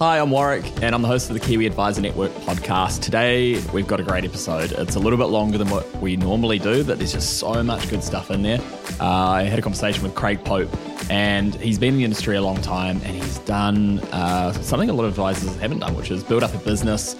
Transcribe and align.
Hi, 0.00 0.18
I'm 0.18 0.32
Warwick, 0.32 0.64
and 0.82 0.92
I'm 0.92 1.02
the 1.02 1.08
host 1.08 1.30
of 1.30 1.34
the 1.34 1.40
Kiwi 1.40 1.66
Advisor 1.66 2.00
Network 2.00 2.32
podcast. 2.32 3.00
Today, 3.00 3.60
we've 3.72 3.86
got 3.86 4.00
a 4.00 4.02
great 4.02 4.24
episode. 4.24 4.72
It's 4.72 4.96
a 4.96 4.98
little 4.98 5.16
bit 5.16 5.26
longer 5.26 5.56
than 5.56 5.70
what 5.70 5.88
we 5.98 6.16
normally 6.16 6.58
do, 6.58 6.82
but 6.82 6.98
there's 6.98 7.12
just 7.12 7.38
so 7.38 7.62
much 7.62 7.88
good 7.88 8.02
stuff 8.02 8.32
in 8.32 8.42
there. 8.42 8.58
Uh, 8.98 9.06
I 9.06 9.42
had 9.44 9.56
a 9.56 9.62
conversation 9.62 10.02
with 10.02 10.16
Craig 10.16 10.44
Pope, 10.44 10.68
and 11.10 11.54
he's 11.54 11.78
been 11.78 11.90
in 11.90 11.98
the 11.98 12.04
industry 12.04 12.36
a 12.36 12.42
long 12.42 12.60
time, 12.60 13.00
and 13.04 13.14
he's 13.14 13.38
done 13.40 14.00
uh, 14.10 14.52
something 14.54 14.90
a 14.90 14.92
lot 14.92 15.04
of 15.04 15.10
advisors 15.10 15.54
haven't 15.58 15.78
done, 15.78 15.94
which 15.94 16.10
is 16.10 16.24
build 16.24 16.42
up 16.42 16.52
a 16.54 16.58
business 16.58 17.14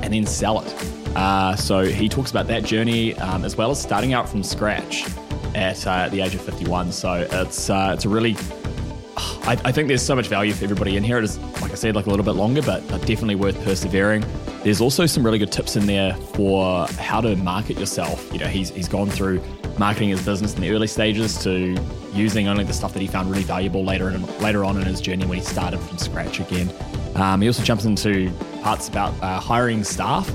and 0.00 0.12
then 0.12 0.26
sell 0.26 0.60
it. 0.60 0.74
Uh, 1.16 1.56
so 1.56 1.84
he 1.84 2.06
talks 2.06 2.30
about 2.30 2.46
that 2.48 2.64
journey 2.64 3.14
um, 3.16 3.46
as 3.46 3.56
well 3.56 3.70
as 3.70 3.80
starting 3.80 4.12
out 4.12 4.28
from 4.28 4.42
scratch 4.42 5.06
at 5.54 5.86
uh, 5.86 6.06
the 6.10 6.20
age 6.20 6.34
of 6.34 6.42
51. 6.42 6.92
So 6.92 7.26
it's 7.30 7.70
uh, 7.70 7.92
it's 7.94 8.04
a 8.04 8.10
really 8.10 8.36
I, 9.16 9.60
I, 9.64 9.72
think 9.72 9.88
there's 9.88 10.02
so 10.02 10.14
much 10.14 10.28
value 10.28 10.52
for 10.52 10.64
everybody 10.64 10.96
in 10.96 11.02
here. 11.02 11.18
It 11.18 11.24
is, 11.24 11.38
like 11.60 11.72
I 11.72 11.74
said, 11.74 11.94
like 11.94 12.06
a 12.06 12.10
little 12.10 12.24
bit 12.24 12.34
longer, 12.34 12.62
but 12.62 12.86
definitely 12.88 13.34
worth 13.34 13.62
persevering. 13.64 14.24
There's 14.62 14.80
also 14.80 15.06
some 15.06 15.24
really 15.24 15.38
good 15.38 15.50
tips 15.50 15.76
in 15.76 15.86
there 15.86 16.14
for 16.14 16.86
how 16.98 17.20
to 17.20 17.34
market 17.36 17.78
yourself. 17.78 18.30
You 18.32 18.38
know, 18.38 18.46
he's, 18.46 18.70
he's 18.70 18.88
gone 18.88 19.08
through 19.08 19.42
marketing 19.78 20.10
his 20.10 20.24
business 20.24 20.54
in 20.54 20.60
the 20.60 20.70
early 20.70 20.86
stages 20.86 21.42
to 21.44 21.76
using 22.12 22.48
only 22.48 22.64
the 22.64 22.72
stuff 22.72 22.92
that 22.92 23.00
he 23.00 23.06
found 23.06 23.30
really 23.30 23.42
valuable 23.42 23.84
later 23.84 24.10
in, 24.10 24.24
later 24.38 24.64
on 24.64 24.76
in 24.76 24.84
his 24.84 25.00
journey 25.00 25.24
when 25.26 25.38
he 25.38 25.44
started 25.44 25.78
from 25.78 25.98
scratch 25.98 26.40
again. 26.40 26.70
Um, 27.14 27.40
he 27.40 27.48
also 27.48 27.62
jumps 27.62 27.84
into 27.84 28.30
parts 28.62 28.88
about 28.88 29.14
uh, 29.22 29.40
hiring 29.40 29.84
staff 29.84 30.30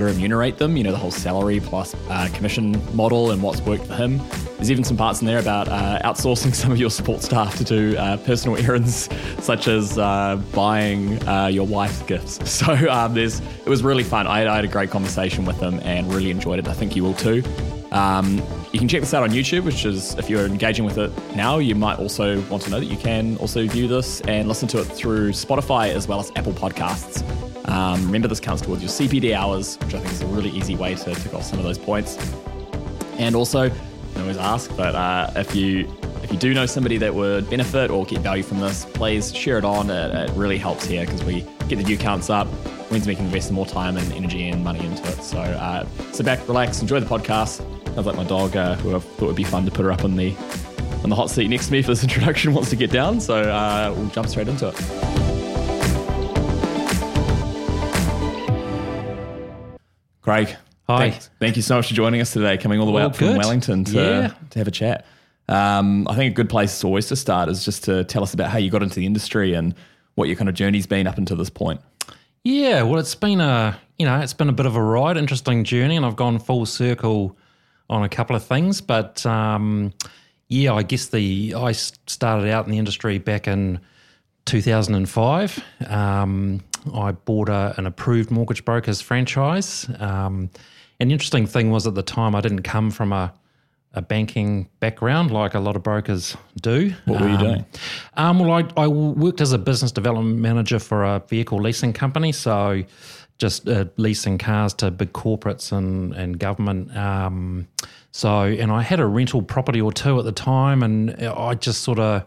to 0.00 0.04
remunerate 0.04 0.58
them, 0.58 0.76
you 0.76 0.84
know, 0.84 0.92
the 0.92 0.98
whole 0.98 1.10
salary 1.10 1.60
plus 1.60 1.94
uh, 2.08 2.28
commission 2.34 2.80
model 2.96 3.30
and 3.30 3.42
what's 3.42 3.60
worked 3.60 3.86
for 3.86 3.94
him. 3.94 4.20
There's 4.56 4.70
even 4.70 4.84
some 4.84 4.96
parts 4.96 5.20
in 5.20 5.26
there 5.26 5.38
about 5.38 5.68
uh, 5.68 6.00
outsourcing 6.04 6.54
some 6.54 6.72
of 6.72 6.78
your 6.78 6.90
support 6.90 7.22
staff 7.22 7.56
to 7.56 7.64
do 7.64 7.96
uh, 7.96 8.16
personal 8.18 8.56
errands, 8.56 9.08
such 9.44 9.68
as 9.68 9.98
uh, 9.98 10.40
buying 10.52 11.26
uh, 11.28 11.46
your 11.46 11.66
wife 11.66 12.06
gifts. 12.06 12.40
So 12.64 12.72
um, 12.88 13.14
there's, 13.14 13.40
it 13.40 13.66
was 13.66 13.82
really 13.82 14.04
fun. 14.04 14.26
I, 14.26 14.48
I, 14.48 14.54
had 14.54 14.64
a 14.64 14.68
great 14.68 14.88
conversation 14.88 15.44
with 15.44 15.60
him 15.60 15.80
and 15.80 16.10
really 16.12 16.30
enjoyed 16.30 16.60
it. 16.60 16.68
I 16.68 16.72
think 16.72 16.94
you 16.94 17.02
will 17.02 17.14
too. 17.14 17.42
Um, 17.90 18.40
you 18.72 18.78
can 18.78 18.88
check 18.88 19.00
this 19.00 19.12
out 19.12 19.22
on 19.22 19.30
YouTube, 19.30 19.64
which 19.64 19.84
is 19.84 20.14
if 20.14 20.30
you're 20.30 20.46
engaging 20.46 20.84
with 20.84 20.98
it 20.98 21.12
now, 21.36 21.58
you 21.58 21.74
might 21.74 21.98
also 21.98 22.40
want 22.42 22.62
to 22.64 22.70
know 22.70 22.80
that 22.80 22.86
you 22.86 22.96
can 22.96 23.36
also 23.38 23.66
view 23.66 23.86
this 23.86 24.20
and 24.22 24.48
listen 24.48 24.66
to 24.68 24.80
it 24.80 24.84
through 24.84 25.30
Spotify 25.30 25.90
as 25.90 26.08
well 26.08 26.20
as 26.20 26.32
Apple 26.36 26.52
Podcasts. 26.52 27.53
Um, 27.66 28.04
remember, 28.06 28.28
this 28.28 28.40
counts 28.40 28.62
towards 28.62 28.82
your 28.82 28.90
CPD 28.90 29.34
hours, 29.34 29.76
which 29.78 29.94
I 29.94 30.00
think 30.00 30.12
is 30.12 30.22
a 30.22 30.26
really 30.26 30.50
easy 30.50 30.76
way 30.76 30.94
to 30.94 31.14
tick 31.14 31.34
off 31.34 31.44
some 31.44 31.58
of 31.58 31.64
those 31.64 31.78
points. 31.78 32.18
And 33.18 33.34
also, 33.34 33.70
I 34.16 34.20
always 34.20 34.36
ask, 34.36 34.74
but 34.76 34.94
uh, 34.94 35.30
if 35.36 35.54
you 35.54 35.92
if 36.22 36.32
you 36.32 36.38
do 36.38 36.54
know 36.54 36.64
somebody 36.64 36.96
that 36.98 37.14
would 37.14 37.50
benefit 37.50 37.90
or 37.90 38.06
get 38.06 38.20
value 38.20 38.42
from 38.42 38.58
this, 38.60 38.86
please 38.94 39.34
share 39.34 39.58
it 39.58 39.64
on. 39.64 39.90
It, 39.90 40.14
it 40.14 40.30
really 40.34 40.56
helps 40.56 40.86
here 40.86 41.04
because 41.04 41.22
we 41.22 41.42
get 41.68 41.76
the 41.76 41.84
view 41.84 41.98
counts 41.98 42.30
up, 42.30 42.48
means 42.90 43.06
we 43.06 43.14
can 43.14 43.26
invest 43.26 43.52
more 43.52 43.66
time 43.66 43.96
and 43.96 44.12
energy 44.12 44.48
and 44.48 44.64
money 44.64 44.84
into 44.84 45.06
it. 45.06 45.22
So 45.22 45.38
uh, 45.38 45.86
sit 46.12 46.24
back, 46.24 46.46
relax, 46.48 46.80
enjoy 46.80 47.00
the 47.00 47.06
podcast. 47.06 47.58
Sounds 47.94 48.06
like 48.06 48.16
my 48.16 48.24
dog, 48.24 48.56
uh, 48.56 48.74
who 48.76 48.96
I 48.96 48.98
thought 48.98 49.26
would 49.26 49.36
be 49.36 49.44
fun 49.44 49.64
to 49.66 49.70
put 49.70 49.84
her 49.84 49.92
up 49.92 50.04
on 50.04 50.16
the 50.16 50.34
on 51.02 51.10
the 51.10 51.16
hot 51.16 51.28
seat 51.28 51.48
next 51.48 51.66
to 51.66 51.72
me 51.72 51.82
for 51.82 51.88
this 51.88 52.02
introduction, 52.04 52.54
wants 52.54 52.70
to 52.70 52.76
get 52.76 52.90
down. 52.90 53.20
So 53.20 53.34
uh, 53.34 53.92
we'll 53.94 54.08
jump 54.08 54.28
straight 54.28 54.48
into 54.48 54.68
it. 54.68 55.33
Craig, 60.24 60.56
Hi. 60.88 61.10
Thank, 61.10 61.22
thank, 61.38 61.56
you 61.56 61.62
so 61.62 61.76
much 61.76 61.88
for 61.88 61.94
joining 61.94 62.22
us 62.22 62.32
today, 62.32 62.56
coming 62.56 62.80
all 62.80 62.86
the 62.86 62.92
way 62.92 63.02
all 63.02 63.08
up 63.08 63.18
good. 63.18 63.28
from 63.28 63.36
Wellington 63.36 63.84
to, 63.84 63.92
yeah. 63.92 64.34
to 64.50 64.58
have 64.58 64.66
a 64.66 64.70
chat. 64.70 65.04
Um, 65.48 66.08
I 66.08 66.14
think 66.14 66.32
a 66.32 66.34
good 66.34 66.48
place 66.48 66.82
always 66.82 67.08
to 67.08 67.16
start 67.16 67.50
is 67.50 67.62
just 67.62 67.84
to 67.84 68.04
tell 68.04 68.22
us 68.22 68.32
about 68.32 68.48
how 68.50 68.56
you 68.56 68.70
got 68.70 68.82
into 68.82 68.96
the 68.96 69.04
industry 69.04 69.52
and 69.52 69.74
what 70.14 70.28
your 70.28 70.36
kind 70.36 70.48
of 70.48 70.54
journey's 70.54 70.86
been 70.86 71.06
up 71.06 71.18
until 71.18 71.36
this 71.36 71.50
point. 71.50 71.82
Yeah, 72.42 72.82
well, 72.82 72.98
it's 72.98 73.14
been 73.14 73.42
a 73.42 73.78
you 73.98 74.06
know 74.06 74.18
it's 74.18 74.32
been 74.32 74.48
a 74.48 74.52
bit 74.52 74.64
of 74.64 74.76
a 74.76 74.82
ride, 74.82 75.18
interesting 75.18 75.62
journey, 75.62 75.96
and 75.96 76.06
I've 76.06 76.16
gone 76.16 76.38
full 76.38 76.64
circle 76.64 77.36
on 77.90 78.02
a 78.02 78.08
couple 78.08 78.34
of 78.34 78.44
things. 78.44 78.80
But 78.80 79.24
um, 79.26 79.92
yeah, 80.48 80.72
I 80.72 80.82
guess 80.82 81.06
the 81.06 81.54
I 81.54 81.72
started 81.72 82.50
out 82.50 82.64
in 82.64 82.72
the 82.72 82.78
industry 82.78 83.18
back 83.18 83.46
in 83.46 83.78
2005. 84.46 85.64
Um, 85.86 86.62
I 86.92 87.12
bought 87.12 87.48
a, 87.48 87.74
an 87.76 87.86
approved 87.86 88.30
mortgage 88.30 88.64
brokers 88.64 89.00
franchise. 89.00 89.88
Um, 89.98 90.50
an 91.00 91.10
interesting 91.10 91.46
thing 91.46 91.70
was 91.70 91.86
at 91.86 91.94
the 91.94 92.02
time 92.02 92.34
I 92.34 92.40
didn't 92.40 92.62
come 92.62 92.90
from 92.90 93.12
a, 93.12 93.32
a 93.94 94.02
banking 94.02 94.68
background 94.80 95.30
like 95.30 95.54
a 95.54 95.60
lot 95.60 95.76
of 95.76 95.82
brokers 95.82 96.36
do. 96.60 96.92
What 97.06 97.20
were 97.20 97.28
you 97.28 97.34
um, 97.34 97.40
doing? 97.40 97.66
Um, 98.16 98.38
well, 98.38 98.52
I, 98.52 98.82
I, 98.82 98.88
worked 98.88 99.40
as 99.40 99.52
a 99.52 99.58
business 99.58 99.92
development 99.92 100.38
manager 100.38 100.78
for 100.78 101.04
a 101.04 101.20
vehicle 101.28 101.60
leasing 101.60 101.92
company. 101.92 102.32
So 102.32 102.82
just 103.38 103.68
uh, 103.68 103.86
leasing 103.96 104.38
cars 104.38 104.74
to 104.74 104.90
big 104.90 105.12
corporates 105.12 105.72
and, 105.72 106.12
and 106.14 106.38
government. 106.38 106.96
Um, 106.96 107.68
so, 108.12 108.42
and 108.42 108.70
I 108.70 108.82
had 108.82 109.00
a 109.00 109.06
rental 109.06 109.42
property 109.42 109.80
or 109.80 109.92
two 109.92 110.18
at 110.18 110.24
the 110.24 110.32
time, 110.32 110.82
and 110.82 111.10
I 111.10 111.54
just 111.54 111.82
sort 111.82 111.98
of 111.98 112.24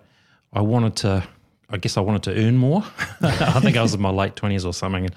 I 0.51 0.61
wanted 0.61 0.95
to 0.97 1.23
I 1.69 1.77
guess 1.77 1.97
I 1.97 2.01
wanted 2.01 2.23
to 2.23 2.41
earn 2.41 2.57
more. 2.57 2.83
I 3.21 3.59
think 3.59 3.75
I 3.75 3.81
was 3.81 3.93
in 3.93 4.01
my 4.01 4.09
late 4.09 4.35
twenties 4.35 4.65
or 4.65 4.73
something, 4.73 5.05
and, 5.05 5.15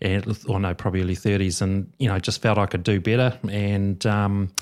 and 0.00 0.38
or 0.48 0.58
no, 0.58 0.74
probably 0.74 1.02
early 1.02 1.14
thirties, 1.14 1.62
and 1.62 1.92
you 1.98 2.08
know, 2.08 2.18
just 2.18 2.42
felt 2.42 2.58
I 2.58 2.66
could 2.66 2.82
do 2.82 3.00
better, 3.00 3.38
and 3.48 4.04
um, 4.06 4.52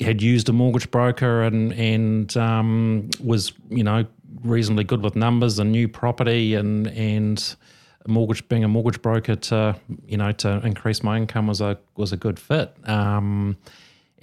had 0.00 0.20
used 0.20 0.48
a 0.48 0.52
mortgage 0.52 0.90
broker, 0.90 1.42
and 1.42 1.72
and 1.72 2.36
um, 2.36 3.08
was 3.22 3.52
you 3.70 3.82
know 3.82 4.04
reasonably 4.42 4.84
good 4.84 5.02
with 5.02 5.16
numbers 5.16 5.58
and 5.58 5.72
new 5.72 5.88
property, 5.88 6.54
and 6.54 6.86
and 6.88 7.56
mortgage 8.06 8.46
being 8.48 8.64
a 8.64 8.68
mortgage 8.68 9.00
broker 9.00 9.36
to 9.36 9.74
you 10.06 10.16
know 10.18 10.32
to 10.32 10.60
increase 10.66 11.02
my 11.02 11.16
income 11.16 11.46
was 11.46 11.62
a 11.62 11.78
was 11.96 12.12
a 12.12 12.16
good 12.16 12.38
fit. 12.38 12.74
Um, 12.84 13.56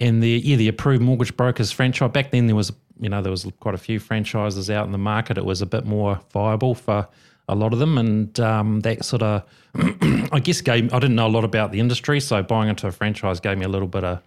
and 0.00 0.22
the 0.22 0.40
yeah 0.44 0.56
the 0.56 0.68
approved 0.68 1.02
mortgage 1.02 1.36
brokers 1.36 1.70
franchise 1.70 2.10
back 2.12 2.30
then 2.30 2.46
there 2.46 2.56
was 2.56 2.72
you 3.00 3.08
know, 3.08 3.22
there 3.22 3.30
was 3.30 3.46
quite 3.60 3.74
a 3.74 3.78
few 3.78 3.98
franchises 3.98 4.70
out 4.70 4.86
in 4.86 4.92
the 4.92 4.98
market. 4.98 5.38
It 5.38 5.44
was 5.44 5.62
a 5.62 5.66
bit 5.66 5.86
more 5.86 6.20
viable 6.32 6.74
for 6.74 7.08
a 7.48 7.54
lot 7.54 7.72
of 7.72 7.78
them, 7.78 7.98
and 7.98 8.38
um, 8.38 8.80
that 8.80 9.04
sort 9.04 9.22
of, 9.22 9.42
I 9.74 10.40
guess, 10.40 10.60
gave. 10.60 10.92
I 10.92 10.98
didn't 10.98 11.16
know 11.16 11.26
a 11.26 11.28
lot 11.28 11.44
about 11.44 11.72
the 11.72 11.80
industry, 11.80 12.20
so 12.20 12.42
buying 12.42 12.68
into 12.68 12.86
a 12.86 12.92
franchise 12.92 13.40
gave 13.40 13.58
me 13.58 13.64
a 13.64 13.68
little 13.68 13.88
bit 13.88 14.04
of, 14.04 14.22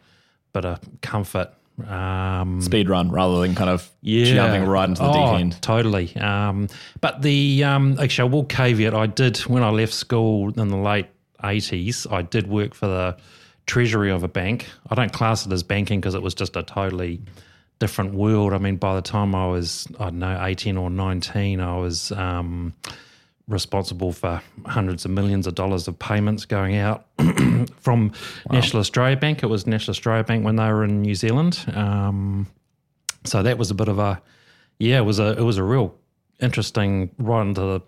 bit 0.52 0.66
of 0.66 0.80
comfort. 1.02 1.54
Um, 1.88 2.62
Speed 2.62 2.88
run 2.88 3.10
rather 3.10 3.42
than 3.42 3.56
kind 3.56 3.70
of 3.70 3.90
yeah, 4.02 4.26
jumping 4.26 4.66
right 4.66 4.88
into 4.90 5.02
the 5.02 5.10
oh, 5.10 5.14
deep 5.14 5.40
end. 5.40 5.62
Totally. 5.62 6.16
Um, 6.18 6.68
but 7.02 7.22
the 7.22 7.64
um, 7.64 7.98
actually, 8.00 8.30
I 8.30 8.32
will 8.32 8.46
caveat. 8.46 8.94
I 8.94 9.08
did 9.08 9.38
when 9.40 9.64
I 9.64 9.70
left 9.70 9.94
school 9.94 10.54
in 10.60 10.68
the 10.68 10.78
late 10.78 11.08
eighties. 11.44 12.06
I 12.10 12.22
did 12.22 12.48
work 12.48 12.74
for 12.76 12.88
the 12.88 13.18
treasury 13.66 14.12
of 14.12 14.24
a 14.24 14.28
bank. 14.28 14.68
I 14.90 14.96
don't 14.96 15.14
class 15.14 15.46
it 15.46 15.52
as 15.52 15.64
banking 15.64 16.00
because 16.00 16.16
it 16.16 16.22
was 16.22 16.36
just 16.36 16.56
a 16.56 16.64
totally 16.64 17.22
different 17.84 18.14
world. 18.14 18.54
I 18.54 18.60
mean, 18.60 18.78
by 18.78 18.96
the 18.96 19.02
time 19.02 19.36
I 19.36 19.46
was, 19.46 19.90
I 20.00 20.06
don't 20.06 20.20
know, 20.20 20.42
18 20.42 20.78
or 20.78 20.90
19, 20.90 21.60
I 21.60 21.78
was 21.78 22.14
um, 22.14 22.74
responsible 23.50 24.14
for 24.14 24.42
hundreds 24.66 25.04
of 25.04 25.12
millions 25.12 25.48
of 25.48 25.56
dollars 25.56 25.90
of 25.90 26.00
payments 26.00 26.46
going 26.46 26.78
out 26.78 27.06
from 27.82 28.08
wow. 28.08 28.14
National 28.52 28.80
Australia 28.80 29.18
Bank. 29.18 29.44
It 29.44 29.48
was 29.48 29.68
National 29.68 29.92
Australia 29.92 30.24
Bank 30.24 30.46
when 30.46 30.56
they 30.56 30.72
were 30.72 30.86
in 30.86 31.02
New 31.02 31.14
Zealand. 31.14 31.60
Um, 31.74 32.48
so 33.26 33.44
that 33.44 33.58
was 33.58 33.70
a 33.70 33.76
bit 33.76 33.90
of 33.90 34.00
a, 34.00 34.22
yeah, 34.80 35.00
it 35.00 35.06
was 35.06 35.20
a, 35.20 35.38
it 35.38 35.44
was 35.44 35.58
a 35.58 35.64
real 35.64 35.94
interesting 36.40 37.10
right 37.18 37.42
into 37.42 37.60
the 37.60 37.82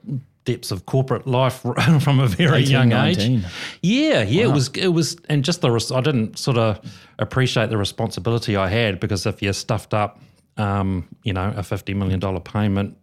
depths 0.46 0.72
of 0.72 0.86
corporate 0.86 1.28
life 1.28 1.60
from 2.02 2.20
a 2.20 2.28
very 2.28 2.62
18, 2.62 2.72
young 2.72 2.90
19. 2.90 3.40
age. 3.40 3.46
Yeah, 3.82 4.24
yeah, 4.24 4.46
wow. 4.46 4.52
it 4.52 4.54
was 4.54 4.70
it 4.70 4.88
was, 4.88 5.18
and 5.28 5.44
just 5.44 5.62
the 5.62 5.94
I 5.94 6.02
didn't 6.02 6.40
sort 6.40 6.58
of 6.58 6.80
appreciate 7.20 7.70
the 7.70 7.78
responsibility 7.78 8.56
I 8.56 8.70
had 8.70 9.00
because 9.00 9.26
if 9.26 9.42
you 9.42 9.52
stuffed 9.54 9.94
up, 9.94 10.22
um, 10.58 11.08
you 11.24 11.34
know, 11.34 11.54
a 11.56 11.64
fifty 11.64 11.94
million 11.94 12.20
dollar 12.20 12.40
payment 12.40 12.98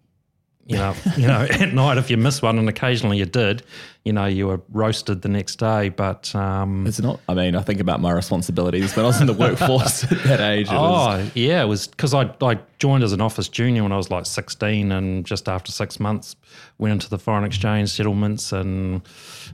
you 0.66 0.76
know, 0.76 0.94
you 1.16 1.26
know, 1.26 1.46
at 1.50 1.72
night 1.72 1.98
if 1.98 2.10
you 2.10 2.16
miss 2.16 2.42
one, 2.42 2.58
and 2.58 2.68
occasionally 2.68 3.18
you 3.18 3.26
did, 3.26 3.62
you 4.04 4.12
know, 4.12 4.26
you 4.26 4.48
were 4.48 4.60
roasted 4.70 5.22
the 5.22 5.28
next 5.28 5.56
day. 5.56 5.88
But 5.88 6.34
um, 6.34 6.86
it's 6.86 7.00
not. 7.00 7.20
I 7.28 7.34
mean, 7.34 7.54
I 7.54 7.62
think 7.62 7.80
about 7.80 8.00
my 8.00 8.10
responsibilities 8.10 8.96
when 8.96 9.04
I 9.04 9.08
was 9.08 9.20
in 9.20 9.26
the 9.26 9.32
workforce 9.32 10.04
at 10.12 10.22
that 10.24 10.40
age. 10.40 10.68
oh, 10.70 10.74
was, 10.74 11.30
yeah, 11.34 11.62
it 11.62 11.66
was 11.66 11.86
because 11.86 12.12
I 12.12 12.34
I 12.40 12.58
joined 12.78 13.04
as 13.04 13.12
an 13.12 13.20
office 13.20 13.48
junior 13.48 13.82
when 13.84 13.92
I 13.92 13.96
was 13.96 14.10
like 14.10 14.26
sixteen, 14.26 14.90
and 14.90 15.24
just 15.24 15.48
after 15.48 15.70
six 15.70 16.00
months 16.00 16.34
went 16.78 16.92
into 16.92 17.08
the 17.08 17.18
foreign 17.18 17.44
exchange 17.44 17.90
settlements 17.90 18.52
and 18.52 19.02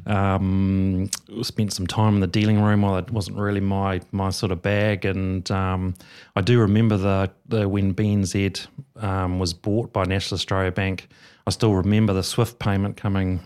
um, 0.06 1.10
spent 1.42 1.72
some 1.72 1.86
time 1.86 2.14
in 2.14 2.20
the 2.20 2.26
dealing 2.26 2.62
room. 2.62 2.82
While 2.82 2.96
it 2.96 3.10
wasn't 3.10 3.36
really 3.36 3.60
my 3.60 4.00
my 4.12 4.30
sort 4.30 4.50
of 4.50 4.62
bag, 4.62 5.04
and 5.04 5.50
um, 5.50 5.94
I 6.36 6.40
do 6.40 6.58
remember 6.58 6.96
the 6.96 7.30
the 7.48 7.68
when 7.68 7.94
BNZ 7.94 8.66
um, 8.96 9.38
was 9.38 9.52
bought 9.52 9.92
by 9.92 10.04
National 10.04 10.36
Australia 10.36 10.72
Bank 10.72 11.08
I 11.48 11.50
still 11.50 11.74
remember 11.74 12.12
the 12.12 12.22
SWIFT 12.22 12.58
payment 12.58 12.98
coming 12.98 13.40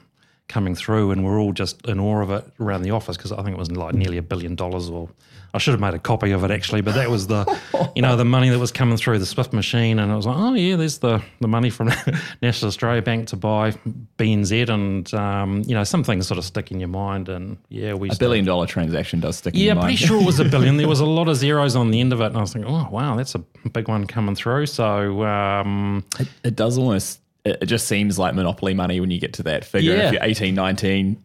coming 0.53 0.75
through, 0.75 1.13
and 1.13 1.25
we're 1.25 1.41
all 1.41 1.53
just 1.53 1.85
in 1.87 1.99
awe 1.99 2.21
of 2.21 2.31
it 2.31 2.45
around 2.61 2.83
the 2.83 2.91
office 2.91 3.17
because 3.17 3.33
I 3.33 3.43
think 3.43 3.57
it 3.57 3.59
was 3.59 3.73
like 3.73 3.95
nearly 3.95 4.19
a 4.19 4.23
billion 4.23 4.55
dollars. 4.55 4.91
Or 4.91 5.09
I 5.55 5.59
should 5.59 5.73
have 5.73 5.81
made 5.81 5.95
a 5.95 5.99
copy 5.99 6.31
of 6.33 6.45
it 6.45 6.51
actually, 6.51 6.83
but 6.83 6.95
that 6.95 7.09
was 7.09 7.27
the, 7.27 7.59
you 7.97 8.03
know, 8.03 8.17
the 8.17 8.25
money 8.27 8.51
that 8.51 8.59
was 8.59 8.71
coming 8.71 8.99
through 8.99 9.19
the 9.19 9.27
Swift 9.27 9.55
machine, 9.55 9.99
and 9.99 10.13
it 10.13 10.15
was 10.15 10.27
like, 10.27 10.37
oh 10.37 10.53
yeah, 10.53 10.77
there's 10.77 10.99
the 10.99 11.23
the 11.41 11.49
money 11.49 11.71
from 11.71 11.91
National 12.43 12.69
Australia 12.69 13.01
Bank 13.01 13.29
to 13.29 13.37
buy 13.37 13.73
BNZ, 14.19 14.69
and 14.69 15.13
um, 15.15 15.63
you 15.67 15.75
know, 15.75 15.85
some 15.85 16.05
things 16.05 16.27
sort 16.27 16.37
of 16.37 16.45
stick 16.45 16.71
in 16.71 16.79
your 16.79 16.91
mind, 16.91 17.31
and 17.31 17.57
yeah, 17.71 17.95
we 17.95 18.11
a 18.11 18.17
billion 18.17 18.45
dollar 18.45 18.67
transaction 18.67 19.21
does 19.21 19.39
stick. 19.39 19.55
Yeah, 19.55 19.61
in 19.61 19.67
your 19.67 19.75
mind. 19.77 19.85
Yeah, 19.85 19.97
pretty 19.97 20.07
sure 20.07 20.23
it 20.23 20.27
was 20.27 20.39
a 20.39 20.45
billion. 20.45 20.77
There 20.77 20.87
was 20.87 21.01
a 21.01 21.07
lot 21.19 21.29
of 21.29 21.37
zeros 21.37 21.77
on 21.77 21.91
the 21.91 22.01
end 22.01 22.13
of 22.13 22.21
it, 22.21 22.27
and 22.27 22.37
I 22.37 22.41
was 22.43 22.53
thinking, 22.53 22.71
oh 22.71 22.89
wow, 22.91 23.17
that's 23.17 23.35
a 23.35 23.39
big 23.73 23.89
one 23.89 24.07
coming 24.07 24.35
through. 24.35 24.67
So 24.67 25.25
um, 25.25 26.05
it, 26.21 26.29
it 26.45 26.57
does 26.57 26.77
almost 26.77 27.22
it 27.44 27.67
just 27.67 27.89
seems 27.89 28.19
like 28.19 28.35
monopoly 28.35 28.75
money 28.75 29.00
when 29.00 29.11
you 29.11 29.19
get 29.19 29.33
to 29.35 29.43
that 29.44 29.65
figure. 29.65 29.97
Yeah. 29.97 30.06
If 30.06 30.12
you're 30.12 30.23
18, 30.23 30.55
19, 30.55 31.23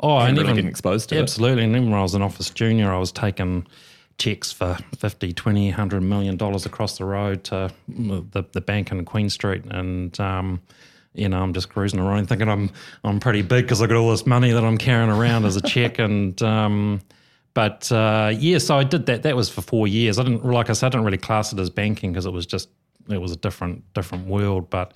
oh, 0.00 0.18
and 0.18 0.36
really 0.36 0.44
even 0.44 0.56
getting 0.56 0.70
exposed 0.70 1.08
to 1.10 1.16
it. 1.16 1.20
absolutely. 1.20 1.64
And 1.64 1.74
even 1.74 1.90
when 1.90 1.98
I 1.98 2.02
was 2.02 2.14
an 2.14 2.22
office 2.22 2.50
junior, 2.50 2.92
I 2.92 2.98
was 2.98 3.12
taking 3.12 3.66
checks 4.18 4.52
for 4.52 4.76
50, 4.96 5.32
20, 5.32 5.68
100 5.68 6.00
million 6.00 6.36
dollars 6.36 6.66
across 6.66 6.98
the 6.98 7.04
road 7.04 7.44
to 7.44 7.72
the, 7.88 8.44
the 8.52 8.60
bank 8.60 8.90
in 8.90 9.04
Queen 9.04 9.30
Street. 9.30 9.64
And, 9.70 10.18
um, 10.20 10.60
you 11.14 11.28
know, 11.28 11.42
I'm 11.42 11.52
just 11.52 11.68
cruising 11.68 12.00
around 12.00 12.28
thinking 12.28 12.48
I'm 12.48 12.70
I'm 13.02 13.18
pretty 13.18 13.42
big 13.42 13.64
because 13.64 13.82
I've 13.82 13.88
got 13.88 13.98
all 13.98 14.10
this 14.10 14.26
money 14.26 14.52
that 14.52 14.64
I'm 14.64 14.78
carrying 14.78 15.10
around 15.10 15.44
as 15.44 15.56
a 15.56 15.60
check. 15.62 15.98
And 16.08 16.40
um, 16.42 17.00
but 17.54 17.90
uh, 17.90 18.32
yeah, 18.36 18.58
so 18.58 18.76
I 18.76 18.84
did 18.84 19.06
that. 19.06 19.24
That 19.24 19.34
was 19.34 19.48
for 19.48 19.62
four 19.62 19.88
years. 19.88 20.18
I 20.18 20.22
didn't 20.22 20.44
like 20.44 20.70
I 20.70 20.74
said, 20.74 20.86
I 20.86 20.90
didn't 20.90 21.06
really 21.06 21.18
class 21.18 21.52
it 21.52 21.58
as 21.58 21.70
banking 21.70 22.12
because 22.12 22.24
it 22.24 22.32
was 22.32 22.46
just 22.46 22.68
it 23.08 23.18
was 23.18 23.32
a 23.32 23.36
different 23.36 23.82
different 23.94 24.26
world. 24.28 24.70
But 24.70 24.92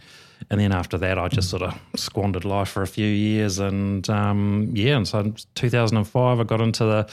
and 0.50 0.60
then 0.60 0.72
after 0.72 0.98
that, 0.98 1.18
I 1.18 1.28
just 1.28 1.50
sort 1.50 1.62
of 1.62 1.78
squandered 1.96 2.44
life 2.44 2.68
for 2.68 2.82
a 2.82 2.86
few 2.86 3.06
years. 3.06 3.58
And 3.58 4.08
um, 4.10 4.70
yeah, 4.72 4.96
and 4.96 5.06
so 5.06 5.20
in 5.20 5.36
2005, 5.54 6.40
I 6.40 6.44
got 6.44 6.60
into 6.60 6.84
the 6.84 7.10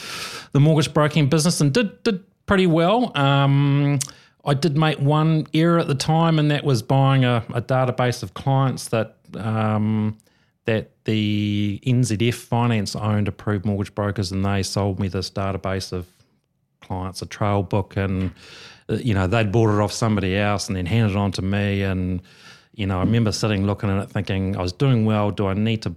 the 0.51 0.59
mortgage 0.59 0.93
broking 0.93 1.29
business 1.29 1.61
and 1.61 1.73
did 1.73 2.01
did 2.03 2.23
pretty 2.45 2.67
well. 2.67 3.15
Um, 3.17 3.99
I 4.45 4.53
did 4.53 4.77
make 4.77 4.99
one 4.99 5.45
error 5.53 5.79
at 5.79 5.87
the 5.87 5.95
time, 5.95 6.39
and 6.39 6.49
that 6.49 6.63
was 6.63 6.81
buying 6.81 7.25
a, 7.25 7.43
a 7.53 7.61
database 7.61 8.23
of 8.23 8.33
clients 8.33 8.87
that 8.89 9.17
um, 9.35 10.17
that 10.65 10.91
the 11.05 11.81
NZF 11.85 12.33
Finance 12.33 12.95
owned 12.95 13.27
approved 13.27 13.65
mortgage 13.65 13.93
brokers, 13.93 14.31
and 14.31 14.45
they 14.45 14.63
sold 14.63 14.99
me 14.99 15.07
this 15.07 15.29
database 15.29 15.91
of 15.91 16.07
clients, 16.81 17.21
a 17.21 17.25
trail 17.25 17.63
book, 17.63 17.97
and 17.97 18.31
uh, 18.89 18.95
you 18.95 19.13
know 19.13 19.27
they'd 19.27 19.51
bought 19.51 19.69
it 19.69 19.81
off 19.81 19.91
somebody 19.91 20.35
else 20.37 20.67
and 20.67 20.75
then 20.75 20.85
handed 20.85 21.11
it 21.11 21.17
on 21.17 21.31
to 21.33 21.41
me, 21.41 21.83
and 21.83 22.21
you 22.79 22.87
know 22.87 22.97
I 22.97 23.03
remember 23.03 23.31
sitting 23.31 23.65
looking 23.67 23.89
at 23.89 24.01
it, 24.03 24.09
thinking 24.09 24.55
I 24.57 24.61
was 24.61 24.73
doing 24.73 25.05
well. 25.05 25.31
Do 25.31 25.47
I 25.47 25.53
need 25.53 25.81
to, 25.83 25.93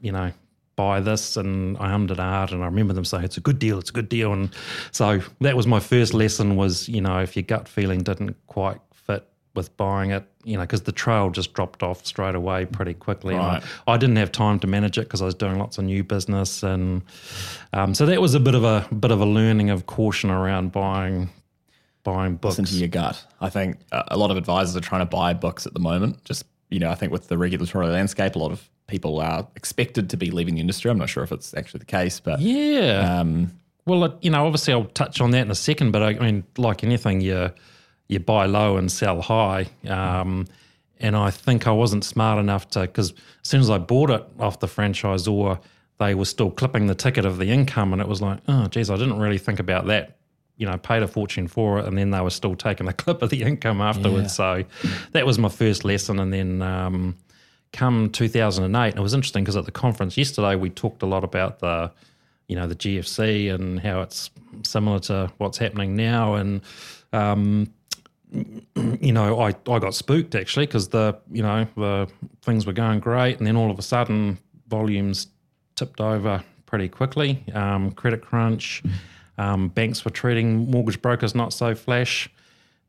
you 0.00 0.12
know? 0.12 0.30
Buy 0.74 1.00
this, 1.00 1.36
and 1.36 1.76
I 1.76 1.90
hummed 1.90 2.10
it 2.10 2.18
out, 2.18 2.50
and 2.50 2.62
I 2.62 2.66
remember 2.66 2.94
them 2.94 3.04
saying 3.04 3.24
it's 3.24 3.36
a 3.36 3.42
good 3.42 3.58
deal, 3.58 3.78
it's 3.78 3.90
a 3.90 3.92
good 3.92 4.08
deal, 4.08 4.32
and 4.32 4.48
so 4.90 5.20
that 5.42 5.54
was 5.54 5.66
my 5.66 5.78
first 5.80 6.14
lesson. 6.14 6.56
Was 6.56 6.88
you 6.88 7.02
know 7.02 7.18
if 7.20 7.36
your 7.36 7.42
gut 7.42 7.68
feeling 7.68 8.00
didn't 8.02 8.34
quite 8.46 8.80
fit 8.94 9.22
with 9.54 9.76
buying 9.76 10.12
it, 10.12 10.24
you 10.44 10.56
know, 10.56 10.62
because 10.62 10.82
the 10.82 10.90
trail 10.92 11.28
just 11.28 11.52
dropped 11.52 11.82
off 11.82 12.06
straight 12.06 12.34
away 12.34 12.64
pretty 12.64 12.94
quickly. 12.94 13.34
And 13.34 13.44
Right. 13.44 13.62
I, 13.86 13.92
I 13.92 13.96
didn't 13.98 14.16
have 14.16 14.32
time 14.32 14.58
to 14.60 14.66
manage 14.66 14.96
it 14.96 15.02
because 15.02 15.20
I 15.20 15.26
was 15.26 15.34
doing 15.34 15.58
lots 15.58 15.76
of 15.76 15.84
new 15.84 16.02
business, 16.02 16.62
and 16.62 17.02
um, 17.74 17.94
so 17.94 18.06
that 18.06 18.22
was 18.22 18.34
a 18.34 18.40
bit 18.40 18.54
of 18.54 18.64
a 18.64 18.88
bit 18.94 19.10
of 19.10 19.20
a 19.20 19.26
learning 19.26 19.68
of 19.68 19.84
caution 19.86 20.30
around 20.30 20.72
buying 20.72 21.28
buying 22.04 22.36
books. 22.36 22.58
listen 22.58 22.74
to 22.74 22.80
your 22.80 22.88
gut. 22.88 23.24
I 23.40 23.48
think 23.50 23.78
a 23.92 24.16
lot 24.16 24.30
of 24.30 24.36
advisors 24.36 24.76
are 24.76 24.80
trying 24.80 25.02
to 25.02 25.06
buy 25.06 25.34
books 25.34 25.66
at 25.66 25.74
the 25.74 25.80
moment. 25.80 26.24
Just 26.24 26.44
you 26.70 26.78
know, 26.78 26.90
I 26.90 26.94
think 26.94 27.12
with 27.12 27.28
the 27.28 27.36
regulatory 27.36 27.86
landscape, 27.88 28.34
a 28.34 28.38
lot 28.38 28.50
of 28.50 28.68
people 28.86 29.20
are 29.20 29.46
expected 29.56 30.10
to 30.10 30.16
be 30.16 30.30
leaving 30.30 30.54
the 30.54 30.60
industry. 30.60 30.90
I'm 30.90 30.98
not 30.98 31.08
sure 31.08 31.22
if 31.22 31.32
it's 31.32 31.54
actually 31.54 31.78
the 31.78 31.86
case, 31.86 32.20
but 32.20 32.40
yeah. 32.40 33.20
um, 33.20 33.52
Well, 33.86 34.18
you 34.22 34.30
know, 34.30 34.44
obviously 34.46 34.72
I'll 34.72 34.84
touch 34.84 35.20
on 35.20 35.30
that 35.32 35.42
in 35.42 35.50
a 35.50 35.54
second, 35.54 35.92
but 35.92 36.02
I, 36.02 36.08
I 36.08 36.18
mean, 36.18 36.44
like 36.56 36.82
anything, 36.84 37.20
you 37.20 37.50
you 38.08 38.20
buy 38.20 38.46
low 38.46 38.76
and 38.76 38.90
sell 38.90 39.20
high. 39.20 39.68
Um, 39.88 40.46
and 41.00 41.16
I 41.16 41.30
think 41.30 41.66
I 41.66 41.72
wasn't 41.72 42.04
smart 42.04 42.38
enough 42.38 42.70
to 42.70 42.80
because 42.82 43.10
as 43.12 43.48
soon 43.48 43.60
as 43.60 43.70
I 43.70 43.78
bought 43.78 44.10
it 44.10 44.24
off 44.38 44.60
the 44.60 44.66
franchisor, 44.66 45.58
they 45.98 46.14
were 46.14 46.24
still 46.24 46.50
clipping 46.50 46.86
the 46.86 46.94
ticket 46.94 47.24
of 47.24 47.38
the 47.38 47.50
income, 47.50 47.92
and 47.92 48.00
it 48.00 48.08
was 48.08 48.22
like, 48.22 48.40
oh, 48.48 48.66
geez, 48.68 48.90
I 48.90 48.96
didn't 48.96 49.18
really 49.18 49.38
think 49.38 49.58
about 49.58 49.86
that. 49.86 50.16
You 50.56 50.66
know, 50.66 50.76
paid 50.78 51.02
a 51.02 51.08
fortune 51.08 51.48
for 51.48 51.78
it, 51.78 51.86
and 51.86 51.96
then 51.98 52.10
they 52.10 52.20
were 52.20 52.30
still 52.30 52.54
taking 52.54 52.88
a 52.88 52.92
clip 53.02 53.22
of 53.22 53.30
the 53.30 53.42
income 53.42 53.80
afterwards. 53.80 54.34
So 54.34 54.64
that 55.12 55.26
was 55.26 55.38
my 55.38 55.48
first 55.48 55.84
lesson, 55.84 56.18
and 56.18 56.32
then. 56.32 56.62
Um, 56.62 57.16
come 57.72 58.10
2008, 58.10 58.88
and 58.90 58.98
it 58.98 59.00
was 59.00 59.14
interesting 59.14 59.42
because 59.42 59.56
at 59.56 59.64
the 59.64 59.72
conference 59.72 60.16
yesterday 60.16 60.54
we 60.56 60.70
talked 60.70 61.02
a 61.02 61.06
lot 61.06 61.24
about 61.24 61.60
the, 61.60 61.90
you 62.46 62.54
know, 62.54 62.66
the 62.66 62.74
GFC 62.74 63.52
and 63.52 63.80
how 63.80 64.02
it's 64.02 64.30
similar 64.62 64.98
to 65.00 65.32
what's 65.38 65.58
happening 65.58 65.96
now, 65.96 66.34
and 66.34 66.60
um, 67.12 67.72
you 69.00 69.12
know, 69.12 69.40
I, 69.40 69.48
I 69.48 69.78
got 69.78 69.94
spooked 69.94 70.34
actually 70.34 70.66
because 70.66 70.88
the 70.88 71.18
you 71.30 71.42
know 71.42 71.66
the 71.76 72.08
things 72.42 72.66
were 72.66 72.72
going 72.72 73.00
great, 73.00 73.38
and 73.38 73.46
then 73.46 73.56
all 73.56 73.70
of 73.70 73.78
a 73.78 73.82
sudden 73.82 74.38
volumes 74.68 75.28
tipped 75.74 76.00
over 76.00 76.42
pretty 76.66 76.88
quickly. 76.88 77.42
Um, 77.54 77.92
credit 77.92 78.22
crunch, 78.22 78.82
um, 79.38 79.68
banks 79.68 80.04
were 80.04 80.10
treating 80.10 80.70
mortgage 80.70 81.00
brokers 81.00 81.34
not 81.34 81.52
so 81.52 81.74
flash 81.74 82.28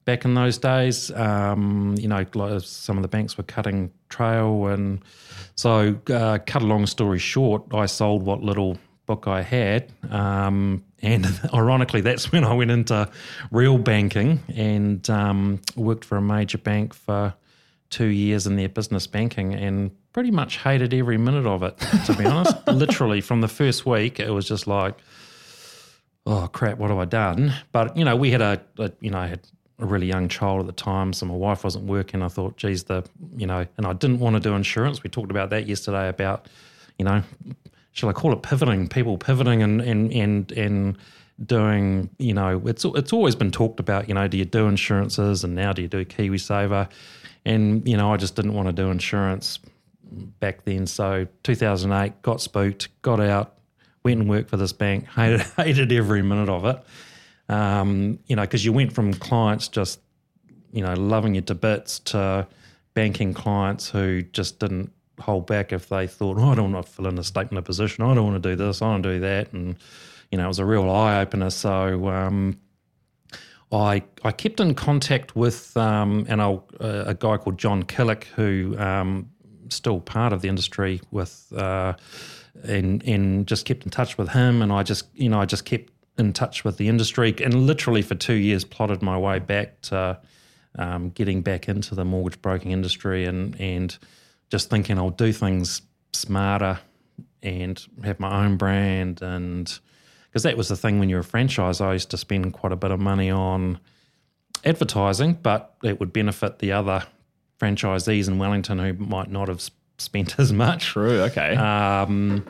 back 0.06 0.26
in 0.26 0.34
those 0.34 0.58
days. 0.58 1.12
Um, 1.12 1.96
you 1.98 2.08
know, 2.08 2.26
some 2.60 2.98
of 2.98 3.02
the 3.02 3.08
banks 3.08 3.38
were 3.38 3.44
cutting 3.44 3.92
trail, 4.10 4.68
and 4.68 5.02
so 5.56 5.98
uh, 6.10 6.40
cut 6.46 6.62
a 6.62 6.66
long 6.66 6.86
story 6.86 7.20
short, 7.20 7.64
I 7.74 7.86
sold 7.86 8.24
what 8.24 8.42
little 8.42 8.78
book 9.06 9.28
I 9.28 9.42
had, 9.42 9.92
um, 10.10 10.84
and 11.02 11.26
ironically, 11.54 12.02
that's 12.02 12.32
when 12.32 12.44
I 12.44 12.54
went 12.54 12.72
into 12.72 13.10
real 13.52 13.78
banking 13.78 14.40
and 14.56 15.08
um, 15.10 15.62
worked 15.76 16.06
for 16.06 16.18
a 16.18 16.22
major 16.22 16.58
bank 16.58 16.94
for 16.94 17.34
two 17.90 18.08
years 18.08 18.48
in 18.48 18.56
their 18.56 18.70
business 18.70 19.08
banking, 19.08 19.54
and 19.54 19.92
pretty 20.14 20.32
much 20.32 20.58
hated 20.58 20.94
every 20.94 21.18
minute 21.18 21.46
of 21.46 21.64
it. 21.64 21.78
To 22.06 22.14
be 22.14 22.26
honest, 22.26 22.56
literally 22.68 23.22
from 23.22 23.42
the 23.42 23.48
first 23.48 23.86
week, 23.86 24.20
it 24.20 24.30
was 24.30 24.48
just 24.48 24.68
like 24.68 24.96
oh 26.26 26.48
crap, 26.48 26.78
what 26.78 26.90
have 26.90 27.00
I 27.00 27.06
done? 27.06 27.54
But 27.72 27.96
you 27.98 28.06
know, 28.06 28.16
we 28.16 28.32
had 28.32 28.42
a, 28.42 28.62
a 28.78 28.92
you 29.02 29.12
know, 29.12 29.20
I 29.20 29.28
had 29.28 29.42
a 29.80 29.86
really 29.86 30.08
young 30.08 30.28
child 30.30 30.62
at 30.62 30.66
the 30.68 30.72
time, 30.72 31.14
so 31.14 31.26
my 31.26 31.36
wife 31.36 31.64
wasn't 31.64 31.86
working. 31.86 32.22
I 32.22 32.28
thought, 32.28 32.58
geez, 32.58 32.84
the 32.84 33.04
you 33.36 33.48
know, 33.48 33.66
and 33.78 33.86
I 33.86 33.94
didn't 33.94 34.20
want 34.20 34.36
to 34.36 34.40
do 34.40 34.54
insurance. 34.56 35.04
We 35.04 35.10
talked 35.10 35.32
about 35.32 35.50
that 35.50 35.68
yesterday 35.68 36.08
about, 36.10 36.48
you 36.98 37.06
know, 37.06 37.24
shall 37.92 38.10
I 38.10 38.14
call 38.14 38.34
it 38.34 38.42
pivoting? 38.44 38.88
People 38.88 39.18
pivoting 39.18 39.64
and 39.64 39.82
and 39.82 40.12
and 40.14 40.52
and 40.52 40.98
doing, 41.46 42.10
you 42.20 42.34
know, 42.34 42.62
it's 42.66 42.86
it's 42.86 43.14
always 43.14 43.36
been 43.36 43.52
talked 43.52 43.80
about. 43.80 44.08
You 44.08 44.16
know, 44.16 44.28
do 44.28 44.38
you 44.38 44.46
do 44.46 44.68
insurances, 44.68 45.44
and 45.44 45.56
now 45.56 45.74
do 45.74 45.82
you 45.82 45.88
do 45.88 46.06
KiwiSaver? 46.06 46.90
And 47.46 47.88
you 47.88 47.98
know, 47.98 48.14
I 48.14 48.18
just 48.18 48.36
didn't 48.36 48.54
want 48.54 48.68
to 48.68 48.74
do 48.74 48.90
insurance 48.90 49.60
back 50.40 50.64
then. 50.66 50.86
So 50.86 51.28
2008, 51.44 52.22
got 52.22 52.42
spooked, 52.42 52.90
got 53.02 53.20
out, 53.20 53.58
went 54.04 54.20
and 54.20 54.30
worked 54.30 54.50
for 54.50 54.58
this 54.58 54.74
bank, 54.74 55.08
hated, 55.16 55.42
hated 55.58 55.92
every 55.92 56.22
minute 56.22 56.50
of 56.50 56.66
it. 56.66 56.84
Um, 57.50 58.20
you 58.28 58.36
know, 58.36 58.44
because 58.44 58.64
you 58.64 58.72
went 58.72 58.94
from 58.94 59.14
clients 59.14 59.68
just, 59.68 60.00
you 60.72 60.82
know, 60.82 60.94
loving 60.94 61.36
you 61.36 61.42
to 61.42 61.56
bits 61.56 62.00
to 62.00 62.48
banking 62.94 63.34
clients 63.34 63.90
who 63.90 64.22
just 64.22 64.60
didn't 64.60 64.92
hold 65.20 65.46
back 65.46 65.72
if 65.72 65.90
they 65.90 66.08
thought, 66.08 66.38
oh, 66.38 66.52
I 66.52 66.56
don't 66.56 66.72
want 66.72 66.86
to 66.86 66.92
fill 66.92 67.08
in 67.08 67.18
a 67.18 67.24
statement 67.24 67.60
of 67.60 67.66
position, 67.66 68.04
I 68.04 68.14
don't 68.14 68.26
want 68.26 68.42
to 68.42 68.50
do 68.50 68.56
this, 68.56 68.82
I 68.82 68.92
don't 68.92 69.02
do 69.02 69.20
that. 69.20 69.52
And, 69.54 69.76
you 70.32 70.38
know, 70.38 70.46
it 70.46 70.48
was 70.48 70.60
a 70.60 70.66
real 70.66 70.90
eye 70.90 71.22
opener. 71.22 71.50
So, 71.50 72.10
um, 72.10 72.60
I, 73.72 74.04
I 74.24 74.32
kept 74.32 74.60
in 74.60 74.76
contact 74.76 75.36
with 75.36 75.76
um, 75.76 76.26
and 76.30 76.40
uh, 76.40 76.60
a 76.80 77.16
guy 77.16 77.38
called 77.38 77.58
John 77.58 77.84
Killick, 77.84 78.26
who 78.26 78.76
um, 78.78 79.30
still 79.70 80.00
part 80.00 80.32
of 80.32 80.42
the 80.42 80.48
industry 80.48 81.02
with, 81.12 81.52
uh, 81.56 81.94
and 82.64 83.04
and 83.04 83.48
just 83.48 83.66
kept 83.66 83.84
in 83.84 83.90
touch 83.90 84.18
with 84.18 84.30
him, 84.30 84.62
and 84.62 84.72
I 84.72 84.84
just 84.84 85.08
you 85.14 85.30
know 85.30 85.42
I 85.42 85.46
just 85.46 85.66
kept 85.66 85.92
in 86.18 86.34
touch 86.34 86.64
with 86.64 86.78
the 86.78 86.88
industry, 86.88 87.34
and 87.44 87.66
literally 87.66 88.02
for 88.02 88.16
two 88.16 88.36
years 88.36 88.64
plotted 88.64 89.02
my 89.02 89.18
way 89.18 89.40
back 89.40 89.82
to 89.82 90.20
um, 90.78 91.10
getting 91.10 91.42
back 91.42 91.68
into 91.68 91.96
the 91.96 92.06
mortgage 92.06 92.42
broking 92.42 92.72
industry, 92.72 93.26
and 93.26 93.60
and 93.60 93.98
just 94.50 94.70
thinking 94.70 94.98
I'll 94.98 95.10
do 95.10 95.34
things 95.34 95.82
smarter 96.12 96.80
and 97.42 97.84
have 98.04 98.20
my 98.20 98.46
own 98.46 98.58
brand. 98.58 99.22
And 99.22 99.68
because 100.34 100.44
that 100.44 100.58
was 100.58 100.68
the 100.68 100.76
thing 100.76 101.00
when 101.00 101.10
you're 101.10 101.20
a 101.20 101.24
franchise 101.24 101.80
I 101.80 101.94
used 101.94 102.10
to 102.10 102.18
spend 102.18 102.54
quite 102.54 102.72
a 102.72 102.76
bit 102.76 102.90
of 102.90 103.00
money 103.00 103.30
on 103.30 103.80
advertising 104.66 105.34
but 105.34 105.76
it 105.84 106.00
would 106.00 106.12
benefit 106.12 106.58
the 106.58 106.72
other 106.72 107.06
franchisees 107.60 108.28
in 108.28 108.40
Wellington 108.40 108.80
who 108.80 108.94
might 108.94 109.30
not 109.30 109.48
have 109.48 109.62
spent 109.98 110.40
as 110.40 110.52
much 110.54 110.86
true. 110.86 111.22
Okay. 111.22 111.56
um, 111.56 112.46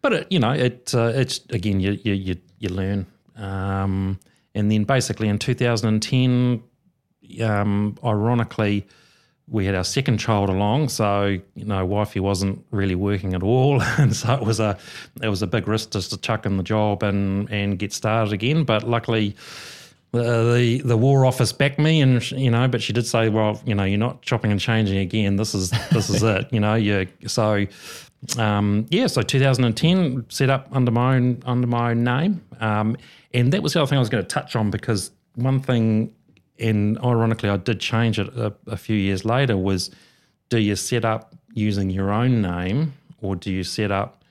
but 0.00 0.12
it, 0.12 0.26
you 0.30 0.38
know, 0.38 0.52
it 0.52 0.94
uh, 0.94 1.12
it's 1.14 1.40
again 1.50 1.80
you 1.80 1.98
you 2.02 2.12
you, 2.12 2.36
you 2.58 2.68
learn, 2.68 3.06
um, 3.36 4.18
and 4.54 4.70
then 4.70 4.84
basically 4.84 5.28
in 5.28 5.38
2010, 5.38 6.62
um, 7.42 7.98
ironically, 8.04 8.86
we 9.48 9.64
had 9.64 9.74
our 9.74 9.84
second 9.84 10.18
child 10.18 10.50
along, 10.50 10.88
so 10.88 11.38
you 11.54 11.64
know, 11.64 11.84
wifey 11.84 12.20
wasn't 12.20 12.64
really 12.70 12.94
working 12.94 13.34
at 13.34 13.42
all, 13.42 13.82
and 13.98 14.14
so 14.14 14.34
it 14.34 14.42
was 14.42 14.60
a 14.60 14.78
it 15.22 15.28
was 15.28 15.42
a 15.42 15.46
big 15.46 15.66
risk 15.66 15.90
just 15.90 16.10
to 16.10 16.16
chuck 16.18 16.46
in 16.46 16.56
the 16.56 16.62
job 16.62 17.02
and 17.02 17.50
and 17.50 17.78
get 17.78 17.92
started 17.92 18.32
again. 18.32 18.64
But 18.64 18.88
luckily, 18.88 19.34
the 20.12 20.54
the, 20.54 20.82
the 20.84 20.96
war 20.96 21.24
office 21.26 21.52
backed 21.52 21.78
me, 21.78 22.00
and 22.00 22.30
you 22.32 22.50
know, 22.50 22.68
but 22.68 22.82
she 22.82 22.92
did 22.92 23.06
say, 23.06 23.28
well, 23.28 23.60
you 23.64 23.74
know, 23.74 23.84
you're 23.84 23.98
not 23.98 24.22
chopping 24.22 24.50
and 24.50 24.60
changing 24.60 24.98
again. 24.98 25.36
This 25.36 25.54
is 25.54 25.70
this 25.92 26.10
is 26.10 26.22
it. 26.22 26.48
You 26.52 26.60
know, 26.60 26.74
you 26.74 27.08
so. 27.26 27.66
Um, 28.36 28.86
yeah, 28.90 29.06
so 29.06 29.22
2010 29.22 30.26
set 30.28 30.50
up 30.50 30.66
under 30.72 30.90
my 30.90 31.14
own 31.14 31.40
under 31.46 31.68
my 31.68 31.92
own 31.92 32.02
name, 32.02 32.44
um, 32.58 32.96
and 33.32 33.52
that 33.52 33.62
was 33.62 33.74
the 33.74 33.80
other 33.80 33.88
thing 33.88 33.96
I 33.96 34.00
was 34.00 34.08
going 34.08 34.24
to 34.24 34.28
touch 34.28 34.56
on 34.56 34.72
because 34.72 35.12
one 35.36 35.60
thing 35.60 36.12
and 36.58 36.98
ironically, 36.98 37.48
I 37.48 37.56
did 37.56 37.80
change 37.80 38.18
it 38.18 38.28
a, 38.36 38.52
a, 38.66 38.76
few 38.76 38.96
years 38.96 39.24
later. 39.24 39.56
Was 39.56 39.90
do 40.48 40.58
you 40.58 40.76
set 40.76 41.04
up 41.04 41.34
using 41.54 41.90
your 41.90 42.10
own 42.10 42.42
name, 42.42 42.94
or 43.20 43.36
do 43.36 43.52
you 43.52 43.64
set 43.64 43.90
up, 43.90 44.22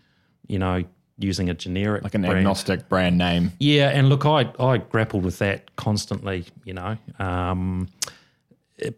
you 0.48 0.60
know, 0.60 0.84
using 1.18 1.50
a 1.50 1.54
generic 1.54 2.04
like 2.04 2.16
an 2.16 2.22
brand? 2.22 2.38
agnostic 2.38 2.90
brand 2.90 3.18
name? 3.18 3.52
Yeah, 3.60 3.90
and 3.90 4.10
look, 4.10 4.26
I 4.26 4.52
I 4.60 4.78
grappled 4.78 5.24
with 5.24 5.40
that 5.40 5.76
constantly, 5.76 6.46
you 6.64 6.74
know. 6.74 6.98
Um, 7.20 7.90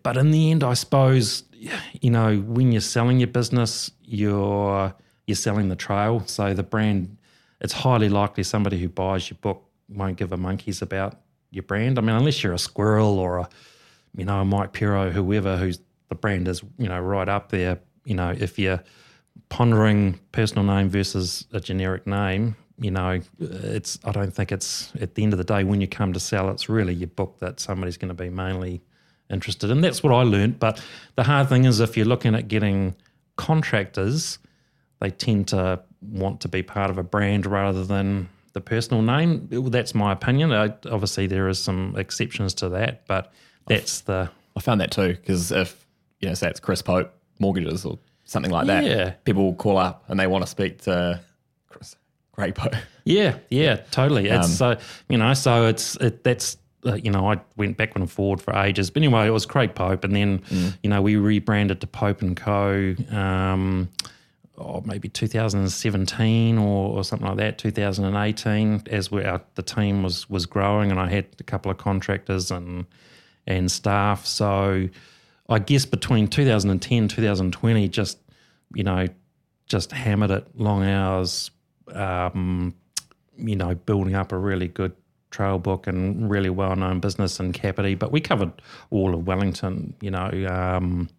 but 0.03 0.17
in 0.17 0.31
the 0.31 0.51
end, 0.51 0.63
I 0.63 0.73
suppose, 0.73 1.43
you 2.01 2.11
know, 2.11 2.37
when 2.37 2.71
you're 2.71 2.81
selling 2.81 3.19
your 3.19 3.27
business, 3.27 3.91
you're 4.03 4.93
you're 5.27 5.35
selling 5.35 5.69
the 5.69 5.75
trail. 5.75 6.23
So 6.25 6.53
the 6.53 6.63
brand, 6.63 7.17
it's 7.61 7.73
highly 7.73 8.09
likely 8.09 8.43
somebody 8.43 8.79
who 8.79 8.89
buys 8.89 9.29
your 9.29 9.37
book 9.41 9.63
won't 9.87 10.17
give 10.17 10.31
a 10.31 10.37
monkeys 10.37 10.81
about 10.81 11.21
your 11.51 11.63
brand. 11.63 11.97
I 11.97 12.01
mean, 12.01 12.15
unless 12.15 12.43
you're 12.43 12.53
a 12.53 12.59
squirrel 12.59 13.19
or 13.19 13.37
a, 13.37 13.49
you 14.15 14.25
know, 14.25 14.41
a 14.41 14.45
Mike 14.45 14.73
Pero, 14.73 15.11
whoever, 15.11 15.57
who's 15.57 15.79
the 16.09 16.15
brand 16.15 16.47
is, 16.47 16.63
you 16.77 16.89
know, 16.89 16.99
right 16.99 17.29
up 17.29 17.49
there. 17.49 17.79
You 18.05 18.15
know, 18.15 18.35
if 18.37 18.57
you're 18.57 18.83
pondering 19.49 20.19
personal 20.31 20.63
name 20.63 20.89
versus 20.89 21.45
a 21.51 21.59
generic 21.59 22.07
name, 22.07 22.55
you 22.79 22.91
know, 22.91 23.19
it's. 23.39 23.99
I 24.05 24.11
don't 24.11 24.33
think 24.33 24.51
it's 24.51 24.93
at 25.01 25.15
the 25.15 25.23
end 25.23 25.33
of 25.33 25.37
the 25.37 25.43
day 25.43 25.63
when 25.63 25.81
you 25.81 25.87
come 25.87 26.13
to 26.13 26.19
sell, 26.19 26.49
it's 26.49 26.69
really 26.69 26.93
your 26.93 27.07
book 27.07 27.39
that 27.39 27.59
somebody's 27.59 27.97
going 27.97 28.09
to 28.09 28.13
be 28.23 28.29
mainly 28.29 28.81
interested 29.29 29.69
in. 29.69 29.81
That's 29.81 30.01
what 30.01 30.13
I 30.13 30.23
learned. 30.23 30.59
But 30.59 30.81
the 31.15 31.23
hard 31.23 31.49
thing 31.49 31.65
is 31.65 31.79
if 31.79 31.97
you're 31.97 32.05
looking 32.05 32.35
at 32.35 32.47
getting 32.47 32.95
contractors, 33.35 34.39
they 35.01 35.09
tend 35.09 35.49
to 35.49 35.81
want 36.01 36.41
to 36.41 36.47
be 36.47 36.63
part 36.63 36.89
of 36.89 36.97
a 36.97 37.03
brand 37.03 37.45
rather 37.45 37.83
than 37.83 38.29
the 38.53 38.61
personal 38.61 39.01
name. 39.01 39.47
That's 39.49 39.93
my 39.93 40.13
opinion. 40.13 40.51
I, 40.51 40.73
obviously, 40.89 41.27
there 41.27 41.49
is 41.49 41.59
some 41.59 41.95
exceptions 41.97 42.53
to 42.55 42.69
that, 42.69 43.05
but 43.07 43.31
that's 43.67 44.01
the. 44.01 44.29
I 44.55 44.61
found 44.61 44.81
that 44.81 44.91
too 44.91 45.09
because 45.09 45.51
if 45.51 45.85
you 46.19 46.27
know, 46.27 46.33
say 46.33 46.49
it's 46.49 46.59
Chris 46.59 46.81
Pope 46.81 47.13
mortgages 47.39 47.85
or 47.85 47.99
something 48.29 48.51
like 48.51 48.67
that, 48.67 48.83
yeah. 48.83 49.11
people 49.25 49.43
will 49.43 49.55
call 49.55 49.77
up 49.77 50.03
and 50.07 50.19
they 50.19 50.27
want 50.27 50.43
to 50.43 50.49
speak 50.49 50.81
to 50.81 51.19
Pope. 52.37 52.75
Yeah, 53.03 53.37
yeah, 53.49 53.77
totally. 53.91 54.27
It's 54.27 54.61
um, 54.61 54.77
so 54.77 54.83
you 55.09 55.17
know, 55.17 55.33
so 55.33 55.65
it's 55.65 55.95
it, 55.97 56.23
that's 56.23 56.57
uh, 56.85 56.93
you 56.95 57.11
know, 57.11 57.31
I 57.31 57.41
went 57.57 57.75
back 57.75 57.95
and 57.95 58.09
forward 58.09 58.41
for 58.41 58.55
ages. 58.55 58.89
But 58.89 59.01
anyway, 59.03 59.27
it 59.27 59.31
was 59.31 59.45
Craig 59.45 59.75
Pope, 59.75 60.03
and 60.03 60.15
then 60.15 60.39
mm. 60.39 60.77
you 60.83 60.89
know 60.89 61.01
we 61.01 61.15
rebranded 61.15 61.81
to 61.81 61.87
Pope 61.87 62.21
and 62.21 62.37
Co. 62.37 62.95
Um, 63.11 63.89
oh, 64.57 64.81
maybe 64.85 65.09
2017 65.09 66.57
or, 66.57 66.97
or, 66.97 67.03
something 67.03 67.27
like 67.27 67.37
that, 67.37 67.57
2018, 67.57 68.83
as 68.91 69.09
we, 69.09 69.23
our, 69.23 69.41
the 69.55 69.63
team 69.63 70.03
was 70.03 70.29
was 70.29 70.45
growing, 70.45 70.91
and 70.91 70.99
I 70.99 71.09
had 71.09 71.25
a 71.39 71.43
couple 71.43 71.71
of 71.71 71.77
contractors 71.77 72.51
and 72.51 72.85
and 73.47 73.71
staff. 73.71 74.25
So 74.25 74.87
I 75.49 75.59
guess 75.59 75.85
between 75.85 76.27
2010 76.27 77.07
2020, 77.07 77.87
just 77.89 78.19
you 78.73 78.83
know, 78.83 79.07
just 79.67 79.91
hammered 79.91 80.31
it, 80.31 80.47
long 80.55 80.83
hours, 80.83 81.51
um, 81.93 82.75
you 83.37 83.55
know, 83.55 83.73
building 83.73 84.15
up 84.15 84.31
a 84.31 84.37
really 84.37 84.67
good 84.67 84.93
trail 85.31 85.59
book 85.59 85.87
and 85.87 86.29
really 86.29 86.49
well 86.49 86.75
known 86.75 86.99
business 86.99 87.39
in 87.39 87.53
Kapiti. 87.53 87.95
But 87.95 88.11
we 88.11 88.21
covered 88.21 88.51
all 88.89 89.13
of 89.13 89.27
Wellington, 89.27 89.93
you 90.01 90.11
know. 90.11 90.29
Um, 90.49 91.09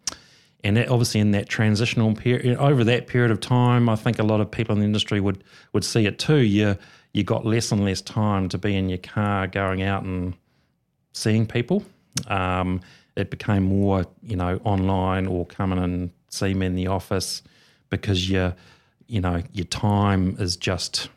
and 0.63 0.77
that, 0.77 0.89
obviously 0.89 1.19
in 1.19 1.31
that 1.31 1.49
transitional 1.49 2.13
period 2.13 2.57
over 2.57 2.83
that 2.83 3.07
period 3.07 3.31
of 3.31 3.39
time 3.39 3.89
i 3.89 3.95
think 3.95 4.19
a 4.19 4.23
lot 4.23 4.39
of 4.39 4.51
people 4.51 4.73
in 4.73 4.79
the 4.79 4.85
industry 4.85 5.19
would 5.19 5.43
would 5.73 5.83
see 5.83 6.05
it 6.05 6.19
too 6.19 6.37
you 6.37 6.77
you 7.13 7.23
got 7.23 7.45
less 7.45 7.71
and 7.71 7.83
less 7.83 7.99
time 7.99 8.47
to 8.47 8.59
be 8.59 8.75
in 8.75 8.87
your 8.87 8.99
car 8.99 9.47
going 9.47 9.81
out 9.81 10.03
and 10.03 10.35
seeing 11.13 11.47
people 11.47 11.83
um, 12.27 12.79
it 13.15 13.29
became 13.29 13.63
more 13.63 14.05
you 14.23 14.35
know 14.35 14.59
online 14.63 15.27
or 15.27 15.45
coming 15.45 15.79
and 15.79 16.11
see 16.29 16.53
me 16.53 16.65
in 16.65 16.75
the 16.75 16.87
office 16.87 17.41
because 17.89 18.29
you 18.29 18.53
you 19.07 19.21
know 19.21 19.41
your 19.51 19.65
time 19.65 20.35
is 20.39 20.55
just 20.55 21.09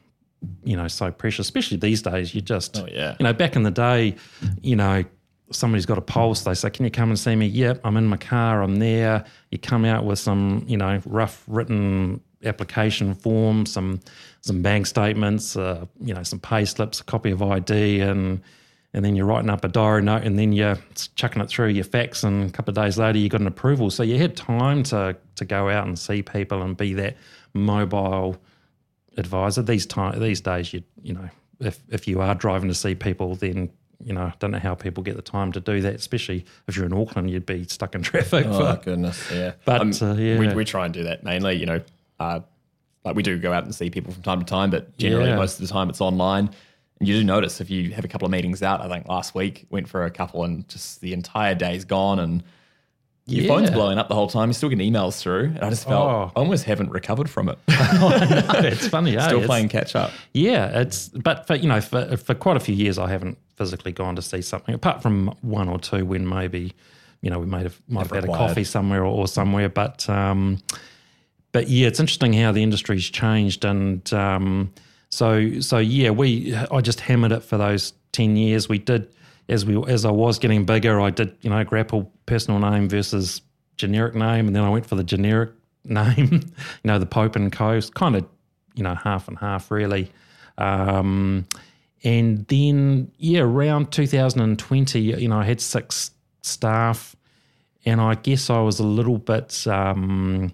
you 0.65 0.77
know 0.77 0.89
so 0.89 1.11
precious 1.11 1.47
especially 1.47 1.77
these 1.77 2.03
days 2.03 2.35
you 2.35 2.41
just 2.41 2.77
oh, 2.79 2.87
yeah. 2.91 3.17
you 3.19 3.25
know 3.25 3.33
back 3.33 3.57
in 3.57 3.63
the 3.63 3.71
day 3.71 4.15
you 4.63 4.77
know 4.77 5.05
somebody's 5.51 5.87
got 5.87 5.99
a 5.99 6.03
pulse, 6.03 6.43
they 6.43 6.55
say, 6.55 6.71
Can 6.71 6.85
you 6.85 6.91
come 6.91 7.11
and 7.11 7.19
see 7.19 7.37
me? 7.37 7.47
Yep, 7.47 7.81
I'm 7.85 7.97
in 7.97 8.07
my 8.07 8.17
car, 8.17 8.63
I'm 8.63 8.77
there. 8.77 9.25
You 9.51 9.59
come 9.59 9.85
out 9.85 10.05
with 10.05 10.19
some, 10.19 10.65
you 10.67 10.77
know, 10.77 11.01
rough 11.07 11.45
written 11.47 12.21
application 12.45 13.15
form, 13.15 13.67
some 13.67 14.01
some 14.41 14.63
bank 14.63 14.87
statements, 14.87 15.57
uh, 15.57 15.87
you 16.01 16.13
know, 16.13 16.23
some 16.23 16.39
pay 16.39 16.65
slips, 16.65 17.01
a 17.01 17.05
copy 17.05 17.31
of 17.31 17.43
ID, 17.43 18.01
and 18.01 18.43
and 18.95 19.05
then 19.05 19.17
you're 19.17 19.27
writing 19.27 19.51
up 19.51 19.65
a 19.65 19.69
diary 19.69 20.03
note, 20.03 20.23
and 20.23 20.39
then 20.39 20.53
you're 20.53 20.79
chucking 21.17 21.43
it 21.43 21.49
through 21.49 21.69
your 21.69 21.85
fax, 21.85 22.23
and 22.23 22.49
a 22.49 22.53
couple 22.53 22.71
of 22.71 22.77
days 22.77 22.97
later 22.97 23.19
you 23.19 23.29
got 23.29 23.41
an 23.41 23.49
approval. 23.49 23.91
So 23.91 24.03
you 24.03 24.19
had 24.19 24.37
time 24.37 24.85
to 24.85 25.17
to 25.35 25.45
go 25.45 25.69
out 25.69 25.87
and 25.87 25.99
see 25.99 26.23
people 26.23 26.63
and 26.63 26.77
be 26.77 26.95
that 26.95 27.17
mobile 27.53 28.37
advisor. 29.17 29.63
These 29.63 29.87
time 29.87 30.19
these 30.21 30.41
days, 30.41 30.73
you 30.73 30.83
you 31.03 31.13
know, 31.13 31.29
if 31.59 31.81
if 31.91 32.07
you 32.07 32.21
are 32.21 32.37
driving 32.37 32.69
to 32.69 32.75
see 32.75 32.95
people, 32.95 33.35
then 33.35 33.71
you 34.05 34.13
know, 34.13 34.23
I 34.23 34.35
don't 34.39 34.53
know 34.53 34.59
how 34.59 34.75
people 34.77 35.03
get 35.03 35.17
the 35.17 35.23
time 35.23 35.51
to 35.53 35.61
do 35.61 35.81
that, 35.81 35.95
especially 35.95 36.45
if 36.69 36.77
you're 36.77 36.87
in 36.87 36.93
Auckland, 36.93 37.31
you'd 37.31 37.47
be 37.47 37.65
stuck 37.65 37.95
in 37.97 38.03
traffic. 38.13 38.47
Oh, 38.49 38.59
but, 38.61 38.85
goodness, 38.85 39.29
yeah. 39.33 39.55
But 39.65 39.81
um, 39.81 39.93
uh, 40.01 40.15
yeah. 40.15 40.39
We, 40.39 40.55
we 40.55 40.65
try 40.65 40.85
and 40.85 40.95
do 40.95 41.05
that 41.05 41.25
mainly, 41.25 41.55
you 41.55 41.67
know, 41.67 41.81
uh, 42.21 42.41
like 43.05 43.17
we 43.17 43.23
do 43.23 43.39
go 43.39 43.53
out 43.53 43.65
and 43.65 43.75
see 43.75 43.91
people 43.91 44.13
from 44.13 44.23
time 44.23 44.39
to 44.39 44.47
time, 44.47 44.71
but 44.71 44.97
generally 44.99 45.31
yeah. 45.31 45.37
most 45.37 45.61
of 45.61 45.67
the 45.67 45.73
time 45.73 45.91
it's 45.91 46.01
online. 46.01 46.51
And 46.99 47.09
you 47.09 47.15
do 47.19 47.25
notice 47.25 47.61
if 47.61 47.71
you 47.71 47.93
have 47.93 48.05
a 48.05 48.09
couple 48.09 48.27
of 48.27 48.33
meetings 48.33 48.63
out, 48.63 48.81
I 48.81 48.89
think 48.89 49.09
last 49.09 49.35
week 49.35 49.67
went 49.71 49.89
for 49.89 50.05
a 50.05 50.11
couple 50.11 50.45
and 50.45 50.69
just 50.69 51.01
the 51.01 51.13
entire 51.13 51.55
day's 51.55 51.85
gone 51.85 52.19
and 52.19 52.43
your 53.27 53.45
yeah. 53.45 53.49
phone's 53.49 53.71
blowing 53.71 53.99
up 53.99 54.09
the 54.09 54.15
whole 54.15 54.29
time. 54.29 54.49
You're 54.49 54.55
still 54.55 54.69
getting 54.69 54.93
emails 54.93 55.19
through. 55.19 55.45
And 55.47 55.61
I 55.61 55.71
just 55.71 55.89
felt 55.89 56.09
oh. 56.09 56.33
I 56.37 56.41
almost 56.41 56.65
haven't 56.65 56.91
recovered 56.91 57.31
from 57.31 57.49
it. 57.49 57.59
it's 57.69 58.87
funny. 58.87 59.13
Still 59.13 59.39
it's, 59.39 59.47
playing 59.47 59.71
catch 59.71 59.97
up. 59.97 60.13
Yeah, 60.35 60.81
it's 60.81 61.09
but 61.09 61.47
for 61.47 61.55
you 61.55 61.69
know 61.69 61.81
for 61.81 62.17
for 62.19 62.35
quite 62.35 62.59
a 62.59 62.61
few 62.61 62.75
years 62.75 62.99
I 62.99 63.09
haven't 63.09 63.39
physically 63.57 63.93
gone 63.93 64.15
to 64.17 64.23
see 64.23 64.43
something 64.43 64.75
apart 64.75 65.01
from 65.01 65.35
one 65.41 65.69
or 65.69 65.79
two 65.79 66.05
when 66.05 66.29
maybe 66.29 66.75
you 67.23 67.31
know 67.31 67.39
we 67.39 67.47
might 67.47 67.63
have 67.63 67.81
might 67.89 68.03
have 68.03 68.11
had 68.11 68.25
required. 68.25 68.43
a 68.43 68.49
coffee 68.49 68.65
somewhere 68.65 69.03
or, 69.03 69.21
or 69.21 69.27
somewhere. 69.27 69.71
But 69.71 70.07
um, 70.11 70.59
but 71.53 71.69
yeah, 71.69 71.87
it's 71.87 72.01
interesting 72.01 72.35
how 72.35 72.53
the 72.53 72.63
industry's 72.63 73.09
changed 73.09 73.65
and 73.65 74.13
um, 74.13 74.71
so 75.14 75.61
so 75.61 75.78
yeah, 75.78 76.11
we 76.11 76.56
I 76.73 76.80
just 76.80 76.99
hammered 76.99 77.30
it 77.30 77.44
for 77.44 77.56
those 77.56 77.92
ten 78.11 78.37
years. 78.37 78.68
We 78.68 78.78
did 78.78 79.14
as 79.49 79.64
we 79.64 79.80
as 79.87 80.04
I 80.04 80.11
was 80.11 80.40
getting 80.40 80.64
bigger, 80.64 81.00
I 81.00 81.11
did 81.11 81.37
you 81.40 81.50
know 81.50 81.62
grapple 81.62 82.11
personal 82.26 82.59
name 82.59 82.88
versus 82.88 83.40
generic 83.76 84.16
name, 84.16 84.49
and 84.49 84.56
then 84.56 84.64
I 84.64 84.71
went 84.71 84.87
for 84.87 84.97
the 84.97 85.04
generic 85.04 85.52
name. 85.85 86.30
you 86.33 86.42
know, 86.85 86.99
the 86.99 87.06
Pope 87.06 87.37
and 87.37 87.52
Coast, 87.52 87.94
kind 87.94 88.16
of 88.16 88.26
you 88.75 88.83
know 88.83 88.97
half 88.97 89.28
and 89.28 89.38
half 89.38 89.71
really. 89.71 90.11
Um, 90.59 91.47
and 92.02 92.44
then 92.49 93.12
yeah, 93.16 93.40
around 93.40 93.92
2020, 93.92 95.00
you 95.00 95.28
know, 95.28 95.38
I 95.38 95.44
had 95.44 95.61
six 95.61 96.11
staff, 96.42 97.14
and 97.85 98.00
I 98.00 98.16
guess 98.16 98.50
I 98.50 98.61
was 98.61 98.80
a 98.80 98.85
little 98.85 99.18
bit. 99.18 99.64
Um, 99.68 100.52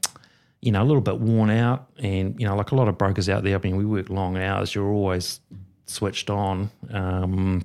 you 0.63 0.73
know, 0.73 0.83
a 0.83 0.85
little 0.85 1.01
bit 1.01 1.21
worn 1.21 1.51
out, 1.51 1.91
and 1.99 2.39
you 2.39 2.47
know, 2.47 2.55
like 2.55 2.71
a 2.71 2.75
lot 2.75 2.89
of 2.89 2.99
brokers 2.99 3.29
out 3.29 3.45
there. 3.45 3.57
I 3.57 3.61
mean, 3.61 3.77
we 3.77 3.85
work 3.85 4.11
long 4.11 4.37
hours. 4.37 4.75
You're 4.75 4.91
always 4.91 5.41
switched 5.87 6.31
on. 6.31 6.71
Um, 6.91 7.65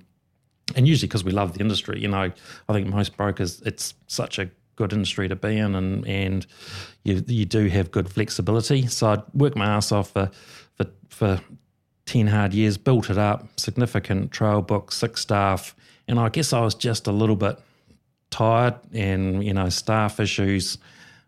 and 0.75 0.87
usually 0.87 1.07
because 1.07 1.23
we 1.23 1.31
love 1.31 1.53
the 1.53 1.59
industry, 1.59 1.99
you 1.99 2.07
know, 2.07 2.31
I 2.69 2.73
think 2.73 2.87
most 2.87 3.15
brokers, 3.15 3.61
it's 3.61 3.93
such 4.07 4.39
a 4.39 4.49
good 4.75 4.93
industry 4.93 5.27
to 5.27 5.35
be 5.35 5.57
in, 5.57 5.75
and 5.75 6.07
and 6.07 6.45
you 7.03 7.23
you 7.27 7.45
do 7.45 7.67
have 7.67 7.91
good 7.91 8.09
flexibility. 8.09 8.87
So 8.87 9.07
I 9.07 9.23
worked 9.33 9.55
my 9.55 9.65
ass 9.65 9.91
off 9.91 10.11
for 10.11 10.31
for 10.75 10.85
for 11.09 11.41
ten 12.05 12.27
hard 12.27 12.53
years, 12.53 12.77
built 12.77 13.09
it 13.09 13.17
up, 13.17 13.47
significant 13.59 14.31
trail 14.31 14.61
book, 14.61 14.91
six 14.91 15.21
staff, 15.21 15.75
and 16.07 16.19
I 16.19 16.29
guess 16.29 16.53
I 16.53 16.61
was 16.61 16.75
just 16.75 17.07
a 17.07 17.11
little 17.11 17.35
bit 17.35 17.59
tired, 18.31 18.75
and 18.93 19.43
you 19.43 19.53
know, 19.53 19.69
staff 19.69 20.19
issues. 20.19 20.77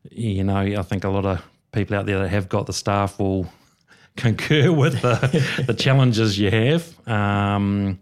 You 0.10 0.44
know, 0.44 0.58
I 0.58 0.82
think 0.84 1.04
a 1.04 1.10
lot 1.10 1.26
of 1.26 1.44
people 1.78 1.96
out 1.96 2.06
there 2.06 2.20
that 2.20 2.30
have 2.30 2.50
got 2.50 2.66
the 2.66 2.74
staff 2.74 3.20
will 3.20 3.48
concur 4.18 4.72
with 4.72 5.02
the, 5.02 5.64
the 5.68 5.74
challenges 5.78 6.38
you 6.38 6.50
have. 6.50 7.08
Um, 7.08 8.00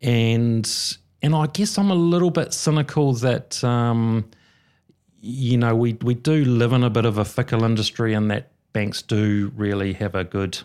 and 0.00 0.96
and 1.20 1.34
I 1.34 1.46
guess 1.48 1.78
I'm 1.78 1.90
a 1.90 1.96
little 1.96 2.30
bit 2.30 2.52
cynical 2.52 3.12
that 3.14 3.62
um, 3.64 4.30
you 5.20 5.56
know, 5.56 5.74
we 5.74 5.94
we 6.02 6.14
do 6.14 6.44
live 6.44 6.72
in 6.72 6.84
a 6.84 6.90
bit 6.90 7.04
of 7.04 7.18
a 7.18 7.24
fickle 7.24 7.64
industry, 7.64 8.14
and 8.14 8.30
that 8.30 8.50
banks 8.72 9.02
do 9.02 9.52
really 9.56 9.92
have 9.94 10.14
a 10.14 10.24
good, 10.24 10.58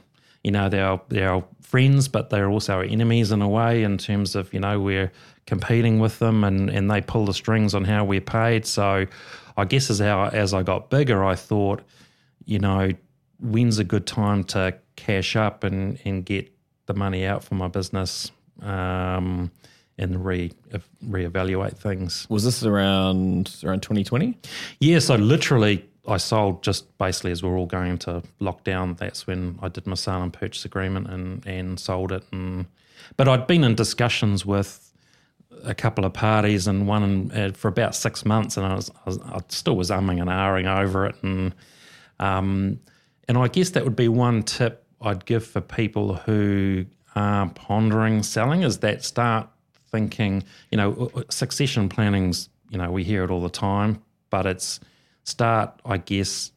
you 0.43 0.51
know, 0.51 0.69
they're 0.69 0.99
they're 1.09 1.29
our 1.29 1.45
friends, 1.61 2.07
but 2.07 2.29
they're 2.29 2.49
also 2.49 2.75
our 2.75 2.83
enemies 2.83 3.31
in 3.31 3.41
a 3.41 3.49
way 3.49 3.83
in 3.83 3.97
terms 3.97 4.35
of 4.35 4.53
you 4.53 4.59
know 4.59 4.79
we're 4.79 5.11
competing 5.47 5.99
with 5.99 6.19
them, 6.19 6.43
and 6.43 6.69
and 6.69 6.89
they 6.89 7.01
pull 7.01 7.25
the 7.25 7.33
strings 7.33 7.73
on 7.73 7.83
how 7.83 8.05
we're 8.05 8.21
paid. 8.21 8.65
So, 8.65 9.07
I 9.57 9.65
guess 9.65 9.89
as 9.89 9.99
how 9.99 10.27
as 10.27 10.53
I 10.53 10.61
got 10.61 10.89
bigger, 10.89 11.23
I 11.23 11.35
thought, 11.35 11.81
you 12.45 12.59
know, 12.59 12.91
when's 13.39 13.79
a 13.79 13.83
good 13.83 14.07
time 14.07 14.43
to 14.45 14.77
cash 14.95 15.35
up 15.35 15.63
and 15.63 15.99
and 16.05 16.25
get 16.25 16.51
the 16.85 16.93
money 16.93 17.25
out 17.25 17.43
for 17.43 17.55
my 17.55 17.67
business. 17.67 18.31
Um, 18.61 19.51
and 19.97 20.25
re 20.25 20.51
reevaluate 21.05 21.77
things. 21.77 22.27
Was 22.29 22.43
this 22.43 22.63
around 22.63 23.59
around 23.63 23.81
2020? 23.81 24.37
Yeah, 24.79 24.99
so 24.99 25.15
literally 25.15 25.85
I 26.07 26.17
sold 26.17 26.63
just 26.63 26.97
basically 26.97 27.31
as 27.31 27.43
we 27.43 27.49
are 27.49 27.55
all 27.55 27.65
going 27.65 27.91
into 27.91 28.23
lockdown. 28.41 28.97
That's 28.97 29.27
when 29.27 29.59
I 29.61 29.69
did 29.69 29.87
my 29.87 29.95
sale 29.95 30.21
and 30.21 30.33
purchase 30.33 30.65
agreement 30.65 31.07
and 31.07 31.45
and 31.45 31.79
sold 31.79 32.11
it. 32.11 32.23
And 32.31 32.65
but 33.17 33.27
I'd 33.27 33.47
been 33.47 33.63
in 33.63 33.75
discussions 33.75 34.45
with 34.45 34.91
a 35.63 35.73
couple 35.73 36.03
of 36.03 36.13
parties 36.13 36.67
and 36.67 36.87
one 36.87 37.03
in, 37.03 37.31
uh, 37.31 37.51
for 37.53 37.67
about 37.67 37.95
six 37.95 38.25
months, 38.25 38.57
and 38.57 38.65
I 38.65 38.75
was, 38.75 38.89
I 38.89 39.01
was, 39.05 39.19
I 39.19 39.39
still 39.49 39.75
was 39.75 39.91
umming 39.91 40.19
and 40.19 40.29
ahhing 40.29 40.65
over 40.65 41.05
it. 41.05 41.15
And 41.21 41.53
um, 42.19 42.79
and 43.27 43.37
I 43.37 43.47
guess 43.47 43.71
that 43.71 43.83
would 43.83 43.95
be 43.95 44.07
one 44.07 44.43
tip 44.43 44.85
I'd 45.01 45.25
give 45.25 45.45
for 45.45 45.61
people 45.61 46.15
who 46.15 46.85
are 47.15 47.49
pondering 47.49 48.23
selling 48.23 48.63
is 48.63 48.79
that 48.79 49.03
start 49.03 49.49
thinking, 49.91 50.43
you 50.71 50.77
know, 50.77 51.11
succession 51.29 51.89
planning's, 51.89 52.49
you 52.69 52.77
know, 52.77 52.91
we 52.91 53.03
hear 53.03 53.23
it 53.23 53.29
all 53.29 53.41
the 53.41 53.49
time, 53.49 54.01
but 54.29 54.45
it's 54.45 54.79
start, 55.23 55.79
I 55.85 55.97
guess, 55.97 56.51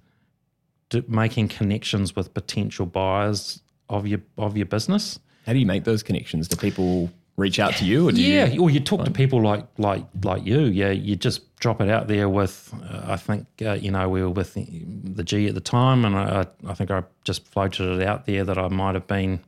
making 1.09 1.49
connections 1.49 2.17
with 2.17 2.33
potential 2.33 2.87
buyers 2.87 3.61
of 3.89 4.07
your 4.07 4.21
of 4.39 4.57
your 4.57 4.67
business. 4.67 5.19
How 5.45 5.53
do 5.53 5.59
you 5.59 5.67
make 5.67 5.85
those 5.85 6.03
connections? 6.03 6.49
Do 6.49 6.57
people 6.57 7.11
reach 7.37 7.59
out 7.59 7.75
to 7.77 7.85
you? 7.85 8.09
Or 8.09 8.13
yeah, 8.13 8.47
you, 8.47 8.63
or 8.63 8.71
you 8.71 8.81
talk 8.81 9.05
to 9.05 9.11
people 9.11 9.43
like 9.43 9.65
like 9.79 10.05
like 10.23 10.45
you. 10.45 10.61
Yeah, 10.61 10.91
you 10.91 11.17
just 11.17 11.57
drop 11.57 11.81
it 11.81 11.89
out 11.89 12.09
there 12.09 12.29
with. 12.29 12.73
Uh, 12.83 13.13
I 13.13 13.17
think 13.17 13.47
uh, 13.63 13.73
you 13.73 13.91
know 13.91 14.09
we 14.09 14.23
were 14.23 14.31
with 14.31 14.55
the, 14.55 14.67
the 15.05 15.23
G 15.23 15.47
at 15.47 15.55
the 15.55 15.61
time, 15.61 16.05
and 16.05 16.17
I, 16.17 16.47
I 16.67 16.75
think 16.75 16.91
I 16.91 17.05
just 17.25 17.47
floated 17.47 18.01
it 18.01 18.07
out 18.07 18.27
there 18.27 18.45
that 18.45 18.59
I 18.59 18.69
might 18.69 18.95
have 18.95 19.07
been 19.07 19.41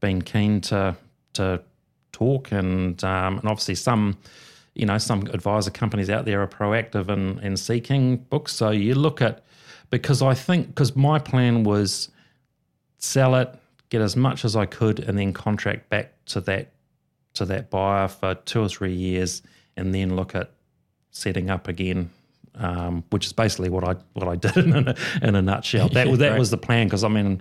been 0.00 0.22
keen 0.22 0.60
to 0.62 0.96
to 1.34 1.62
talk, 2.12 2.52
and 2.52 3.02
um, 3.04 3.38
and 3.38 3.48
obviously 3.48 3.74
some, 3.74 4.18
you 4.74 4.86
know, 4.86 4.98
some 4.98 5.26
advisor 5.28 5.70
companies 5.70 6.10
out 6.10 6.24
there 6.24 6.42
are 6.42 6.48
proactive 6.48 7.08
in 7.08 7.38
in 7.40 7.56
seeking 7.56 8.16
books. 8.16 8.54
So 8.54 8.70
you 8.70 8.94
look 8.94 9.20
at 9.20 9.44
because 9.90 10.22
I 10.22 10.34
think 10.34 10.68
because 10.68 10.96
my 10.96 11.18
plan 11.18 11.64
was 11.64 12.10
sell 12.98 13.34
it, 13.36 13.54
get 13.90 14.00
as 14.00 14.16
much 14.16 14.44
as 14.44 14.56
I 14.56 14.66
could, 14.66 15.00
and 15.00 15.18
then 15.18 15.32
contract 15.32 15.88
back 15.88 16.12
to 16.26 16.40
that 16.42 16.72
to 17.38 17.44
that 17.46 17.70
buyer 17.70 18.08
for 18.08 18.34
two 18.34 18.62
or 18.62 18.68
three 18.68 18.94
years, 18.94 19.42
and 19.76 19.94
then 19.94 20.14
look 20.14 20.34
at 20.34 20.50
setting 21.10 21.50
up 21.50 21.66
again 21.68 22.10
um, 22.58 23.04
which 23.10 23.26
is 23.26 23.32
basically 23.32 23.70
what 23.70 23.84
I 23.84 23.96
what 24.14 24.28
I 24.28 24.36
did 24.36 24.56
in 24.64 24.88
a, 24.88 24.96
in 25.22 25.34
a 25.34 25.42
nutshell. 25.42 25.88
That 25.88 26.08
was 26.08 26.18
that 26.18 26.30
right. 26.30 26.38
was 26.38 26.50
the 26.50 26.58
plan 26.58 26.86
because 26.86 27.04
I 27.04 27.08
mean, 27.08 27.40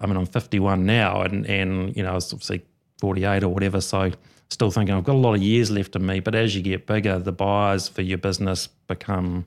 I 0.00 0.06
mean 0.06 0.16
I'm 0.16 0.26
51 0.26 0.86
now, 0.86 1.22
and 1.22 1.46
and 1.46 1.94
you 1.96 2.02
know 2.02 2.12
I 2.12 2.14
was 2.14 2.32
obviously 2.32 2.64
48 2.98 3.44
or 3.44 3.48
whatever. 3.48 3.80
So 3.80 4.12
still 4.50 4.70
thinking 4.70 4.94
I've 4.94 5.04
got 5.04 5.14
a 5.14 5.18
lot 5.18 5.34
of 5.34 5.42
years 5.42 5.70
left 5.70 5.96
in 5.96 6.06
me. 6.06 6.20
But 6.20 6.34
as 6.34 6.54
you 6.54 6.62
get 6.62 6.86
bigger, 6.86 7.18
the 7.18 7.32
buyers 7.32 7.88
for 7.88 8.02
your 8.02 8.18
business 8.18 8.68
become 8.86 9.46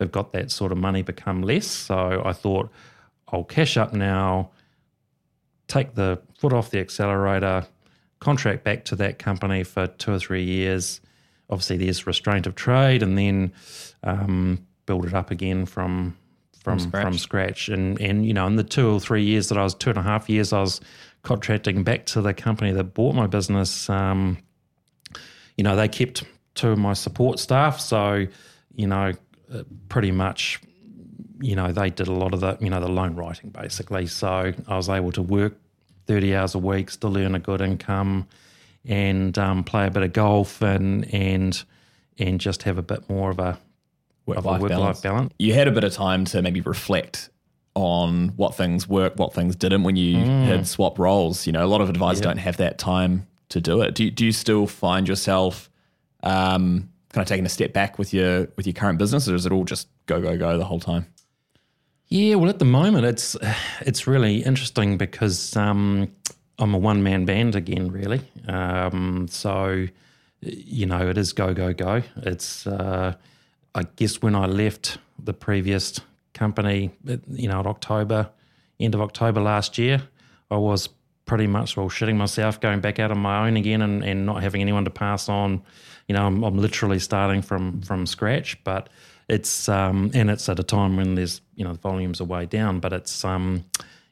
have 0.00 0.12
got 0.12 0.32
that 0.32 0.50
sort 0.50 0.72
of 0.72 0.78
money 0.78 1.02
become 1.02 1.42
less. 1.42 1.66
So 1.66 2.22
I 2.24 2.32
thought 2.32 2.70
I'll 3.28 3.44
cash 3.44 3.76
up 3.76 3.92
now, 3.92 4.50
take 5.68 5.94
the 5.94 6.20
foot 6.38 6.52
off 6.52 6.70
the 6.70 6.80
accelerator, 6.80 7.66
contract 8.20 8.64
back 8.64 8.84
to 8.86 8.96
that 8.96 9.18
company 9.18 9.62
for 9.62 9.86
two 9.86 10.12
or 10.12 10.18
three 10.18 10.44
years. 10.44 11.00
Obviously, 11.50 11.76
there's 11.76 12.06
restraint 12.06 12.46
of 12.46 12.54
trade, 12.54 13.02
and 13.02 13.16
then 13.16 13.52
um, 14.02 14.66
build 14.86 15.06
it 15.06 15.14
up 15.14 15.30
again 15.30 15.66
from 15.66 16.16
from 16.62 16.78
from 16.78 16.88
scratch. 16.88 17.02
from 17.02 17.18
scratch. 17.18 17.68
And 17.68 18.00
and 18.00 18.26
you 18.26 18.34
know, 18.34 18.46
in 18.46 18.56
the 18.56 18.64
two 18.64 18.90
or 18.90 19.00
three 19.00 19.24
years 19.24 19.48
that 19.48 19.58
I 19.58 19.62
was 19.62 19.74
two 19.74 19.90
and 19.90 19.98
a 19.98 20.02
half 20.02 20.28
years, 20.28 20.52
I 20.52 20.60
was 20.60 20.80
contracting 21.26 21.82
back 21.82 22.06
to 22.06 22.22
the 22.22 22.32
company 22.32 22.70
that 22.70 22.94
bought 22.94 23.12
my 23.12 23.26
business, 23.26 23.90
um, 23.90 24.38
you 25.56 25.64
know, 25.64 25.74
they 25.74 25.88
kept 25.88 26.22
two 26.54 26.70
of 26.70 26.78
my 26.78 26.92
support 26.92 27.40
staff. 27.40 27.80
So, 27.80 28.26
you 28.76 28.86
know, 28.86 29.12
uh, 29.52 29.62
pretty 29.88 30.12
much, 30.12 30.60
you 31.40 31.56
know, 31.56 31.72
they 31.72 31.90
did 31.90 32.06
a 32.06 32.12
lot 32.12 32.32
of 32.32 32.40
the, 32.40 32.56
you 32.60 32.70
know, 32.70 32.80
the 32.80 32.88
loan 32.88 33.16
writing 33.16 33.50
basically. 33.50 34.06
So 34.06 34.52
I 34.68 34.76
was 34.76 34.88
able 34.88 35.10
to 35.12 35.22
work 35.22 35.58
30 36.06 36.34
hours 36.34 36.54
a 36.54 36.58
week, 36.58 36.90
still 36.90 37.16
earn 37.16 37.34
a 37.34 37.38
good 37.38 37.60
income 37.60 38.26
and 38.84 39.36
um, 39.38 39.64
play 39.64 39.86
a 39.86 39.90
bit 39.90 40.02
of 40.02 40.12
golf 40.12 40.62
and, 40.62 41.12
and, 41.12 41.64
and 42.18 42.40
just 42.40 42.62
have 42.64 42.78
a 42.78 42.82
bit 42.82 43.08
more 43.08 43.30
of 43.30 43.38
a 43.38 43.58
work-life 44.26 44.62
balance. 44.68 45.00
balance. 45.00 45.34
You 45.38 45.54
had 45.54 45.68
a 45.68 45.72
bit 45.72 45.84
of 45.84 45.92
time 45.92 46.24
to 46.26 46.42
maybe 46.42 46.60
reflect 46.60 47.30
on 47.74 48.28
what 48.36 48.54
things 48.54 48.88
worked, 48.88 49.18
what 49.18 49.34
things 49.34 49.54
didn't 49.54 49.82
when 49.82 49.96
you 49.96 50.16
mm. 50.16 50.44
had 50.46 50.66
swap 50.66 50.98
roles. 50.98 51.46
You 51.46 51.52
know, 51.52 51.64
a 51.64 51.68
lot 51.68 51.80
of 51.80 51.90
advisors 51.90 52.20
yeah. 52.20 52.28
don't 52.28 52.38
have 52.38 52.56
that 52.56 52.78
time 52.78 53.26
to 53.50 53.60
do 53.60 53.82
it. 53.82 53.94
Do 53.94 54.04
you, 54.04 54.10
do 54.10 54.24
you 54.24 54.32
still 54.32 54.66
find 54.66 55.06
yourself 55.06 55.68
um, 56.22 56.88
kind 57.12 57.22
of 57.22 57.28
taking 57.28 57.46
a 57.46 57.50
step 57.50 57.72
back 57.72 57.98
with 57.98 58.12
your 58.12 58.48
with 58.56 58.66
your 58.66 58.74
current 58.74 58.98
business, 58.98 59.28
or 59.28 59.34
is 59.34 59.46
it 59.46 59.52
all 59.52 59.64
just 59.64 59.88
go 60.06 60.20
go 60.20 60.36
go 60.36 60.58
the 60.58 60.64
whole 60.64 60.80
time? 60.80 61.06
Yeah, 62.08 62.36
well, 62.36 62.48
at 62.48 62.58
the 62.58 62.64
moment 62.64 63.04
it's 63.04 63.36
it's 63.80 64.06
really 64.06 64.42
interesting 64.42 64.96
because 64.96 65.56
um, 65.56 66.10
I'm 66.58 66.74
a 66.74 66.78
one 66.78 67.02
man 67.02 67.24
band 67.24 67.54
again, 67.54 67.90
really. 67.90 68.20
Um, 68.48 69.26
so 69.28 69.86
you 70.40 70.86
know, 70.86 71.08
it 71.08 71.18
is 71.18 71.32
go 71.32 71.54
go 71.54 71.72
go. 71.72 72.02
It's 72.16 72.66
uh, 72.66 73.14
I 73.74 73.82
guess 73.96 74.22
when 74.22 74.34
I 74.34 74.46
left 74.46 74.98
the 75.18 75.32
previous 75.32 76.00
company, 76.34 76.90
you 77.28 77.48
know, 77.48 77.60
at 77.60 77.66
October, 77.66 78.30
end 78.78 78.94
of 78.94 79.00
October 79.00 79.40
last 79.40 79.78
year, 79.78 80.02
I 80.50 80.56
was 80.56 80.88
pretty 81.24 81.46
much 81.46 81.76
well 81.76 81.88
shitting 81.88 82.16
myself, 82.16 82.60
going 82.60 82.80
back 82.80 82.98
out 82.98 83.10
on 83.10 83.18
my 83.18 83.46
own 83.46 83.56
again, 83.56 83.82
and, 83.82 84.04
and 84.04 84.24
not 84.24 84.42
having 84.42 84.60
anyone 84.60 84.84
to 84.84 84.90
pass 84.90 85.28
on. 85.28 85.62
You 86.06 86.14
know, 86.14 86.26
I'm, 86.26 86.44
I'm 86.44 86.58
literally 86.58 87.00
starting 87.00 87.42
from 87.42 87.82
from 87.82 88.06
scratch, 88.06 88.62
but 88.62 88.88
it's 89.28 89.68
um, 89.68 90.10
and 90.14 90.30
it's 90.30 90.48
at 90.48 90.58
a 90.58 90.62
time 90.62 90.96
when 90.96 91.14
there's 91.14 91.40
you 91.54 91.64
know 91.64 91.72
the 91.72 91.78
volumes 91.78 92.20
are 92.20 92.24
way 92.24 92.46
down, 92.46 92.80
but 92.80 92.92
it's 92.92 93.24
um, 93.24 93.64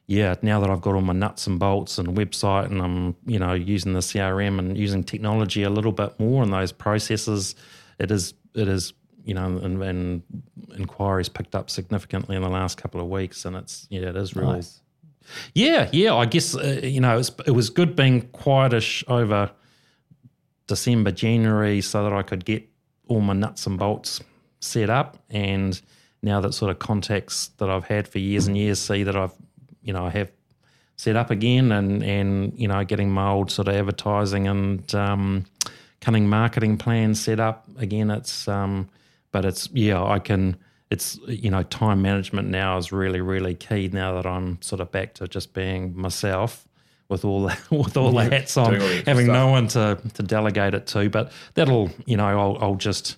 yeah. 0.07 0.35
Now 0.41 0.59
that 0.59 0.69
I've 0.69 0.81
got 0.81 0.95
all 0.95 1.01
my 1.01 1.13
nuts 1.13 1.47
and 1.47 1.57
bolts 1.57 1.97
and 1.97 2.09
website, 2.09 2.65
and 2.65 2.81
I'm 2.81 3.15
you 3.25 3.39
know 3.39 3.53
using 3.53 3.93
the 3.93 4.01
CRM 4.01 4.59
and 4.59 4.77
using 4.77 5.03
technology 5.03 5.63
a 5.63 5.69
little 5.69 5.93
bit 5.93 6.19
more 6.19 6.43
in 6.43 6.51
those 6.51 6.71
processes, 6.71 7.55
it 7.99 8.11
is 8.11 8.33
it 8.53 8.67
is 8.67 8.93
you 9.25 9.33
know, 9.33 9.57
and, 9.57 9.81
and 9.81 10.21
inquiries 10.77 11.29
picked 11.29 11.55
up 11.55 11.69
significantly 11.69 12.35
in 12.35 12.43
the 12.43 12.49
last 12.49 12.77
couple 12.77 13.01
of 13.01 13.07
weeks, 13.07 13.43
and 13.45 13.55
it's 13.55 13.87
yeah, 13.89 14.09
it 14.09 14.15
is 14.15 14.35
really. 14.35 14.53
Nice. 14.53 14.81
Yeah, 15.55 15.89
yeah. 15.91 16.13
I 16.13 16.25
guess 16.25 16.55
uh, 16.55 16.81
you 16.83 17.01
know 17.01 17.15
it 17.15 17.17
was, 17.17 17.31
it 17.47 17.51
was 17.51 17.69
good 17.69 17.95
being 17.95 18.23
quietish 18.29 19.03
over 19.07 19.49
December, 20.67 21.11
January, 21.11 21.81
so 21.81 22.03
that 22.03 22.13
I 22.13 22.21
could 22.21 22.45
get 22.45 22.69
all 23.07 23.21
my 23.21 23.33
nuts 23.33 23.65
and 23.65 23.79
bolts 23.79 24.21
set 24.65 24.89
up, 24.89 25.17
and 25.29 25.79
now 26.21 26.41
that 26.41 26.53
sort 26.53 26.71
of 26.71 26.79
contacts 26.79 27.47
that 27.57 27.69
I've 27.69 27.85
had 27.85 28.07
for 28.07 28.19
years 28.19 28.47
and 28.47 28.57
years 28.57 28.79
see 28.79 29.03
that 29.03 29.15
I've, 29.15 29.33
you 29.83 29.93
know, 29.93 30.05
I 30.05 30.09
have 30.09 30.31
set 30.97 31.15
up 31.15 31.29
again, 31.29 31.71
and 31.71 32.03
and 32.03 32.53
you 32.57 32.67
know, 32.67 32.83
getting 32.83 33.11
my 33.11 33.29
old 33.29 33.51
sort 33.51 33.67
of 33.67 33.75
advertising 33.75 34.47
and 34.47 34.93
um, 34.95 35.45
cunning 36.01 36.27
marketing 36.27 36.77
plan 36.77 37.15
set 37.15 37.39
up 37.39 37.67
again. 37.77 38.09
It's 38.09 38.47
um, 38.47 38.89
but 39.31 39.45
it's 39.45 39.69
yeah, 39.73 40.03
I 40.03 40.19
can. 40.19 40.57
It's 40.91 41.19
you 41.27 41.49
know, 41.49 41.63
time 41.63 42.01
management 42.01 42.47
now 42.49 42.77
is 42.77 42.91
really 42.91 43.21
really 43.21 43.55
key. 43.55 43.89
Now 43.91 44.15
that 44.15 44.25
I'm 44.25 44.61
sort 44.61 44.81
of 44.81 44.91
back 44.91 45.15
to 45.15 45.27
just 45.27 45.53
being 45.53 45.97
myself 45.97 46.67
with 47.09 47.25
all 47.25 47.43
the, 47.43 47.57
with 47.75 47.97
all 47.97 48.11
the 48.11 48.23
hats 48.23 48.57
on, 48.57 48.75
having 48.75 49.25
stuff. 49.25 49.27
no 49.27 49.47
one 49.47 49.67
to 49.69 49.99
to 50.13 50.23
delegate 50.23 50.73
it 50.73 50.87
to. 50.87 51.09
But 51.09 51.31
that'll 51.55 51.89
you 52.05 52.17
know, 52.17 52.27
I'll, 52.27 52.57
I'll 52.61 52.75
just 52.75 53.17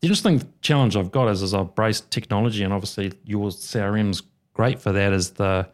the 0.00 0.06
interesting 0.06 0.42
challenge 0.62 0.96
I've 0.96 1.12
got 1.12 1.28
is 1.28 1.42
as 1.42 1.54
I've 1.54 1.74
braced 1.74 2.10
technology, 2.10 2.64
and 2.64 2.72
obviously 2.72 3.12
your 3.24 3.50
CRM's 3.50 4.22
great 4.54 4.80
for 4.80 4.92
that. 4.92 5.12
Is 5.12 5.30
the 5.32 5.68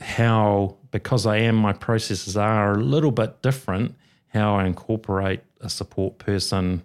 how 0.00 0.76
because 0.90 1.26
I 1.26 1.38
am 1.38 1.56
my 1.56 1.72
processes 1.72 2.36
are 2.36 2.72
a 2.72 2.78
little 2.78 3.12
bit 3.12 3.42
different. 3.42 3.94
How 4.28 4.56
I 4.56 4.66
incorporate 4.66 5.40
a 5.60 5.70
support 5.70 6.18
person 6.18 6.82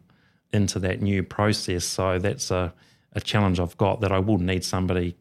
into 0.54 0.80
that 0.80 1.02
new 1.02 1.24
process. 1.24 1.86
So 1.86 2.20
that's 2.20 2.52
a, 2.52 2.74
a 3.14 3.22
challenge 3.22 3.60
I've 3.60 3.78
got 3.78 4.02
that 4.02 4.12
I 4.12 4.20
will 4.20 4.38
need 4.38 4.64
somebody 4.64 5.16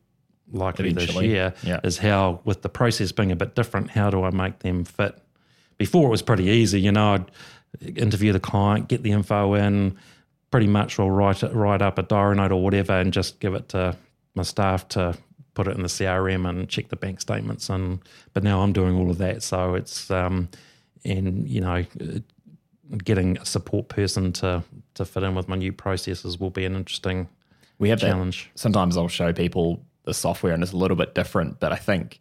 likely 0.52 0.90
Eventually. 0.90 1.28
this 1.28 1.32
year 1.32 1.54
yeah. 1.62 1.80
is 1.84 1.98
how, 1.98 2.40
with 2.44 2.62
the 2.62 2.68
process 2.68 3.12
being 3.12 3.32
a 3.32 3.36
bit 3.36 3.54
different, 3.54 3.90
how 3.90 4.10
do 4.10 4.24
I 4.24 4.30
make 4.30 4.60
them 4.60 4.84
fit? 4.84 5.16
Before 5.78 6.06
it 6.06 6.10
was 6.10 6.22
pretty 6.22 6.44
easy, 6.44 6.80
you 6.80 6.92
know, 6.92 7.14
I'd 7.14 7.30
interview 7.96 8.32
the 8.32 8.40
client, 8.40 8.88
get 8.88 9.02
the 9.02 9.12
info 9.12 9.54
in, 9.54 9.96
pretty 10.50 10.66
much 10.66 10.98
will 10.98 11.10
write 11.10 11.42
it, 11.42 11.54
write 11.54 11.82
up 11.82 11.98
a 11.98 12.02
diary 12.02 12.36
note 12.36 12.52
or 12.52 12.62
whatever, 12.62 12.92
and 12.92 13.12
just 13.12 13.40
give 13.40 13.54
it 13.54 13.68
to 13.70 13.96
my 14.34 14.42
staff 14.42 14.88
to 14.88 15.16
put 15.54 15.66
it 15.68 15.76
in 15.76 15.82
the 15.82 15.88
CRM 15.88 16.48
and 16.48 16.68
check 16.68 16.88
the 16.88 16.96
bank 16.96 17.20
statements. 17.20 17.68
And 17.68 18.00
but 18.32 18.42
now 18.42 18.62
I'm 18.62 18.72
doing 18.72 18.96
all 18.96 19.10
of 19.10 19.18
that, 19.18 19.42
so 19.42 19.74
it's 19.74 20.10
um, 20.10 20.48
and 21.04 21.48
you 21.48 21.60
know, 21.60 21.84
getting 23.04 23.38
a 23.38 23.44
support 23.44 23.88
person 23.88 24.32
to 24.34 24.62
to 24.94 25.04
fit 25.04 25.22
in 25.22 25.34
with 25.34 25.48
my 25.48 25.56
new 25.56 25.72
processes 25.72 26.38
will 26.38 26.50
be 26.50 26.64
an 26.64 26.74
interesting 26.74 27.28
we 27.78 27.88
have 27.88 28.00
challenge. 28.00 28.50
That. 28.52 28.58
Sometimes 28.58 28.96
I'll 28.96 29.08
show 29.08 29.32
people 29.32 29.82
the 30.04 30.14
software 30.14 30.52
and 30.52 30.62
it's 30.62 30.72
a 30.72 30.76
little 30.76 30.96
bit 30.96 31.14
different, 31.14 31.60
but 31.60 31.72
I 31.72 31.76
think 31.76 32.20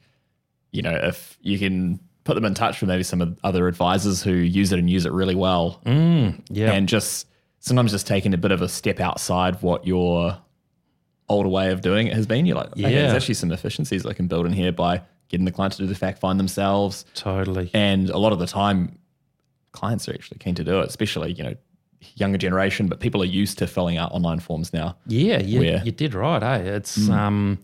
you 0.71 0.81
know 0.81 0.95
if 0.95 1.37
you 1.41 1.57
can 1.57 1.99
put 2.23 2.35
them 2.35 2.45
in 2.45 2.53
touch 2.53 2.81
with 2.81 2.89
maybe 2.89 3.03
some 3.03 3.37
other 3.43 3.67
advisors 3.67 4.21
who 4.21 4.31
use 4.31 4.71
it 4.71 4.79
and 4.79 4.89
use 4.89 5.05
it 5.05 5.11
really 5.11 5.35
well, 5.35 5.81
mm, 5.85 6.39
yeah, 6.49 6.71
and 6.71 6.87
just 6.87 7.27
sometimes 7.59 7.91
just 7.91 8.07
taking 8.07 8.33
a 8.33 8.37
bit 8.37 8.51
of 8.51 8.61
a 8.61 8.69
step 8.69 8.99
outside 8.99 9.61
what 9.61 9.85
your 9.85 10.37
older 11.27 11.49
way 11.49 11.71
of 11.71 11.81
doing 11.81 12.07
it 12.07 12.13
has 12.13 12.25
been. 12.25 12.45
You're 12.45 12.55
like, 12.57 12.71
okay, 12.71 12.81
Yeah. 12.81 12.89
there's 13.03 13.13
actually 13.13 13.35
some 13.35 13.51
efficiencies 13.51 14.05
I 14.05 14.13
can 14.13 14.27
build 14.27 14.45
in 14.45 14.53
here 14.53 14.71
by 14.71 15.01
getting 15.27 15.45
the 15.45 15.51
client 15.51 15.73
to 15.73 15.79
do 15.79 15.85
the 15.87 15.95
fact 15.95 16.19
find 16.19 16.39
themselves. 16.39 17.05
totally. 17.13 17.69
And 17.73 18.09
a 18.09 18.17
lot 18.17 18.33
of 18.33 18.39
the 18.39 18.47
time, 18.47 18.97
clients 19.73 20.09
are 20.09 20.13
actually 20.13 20.39
keen 20.39 20.55
to 20.55 20.63
do 20.63 20.79
it, 20.79 20.87
especially, 20.87 21.33
you 21.33 21.43
know, 21.43 21.53
younger 22.15 22.37
generation, 22.37 22.87
but 22.87 22.99
people 22.99 23.21
are 23.21 23.25
used 23.25 23.57
to 23.59 23.67
filling 23.67 23.97
out 23.97 24.11
online 24.11 24.39
forms 24.39 24.73
now. 24.73 24.95
Yeah, 25.05 25.39
you, 25.39 25.59
where- 25.59 25.83
you 25.83 25.91
did 25.91 26.13
right, 26.15 26.41
eh? 26.41 26.55
It's 26.77 26.97
Mm. 26.97 27.11
um, 27.13 27.59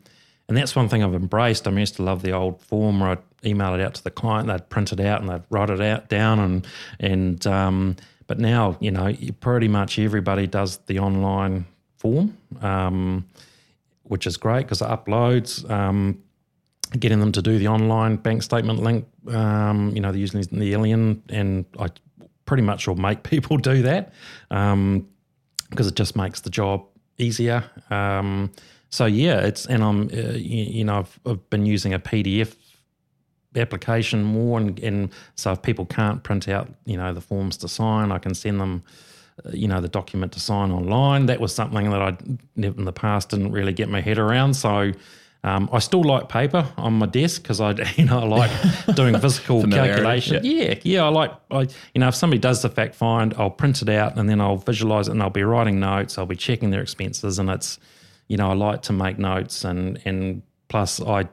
and 0.47 0.55
that's 0.55 0.75
one 0.75 0.87
thing 0.89 1.03
I've 1.03 1.15
embraced. 1.15 1.67
I 1.67 1.71
used 1.71 1.95
to 1.95 2.03
love 2.03 2.21
the 2.21 2.31
old 2.33 2.61
form 2.61 2.99
where 2.99 3.11
I'd 3.11 3.17
email 3.43 3.73
it 3.73 3.81
out 3.81 3.95
to 3.95 4.03
the 4.03 4.11
client, 4.11 4.47
they'd 4.47 4.69
print 4.69 4.93
it 4.93 4.99
out 4.99 5.21
and 5.21 5.29
they'd 5.29 5.41
write 5.49 5.71
it 5.71 5.81
out 5.81 6.07
down, 6.09 6.39
and 6.39 6.67
and 6.99 7.47
um, 7.47 7.95
but 8.27 8.39
now 8.39 8.77
you 8.79 8.91
know 8.91 9.13
pretty 9.39 9.67
much 9.67 9.99
everybody 9.99 10.47
does 10.47 10.77
the 10.87 10.99
online 10.99 11.65
form, 11.97 12.37
um, 12.61 13.25
which 14.03 14.27
is 14.27 14.37
great 14.37 14.63
because 14.63 14.81
it 14.81 14.87
uploads. 14.87 15.69
Um, 15.69 16.21
getting 16.99 17.19
them 17.19 17.31
to 17.31 17.41
do 17.41 17.57
the 17.57 17.67
online 17.67 18.15
bank 18.15 18.43
statement 18.43 18.79
link, 18.79 19.05
um, 19.29 19.91
you 19.93 19.99
know, 19.99 20.11
they're 20.11 20.21
using 20.21 20.39
the 20.41 20.73
Illion, 20.73 21.19
and 21.29 21.65
I 21.79 21.87
pretty 22.45 22.63
much 22.63 22.87
will 22.87 22.95
make 22.95 23.23
people 23.31 23.57
do 23.57 23.81
that. 23.81 24.13
Um, 24.51 25.07
because 25.69 25.87
it 25.87 25.95
just 25.95 26.15
makes 26.15 26.41
the 26.41 26.49
job 26.49 26.85
easier. 27.17 27.63
Um, 27.89 28.51
so 28.89 29.05
yeah, 29.05 29.39
it's 29.39 29.65
and 29.65 29.83
I'm 29.83 30.03
uh, 30.13 30.33
you, 30.33 30.63
you 30.63 30.83
know 30.83 30.99
I've, 30.99 31.19
I've 31.25 31.49
been 31.49 31.65
using 31.65 31.93
a 31.93 31.99
PDF 31.99 32.55
application 33.57 34.23
more, 34.23 34.59
and, 34.59 34.79
and 34.79 35.09
so 35.35 35.51
if 35.51 35.61
people 35.61 35.85
can't 35.85 36.23
print 36.23 36.47
out 36.47 36.69
you 36.85 36.97
know 36.97 37.13
the 37.13 37.21
forms 37.21 37.57
to 37.57 37.67
sign, 37.67 38.11
I 38.11 38.17
can 38.17 38.33
send 38.33 38.59
them 38.59 38.83
uh, 39.45 39.51
you 39.53 39.67
know 39.67 39.81
the 39.81 39.87
document 39.87 40.31
to 40.33 40.39
sign 40.39 40.71
online. 40.71 41.25
That 41.27 41.39
was 41.39 41.53
something 41.53 41.89
that 41.89 42.01
I 42.01 42.17
never 42.55 42.77
in 42.77 42.85
the 42.85 42.93
past 42.93 43.29
didn't 43.29 43.51
really 43.51 43.73
get 43.73 43.89
my 43.89 44.01
head 44.01 44.17
around. 44.17 44.55
So. 44.55 44.91
Um, 45.43 45.69
I 45.71 45.77
still 45.77 46.03
like 46.03 46.27
paper 46.27 46.67
on 46.75 46.93
my 46.93 47.05
desk 47.05 47.43
because 47.43 47.61
I, 47.61 47.73
you 47.97 48.05
know, 48.05 48.19
I 48.19 48.25
like 48.25 48.95
doing 48.95 49.19
physical 49.19 49.61
calculation. 49.69 50.43
Yeah, 50.43 50.73
yeah, 50.81 51.03
I 51.03 51.09
like, 51.09 51.31
I, 51.51 51.67
you 51.93 51.99
know, 51.99 52.07
if 52.07 52.15
somebody 52.15 52.39
does 52.39 52.63
the 52.63 52.69
fact 52.69 52.95
find, 52.95 53.31
I'll 53.35 53.51
print 53.51 53.83
it 53.83 53.89
out 53.89 54.17
and 54.17 54.27
then 54.27 54.41
I'll 54.41 54.57
visualize 54.57 55.07
it 55.07 55.11
and 55.11 55.21
I'll 55.21 55.29
be 55.29 55.43
writing 55.43 55.79
notes. 55.79 56.17
I'll 56.17 56.25
be 56.25 56.35
checking 56.35 56.71
their 56.71 56.81
expenses 56.81 57.37
and 57.37 57.51
it's, 57.51 57.77
you 58.27 58.37
know, 58.37 58.49
I 58.49 58.53
like 58.55 58.81
to 58.83 58.93
make 58.93 59.19
notes 59.19 59.63
and 59.63 60.01
and 60.03 60.41
plus 60.67 60.99
I, 60.99 61.25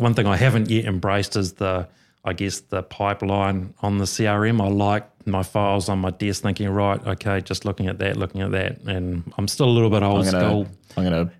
one 0.00 0.14
thing 0.14 0.26
I 0.26 0.36
haven't 0.36 0.70
yet 0.70 0.86
embraced 0.86 1.36
is 1.36 1.54
the, 1.54 1.88
I 2.24 2.32
guess 2.32 2.60
the 2.60 2.82
pipeline 2.82 3.74
on 3.82 3.98
the 3.98 4.04
CRM. 4.04 4.60
I 4.60 4.68
like 4.68 5.06
my 5.26 5.42
files 5.42 5.88
on 5.88 5.98
my 5.98 6.10
desk, 6.10 6.42
thinking, 6.42 6.68
right, 6.70 7.04
okay, 7.06 7.40
just 7.40 7.64
looking 7.64 7.86
at 7.86 7.98
that, 7.98 8.16
looking 8.16 8.40
at 8.40 8.50
that, 8.52 8.80
and 8.82 9.32
I'm 9.36 9.48
still 9.48 9.66
a 9.66 9.70
little 9.70 9.90
bit 9.90 10.02
old 10.02 10.26
I'm 10.26 10.32
gonna, 10.32 10.48
school. 10.48 10.68
I'm 10.96 11.04
gonna 11.04 11.30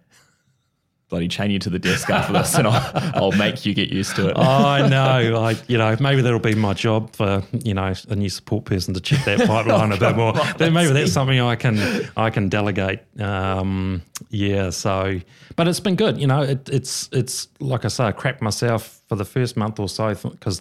bloody 1.11 1.29
chain 1.29 1.51
you 1.51 1.59
to 1.59 1.69
the 1.69 1.79
desk 1.79 2.09
after 2.09 2.33
this, 2.33 2.55
and 2.55 2.67
I'll, 2.67 3.25
I'll 3.25 3.33
make 3.33 3.67
you 3.67 3.75
get 3.75 3.91
used 3.91 4.17
to 4.17 4.31
it. 4.31 4.37
I 4.39 4.89
know. 4.89 5.43
I, 5.43 5.57
you 5.67 5.77
know, 5.77 5.95
maybe 6.01 6.23
that'll 6.23 6.39
be 6.39 6.55
my 6.55 6.73
job 6.73 7.15
for 7.15 7.43
you 7.53 7.75
know 7.75 7.93
a 8.09 8.17
new 8.17 8.31
support 8.31 8.65
person 8.65 8.95
to 8.95 9.01
check 9.01 9.25
that 9.27 9.41
pipeline 9.47 9.93
a 9.93 9.99
bit 9.99 10.17
more. 10.17 10.33
Then 10.57 10.73
maybe 10.73 10.93
that's 10.95 11.13
something 11.13 11.39
I 11.41 11.57
can 11.57 12.09
I 12.17 12.31
can 12.31 12.49
delegate. 12.49 13.01
Um, 13.21 14.03
yeah. 14.31 14.71
So, 14.71 15.21
but 15.57 15.69
it's 15.69 15.81
been 15.81 15.97
good. 15.97 16.19
You 16.19 16.29
know, 16.29 16.43
it, 16.43 16.69
it's 16.71 17.09
it's 17.13 17.49
like 17.59 17.85
I 17.85 17.89
say, 17.89 18.05
I 18.05 18.13
crapped 18.13 18.41
myself 18.41 19.03
for 19.09 19.17
the 19.17 19.25
first 19.25 19.57
month 19.57 19.79
or 19.81 19.89
so 19.89 20.15
because 20.15 20.61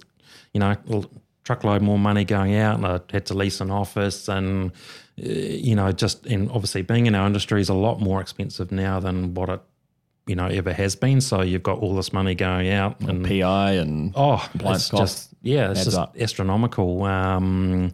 you 0.53 0.59
know 0.59 0.75
truckload 1.43 1.81
more 1.81 1.97
money 1.99 2.25
going 2.25 2.55
out, 2.55 2.75
and 2.77 2.85
I 2.85 2.99
had 3.11 3.25
to 3.27 3.33
lease 3.33 3.61
an 3.61 3.71
office 3.71 4.27
and. 4.27 4.71
uh, 4.71 5.25
You 5.69 5.75
know, 5.75 5.91
just 5.91 6.25
and 6.27 6.49
obviously 6.49 6.81
being 6.81 7.05
in 7.07 7.13
our 7.15 7.27
industry 7.27 7.59
is 7.61 7.69
a 7.69 7.73
lot 7.73 7.99
more 7.99 8.21
expensive 8.21 8.71
now 8.71 8.99
than 9.01 9.33
what 9.33 9.49
it, 9.49 9.61
you 10.29 10.35
know, 10.35 10.45
ever 10.45 10.71
has 10.71 10.95
been. 10.95 11.21
So 11.21 11.41
you've 11.41 11.63
got 11.63 11.79
all 11.79 11.95
this 11.95 12.13
money 12.13 12.35
going 12.35 12.69
out, 12.69 13.01
and 13.01 13.25
PI 13.25 13.71
and 13.71 14.13
Oh, 14.15 14.47
it's 14.59 14.89
just 14.89 15.29
yeah, 15.41 15.71
it's 15.71 15.85
just 15.85 15.97
up. 15.97 16.15
astronomical. 16.19 17.03
Um, 17.03 17.91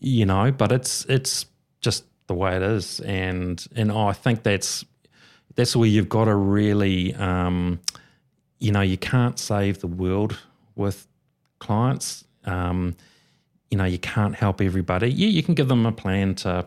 you 0.00 0.24
know, 0.24 0.50
but 0.50 0.72
it's 0.72 1.04
it's 1.10 1.44
just 1.82 2.04
the 2.26 2.32
way 2.34 2.56
it 2.56 2.62
is, 2.62 3.00
and 3.00 3.62
and 3.76 3.92
I 3.92 4.14
think 4.14 4.44
that's 4.44 4.82
that's 5.56 5.76
where 5.76 5.86
you've 5.86 6.08
got 6.08 6.24
to 6.24 6.34
really, 6.34 7.14
um, 7.16 7.80
you 8.60 8.72
know, 8.72 8.80
you 8.80 8.96
can't 8.96 9.38
save 9.38 9.80
the 9.80 9.86
world 9.86 10.38
with 10.76 11.06
clients. 11.58 12.24
Um, 12.46 12.96
you 13.70 13.76
know, 13.76 13.84
you 13.84 13.98
can't 13.98 14.34
help 14.34 14.62
everybody. 14.62 15.10
Yeah, 15.10 15.28
you 15.28 15.42
can 15.42 15.54
give 15.54 15.68
them 15.68 15.84
a 15.84 15.92
plan 15.92 16.34
to, 16.36 16.66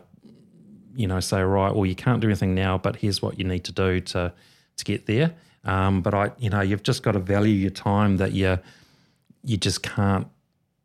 you 0.94 1.08
know, 1.08 1.18
say 1.20 1.42
right, 1.42 1.74
well, 1.74 1.86
you 1.86 1.94
can't 1.96 2.20
do 2.20 2.28
anything 2.28 2.54
now, 2.54 2.78
but 2.78 2.96
here's 2.96 3.20
what 3.20 3.36
you 3.38 3.44
need 3.44 3.64
to 3.64 3.72
do 3.72 4.00
to 4.00 4.32
to 4.78 4.84
get 4.84 5.06
there. 5.06 5.34
Um, 5.64 6.00
but 6.00 6.14
I, 6.14 6.30
you 6.38 6.50
know, 6.50 6.60
you've 6.60 6.82
just 6.82 7.02
got 7.02 7.12
to 7.12 7.18
value 7.18 7.54
your 7.54 7.70
time 7.70 8.16
that 8.16 8.32
you 8.32 8.58
you 9.44 9.56
just 9.56 9.82
can't 9.82 10.26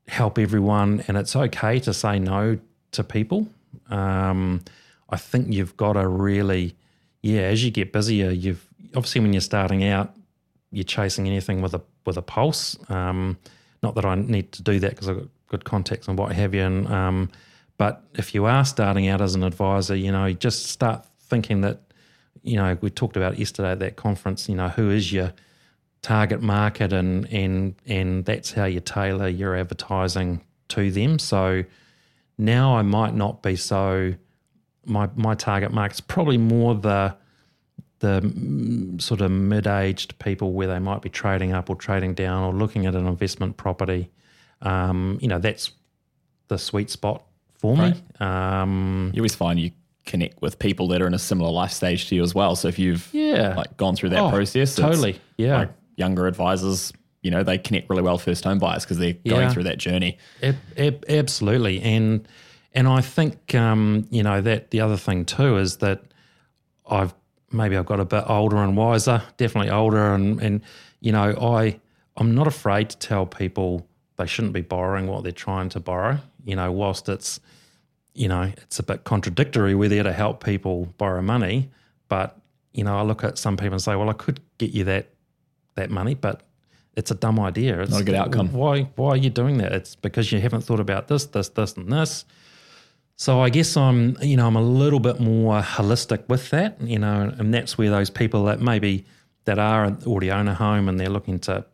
help 0.08 0.38
everyone, 0.38 1.04
and 1.08 1.18
it's 1.18 1.36
okay 1.36 1.80
to 1.80 1.94
say 1.94 2.20
no 2.20 2.60
to 2.92 3.04
people. 3.04 3.48
Um, 3.90 4.62
I 5.10 5.18
think 5.18 5.52
you've 5.52 5.76
got 5.78 5.94
to 5.94 6.08
really, 6.08 6.76
yeah, 7.22 7.42
as 7.42 7.64
you 7.64 7.72
get 7.72 7.92
busier, 7.94 8.32
you've 8.32 8.66
obviously 8.96 9.22
when 9.22 9.34
you're 9.34 9.42
starting 9.42 9.84
out, 9.84 10.16
you're 10.72 10.84
chasing 10.84 11.28
anything 11.28 11.62
with 11.62 11.74
a 11.74 11.82
with 12.06 12.18
a 12.18 12.22
pulse. 12.22 12.78
Um, 12.90 13.38
not 13.82 13.96
that 13.96 14.06
I 14.06 14.16
need 14.16 14.52
to 14.54 14.64
do 14.64 14.80
that 14.80 14.92
because 14.92 15.10
I've 15.10 15.18
got 15.18 15.28
good 15.48 15.66
contacts 15.66 16.08
and 16.08 16.18
what 16.18 16.32
have 16.34 16.54
you. 16.54 16.62
And 16.62 16.88
um, 16.88 17.30
but 17.78 18.04
if 18.16 18.34
you 18.34 18.46
are 18.46 18.66
starting 18.66 19.08
out 19.08 19.22
as 19.22 19.36
an 19.36 19.44
advisor, 19.44 19.96
you 19.96 20.12
know, 20.12 20.32
just 20.32 20.68
start 20.68 21.06
thinking 21.22 21.62
that, 21.62 21.82
you 22.44 22.58
know, 22.58 22.78
we 22.82 22.90
talked 22.90 23.18
about 23.18 23.40
yesterday 23.40 23.72
at 23.72 23.80
that 23.80 23.96
conference. 23.96 24.48
You 24.50 24.56
know, 24.56 24.70
who 24.70 24.90
is 24.90 25.12
your 25.12 25.34
target 26.02 26.42
market, 26.42 26.94
and 26.94 27.26
and 27.32 27.76
and 27.88 28.26
that's 28.26 28.52
how 28.52 28.66
you 28.66 28.80
tailor 28.80 29.28
your 29.28 29.56
advertising 29.56 30.42
to 30.70 30.92
them. 30.92 31.20
So 31.20 31.64
now 32.38 32.76
I 32.76 32.82
might 32.82 33.16
not 33.16 33.42
be 33.42 33.56
so. 33.56 34.14
My 34.86 35.10
my 35.16 35.34
target 35.34 35.72
market's 35.72 36.02
probably 36.02 36.38
more 36.38 36.76
the 36.76 37.16
the 38.00 38.98
sort 39.00 39.22
of 39.22 39.32
mid-aged 39.32 40.20
people 40.20 40.52
where 40.52 40.68
they 40.68 40.80
might 40.80 41.02
be 41.02 41.10
trading 41.10 41.54
up 41.54 41.70
or 41.70 41.76
trading 41.78 42.14
down 42.14 42.44
or 42.44 42.52
looking 42.52 42.86
at 42.86 42.96
an 42.96 43.08
investment 43.08 43.56
property. 43.56 44.12
Um, 44.62 45.18
you 45.22 45.30
know, 45.30 45.40
that's 45.40 45.72
the 46.50 46.58
sweet 46.58 46.90
spot 46.90 47.24
for 47.54 47.78
me. 47.78 47.94
Um, 48.20 49.12
You 49.14 49.22
always 49.22 49.36
find 49.36 49.58
you 49.58 49.72
connect 50.06 50.42
with 50.42 50.60
people 50.60 50.88
that 50.90 51.02
are 51.02 51.08
in 51.08 51.14
a 51.14 51.20
similar 51.20 51.50
life 51.52 51.72
stage 51.72 52.08
to 52.10 52.16
you 52.16 52.24
as 52.24 52.36
well. 52.36 52.56
So 52.56 52.68
if 52.68 52.78
you've 52.78 53.08
yeah, 53.14 53.56
like 53.56 53.78
gone 53.78 53.96
through 53.96 54.10
that 54.10 54.20
Oh, 54.20 54.30
process, 54.30 54.76
totally. 54.76 55.20
Yeah. 55.38 55.58
like 55.60 55.70
younger 55.96 56.28
advisors, 56.28 56.92
you 57.22 57.32
know, 57.32 57.42
they 57.44 57.58
connect 57.58 57.90
really 57.90 58.02
well 58.02 58.18
first 58.18 58.44
home 58.44 58.60
buyers 58.60 58.84
because 58.84 58.98
they're 58.98 59.16
Yeah. 59.24 59.34
going 59.34 59.50
through 59.50 59.64
that 59.64 59.78
journey. 59.78 60.18
Ab- 60.42 60.56
ab- 60.78 61.06
absolutely, 61.08 61.82
and 61.82 62.28
and 62.74 62.88
I 62.88 63.02
think 63.02 63.54
um, 63.56 64.08
you 64.10 64.24
know 64.24 64.42
that 64.42 64.72
the 64.72 64.82
other 64.82 64.98
thing 64.98 65.24
too 65.26 65.58
is 65.58 65.78
that 65.78 66.02
I've 66.90 67.14
maybe 67.52 67.78
I've 67.78 67.86
got 67.86 68.00
a 68.00 68.06
bit 68.06 68.24
older 68.28 68.58
and 68.58 68.76
wiser, 68.76 69.22
definitely 69.38 69.70
older, 69.72 70.14
and 70.14 70.42
and 70.42 70.62
you 71.00 71.12
know 71.14 71.32
I 71.40 71.80
I'm 72.18 72.36
not 72.36 72.48
afraid 72.48 72.90
to 72.90 72.98
tell 72.98 73.26
people 73.26 73.88
they 74.18 74.26
shouldn't 74.28 74.54
be 74.54 74.62
borrowing 74.62 75.08
what 75.08 75.24
they're 75.24 75.32
trying 75.32 75.70
to 75.70 75.80
borrow. 75.80 76.20
You 76.46 76.56
know, 76.58 76.72
whilst 76.72 77.08
it's 77.08 77.40
you 78.14 78.28
know 78.28 78.52
it's 78.58 78.80
a 78.80 78.84
bit 78.84 79.04
contradictory, 79.04 79.76
we're 79.76 79.90
there 79.90 80.04
to 80.04 80.14
help 80.14 80.44
people 80.44 80.94
borrow 80.98 81.22
money, 81.22 81.70
but 82.10 82.40
you 82.74 82.84
know 82.84 82.98
I 82.98 83.02
look 83.02 83.24
at 83.24 83.38
some 83.38 83.58
people 83.58 83.74
and 83.74 83.82
say, 83.82 83.96
well, 83.96 84.10
I 84.10 84.14
could 84.14 84.40
get 84.58 84.72
you 84.72 84.84
that 84.86 85.10
that 85.76 85.90
money, 85.90 86.14
but 86.14 86.42
it's 86.96 87.10
a 87.10 87.16
dumb 87.16 87.40
idea. 87.40 87.82
It's 87.82 87.92
Not 87.92 88.02
a 88.02 88.04
good 88.04 88.16
outcome. 88.16 88.54
Why 88.54 88.84
why 88.96 89.10
are 89.10 89.18
you 89.18 89.30
doing 89.30 89.58
that? 89.58 89.72
It's 89.72 89.96
because 89.96 90.32
you 90.32 90.40
haven't 90.40 90.62
thought 90.62 90.80
about 90.80 91.08
this, 91.08 91.26
this, 91.26 91.50
this, 91.50 91.74
and 91.76 91.92
this. 91.92 92.26
So 93.16 93.42
I 93.42 93.50
guess 93.50 93.78
I'm, 93.78 94.18
you 94.22 94.38
know, 94.38 94.48
I'm 94.48 94.56
a 94.56 94.62
little 94.62 95.00
bit 95.00 95.20
more 95.20 95.62
holistic 95.62 96.28
with 96.30 96.50
that, 96.50 96.82
you 96.82 97.00
know, 97.00 97.34
and 97.38 97.54
that's 97.54 97.78
where 97.78 97.90
those 97.90 98.10
people 98.10 98.46
that 98.46 98.60
maybe 98.60 99.06
that 99.46 99.60
are 99.60 99.96
already 100.06 100.32
own 100.32 100.48
a 100.48 100.54
home 100.56 100.90
and 100.90 101.00
they're 101.00 101.10
looking 101.10 101.40
to, 101.40 101.66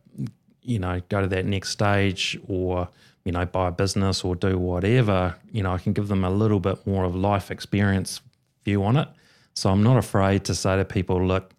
you 0.62 0.80
know, 0.80 1.02
go 1.10 1.21
to 1.21 1.28
that 1.28 1.45
next 1.45 1.69
stage 1.69 2.38
or, 2.47 2.89
you 3.30 3.34
know, 3.34 3.46
buy 3.46 3.68
a 3.68 3.72
business 3.72 4.24
or 4.24 4.36
do 4.36 4.58
whatever, 4.58 5.36
you 5.52 5.62
know, 5.62 5.72
I 5.72 5.78
can 5.78 5.94
give 5.94 6.08
them 6.08 6.24
a 6.24 6.32
little 6.32 6.60
bit 6.60 6.88
more 6.88 7.04
of 7.04 7.15
life 7.15 7.52
experience 7.52 8.22
view 8.65 8.84
on 8.84 8.98
it. 8.98 9.08
So 9.54 9.70
I'm 9.70 9.84
not 9.84 9.98
afraid 9.98 10.46
to 10.46 10.56
say 10.56 10.78
to 10.78 10.84
people, 10.84 11.24
look, 11.24 11.54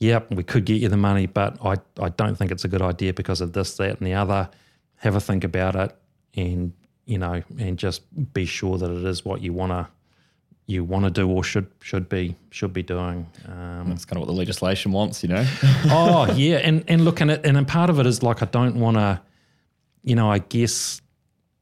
yep, 0.00 0.28
we 0.32 0.42
could 0.42 0.64
get 0.64 0.80
you 0.80 0.88
the 0.88 0.96
money, 0.96 1.26
but 1.26 1.64
I, 1.64 1.76
I 2.02 2.08
don't 2.08 2.34
think 2.34 2.50
it's 2.50 2.64
a 2.64 2.68
good 2.68 2.82
idea 2.82 3.14
because 3.14 3.40
of 3.40 3.52
this, 3.52 3.76
that, 3.76 3.98
and 3.98 4.04
the 4.04 4.14
other. 4.14 4.50
Have 4.96 5.14
a 5.14 5.20
think 5.20 5.44
about 5.44 5.76
it, 5.76 5.94
and 6.34 6.72
you 7.04 7.18
know, 7.18 7.40
and 7.56 7.78
just 7.78 8.02
be 8.32 8.44
sure 8.44 8.76
that 8.76 8.90
it 8.90 9.04
is 9.04 9.24
what 9.24 9.42
you 9.42 9.52
want 9.52 9.70
to 9.70 9.86
you 10.66 10.82
want 10.82 11.04
to 11.04 11.10
do 11.10 11.30
or 11.30 11.44
should 11.44 11.66
should 11.80 12.08
be 12.08 12.34
should 12.50 12.72
be 12.72 12.82
doing. 12.82 13.26
Um, 13.46 13.90
That's 13.90 14.04
kind 14.04 14.16
of 14.16 14.26
what 14.26 14.34
the 14.34 14.38
legislation 14.38 14.90
wants, 14.90 15.22
you 15.22 15.28
know. 15.28 15.46
oh 15.86 16.32
yeah, 16.34 16.56
and 16.56 16.82
and 16.88 17.04
looking 17.04 17.30
at 17.30 17.46
and 17.46 17.68
part 17.68 17.90
of 17.90 18.00
it 18.00 18.06
is 18.06 18.22
like 18.22 18.42
I 18.42 18.46
don't 18.46 18.76
want 18.76 18.96
to, 18.96 19.20
you 20.06 20.14
know, 20.14 20.30
I 20.30 20.38
guess 20.38 21.02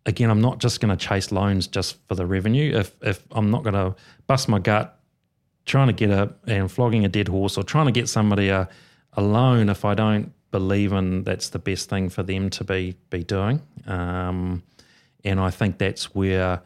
again 0.06 0.30
I'm 0.30 0.40
not 0.40 0.60
just 0.60 0.80
going 0.80 0.96
to 0.96 1.02
chase 1.08 1.32
loans 1.32 1.66
just 1.66 1.96
for 2.06 2.14
the 2.14 2.26
revenue. 2.26 2.78
If 2.78 2.94
if 3.02 3.24
I'm 3.32 3.50
not 3.50 3.64
going 3.64 3.74
to 3.74 3.96
bust 4.28 4.48
my 4.48 4.60
gut 4.60 5.00
trying 5.66 5.86
to 5.86 5.92
get 5.94 6.10
a 6.10 6.32
and 6.46 6.70
flogging 6.70 7.04
a 7.04 7.08
dead 7.08 7.26
horse 7.26 7.56
or 7.56 7.64
trying 7.64 7.86
to 7.86 7.92
get 7.92 8.08
somebody 8.08 8.50
a 8.50 8.68
a 9.14 9.22
loan 9.22 9.68
if 9.68 9.84
I 9.84 9.94
don't 9.94 10.32
believe 10.50 10.92
in 10.92 11.24
that's 11.24 11.48
the 11.48 11.58
best 11.58 11.88
thing 11.88 12.08
for 12.08 12.22
them 12.22 12.50
to 12.50 12.62
be 12.62 12.94
be 13.10 13.24
doing. 13.24 13.60
Um, 13.86 14.62
and 15.24 15.40
I 15.40 15.50
think 15.50 15.78
that's 15.78 16.14
where 16.14 16.60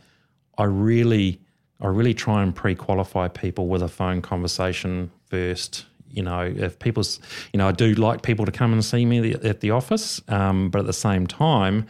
I 0.58 0.64
really 0.64 1.40
I 1.80 1.86
really 1.86 2.14
try 2.14 2.42
and 2.42 2.54
pre-qualify 2.54 3.28
people 3.28 3.68
with 3.68 3.82
a 3.82 3.88
phone 3.88 4.20
conversation 4.20 5.12
first. 5.30 5.86
You 6.10 6.22
know, 6.22 6.40
if 6.40 6.78
people's, 6.78 7.20
you 7.52 7.58
know, 7.58 7.68
I 7.68 7.72
do 7.72 7.94
like 7.94 8.22
people 8.22 8.46
to 8.46 8.52
come 8.52 8.72
and 8.72 8.84
see 8.84 9.04
me 9.04 9.32
at 9.32 9.60
the 9.60 9.70
office, 9.70 10.20
um, 10.28 10.70
but 10.70 10.80
at 10.80 10.86
the 10.86 10.92
same 10.92 11.26
time, 11.26 11.86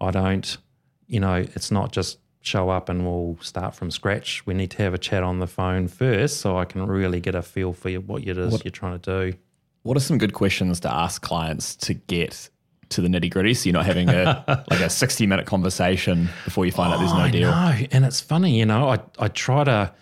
I 0.00 0.10
don't, 0.10 0.56
you 1.06 1.20
know, 1.20 1.34
it's 1.54 1.70
not 1.70 1.92
just 1.92 2.18
show 2.42 2.68
up 2.68 2.88
and 2.88 3.06
we'll 3.06 3.38
start 3.40 3.74
from 3.74 3.90
scratch. 3.90 4.44
We 4.46 4.54
need 4.54 4.70
to 4.72 4.82
have 4.82 4.94
a 4.94 4.98
chat 4.98 5.22
on 5.22 5.38
the 5.38 5.46
phone 5.46 5.88
first, 5.88 6.38
so 6.38 6.58
I 6.58 6.64
can 6.64 6.86
really 6.86 7.20
get 7.20 7.34
a 7.34 7.42
feel 7.42 7.72
for 7.72 7.90
what 7.92 8.22
it 8.22 8.36
is 8.36 8.52
what, 8.52 8.64
you're 8.64 8.72
trying 8.72 8.98
to 8.98 9.30
do. 9.30 9.38
What 9.82 9.96
are 9.96 10.00
some 10.00 10.18
good 10.18 10.34
questions 10.34 10.80
to 10.80 10.92
ask 10.92 11.22
clients 11.22 11.74
to 11.76 11.94
get 11.94 12.50
to 12.90 13.00
the 13.00 13.08
nitty 13.08 13.30
gritty? 13.30 13.54
So 13.54 13.68
you're 13.68 13.74
not 13.74 13.86
having 13.86 14.08
a 14.08 14.44
like 14.70 14.80
a 14.80 14.90
60 14.90 15.26
minute 15.26 15.46
conversation 15.46 16.28
before 16.44 16.66
you 16.66 16.72
find 16.72 16.92
oh, 16.92 16.96
out 16.96 17.00
there's 17.00 17.12
no 17.12 17.18
I 17.18 17.30
deal. 17.30 17.50
Know. 17.50 17.86
And 17.92 18.04
it's 18.04 18.20
funny, 18.20 18.58
you 18.58 18.66
know, 18.66 18.88
I, 18.88 18.98
I 19.18 19.28
try 19.28 19.64
to, 19.64 19.94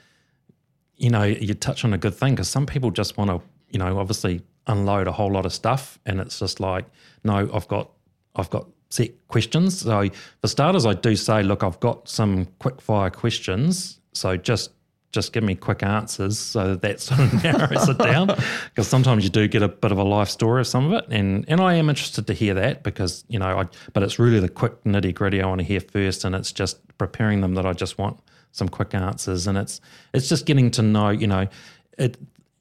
you 0.97 1.11
know, 1.11 1.25
you 1.25 1.55
touch 1.55 1.85
on 1.85 1.95
a 1.95 1.99
good 1.99 2.15
thing 2.15 2.35
because 2.35 2.49
some 2.49 2.67
people 2.67 2.91
just 2.91 3.17
want 3.17 3.31
to, 3.31 3.41
you 3.71 3.79
know, 3.79 3.99
obviously 3.99 4.43
unload 4.67 5.07
a 5.07 5.13
whole 5.13 5.31
lot 5.31 5.47
of 5.47 5.53
stuff. 5.53 5.99
And 6.07 6.21
it's 6.21 6.39
just 6.39 6.61
like, 6.61 6.85
no, 7.25 7.51
I've 7.53 7.69
got, 7.69 7.91
I've 8.37 8.51
got 8.51 8.67
set 8.91 9.11
questions. 9.29 9.81
So 9.81 10.09
for 10.41 10.49
starters, 10.49 10.87
I 10.87 10.95
do 10.95 11.17
say, 11.17 11.43
look, 11.43 11.63
I've 11.63 11.81
got 11.81 12.09
some 12.09 12.47
quick 12.59 12.81
fire 12.81 13.11
questions. 13.11 14.01
So 14.13 14.37
just 14.37 14.71
just 15.13 15.33
give 15.33 15.43
me 15.43 15.57
quick 15.57 15.83
answers 15.83 16.39
so 16.39 16.69
that, 16.69 16.83
that 16.83 17.01
sort 17.01 17.21
of 17.21 17.33
narrows 17.45 17.89
it 17.89 17.99
down. 17.99 18.29
Because 18.69 18.87
sometimes 18.87 19.25
you 19.25 19.31
do 19.31 19.49
get 19.49 19.63
a 19.63 19.69
bit 19.69 19.91
of 19.91 19.99
a 19.99 20.05
life 20.05 20.29
story 20.29 20.61
of 20.61 20.67
some 20.67 20.93
of 20.93 20.93
it, 20.93 21.11
and 21.11 21.45
and 21.49 21.61
I 21.61 21.75
am 21.75 21.89
interested 21.89 22.27
to 22.29 22.33
hear 22.33 22.55
that 22.55 22.83
because 22.83 23.25
you 23.29 23.39
know, 23.39 23.59
I 23.59 23.67
but 23.93 24.03
it's 24.03 24.19
really 24.19 24.41
the 24.41 24.49
quick 24.49 24.83
nitty 24.85 25.15
gritty 25.15 25.43
I 25.43 25.47
want 25.47 25.61
to 25.61 25.65
hear 25.65 25.81
first, 25.81 26.25
and 26.25 26.35
it's 26.35 26.53
just 26.53 26.79
preparing 26.99 27.41
them 27.41 27.55
that 27.55 27.67
I 27.67 27.73
just 27.73 27.99
want 27.99 28.21
some 28.53 28.69
quick 28.69 28.95
answers, 28.95 29.47
and 29.47 29.59
it's 29.59 29.81
it's 30.15 30.29
just 30.29 30.47
getting 30.47 30.71
to 30.73 30.83
know, 30.83 31.11
you 31.11 31.27
know, 31.27 31.49
it 31.99 32.17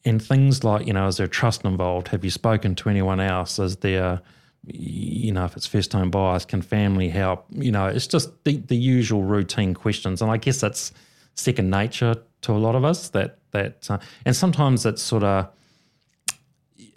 and 0.05 0.21
things 0.21 0.63
like 0.63 0.87
you 0.87 0.93
know, 0.93 1.07
is 1.07 1.17
there 1.17 1.27
trust 1.27 1.65
involved? 1.65 2.09
Have 2.09 2.23
you 2.23 2.31
spoken 2.31 2.75
to 2.75 2.89
anyone 2.89 3.19
else? 3.19 3.59
Is 3.59 3.77
there 3.77 4.21
you 4.65 5.31
know, 5.31 5.45
if 5.45 5.55
it's 5.55 5.65
first 5.65 5.89
time 5.91 6.11
buyers, 6.11 6.45
can 6.45 6.61
family 6.61 7.09
help? 7.09 7.45
You 7.51 7.71
know, 7.71 7.87
it's 7.87 8.07
just 8.07 8.43
the, 8.43 8.57
the 8.57 8.75
usual 8.75 9.23
routine 9.23 9.73
questions. 9.73 10.21
And 10.21 10.29
I 10.29 10.37
guess 10.37 10.63
it's 10.63 10.91
second 11.35 11.69
nature 11.69 12.15
to 12.41 12.51
a 12.51 12.57
lot 12.57 12.75
of 12.75 12.83
us. 12.83 13.09
That 13.09 13.39
that 13.51 13.89
uh, 13.89 13.99
and 14.25 14.35
sometimes 14.35 14.85
it's 14.85 15.01
sort 15.01 15.23
of 15.23 15.47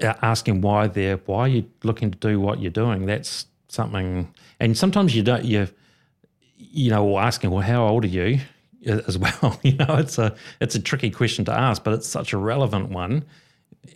uh, 0.02 0.14
asking 0.22 0.60
why 0.60 0.88
they're 0.88 1.18
why 1.26 1.40
are 1.40 1.48
you 1.48 1.64
looking 1.82 2.10
to 2.10 2.18
do 2.18 2.40
what 2.40 2.60
you're 2.60 2.70
doing. 2.70 3.06
That's 3.06 3.46
something. 3.68 4.32
And 4.60 4.76
sometimes 4.76 5.14
you 5.14 5.22
don't 5.22 5.44
you 5.44 5.68
you 6.56 6.90
know 6.90 7.06
or 7.06 7.20
asking 7.20 7.50
well 7.50 7.62
how 7.62 7.86
old 7.86 8.04
are 8.04 8.08
you 8.08 8.40
as 8.84 9.18
well. 9.18 9.58
you 9.62 9.76
know 9.76 9.96
it's 9.96 10.18
a 10.18 10.34
it's 10.60 10.74
a 10.74 10.80
tricky 10.80 11.10
question 11.10 11.44
to 11.46 11.52
ask, 11.52 11.84
but 11.84 11.94
it's 11.94 12.06
such 12.06 12.32
a 12.32 12.38
relevant 12.38 12.90
one 12.90 13.24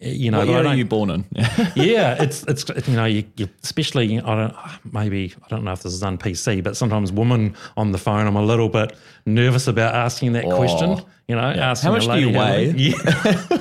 you 0.01 0.31
know, 0.31 0.39
what 0.39 0.49
year 0.49 0.67
are 0.67 0.75
you 0.75 0.85
born 0.85 1.11
in? 1.11 1.25
yeah, 1.77 2.21
it's 2.21 2.43
it's 2.45 2.65
you 2.89 2.97
know, 2.97 3.05
you, 3.05 3.25
you, 3.37 3.49
especially 3.63 4.19
I 4.19 4.35
don't 4.35 4.55
ah, 4.57 4.81
maybe 4.93 5.33
I 5.45 5.49
don't 5.49 5.65
know 5.65 5.73
if 5.73 5.83
this 5.83 5.93
is 5.93 6.03
on 6.03 6.19
PC, 6.19 6.63
but 6.63 6.77
sometimes 6.77 7.13
women 7.13 7.57
on 7.77 7.93
the 7.93 7.99
phone, 7.99 8.27
I'm 8.27 8.37
a 8.37 8.45
little 8.45 8.69
bit 8.69 8.97
nervous 9.27 9.69
about 9.69 9.95
asking 9.95 10.33
that 10.33 10.45
oh, 10.45 10.57
question. 10.57 11.01
You 11.29 11.37
know, 11.37 11.51
yeah. 11.51 11.75
how 11.77 11.93
much 11.93 12.07
do 12.07 12.19
you 12.19 12.37
weigh? 12.37 12.95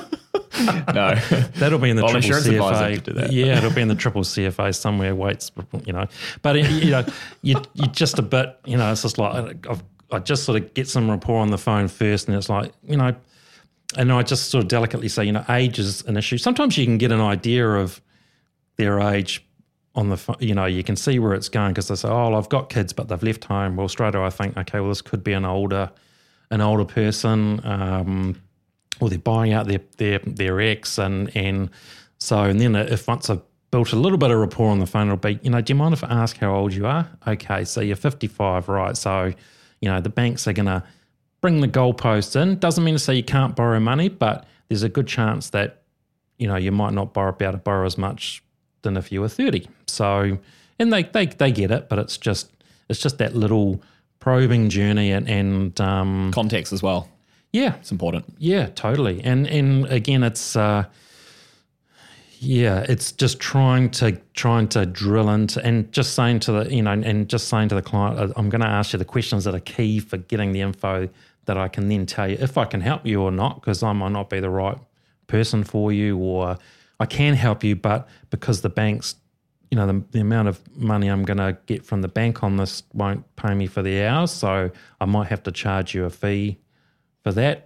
Yeah. 0.56 0.82
no, 0.94 1.14
that'll 1.56 1.78
be 1.78 1.90
in 1.90 1.96
the 1.96 2.02
well, 2.02 2.18
triple 2.18 2.40
CFA. 2.40 3.30
Yeah, 3.30 3.58
it'll 3.58 3.74
be 3.74 3.82
in 3.82 3.88
the 3.88 3.94
triple 3.94 4.22
CFA 4.22 4.74
somewhere. 4.74 5.14
Weights, 5.14 5.52
you 5.84 5.92
know, 5.92 6.06
but 6.40 6.56
you 6.56 6.90
know, 6.90 7.04
you 7.42 7.60
you 7.74 7.86
just 7.88 8.18
a 8.18 8.22
bit, 8.22 8.58
you 8.64 8.78
know, 8.78 8.90
it's 8.90 9.02
just 9.02 9.18
like 9.18 9.66
I've, 9.68 9.82
I 10.10 10.18
just 10.20 10.44
sort 10.44 10.60
of 10.62 10.74
get 10.74 10.88
some 10.88 11.10
rapport 11.10 11.40
on 11.40 11.50
the 11.50 11.58
phone 11.58 11.88
first, 11.88 12.28
and 12.28 12.36
it's 12.36 12.48
like 12.48 12.72
you 12.82 12.96
know 12.96 13.14
and 13.96 14.12
I 14.12 14.22
just 14.22 14.50
sort 14.50 14.64
of 14.64 14.68
delicately 14.68 15.08
say, 15.08 15.24
you 15.24 15.32
know, 15.32 15.44
age 15.48 15.78
is 15.78 16.02
an 16.06 16.16
issue. 16.16 16.38
Sometimes 16.38 16.76
you 16.76 16.84
can 16.84 16.98
get 16.98 17.12
an 17.12 17.20
idea 17.20 17.68
of 17.68 18.00
their 18.76 18.98
age 19.00 19.46
on 19.94 20.10
the, 20.10 20.36
you 20.40 20.54
know, 20.54 20.66
you 20.66 20.82
can 20.82 20.96
see 20.96 21.18
where 21.18 21.32
it's 21.32 21.48
going 21.48 21.72
because 21.72 21.88
they 21.88 21.94
say, 21.94 22.08
oh, 22.08 22.34
I've 22.34 22.48
got 22.48 22.68
kids, 22.68 22.92
but 22.92 23.08
they've 23.08 23.22
left 23.22 23.44
home. 23.44 23.76
Well, 23.76 23.88
straight 23.88 24.14
away 24.14 24.26
I 24.26 24.30
think, 24.30 24.56
okay, 24.56 24.80
well, 24.80 24.90
this 24.90 25.02
could 25.02 25.22
be 25.24 25.32
an 25.32 25.44
older, 25.44 25.90
an 26.50 26.60
older 26.60 26.84
person, 26.84 27.64
um, 27.64 28.42
or 29.00 29.08
they're 29.08 29.18
buying 29.18 29.52
out 29.52 29.66
their 29.66 29.80
their 29.98 30.18
their 30.20 30.60
ex, 30.60 30.98
and 30.98 31.34
and 31.36 31.70
so 32.18 32.42
and 32.44 32.60
then 32.60 32.76
if 32.76 33.06
once 33.06 33.28
I've 33.30 33.42
built 33.70 33.92
a 33.92 33.96
little 33.96 34.18
bit 34.18 34.30
of 34.30 34.38
rapport 34.38 34.70
on 34.70 34.78
the 34.78 34.86
phone, 34.86 35.08
it'll 35.08 35.16
be, 35.16 35.38
you 35.42 35.50
know, 35.50 35.60
do 35.60 35.72
you 35.72 35.74
mind 35.76 35.92
if 35.94 36.04
I 36.04 36.08
ask 36.08 36.36
how 36.36 36.54
old 36.54 36.72
you 36.72 36.86
are? 36.86 37.08
Okay, 37.26 37.64
so 37.64 37.80
you're 37.80 37.96
55, 37.96 38.68
right? 38.68 38.96
So, 38.96 39.32
you 39.80 39.88
know, 39.88 40.00
the 40.00 40.08
banks 40.08 40.46
are 40.46 40.52
going 40.52 40.66
to 40.66 40.82
bring 41.40 41.60
the 41.60 41.68
goalposts 41.68 42.40
in. 42.40 42.58
Doesn't 42.58 42.82
mean 42.82 42.94
to 42.94 42.98
say 42.98 43.14
you 43.14 43.22
can't 43.22 43.54
borrow 43.54 43.80
money, 43.80 44.08
but 44.08 44.46
there's 44.68 44.82
a 44.82 44.88
good 44.88 45.06
chance 45.06 45.50
that 45.50 45.82
you 46.38 46.46
know 46.46 46.56
you 46.56 46.72
might 46.72 46.92
not 46.92 47.14
borrow, 47.14 47.32
be 47.32 47.44
able 47.44 47.52
to 47.52 47.58
borrow 47.58 47.86
as 47.86 47.96
much 47.96 48.42
than 48.82 48.96
if 48.96 49.10
you 49.10 49.20
were 49.20 49.28
30. 49.28 49.68
So, 49.86 50.38
and 50.78 50.92
they 50.92 51.04
they 51.04 51.26
they 51.26 51.52
get 51.52 51.70
it, 51.70 51.88
but 51.88 51.98
it's 51.98 52.16
just 52.16 52.50
it's 52.88 53.00
just 53.00 53.18
that 53.18 53.34
little 53.34 53.82
probing 54.18 54.68
journey 54.68 55.12
and 55.12 55.28
and 55.28 55.80
um, 55.80 56.30
context 56.32 56.72
as 56.72 56.82
well. 56.82 57.08
Yeah, 57.52 57.76
it's 57.76 57.92
important. 57.92 58.24
Yeah, 58.38 58.66
totally. 58.74 59.22
And 59.22 59.46
and 59.46 59.86
again, 59.86 60.22
it's. 60.22 60.56
Uh, 60.56 60.84
yeah, 62.38 62.84
it's 62.88 63.12
just 63.12 63.40
trying 63.40 63.90
to 63.92 64.20
trying 64.34 64.68
to 64.68 64.86
drill 64.86 65.30
into 65.30 65.64
and 65.64 65.90
just 65.92 66.14
saying 66.14 66.40
to 66.40 66.52
the 66.52 66.74
you 66.74 66.82
know 66.82 66.92
and 66.92 67.28
just 67.28 67.48
saying 67.48 67.68
to 67.68 67.74
the 67.74 67.82
client, 67.82 68.18
uh, 68.18 68.32
I'm 68.36 68.48
going 68.48 68.60
to 68.60 68.66
ask 68.66 68.92
you 68.92 68.98
the 68.98 69.04
questions 69.04 69.44
that 69.44 69.54
are 69.54 69.60
key 69.60 70.00
for 70.00 70.16
getting 70.16 70.52
the 70.52 70.60
info 70.60 71.08
that 71.46 71.56
I 71.56 71.68
can 71.68 71.88
then 71.88 72.06
tell 72.06 72.28
you 72.28 72.36
if 72.38 72.58
I 72.58 72.64
can 72.64 72.80
help 72.80 73.06
you 73.06 73.22
or 73.22 73.30
not, 73.30 73.60
because 73.60 73.82
I 73.82 73.92
might 73.92 74.12
not 74.12 74.28
be 74.28 74.40
the 74.40 74.50
right 74.50 74.78
person 75.26 75.64
for 75.64 75.92
you, 75.92 76.18
or 76.18 76.58
I 77.00 77.06
can 77.06 77.34
help 77.34 77.64
you, 77.64 77.76
but 77.76 78.08
because 78.30 78.60
the 78.60 78.68
banks, 78.68 79.16
you 79.70 79.76
know, 79.76 79.86
the, 79.86 80.04
the 80.10 80.20
amount 80.20 80.48
of 80.48 80.60
money 80.76 81.08
I'm 81.08 81.24
going 81.24 81.38
to 81.38 81.56
get 81.66 81.84
from 81.84 82.02
the 82.02 82.08
bank 82.08 82.42
on 82.42 82.56
this 82.56 82.82
won't 82.92 83.24
pay 83.36 83.54
me 83.54 83.66
for 83.66 83.82
the 83.82 84.04
hours, 84.04 84.30
so 84.30 84.70
I 85.00 85.04
might 85.04 85.28
have 85.28 85.42
to 85.44 85.52
charge 85.52 85.94
you 85.94 86.04
a 86.04 86.10
fee 86.10 86.58
for 87.22 87.32
that. 87.32 87.65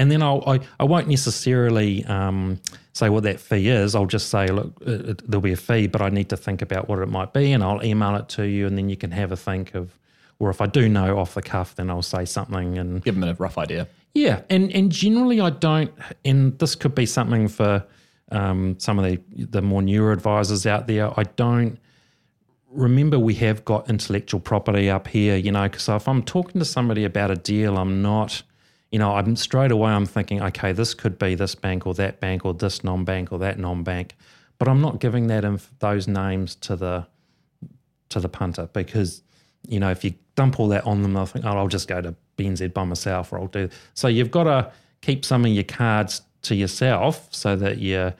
And 0.00 0.10
then 0.10 0.22
I'll, 0.22 0.42
I, 0.46 0.60
I 0.78 0.84
won't 0.84 1.08
necessarily 1.08 2.04
um, 2.06 2.60
say 2.92 3.08
what 3.08 3.22
that 3.24 3.38
fee 3.38 3.68
is. 3.68 3.94
I'll 3.94 4.06
just 4.06 4.28
say, 4.28 4.46
look, 4.48 4.72
it, 4.80 5.08
it, 5.10 5.30
there'll 5.30 5.42
be 5.42 5.52
a 5.52 5.56
fee, 5.56 5.86
but 5.86 6.00
I 6.00 6.08
need 6.08 6.30
to 6.30 6.36
think 6.36 6.62
about 6.62 6.88
what 6.88 6.98
it 7.00 7.08
might 7.08 7.32
be, 7.32 7.52
and 7.52 7.62
I'll 7.62 7.84
email 7.84 8.16
it 8.16 8.28
to 8.30 8.44
you, 8.44 8.66
and 8.66 8.78
then 8.78 8.88
you 8.88 8.96
can 8.96 9.10
have 9.10 9.30
a 9.30 9.36
think 9.36 9.74
of 9.74 9.96
or 10.40 10.48
if 10.48 10.60
I 10.62 10.66
do 10.66 10.88
know 10.88 11.18
off 11.18 11.34
the 11.34 11.42
cuff, 11.42 11.76
then 11.76 11.90
I'll 11.90 12.02
say 12.02 12.24
something 12.24 12.78
and 12.78 13.04
give 13.04 13.14
them 13.14 13.28
a 13.28 13.34
rough 13.34 13.58
idea. 13.58 13.86
Yeah, 14.14 14.40
and 14.50 14.72
and 14.72 14.90
generally 14.90 15.40
I 15.40 15.50
don't, 15.50 15.92
and 16.24 16.58
this 16.58 16.74
could 16.74 16.94
be 16.94 17.06
something 17.06 17.46
for 17.46 17.84
um, 18.32 18.80
some 18.80 18.98
of 18.98 19.04
the 19.04 19.20
the 19.36 19.62
more 19.62 19.82
newer 19.82 20.10
advisors 20.12 20.66
out 20.66 20.86
there. 20.88 21.12
I 21.20 21.24
don't 21.36 21.78
remember 22.70 23.18
we 23.18 23.34
have 23.34 23.64
got 23.64 23.88
intellectual 23.90 24.40
property 24.40 24.88
up 24.90 25.06
here, 25.08 25.36
you 25.36 25.52
know. 25.52 25.68
So 25.76 25.94
if 25.96 26.08
I'm 26.08 26.22
talking 26.22 26.58
to 26.58 26.64
somebody 26.64 27.04
about 27.04 27.30
a 27.30 27.36
deal, 27.36 27.76
I'm 27.76 28.00
not, 28.00 28.42
you 28.90 28.98
know, 28.98 29.14
I'm 29.14 29.36
straight 29.36 29.70
away 29.70 29.92
I'm 29.92 30.06
thinking, 30.06 30.42
okay, 30.42 30.72
this 30.72 30.94
could 30.94 31.18
be 31.18 31.34
this 31.34 31.54
bank 31.54 31.86
or 31.86 31.94
that 31.94 32.20
bank 32.20 32.44
or 32.44 32.54
this 32.54 32.82
non-bank 32.82 33.32
or 33.32 33.38
that 33.38 33.58
non-bank, 33.58 34.16
but 34.58 34.68
I'm 34.68 34.80
not 34.80 35.00
giving 35.00 35.28
that 35.28 35.44
inf- 35.44 35.70
those 35.78 36.08
names 36.08 36.54
to 36.56 36.76
the 36.76 37.06
to 38.08 38.18
the 38.18 38.28
punter 38.28 38.68
because 38.72 39.22
you 39.68 39.78
know, 39.78 39.90
if 39.90 40.04
you 40.04 40.14
dump 40.36 40.58
all 40.58 40.68
that 40.68 40.84
on 40.86 41.02
them, 41.02 41.12
they'll 41.12 41.26
think, 41.26 41.44
oh, 41.44 41.50
I'll 41.50 41.68
just 41.68 41.88
go 41.88 42.00
to 42.00 42.14
BNZ 42.38 42.72
by 42.72 42.84
myself 42.84 43.32
or 43.32 43.38
I'll 43.38 43.46
do. 43.46 43.68
So 43.94 44.08
you've 44.08 44.30
got 44.30 44.44
to 44.44 44.72
keep 45.02 45.24
some 45.24 45.44
of 45.44 45.50
your 45.50 45.64
cards 45.64 46.22
to 46.42 46.54
yourself 46.54 47.28
so 47.30 47.56
that 47.56 47.78
you 47.78 48.12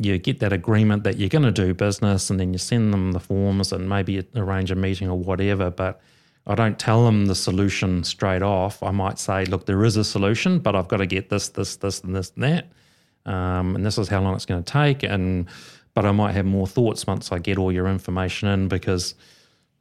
you 0.00 0.16
get 0.16 0.40
that 0.40 0.50
agreement 0.50 1.04
that 1.04 1.18
you're 1.18 1.28
going 1.28 1.44
to 1.44 1.52
do 1.52 1.74
business 1.74 2.30
and 2.30 2.40
then 2.40 2.54
you 2.54 2.58
send 2.58 2.90
them 2.90 3.12
the 3.12 3.20
forms 3.20 3.70
and 3.70 3.86
maybe 3.86 4.26
arrange 4.34 4.70
a 4.70 4.74
meeting 4.74 5.10
or 5.10 5.18
whatever. 5.18 5.70
But 5.70 6.00
I 6.46 6.54
don't 6.54 6.78
tell 6.78 7.04
them 7.04 7.26
the 7.26 7.34
solution 7.34 8.04
straight 8.04 8.42
off. 8.42 8.82
I 8.82 8.90
might 8.90 9.18
say, 9.18 9.44
look, 9.46 9.64
there 9.66 9.82
is 9.84 9.96
a 9.96 10.04
solution, 10.04 10.58
but 10.58 10.76
I've 10.76 10.88
got 10.88 10.98
to 10.98 11.06
get 11.06 11.30
this, 11.30 11.48
this, 11.48 11.76
this, 11.76 12.00
and 12.02 12.14
this, 12.14 12.32
and 12.34 12.44
that. 12.44 12.72
Um, 13.24 13.76
and 13.76 13.86
this 13.86 13.96
is 13.96 14.08
how 14.08 14.20
long 14.20 14.34
it's 14.34 14.44
going 14.44 14.62
to 14.62 14.72
take. 14.72 15.02
And 15.02 15.46
but 15.94 16.04
I 16.04 16.12
might 16.12 16.32
have 16.32 16.44
more 16.44 16.66
thoughts 16.66 17.06
once 17.06 17.32
I 17.32 17.38
get 17.38 17.56
all 17.56 17.72
your 17.72 17.86
information 17.86 18.48
in 18.48 18.68
because 18.68 19.14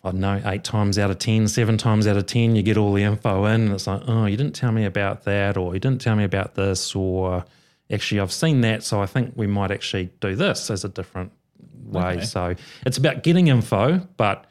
I 0.04 0.12
know 0.12 0.42
eight 0.46 0.64
times 0.64 1.00
out 1.00 1.12
of 1.12 1.20
ten, 1.20 1.48
seven 1.48 1.78
times 1.78 2.08
out 2.08 2.18
of 2.18 2.28
ten, 2.28 2.56
you 2.56 2.62
get 2.62 2.78
all 2.78 2.94
the 2.94 3.04
info 3.04 3.46
in, 3.46 3.62
and 3.62 3.72
it's 3.74 3.88
like, 3.88 4.02
oh, 4.08 4.26
you 4.26 4.38
didn't 4.38 4.56
tell 4.56 4.72
me 4.72 4.86
about 4.86 5.24
that, 5.24 5.58
or 5.58 5.74
you 5.74 5.80
didn't 5.80 6.02
tell 6.02 6.16
me 6.16 6.24
about 6.24 6.56
this, 6.56 6.96
or 6.96 7.44
actually 7.92 8.20
I've 8.22 8.32
seen 8.32 8.62
that, 8.62 8.84
so 8.84 9.02
I 9.02 9.06
think 9.06 9.34
we 9.36 9.48
might 9.48 9.72
actually 9.72 10.12
do 10.20 10.36
this 10.36 10.70
as 10.70 10.84
a 10.84 10.90
different 10.90 11.32
way. 11.86 12.18
Okay. 12.18 12.26
So 12.26 12.56
it's 12.86 12.98
about 12.98 13.24
getting 13.24 13.48
info, 13.48 14.00
but 14.18 14.46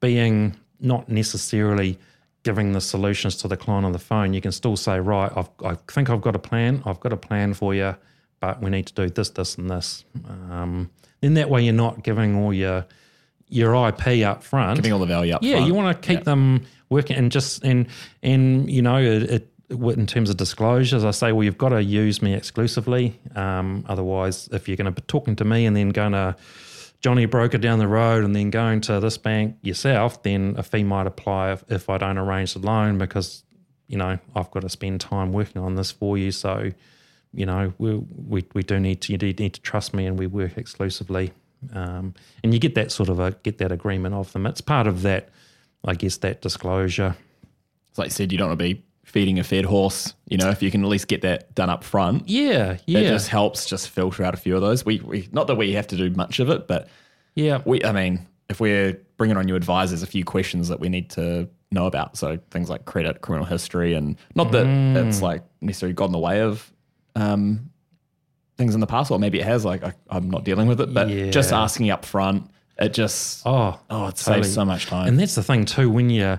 being 0.00 0.56
not 0.80 1.08
necessarily 1.08 1.98
giving 2.44 2.72
the 2.72 2.80
solutions 2.80 3.36
to 3.36 3.48
the 3.48 3.56
client 3.56 3.84
on 3.84 3.92
the 3.92 3.98
phone. 3.98 4.32
You 4.32 4.40
can 4.40 4.52
still 4.52 4.76
say, 4.76 5.00
right, 5.00 5.30
I've, 5.36 5.50
I 5.64 5.74
think 5.90 6.08
I've 6.08 6.20
got 6.20 6.34
a 6.36 6.38
plan. 6.38 6.82
I've 6.86 7.00
got 7.00 7.12
a 7.12 7.16
plan 7.16 7.52
for 7.54 7.74
you, 7.74 7.94
but 8.40 8.62
we 8.62 8.70
need 8.70 8.86
to 8.86 8.94
do 8.94 9.08
this, 9.10 9.30
this, 9.30 9.56
and 9.58 9.68
this. 9.68 10.04
Um, 10.50 10.90
then 11.20 11.34
that 11.34 11.50
way 11.50 11.62
you're 11.62 11.74
not 11.74 12.02
giving 12.02 12.36
all 12.36 12.52
your 12.52 12.86
your 13.50 13.74
IP 13.88 14.24
up 14.26 14.42
front. 14.42 14.76
Giving 14.76 14.92
all 14.92 14.98
the 14.98 15.06
value 15.06 15.32
up 15.34 15.42
Yeah, 15.42 15.54
front. 15.54 15.66
you 15.66 15.74
want 15.74 16.00
to 16.00 16.06
keep 16.06 16.20
Yeah. 16.20 16.24
them 16.24 16.66
working 16.90 17.16
and 17.16 17.32
just 17.32 17.64
and 17.64 17.86
and 18.22 18.70
you 18.70 18.82
know 18.82 18.98
it, 18.98 19.22
it 19.22 19.48
in 19.70 20.06
terms 20.06 20.30
of 20.30 20.36
disclosures, 20.36 21.02
I 21.04 21.10
say 21.12 21.32
well 21.32 21.44
you've 21.44 21.58
got 21.58 21.70
to 21.70 21.82
use 21.82 22.22
me 22.22 22.34
exclusively. 22.34 23.18
Um, 23.34 23.84
otherwise, 23.88 24.48
if 24.52 24.68
you're 24.68 24.76
going 24.76 24.84
to 24.94 25.00
be 25.00 25.02
talking 25.06 25.34
to 25.36 25.44
me 25.44 25.66
and 25.66 25.74
then 25.76 25.90
going 25.90 26.12
to 26.12 26.36
Johnny 27.00 27.26
broker 27.26 27.58
down 27.58 27.78
the 27.78 27.88
road 27.88 28.24
and 28.24 28.34
then 28.34 28.50
going 28.50 28.80
to 28.82 28.98
this 28.98 29.18
bank 29.18 29.56
yourself, 29.62 30.22
then 30.22 30.54
a 30.56 30.62
fee 30.62 30.82
might 30.82 31.06
apply 31.06 31.52
if, 31.52 31.64
if 31.68 31.88
I 31.88 31.98
don't 31.98 32.18
arrange 32.18 32.54
the 32.54 32.60
loan 32.60 32.98
because 32.98 33.44
you 33.86 33.96
know 33.96 34.18
I've 34.34 34.50
got 34.50 34.60
to 34.60 34.68
spend 34.68 35.00
time 35.00 35.32
working 35.32 35.62
on 35.62 35.76
this 35.76 35.92
for 35.92 36.18
you. 36.18 36.32
So 36.32 36.72
you 37.32 37.46
know 37.46 37.72
we 37.78 37.94
we, 37.94 38.44
we 38.52 38.62
do 38.62 38.80
need 38.80 39.00
to 39.02 39.12
you 39.12 39.18
do 39.18 39.32
need 39.32 39.54
to 39.54 39.60
trust 39.60 39.94
me 39.94 40.06
and 40.06 40.18
we 40.18 40.26
work 40.26 40.56
exclusively. 40.58 41.32
Um, 41.72 42.14
and 42.42 42.54
you 42.54 42.60
get 42.60 42.74
that 42.76 42.90
sort 42.92 43.08
of 43.08 43.20
a 43.20 43.32
get 43.42 43.58
that 43.58 43.72
agreement 43.72 44.14
of 44.14 44.32
them. 44.32 44.46
It's 44.46 44.60
part 44.60 44.86
of 44.86 45.02
that, 45.02 45.28
I 45.84 45.94
guess, 45.94 46.16
that 46.18 46.40
disclosure. 46.40 47.16
It's 47.90 47.98
like 47.98 48.06
you 48.06 48.12
said, 48.12 48.32
you 48.32 48.38
don't 48.38 48.48
want 48.48 48.58
to 48.58 48.74
be 48.74 48.82
feeding 49.08 49.38
a 49.38 49.44
fed 49.44 49.64
horse. 49.64 50.14
You 50.28 50.36
know, 50.36 50.50
if 50.50 50.62
you 50.62 50.70
can 50.70 50.82
at 50.84 50.88
least 50.88 51.08
get 51.08 51.22
that 51.22 51.54
done 51.54 51.70
up 51.70 51.82
front, 51.82 52.28
Yeah, 52.28 52.76
yeah, 52.86 52.98
it 53.00 53.08
just 53.08 53.28
helps 53.28 53.64
just 53.66 53.88
filter 53.88 54.22
out 54.22 54.34
a 54.34 54.36
few 54.36 54.54
of 54.54 54.60
those. 54.60 54.84
We, 54.84 55.00
we 55.00 55.28
not 55.32 55.46
that 55.46 55.56
we 55.56 55.72
have 55.72 55.86
to 55.88 55.96
do 55.96 56.10
much 56.10 56.38
of 56.40 56.50
it, 56.50 56.68
but 56.68 56.88
yeah, 57.34 57.62
we, 57.64 57.82
I 57.82 57.92
mean, 57.92 58.26
if 58.48 58.60
we're 58.60 59.00
bringing 59.16 59.36
on 59.36 59.46
new 59.46 59.56
advisors, 59.56 60.02
a 60.02 60.06
few 60.06 60.24
questions 60.24 60.68
that 60.68 60.78
we 60.80 60.88
need 60.88 61.10
to 61.10 61.48
know 61.70 61.86
about. 61.86 62.16
So 62.16 62.38
things 62.50 62.68
like 62.70 62.84
credit, 62.84 63.20
criminal 63.22 63.46
history, 63.46 63.94
and 63.94 64.16
not 64.34 64.52
that 64.52 64.66
Mm. 64.66 65.06
it's 65.08 65.22
like 65.22 65.42
necessarily 65.60 65.94
got 65.94 66.06
in 66.06 66.12
the 66.12 66.18
way 66.18 66.40
of 66.42 66.70
um, 67.16 67.70
things 68.56 68.74
in 68.74 68.80
the 68.80 68.86
past, 68.86 69.10
or 69.10 69.18
maybe 69.18 69.38
it 69.40 69.44
has. 69.44 69.64
Like 69.64 69.82
I, 69.84 69.92
I'm 70.10 70.30
not 70.30 70.44
dealing 70.44 70.66
with 70.68 70.80
it, 70.80 70.92
but 70.94 71.08
just 71.30 71.52
asking 71.52 71.90
up 71.90 72.04
front, 72.04 72.50
it 72.78 72.92
just 72.94 73.42
Oh, 73.46 73.78
oh, 73.90 74.06
it 74.08 74.16
totally. 74.16 74.42
saves 74.44 74.54
so 74.54 74.64
much 74.64 74.86
time. 74.86 75.08
And 75.08 75.18
that's 75.18 75.34
the 75.34 75.42
thing 75.42 75.64
too. 75.64 75.90
When 75.90 76.10
you, 76.10 76.38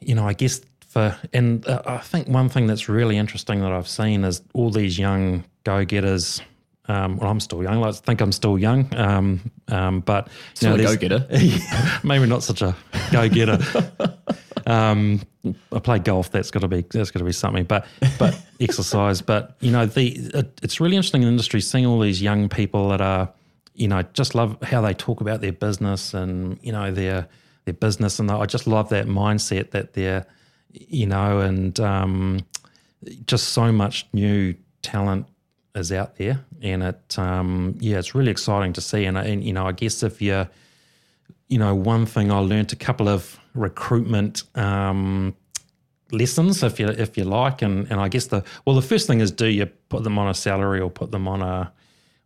you 0.00 0.14
know, 0.14 0.26
I 0.26 0.32
guess 0.32 0.60
for 0.88 1.16
and 1.32 1.66
uh, 1.68 1.82
I 1.86 1.98
think 1.98 2.28
one 2.28 2.48
thing 2.48 2.66
that's 2.66 2.88
really 2.88 3.18
interesting 3.18 3.60
that 3.60 3.72
I've 3.72 3.88
seen 3.88 4.24
is 4.24 4.42
all 4.54 4.70
these 4.70 4.98
young 4.98 5.44
go 5.64 5.84
getters. 5.84 6.40
Um, 6.86 7.18
well, 7.18 7.30
I'm 7.30 7.40
still 7.40 7.62
young. 7.62 7.84
I 7.84 7.92
think 7.92 8.22
I'm 8.22 8.32
still 8.32 8.58
young, 8.58 8.88
um, 8.96 9.50
um, 9.68 10.00
but 10.00 10.28
you 10.28 10.32
Still 10.54 10.74
a 10.74 10.82
go-getter. 10.82 11.26
maybe 12.02 12.24
not 12.24 12.42
such 12.42 12.62
a 12.62 12.74
go 13.12 13.28
getter. 13.28 13.58
um, 14.66 15.20
I 15.70 15.78
play 15.80 15.98
golf. 15.98 16.30
That's 16.30 16.50
got 16.50 16.60
to 16.60 16.68
be 16.68 16.86
that's 16.90 17.10
got 17.10 17.18
to 17.18 17.26
be 17.26 17.32
something. 17.32 17.64
But 17.64 17.86
but 18.18 18.40
exercise. 18.60 19.20
But 19.20 19.56
you 19.60 19.70
know, 19.70 19.84
the 19.84 20.16
it, 20.34 20.58
it's 20.62 20.80
really 20.80 20.96
interesting 20.96 21.20
in 21.20 21.26
the 21.26 21.32
industry 21.32 21.60
seeing 21.60 21.84
all 21.84 22.00
these 22.00 22.22
young 22.22 22.48
people 22.48 22.88
that 22.88 23.02
are, 23.02 23.30
you 23.74 23.88
know, 23.88 24.02
just 24.14 24.34
love 24.34 24.56
how 24.62 24.80
they 24.80 24.94
talk 24.94 25.20
about 25.20 25.42
their 25.42 25.52
business 25.52 26.14
and 26.14 26.58
you 26.62 26.72
know 26.72 26.90
their 26.90 27.28
their 27.66 27.74
business, 27.74 28.18
and 28.18 28.30
I 28.30 28.46
just 28.46 28.66
love 28.66 28.88
that 28.88 29.06
mindset 29.06 29.72
that 29.72 29.92
they're, 29.92 30.24
you 30.72 31.06
know, 31.06 31.40
and 31.40 31.78
um, 31.80 32.40
just 33.26 33.48
so 33.50 33.72
much 33.72 34.06
new 34.12 34.54
talent 34.82 35.26
is 35.74 35.92
out 35.92 36.16
there, 36.16 36.44
and 36.62 36.82
it 36.82 37.18
um, 37.18 37.76
yeah, 37.80 37.98
it's 37.98 38.14
really 38.14 38.30
exciting 38.30 38.72
to 38.74 38.80
see. 38.80 39.04
And, 39.04 39.16
and 39.16 39.44
you 39.44 39.52
know, 39.52 39.66
I 39.66 39.72
guess 39.72 40.02
if 40.02 40.20
you're 40.20 40.48
you 41.48 41.58
know, 41.58 41.74
one 41.74 42.06
thing 42.06 42.30
I 42.30 42.38
learned 42.38 42.72
a 42.72 42.76
couple 42.76 43.08
of 43.08 43.38
recruitment 43.54 44.42
um, 44.54 45.34
lessons, 46.12 46.62
if 46.62 46.78
you 46.78 46.88
if 46.88 47.16
you 47.16 47.24
like, 47.24 47.62
and 47.62 47.90
and 47.90 48.00
I 48.00 48.08
guess 48.08 48.26
the 48.26 48.44
well, 48.64 48.76
the 48.76 48.82
first 48.82 49.06
thing 49.06 49.20
is 49.20 49.32
do 49.32 49.46
you 49.46 49.66
put 49.88 50.04
them 50.04 50.18
on 50.18 50.28
a 50.28 50.34
salary 50.34 50.80
or 50.80 50.90
put 50.90 51.10
them 51.10 51.26
on 51.26 51.42
a 51.42 51.72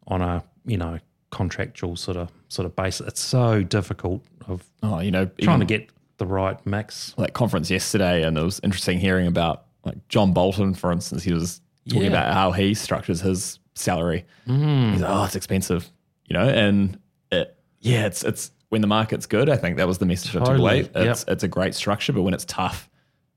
on 0.08 0.20
a 0.22 0.44
you 0.66 0.76
know 0.76 0.98
contractual 1.30 1.96
sort 1.96 2.16
of 2.16 2.30
sort 2.48 2.66
of 2.66 2.74
basis. 2.76 3.06
It's 3.06 3.20
so 3.20 3.62
difficult 3.62 4.22
of 4.48 4.64
oh, 4.82 5.00
you 5.00 5.12
know, 5.12 5.26
trying 5.40 5.60
to 5.60 5.66
get 5.66 5.88
the 6.22 6.32
right 6.32 6.64
mix. 6.66 7.14
that 7.18 7.32
conference 7.34 7.70
yesterday, 7.70 8.22
and 8.22 8.36
it 8.38 8.42
was 8.42 8.60
interesting 8.62 8.98
hearing 8.98 9.26
about 9.26 9.64
like 9.84 9.96
John 10.08 10.32
Bolton, 10.32 10.74
for 10.74 10.92
instance. 10.92 11.22
He 11.22 11.32
was 11.32 11.60
talking 11.88 12.02
Yeah. 12.02 12.08
about 12.08 12.32
how 12.34 12.52
he 12.52 12.74
structures 12.74 13.20
his 13.20 13.58
salary. 13.74 14.24
Mm. 14.46 14.92
He's 14.92 15.00
like, 15.02 15.10
oh, 15.10 15.24
it's 15.24 15.34
expensive, 15.36 15.90
you 16.26 16.34
know, 16.34 16.48
and 16.48 16.98
it, 17.30 17.56
yeah, 17.80 18.06
it's 18.06 18.22
it's 18.22 18.50
when 18.68 18.80
the 18.80 18.86
market's 18.86 19.26
good. 19.26 19.48
I 19.48 19.56
think 19.56 19.76
that 19.78 19.88
was 19.88 19.98
the 19.98 20.06
message 20.06 20.36
I 20.36 20.44
took 20.44 20.58
away. 20.58 20.88
It's 20.94 21.24
it's 21.28 21.42
a 21.42 21.48
great 21.48 21.74
structure, 21.74 22.12
but 22.12 22.22
when 22.22 22.34
it's 22.34 22.44
tough, 22.44 22.88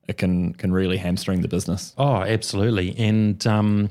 it 0.08 0.18
can 0.18 0.54
can 0.54 0.72
really 0.72 0.98
hamstring 0.98 1.42
the 1.42 1.48
business. 1.48 1.94
Oh, 1.98 2.18
absolutely. 2.22 2.96
And, 2.98 3.46
um, 3.48 3.90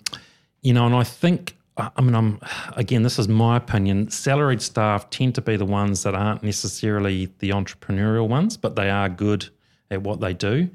you 0.62 0.72
know, 0.72 0.86
and 0.86 0.94
I 0.94 1.02
think, 1.04 1.56
I 1.76 2.00
mean, 2.00 2.14
I'm, 2.14 2.40
again, 2.76 3.02
this 3.02 3.18
is 3.18 3.26
my 3.26 3.56
opinion. 3.56 4.08
Salaried 4.08 4.62
staff 4.62 5.10
tend 5.10 5.34
to 5.34 5.40
be 5.40 5.56
the 5.56 5.64
ones 5.64 6.04
that 6.04 6.14
aren't 6.14 6.44
necessarily 6.44 7.32
the 7.40 7.50
entrepreneurial 7.50 8.28
ones, 8.28 8.56
but 8.56 8.76
they 8.76 8.90
are 8.90 9.08
good 9.08 9.48
at 9.90 10.02
what 10.02 10.20
they 10.20 10.34
do. 10.34 10.70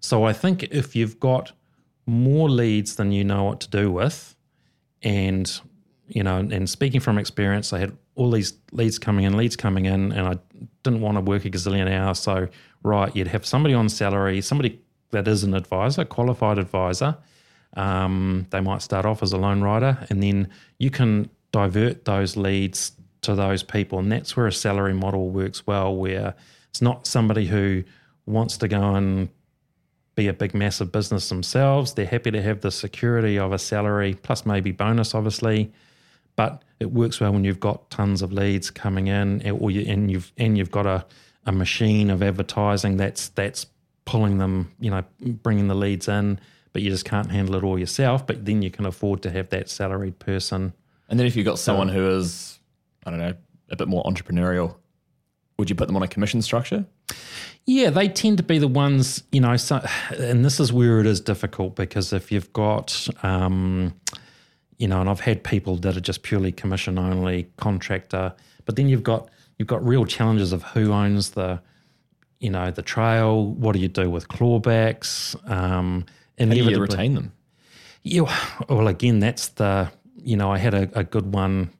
So 0.00 0.24
I 0.24 0.32
think 0.32 0.62
if 0.64 0.96
you've 0.96 1.20
got 1.20 1.52
more 2.06 2.48
leads 2.48 2.96
than 2.96 3.12
you 3.12 3.24
know 3.24 3.44
what 3.44 3.60
to 3.60 3.68
do 3.68 3.90
with, 3.90 4.34
and, 5.02 5.60
you 6.08 6.22
know, 6.22 6.38
and 6.38 6.68
speaking 6.68 7.00
from 7.00 7.18
experience, 7.18 7.72
I 7.74 7.80
had 7.80 7.96
all 8.14 8.30
these 8.30 8.54
leads 8.72 8.98
coming 8.98 9.24
in, 9.24 9.36
leads 9.36 9.54
coming 9.54 9.84
in, 9.84 10.12
and 10.12 10.26
I 10.26 10.38
didn't 10.82 11.02
want 11.02 11.18
to 11.18 11.20
work 11.20 11.44
a 11.44 11.50
gazillion 11.50 11.90
hours. 11.90 12.20
So, 12.20 12.48
right, 12.82 13.14
you'd 13.14 13.28
have 13.28 13.44
somebody 13.44 13.74
on 13.74 13.90
salary, 13.90 14.40
somebody 14.40 14.80
that 15.10 15.28
is 15.28 15.44
an 15.44 15.54
advisor, 15.54 16.04
qualified 16.04 16.58
advisor. 16.58 17.18
Um, 17.76 18.46
they 18.50 18.60
might 18.60 18.82
start 18.82 19.04
off 19.04 19.22
as 19.22 19.32
a 19.32 19.38
loan 19.38 19.60
writer, 19.60 19.98
and 20.10 20.22
then 20.22 20.48
you 20.78 20.90
can 20.90 21.30
divert 21.52 22.04
those 22.04 22.36
leads 22.36 22.92
to 23.22 23.34
those 23.34 23.62
people. 23.62 23.98
And 23.98 24.10
that's 24.10 24.36
where 24.36 24.46
a 24.46 24.52
salary 24.52 24.94
model 24.94 25.30
works 25.30 25.66
well, 25.66 25.94
where 25.94 26.34
it's 26.70 26.82
not 26.82 27.06
somebody 27.06 27.46
who 27.46 27.84
wants 28.26 28.56
to 28.58 28.68
go 28.68 28.94
and 28.94 29.28
be 30.14 30.28
a 30.28 30.32
big, 30.32 30.54
massive 30.54 30.90
business 30.90 31.28
themselves. 31.28 31.94
They're 31.94 32.06
happy 32.06 32.30
to 32.32 32.42
have 32.42 32.60
the 32.60 32.70
security 32.70 33.38
of 33.38 33.52
a 33.52 33.58
salary 33.58 34.14
plus 34.14 34.44
maybe 34.44 34.72
bonus, 34.72 35.14
obviously. 35.14 35.72
But 36.36 36.62
it 36.80 36.92
works 36.92 37.20
well 37.20 37.32
when 37.32 37.44
you've 37.44 37.60
got 37.60 37.90
tons 37.90 38.22
of 38.22 38.32
leads 38.32 38.70
coming 38.70 39.08
in, 39.08 39.42
and- 39.42 39.58
or 39.60 39.70
you, 39.70 39.82
and 39.90 40.10
you've 40.10 40.32
and 40.38 40.56
you've 40.56 40.70
got 40.70 40.86
a, 40.86 41.04
a 41.46 41.52
machine 41.52 42.10
of 42.10 42.22
advertising 42.22 42.96
that's 42.96 43.28
that's 43.30 43.66
pulling 44.04 44.38
them, 44.38 44.72
you 44.80 44.90
know, 44.90 45.02
bringing 45.20 45.68
the 45.68 45.74
leads 45.74 46.08
in. 46.08 46.38
But 46.72 46.82
you 46.82 46.90
just 46.90 47.04
can't 47.04 47.30
handle 47.30 47.54
it 47.54 47.64
all 47.64 47.78
yourself. 47.78 48.26
But 48.26 48.44
then 48.44 48.62
you 48.62 48.70
can 48.70 48.86
afford 48.86 49.22
to 49.22 49.30
have 49.30 49.48
that 49.50 49.68
salaried 49.68 50.18
person. 50.18 50.72
And 51.08 51.18
then 51.18 51.26
if 51.26 51.36
you've 51.36 51.46
got 51.46 51.58
someone 51.58 51.88
who 51.88 52.08
is, 52.10 52.58
I 53.06 53.10
don't 53.10 53.18
know, 53.18 53.34
a 53.70 53.76
bit 53.76 53.88
more 53.88 54.02
entrepreneurial, 54.04 54.76
would 55.58 55.68
you 55.70 55.76
put 55.76 55.86
them 55.86 55.96
on 55.96 56.02
a 56.02 56.08
commission 56.08 56.42
structure? 56.42 56.86
Yeah, 57.66 57.90
they 57.90 58.08
tend 58.08 58.38
to 58.38 58.42
be 58.42 58.58
the 58.58 58.68
ones, 58.68 59.24
you 59.30 59.40
know, 59.40 59.56
so, 59.56 59.84
and 60.16 60.44
this 60.44 60.58
is 60.58 60.72
where 60.72 61.00
it 61.00 61.06
is 61.06 61.20
difficult 61.20 61.76
because 61.76 62.12
if 62.12 62.32
you've 62.32 62.50
got, 62.54 63.08
um, 63.22 63.92
you 64.78 64.88
know, 64.88 65.00
and 65.00 65.10
I've 65.10 65.20
had 65.20 65.44
people 65.44 65.76
that 65.78 65.96
are 65.96 66.00
just 66.00 66.22
purely 66.22 66.52
commission 66.52 66.98
only 66.98 67.48
contractor, 67.56 68.32
but 68.64 68.76
then 68.76 68.88
you've 68.88 69.02
got 69.02 69.28
you've 69.58 69.68
got 69.68 69.84
real 69.86 70.04
challenges 70.04 70.52
of 70.52 70.62
who 70.62 70.92
owns 70.92 71.30
the, 71.30 71.60
you 72.38 72.48
know, 72.48 72.70
the 72.70 72.82
trail. 72.82 73.44
What 73.44 73.72
do 73.72 73.80
you 73.80 73.88
do 73.88 74.08
with 74.08 74.28
clawbacks? 74.28 75.34
Um, 75.50 76.06
How 76.38 76.46
do 76.46 76.56
you 76.56 76.80
retain 76.80 77.14
them? 77.14 77.32
yeah, 78.02 78.34
well, 78.68 78.88
again, 78.88 79.20
that's 79.20 79.48
the 79.48 79.90
you 80.16 80.36
know 80.36 80.50
I 80.50 80.58
had 80.58 80.74
a, 80.74 80.90
a 80.98 81.04
good 81.04 81.32
one, 81.32 81.70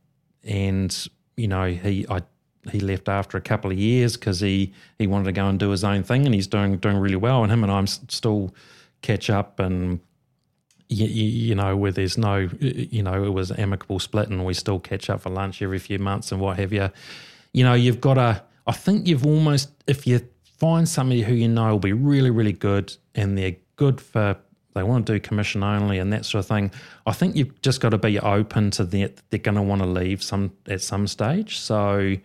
and 0.45 1.09
you 1.37 1.49
know 1.49 1.66
he 1.66 2.07
I 2.09 2.22
he 2.70 2.80
left 2.80 3.09
after 3.09 3.39
a 3.39 3.41
couple 3.41 3.70
of 3.70 3.78
years 3.78 4.16
because 4.16 4.41
he 4.41 4.72
he 4.99 5.07
wanted 5.07 5.24
to 5.24 5.32
go 5.32 5.47
and 5.49 5.59
do 5.59 5.70
his 5.70 5.85
own 5.85 6.03
thing, 6.03 6.26
and 6.26 6.35
he's 6.35 6.47
doing 6.47 6.76
doing 6.78 6.99
really 6.99 7.16
well. 7.16 7.43
And 7.43 7.53
him 7.53 7.62
and 7.62 7.72
I 7.72 7.78
am 7.78 7.87
still 7.87 8.55
catch 9.03 9.30
up, 9.30 9.59
and 9.61 10.01
you, 10.89 11.07
you 11.07 11.55
know 11.55 11.76
where 11.76 11.93
there's 11.93 12.18
no 12.18 12.49
you 12.61 13.03
know 13.03 13.24
it 13.24 13.32
was 13.32 13.51
amicable 13.53 13.99
split, 13.99 14.28
and 14.28 14.45
we 14.45 14.55
still 14.55 14.78
catch 14.78 15.09
up 15.09 15.22
for 15.22 15.30
lunch 15.30 15.62
every 15.62 15.78
few 15.78 15.99
months 15.99 16.32
and 16.32 16.41
what 16.41 16.59
have 16.59 16.72
you. 16.72 16.91
You 17.53 17.64
know, 17.64 17.74
you've 17.74 18.01
got 18.01 18.14
to. 18.14 18.43
I 18.66 18.72
think 18.72 19.07
you've 19.07 19.24
almost 19.24 19.70
if 19.87 20.07
you 20.07 20.20
find 20.59 20.89
somebody 20.89 21.22
who 21.22 21.32
you 21.32 21.49
know 21.49 21.70
will 21.70 21.78
be 21.78 21.93
really, 21.93 22.30
really 22.30 22.53
good 22.53 22.95
and 23.14 23.39
they're 23.39 23.57
good 23.76 24.01
for 24.01 24.37
they 24.75 24.83
want 24.83 25.07
to 25.07 25.14
do 25.14 25.21
commission 25.21 25.62
only 25.62 25.99
and 25.99 26.12
that 26.12 26.25
sort 26.25 26.41
of 26.41 26.47
thing. 26.47 26.71
I 27.07 27.12
think 27.12 27.37
you've 27.37 27.61
just 27.62 27.81
got 27.81 27.91
to 27.91 27.99
be 27.99 28.19
open 28.19 28.71
to 28.73 28.85
that. 28.85 29.21
They're 29.31 29.39
going 29.39 29.57
to 29.57 29.62
want 29.62 29.83
to 29.83 29.89
leave 29.89 30.23
some 30.23 30.53
at 30.69 30.81
some 30.83 31.07
stage. 31.07 31.59
So 31.59 32.16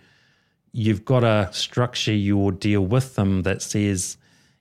you've 0.72 1.06
got 1.06 1.22
to 1.22 1.50
structure 1.52 2.14
your 2.14 2.52
deal 2.52 2.86
with 2.86 3.16
them 3.16 3.44
that 3.44 3.62
says, 3.62 4.18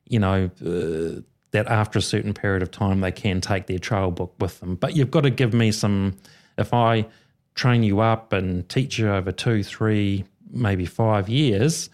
you 0.06 0.18
know, 0.18 0.50
uh, 0.64 1.20
that 1.50 1.66
after 1.66 1.98
a 1.98 2.02
certain 2.02 2.34
period 2.34 2.62
of 2.62 2.70
time 2.70 3.00
they 3.00 3.12
can 3.12 3.40
take 3.40 3.66
their 3.66 3.78
trail 3.78 4.10
book 4.10 4.34
with 4.38 4.60
them. 4.60 4.76
But 4.76 4.96
you've 4.96 5.10
got 5.10 5.22
to 5.22 5.30
give 5.30 5.52
me 5.52 5.70
some. 5.72 6.16
If 6.58 6.72
I 6.74 7.06
train 7.54 7.82
you 7.82 8.00
up 8.00 8.32
and 8.32 8.68
teach 8.68 8.98
you 8.98 9.10
over 9.10 9.32
two, 9.32 9.62
three, 9.62 10.24
maybe 10.50 10.86
five 10.86 11.28
years, 11.28 11.90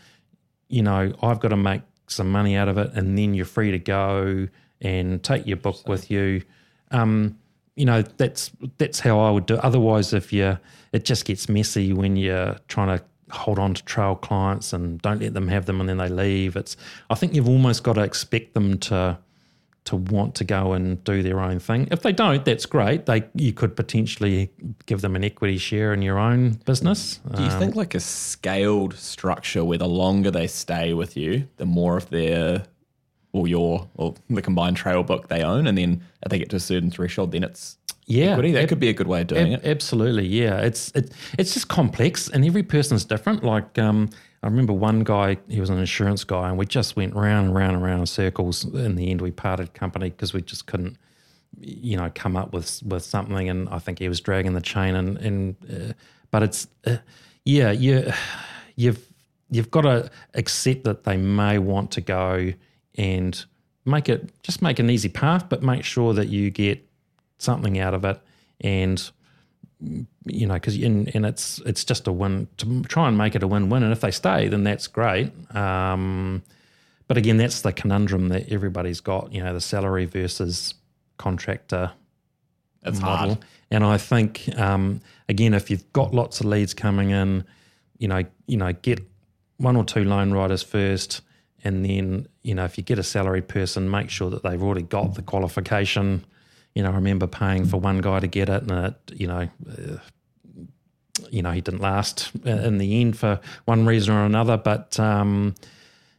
you 0.68 0.82
know, 0.82 1.12
I've 1.22 1.40
got 1.40 1.48
to 1.48 1.56
make 1.56 1.82
some 2.06 2.30
money 2.30 2.56
out 2.56 2.68
of 2.68 2.78
it, 2.78 2.92
and 2.94 3.18
then 3.18 3.34
you're 3.34 3.44
free 3.44 3.70
to 3.70 3.78
go 3.78 4.48
and 4.80 5.22
take 5.22 5.46
your 5.46 5.56
book 5.56 5.88
with 5.88 6.10
you. 6.10 6.42
Um, 6.90 7.38
you 7.76 7.84
know, 7.84 8.02
that's 8.02 8.50
that's 8.78 9.00
how 9.00 9.20
I 9.20 9.30
would 9.30 9.46
do. 9.46 9.56
Otherwise, 9.56 10.12
if 10.12 10.32
you, 10.32 10.58
it 10.92 11.04
just 11.04 11.24
gets 11.24 11.48
messy 11.48 11.92
when 11.92 12.16
you're 12.16 12.56
trying 12.68 12.98
to 12.98 13.04
hold 13.30 13.58
on 13.58 13.74
to 13.74 13.84
trail 13.84 14.14
clients 14.14 14.72
and 14.72 15.00
don't 15.02 15.20
let 15.20 15.34
them 15.34 15.48
have 15.48 15.66
them, 15.66 15.80
and 15.80 15.88
then 15.88 15.98
they 15.98 16.08
leave. 16.08 16.56
It's 16.56 16.76
I 17.10 17.14
think 17.14 17.34
you've 17.34 17.48
almost 17.48 17.84
got 17.84 17.94
to 17.94 18.02
expect 18.02 18.54
them 18.54 18.78
to 18.78 19.18
to 19.84 19.96
want 19.96 20.34
to 20.34 20.44
go 20.44 20.74
and 20.74 21.02
do 21.04 21.22
their 21.22 21.40
own 21.40 21.58
thing. 21.58 21.88
If 21.90 22.02
they 22.02 22.12
don't, 22.12 22.44
that's 22.44 22.66
great. 22.66 23.06
They 23.06 23.24
you 23.34 23.52
could 23.52 23.74
potentially 23.74 24.50
give 24.86 25.00
them 25.00 25.16
an 25.16 25.24
equity 25.24 25.56
share 25.56 25.94
in 25.94 26.02
your 26.02 26.18
own 26.18 26.58
business. 26.66 27.20
Do 27.34 27.42
you 27.42 27.48
um, 27.48 27.58
think 27.58 27.74
like 27.74 27.94
a 27.94 28.00
scaled 28.00 28.94
structure 28.94 29.64
where 29.64 29.78
the 29.78 29.88
longer 29.88 30.30
they 30.30 30.46
stay 30.46 30.92
with 30.92 31.16
you, 31.16 31.48
the 31.56 31.64
more 31.64 31.96
of 31.96 32.10
their 32.10 32.64
or 33.38 33.48
your 33.48 33.88
or 33.94 34.14
the 34.28 34.42
combined 34.42 34.76
trail 34.76 35.02
book 35.02 35.28
they 35.28 35.42
own, 35.42 35.66
and 35.66 35.78
then 35.78 36.02
if 36.22 36.30
they 36.30 36.38
get 36.38 36.50
to 36.50 36.56
a 36.56 36.60
certain 36.60 36.90
threshold, 36.90 37.32
then 37.32 37.44
it's 37.44 37.76
yeah, 38.06 38.32
equity. 38.32 38.52
That 38.52 38.64
ab- 38.64 38.68
could 38.70 38.80
be 38.80 38.88
a 38.88 38.92
good 38.92 39.06
way 39.06 39.20
of 39.20 39.26
doing 39.26 39.54
ab- 39.54 39.64
it. 39.64 39.68
Absolutely, 39.68 40.26
yeah. 40.26 40.60
It's 40.60 40.90
it, 40.94 41.12
it's 41.38 41.54
just 41.54 41.68
complex, 41.68 42.28
and 42.28 42.44
every 42.44 42.62
person's 42.62 43.04
different. 43.04 43.44
Like 43.44 43.78
um, 43.78 44.08
I 44.42 44.46
remember 44.46 44.72
one 44.72 45.04
guy, 45.04 45.36
he 45.48 45.60
was 45.60 45.70
an 45.70 45.78
insurance 45.78 46.24
guy, 46.24 46.48
and 46.48 46.58
we 46.58 46.64
just 46.64 46.96
went 46.96 47.14
round 47.14 47.46
and 47.46 47.54
round 47.54 47.76
and 47.76 47.84
round 47.84 48.00
in 48.00 48.06
circles. 48.06 48.64
In 48.64 48.96
the 48.96 49.10
end, 49.10 49.20
we 49.20 49.30
parted 49.30 49.74
company 49.74 50.10
because 50.10 50.32
we 50.32 50.42
just 50.42 50.66
couldn't, 50.66 50.96
you 51.60 51.96
know, 51.96 52.10
come 52.14 52.36
up 52.36 52.52
with 52.52 52.82
with 52.82 53.04
something. 53.04 53.48
And 53.48 53.68
I 53.68 53.78
think 53.78 53.98
he 53.98 54.08
was 54.08 54.20
dragging 54.20 54.54
the 54.54 54.60
chain. 54.60 54.94
And 54.94 55.18
and 55.18 55.56
uh, 55.70 55.92
but 56.30 56.42
it's 56.42 56.66
uh, 56.86 56.96
yeah, 57.44 57.72
you 57.72 58.10
you've 58.76 59.06
you've 59.50 59.70
got 59.70 59.82
to 59.82 60.10
accept 60.34 60.84
that 60.84 61.04
they 61.04 61.16
may 61.16 61.58
want 61.58 61.90
to 61.92 62.00
go 62.00 62.52
and 62.98 63.44
make 63.86 64.10
it 64.10 64.30
just 64.42 64.60
make 64.60 64.78
an 64.78 64.90
easy 64.90 65.08
path, 65.08 65.48
but 65.48 65.62
make 65.62 65.84
sure 65.84 66.12
that 66.12 66.28
you 66.28 66.50
get 66.50 66.86
something 67.38 67.78
out 67.78 67.94
of 67.94 68.04
it. 68.04 68.20
And 68.60 69.10
you 70.24 70.44
know 70.44 70.54
because 70.54 70.74
and, 70.74 71.14
and 71.14 71.24
it's 71.24 71.60
it's 71.64 71.84
just 71.84 72.08
a 72.08 72.12
win 72.12 72.48
to 72.56 72.82
try 72.82 73.06
and 73.06 73.16
make 73.16 73.34
it 73.34 73.42
a 73.42 73.46
win-win. 73.46 73.82
And 73.82 73.92
if 73.92 74.00
they 74.00 74.10
stay 74.10 74.48
then 74.48 74.64
that's 74.64 74.86
great. 74.86 75.32
Um, 75.54 76.42
but 77.08 77.16
again 77.16 77.38
that's 77.38 77.62
the 77.62 77.72
conundrum 77.72 78.28
that 78.28 78.52
everybody's 78.52 79.00
got 79.00 79.32
you 79.32 79.42
know 79.42 79.54
the 79.54 79.60
salary 79.60 80.04
versus 80.04 80.74
contractor 81.16 81.90
that's 82.82 83.00
model. 83.00 83.34
hard. 83.34 83.44
and 83.72 83.82
i 83.82 83.98
think 83.98 84.48
um, 84.56 85.00
again 85.28 85.52
if 85.54 85.70
you've 85.70 85.90
got 85.92 86.14
lots 86.14 86.38
of 86.38 86.46
leads 86.46 86.74
coming 86.74 87.10
in 87.10 87.44
you 87.98 88.06
know 88.06 88.22
you 88.46 88.56
know 88.56 88.72
get 88.72 89.00
one 89.56 89.74
or 89.74 89.84
two 89.84 90.04
loan 90.04 90.32
writers 90.32 90.62
first 90.62 91.22
and 91.64 91.84
then 91.84 92.28
you 92.48 92.54
know 92.54 92.64
if 92.64 92.78
you 92.78 92.84
get 92.84 92.98
a 92.98 93.02
salaried 93.02 93.48
person 93.48 93.90
make 93.90 94.10
sure 94.10 94.30
that 94.30 94.42
they've 94.42 94.62
already 94.62 94.82
got 94.82 95.14
the 95.14 95.22
qualification 95.22 96.24
you 96.78 96.84
know, 96.84 96.90
I 96.90 96.94
remember 96.94 97.26
paying 97.26 97.64
for 97.64 97.78
one 97.78 98.00
guy 98.00 98.20
to 98.20 98.28
get 98.28 98.48
it, 98.48 98.62
and 98.62 98.86
it, 98.86 98.94
you 99.12 99.26
know, 99.26 99.48
uh, 99.68 99.96
you 101.28 101.42
know, 101.42 101.50
he 101.50 101.60
didn't 101.60 101.80
last 101.80 102.30
in 102.44 102.78
the 102.78 103.00
end 103.00 103.18
for 103.18 103.40
one 103.64 103.84
reason 103.84 104.14
or 104.14 104.24
another. 104.24 104.56
But 104.56 104.98
um, 105.00 105.56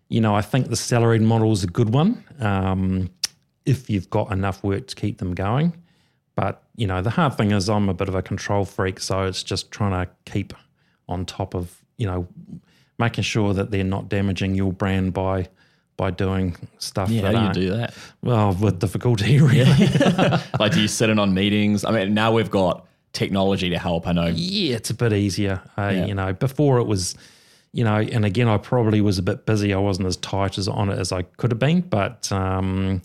you 0.09 0.19
know, 0.19 0.35
I 0.35 0.41
think 0.41 0.67
the 0.67 0.75
salaried 0.75 1.21
model 1.21 1.53
is 1.53 1.63
a 1.63 1.67
good 1.67 1.93
one 1.93 2.23
um, 2.41 3.09
if 3.65 3.89
you've 3.89 4.09
got 4.09 4.33
enough 4.33 4.61
work 4.61 4.87
to 4.87 4.95
keep 4.95 5.19
them 5.19 5.33
going. 5.33 5.81
But 6.35 6.61
you 6.75 6.87
know, 6.87 7.01
the 7.01 7.11
hard 7.11 7.37
thing 7.37 7.51
is 7.51 7.69
I'm 7.69 7.87
a 7.87 7.93
bit 7.93 8.09
of 8.09 8.15
a 8.15 8.21
control 8.21 8.65
freak, 8.65 8.99
so 8.99 9.23
it's 9.23 9.43
just 9.43 9.71
trying 9.71 10.05
to 10.05 10.11
keep 10.25 10.53
on 11.07 11.25
top 11.25 11.55
of 11.55 11.81
you 11.95 12.05
know 12.05 12.27
making 12.97 13.23
sure 13.23 13.53
that 13.53 13.71
they're 13.71 13.85
not 13.85 14.09
damaging 14.09 14.55
your 14.55 14.73
brand 14.73 15.13
by 15.13 15.47
by 15.99 16.11
doing 16.11 16.55
stuff. 16.77 17.09
Yeah, 17.09 17.23
that 17.23 17.35
how 17.35 17.51
do 17.51 17.59
you 17.59 17.67
do 17.67 17.75
that? 17.75 17.93
Well, 18.23 18.53
with 18.53 18.79
difficulty, 18.79 19.41
really. 19.41 19.65
like, 20.59 20.71
do 20.71 20.81
you 20.81 20.87
sit 20.87 21.09
in 21.09 21.19
on 21.19 21.33
meetings? 21.33 21.83
I 21.83 21.91
mean, 21.91 22.13
now 22.13 22.31
we've 22.31 22.49
got 22.49 22.87
technology 23.11 23.69
to 23.69 23.77
help. 23.77 24.07
I 24.07 24.13
know. 24.13 24.27
Yeah, 24.27 24.77
it's 24.77 24.89
a 24.89 24.93
bit 24.93 25.11
easier. 25.11 25.61
Uh, 25.77 25.91
yeah. 25.93 26.05
You 26.05 26.13
know, 26.13 26.31
before 26.31 26.79
it 26.79 26.85
was, 26.85 27.15
you 27.73 27.83
know, 27.83 27.97
and 27.97 28.23
again, 28.23 28.47
I 28.47 28.57
probably 28.57 29.01
was 29.01 29.17
a 29.17 29.21
bit 29.21 29.45
busy. 29.45 29.73
I 29.73 29.77
wasn't 29.77 30.07
as 30.07 30.15
tight 30.15 30.57
as 30.57 30.69
on 30.69 30.89
it 30.89 30.97
as 30.97 31.11
I 31.11 31.23
could 31.23 31.51
have 31.51 31.59
been, 31.59 31.81
but. 31.81 32.31
Um, 32.31 33.01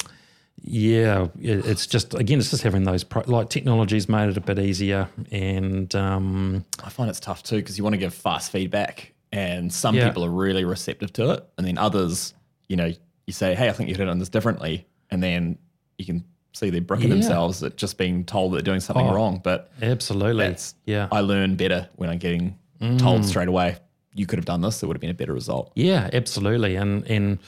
yeah, 0.67 1.27
it's 1.43 1.87
just 1.87 2.15
again, 2.15 2.39
it's 2.39 2.49
just 2.49 2.63
having 2.63 2.85
those 2.85 3.05
pro- 3.05 3.25
like 3.27 3.51
technology's 3.51 4.09
made 4.09 4.31
it 4.31 4.39
a 4.39 4.41
bit 4.41 4.59
easier, 4.59 5.11
and 5.31 5.95
um, 5.95 6.65
I 6.83 6.89
find 6.89 7.11
it's 7.11 7.21
tough 7.21 7.43
too 7.43 7.57
because 7.57 7.77
you 7.77 7.85
want 7.85 7.93
to 7.93 7.99
give 7.99 8.15
fast 8.15 8.51
feedback, 8.51 9.13
and 9.31 9.71
some 9.71 9.95
yeah. 9.95 10.09
people 10.09 10.25
are 10.25 10.31
really 10.31 10.65
receptive 10.65 11.13
to 11.15 11.33
it, 11.33 11.47
and 11.59 11.67
then 11.67 11.77
others 11.77 12.33
you 12.69 12.77
know, 12.77 12.93
you 13.27 13.33
say, 13.33 13.55
hey, 13.55 13.69
I 13.69 13.73
think 13.73 13.89
you 13.89 13.95
have 13.95 14.07
done 14.07 14.19
this 14.19 14.29
differently. 14.29 14.87
And 15.11 15.23
then 15.23 15.59
you 15.99 16.05
can 16.05 16.25
see 16.53 16.71
they're 16.71 16.81
bricking 16.81 17.09
yeah. 17.09 17.15
themselves 17.15 17.63
at 17.63 17.77
just 17.77 17.99
being 17.99 18.25
told 18.25 18.53
that 18.53 18.57
they're 18.57 18.73
doing 18.73 18.81
something 18.81 19.07
oh, 19.07 19.15
wrong. 19.15 19.41
But 19.43 19.73
absolutely. 19.83 20.57
yeah. 20.87 21.09
I 21.11 21.21
learn 21.21 21.57
better 21.57 21.89
when 21.97 22.11
I'm 22.11 22.19
getting 22.19 22.59
mm. 22.81 22.99
told 22.99 23.25
straight 23.25 23.49
away, 23.49 23.79
you 24.15 24.27
could 24.27 24.39
have 24.39 24.47
done 24.47 24.61
this, 24.61 24.83
it 24.83 24.87
would 24.87 24.97
have 24.97 25.01
been 25.01 25.11
a 25.11 25.15
better 25.15 25.33
result. 25.33 25.73
Yeah, 25.75 26.09
absolutely. 26.13 26.77
And, 26.77 27.05
and, 27.09 27.39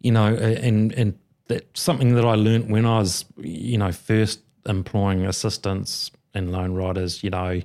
you 0.00 0.10
know, 0.10 0.34
and, 0.34 0.92
and 0.92 1.18
that's 1.46 1.80
something 1.80 2.14
that 2.14 2.24
I 2.24 2.34
learned 2.34 2.70
when 2.70 2.86
I 2.86 2.98
was, 2.98 3.24
you 3.36 3.78
know, 3.78 3.92
first 3.92 4.40
employing 4.66 5.24
assistants 5.26 6.10
and 6.34 6.50
loan 6.50 6.74
writers, 6.74 7.22
you 7.22 7.30
know, 7.30 7.60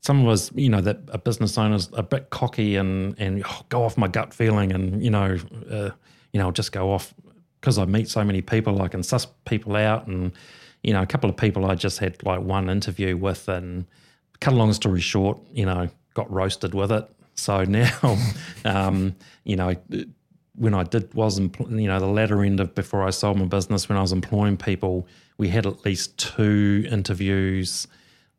some 0.00 0.24
of 0.24 0.28
us, 0.28 0.50
you 0.54 0.68
know, 0.68 0.80
that 0.80 1.00
a 1.08 1.18
business 1.18 1.58
owner's 1.58 1.88
a 1.92 2.02
bit 2.02 2.30
cocky 2.30 2.76
and 2.76 3.18
and 3.18 3.42
oh, 3.44 3.62
go 3.68 3.84
off 3.84 3.96
my 3.96 4.08
gut 4.08 4.32
feeling, 4.32 4.72
and 4.72 5.02
you 5.02 5.10
know, 5.10 5.36
uh, 5.70 5.90
you 6.32 6.40
know, 6.40 6.50
just 6.50 6.72
go 6.72 6.92
off 6.92 7.14
because 7.60 7.78
I 7.78 7.84
meet 7.84 8.08
so 8.08 8.22
many 8.24 8.40
people, 8.40 8.80
I 8.82 8.88
can 8.88 9.02
suss 9.02 9.26
people 9.44 9.76
out, 9.76 10.06
and 10.06 10.32
you 10.82 10.92
know, 10.92 11.02
a 11.02 11.06
couple 11.06 11.28
of 11.28 11.36
people 11.36 11.66
I 11.66 11.74
just 11.74 11.98
had 11.98 12.22
like 12.24 12.40
one 12.40 12.70
interview 12.70 13.16
with, 13.16 13.48
and 13.48 13.86
cut 14.40 14.54
a 14.54 14.56
long 14.56 14.72
story 14.72 15.00
short, 15.00 15.38
you 15.52 15.66
know, 15.66 15.88
got 16.14 16.30
roasted 16.30 16.74
with 16.74 16.92
it. 16.92 17.08
So 17.34 17.64
now, 17.64 18.18
um, 18.64 19.16
you 19.44 19.56
know, 19.56 19.74
when 20.54 20.74
I 20.74 20.84
did 20.84 21.12
was 21.14 21.38
you 21.38 21.48
know 21.68 21.98
the 21.98 22.06
latter 22.06 22.42
end 22.44 22.60
of 22.60 22.74
before 22.74 23.06
I 23.06 23.10
sold 23.10 23.38
my 23.38 23.46
business, 23.46 23.88
when 23.88 23.98
I 23.98 24.00
was 24.00 24.12
employing 24.12 24.56
people, 24.56 25.08
we 25.38 25.48
had 25.48 25.66
at 25.66 25.84
least 25.84 26.16
two 26.18 26.86
interviews 26.90 27.88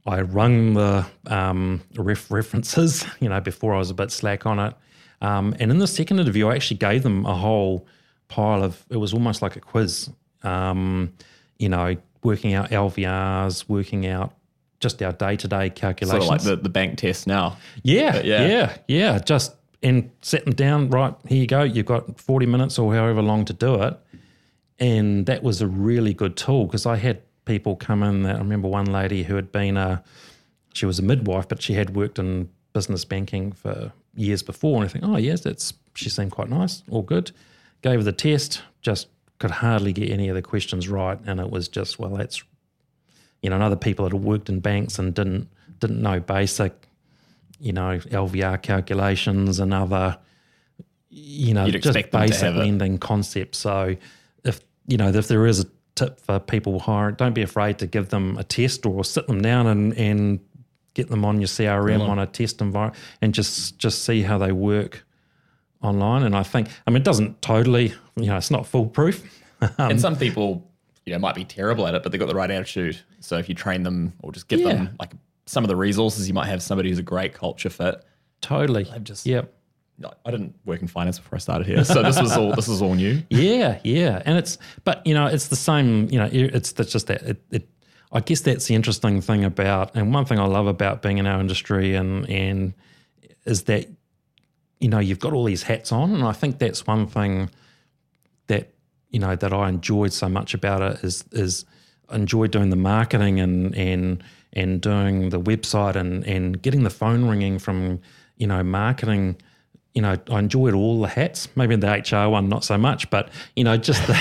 I 0.06 0.22
rung 0.22 0.74
the 0.74 1.06
um, 1.28 1.82
ref 1.96 2.32
references, 2.32 3.06
you 3.20 3.30
know, 3.30 3.40
before 3.42 3.74
I 3.74 3.78
was 3.78 3.90
a 3.90 3.94
bit 3.94 4.12
slack 4.12 4.46
on 4.46 4.60
it. 4.60 4.74
Um, 5.22 5.56
and 5.60 5.72
in 5.72 5.80
the 5.80 5.88
second 5.88 6.20
interview, 6.20 6.48
I 6.48 6.56
actually 6.56 6.78
gave 6.78 7.04
them 7.04 7.26
a 7.26 7.36
whole 7.36 7.86
pile 8.30 8.64
of, 8.64 8.86
it 8.90 8.98
was 8.98 9.14
almost 9.14 9.42
like 9.42 9.56
a 9.56 9.60
quiz, 9.60 10.10
um, 10.44 11.12
you 11.58 11.68
know, 11.68 11.98
working 12.24 12.54
out 12.54 12.70
LVRs, 12.70 13.68
working 13.68 14.08
out 14.08 14.34
just 14.80 15.02
our 15.04 15.12
day 15.12 15.36
to 15.36 15.48
day 15.48 15.70
calculations. 15.70 16.26
Sort 16.26 16.40
of 16.40 16.46
like 16.46 16.58
the, 16.58 16.62
the 16.62 16.70
bank 16.70 16.98
test 16.98 17.28
now. 17.28 17.58
Yeah, 17.84 18.22
yeah, 18.22 18.48
yeah, 18.48 18.78
yeah. 18.88 19.20
Just 19.20 19.56
and 19.84 20.10
set 20.22 20.46
them 20.46 20.54
down. 20.54 20.90
Right 20.90 21.14
here 21.28 21.40
you 21.40 21.48
go. 21.48 21.64
You've 21.64 21.86
got 21.86 22.20
forty 22.20 22.46
minutes 22.46 22.80
or 22.80 22.94
however 22.94 23.22
long 23.22 23.46
to 23.46 23.54
do 23.54 23.82
it, 23.84 23.98
and 24.80 25.26
that 25.26 25.44
was 25.44 25.62
a 25.62 25.68
really 25.68 26.14
good 26.14 26.38
tool 26.38 26.66
because 26.66 26.86
I 26.86 26.96
had 26.96 27.22
people 27.50 27.76
come 27.76 28.04
in. 28.04 28.28
I 28.28 28.38
remember 28.38 28.68
one 28.68 28.86
lady 28.86 29.24
who 29.24 29.34
had 29.36 29.52
been 29.52 29.76
a, 29.76 30.04
she 30.74 30.86
was 30.86 31.00
a 31.00 31.02
midwife, 31.02 31.48
but 31.48 31.64
she 31.64 31.74
had 31.74 31.96
worked 31.96 32.20
in 32.20 32.48
business 32.74 33.04
banking 33.04 33.52
for 33.54 33.92
years 34.14 34.44
before. 34.44 34.78
And 34.78 34.86
I 34.86 34.88
think, 34.88 35.04
oh 35.04 35.18
yes, 35.18 35.42
that's 35.42 35.74
she 35.96 36.12
seemed 36.12 36.32
quite 36.32 36.48
nice, 36.48 36.84
all 36.92 37.02
good. 37.02 37.32
Gave 37.82 38.00
her 38.00 38.04
the 38.04 38.12
test, 38.12 38.62
just 38.84 39.08
could 39.40 39.50
hardly 39.50 39.94
get 39.94 40.12
any 40.12 40.30
of 40.30 40.36
the 40.36 40.44
questions 40.44 40.88
right, 40.88 41.18
and 41.26 41.40
it 41.40 41.50
was 41.50 41.68
just 41.68 41.98
well, 41.98 42.12
that's 42.12 42.44
you 43.42 43.50
know, 43.50 43.56
and 43.56 43.64
other 43.64 43.76
people 43.76 44.06
that 44.06 44.14
had 44.14 44.24
worked 44.24 44.48
in 44.48 44.60
banks 44.60 45.00
and 45.00 45.16
didn't 45.16 45.50
didn't 45.80 46.04
know 46.04 46.20
basic, 46.20 46.74
you 47.60 47.74
know, 47.74 47.98
LVR 47.98 48.62
calculations 48.62 49.60
and 49.60 49.74
other, 49.74 50.20
you 51.10 51.56
know, 51.56 51.68
just 51.68 52.12
basic 52.12 52.54
lending 52.54 53.00
concepts. 53.00 53.58
So 53.58 53.96
if 54.44 54.60
you 54.86 54.98
know 54.98 55.10
if 55.10 55.28
there 55.28 55.48
is 55.48 55.62
a 55.62 55.66
tip 56.00 56.20
for 56.22 56.40
people 56.40 56.80
hiring 56.80 57.16
don't 57.16 57.34
be 57.34 57.42
afraid 57.42 57.78
to 57.80 57.88
give 57.88 58.10
them 58.10 58.38
a 58.38 58.44
test 58.44 58.86
or 58.86 59.04
sit 59.04 59.28
them 59.28 59.42
down 59.42 59.68
and, 59.68 59.94
and 59.98 60.40
get 60.94 61.10
them 61.10 61.24
on 61.26 61.40
your 61.40 61.48
CRM 61.48 62.02
on 62.08 62.18
a 62.20 62.26
test 62.26 62.62
environment 62.62 62.98
and 63.22 63.34
just 63.34 63.78
just 63.78 64.04
see 64.06 64.22
how 64.22 64.38
they 64.38 64.52
work 64.52 65.06
online. 65.82 66.24
And 66.24 66.36
I 66.36 66.44
think, 66.44 66.68
I 66.86 66.92
mean, 66.92 66.98
it 66.98 67.04
doesn't 67.06 67.42
totally, 67.42 67.94
you 68.16 68.26
know, 68.26 68.38
it's 68.38 68.52
not 68.52 68.66
foolproof. 68.66 69.24
Um, 69.62 69.92
and 69.92 70.00
some 70.00 70.16
people, 70.16 70.72
you 71.06 71.12
know, 71.12 71.20
might 71.20 71.36
be 71.36 71.44
terrible 71.44 71.86
at 71.86 71.94
it, 71.94 72.02
but 72.02 72.14
they've 72.14 72.20
got 72.20 72.30
the 72.30 72.34
right 72.36 72.50
attitude. 72.50 72.98
So 73.20 73.38
if 73.38 73.50
you 73.50 73.56
train 73.56 73.84
them 73.84 74.14
or 74.24 74.32
just 74.32 74.48
give 74.48 74.62
Yeah. 74.62 74.70
them 74.70 74.96
like 75.02 75.12
some 75.48 75.66
of 75.66 75.68
the 75.68 75.76
resources, 75.76 76.30
you 76.30 76.34
might 76.34 76.46
have 76.48 76.62
somebody 76.64 76.88
who's 76.88 76.98
a 77.00 77.04
great 77.04 77.34
culture 77.34 77.70
fit. 77.70 78.02
Totally. 78.40 78.86
Just 79.04 79.26
Yep. 79.26 79.54
I 80.26 80.32
didn't 80.32 80.56
work 80.66 80.82
in 80.82 80.88
finance 80.88 81.20
before 81.20 81.36
I 81.36 81.40
started 81.40 81.68
here, 81.68 81.84
so 81.84 82.02
this 82.02 82.20
was 82.20 82.36
all 82.38 82.56
this 82.56 82.68
is 82.68 82.82
all 82.82 82.96
new. 82.96 83.22
Yeah, 83.30 83.80
yeah, 83.84 84.22
and 84.26 84.38
it's 84.38 84.58
but 84.84 85.06
you 85.06 85.14
know 85.14 85.26
it's 85.26 85.48
the 85.48 85.56
same. 85.56 86.10
You 86.10 86.20
know, 86.20 86.30
it's 86.32 86.72
that's 86.72 86.92
just 86.92 87.08
that. 87.08 87.22
It, 87.24 87.44
it, 87.52 87.70
I 88.12 88.22
guess 88.22 88.42
that's 88.42 88.66
the 88.66 88.76
interesting 88.76 89.22
thing 89.22 89.44
about, 89.44 89.96
and 89.96 90.14
one 90.14 90.26
thing 90.26 90.40
I 90.40 90.46
love 90.46 90.68
about 90.68 91.02
being 91.02 91.18
in 91.18 91.28
our 91.28 91.40
industry, 91.40 91.96
and 91.96 92.30
and 92.30 92.74
is 93.46 93.64
that 93.64 93.88
you 94.80 94.90
know 94.90 95.00
you've 95.00 95.20
got 95.20 95.34
all 95.34 95.44
these 95.44 95.64
hats 95.64 95.92
on, 95.92 96.14
and 96.14 96.24
I 96.24 96.32
think 96.32 96.60
that's 96.60 96.88
one 96.88 97.06
thing 97.08 97.50
that 98.48 98.74
you 99.10 99.20
know 99.20 99.36
that 99.36 99.54
I 99.54 99.70
enjoyed 99.70 100.14
so 100.14 100.30
much 100.30 100.54
about 100.54 100.82
it 100.82 101.04
is 101.04 101.26
is 101.32 101.66
enjoy 102.12 102.48
doing 102.48 102.70
the 102.70 102.76
marketing 102.76 103.40
and 103.40 103.76
and 103.76 104.24
and 104.54 104.82
doing 104.82 105.30
the 105.30 105.40
website 105.40 105.96
and 105.96 106.26
and 106.26 106.62
getting 106.62 106.84
the 106.84 106.90
phone 106.90 107.26
ringing 107.26 107.60
from 107.60 108.00
you 108.38 108.48
know 108.48 108.64
marketing 108.64 109.36
you 109.94 110.02
know, 110.02 110.18
I 110.30 110.40
enjoyed 110.40 110.74
all 110.74 111.02
the 111.02 111.08
hats. 111.08 111.48
Maybe 111.56 111.76
the 111.76 111.88
HR 111.88 112.30
one 112.30 112.48
not 112.48 112.64
so 112.64 112.78
much, 112.78 113.10
but 113.10 113.30
you 113.56 113.64
know, 113.64 113.78
just 113.78 114.06
the, 114.08 114.18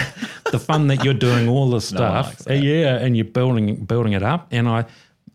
the 0.53 0.59
fun 0.59 0.87
that 0.89 1.05
you're 1.05 1.15
doing 1.15 1.49
all 1.49 1.71
the 1.71 1.81
stuff. 1.93 2.39
that. 2.39 2.63
yeah, 2.63 2.97
and 2.97 3.17
you're 3.17 3.25
building 3.25 3.85
building 3.85 4.13
it 4.13 4.23
up. 4.23 4.49
And 4.51 4.69
I, 4.69 4.87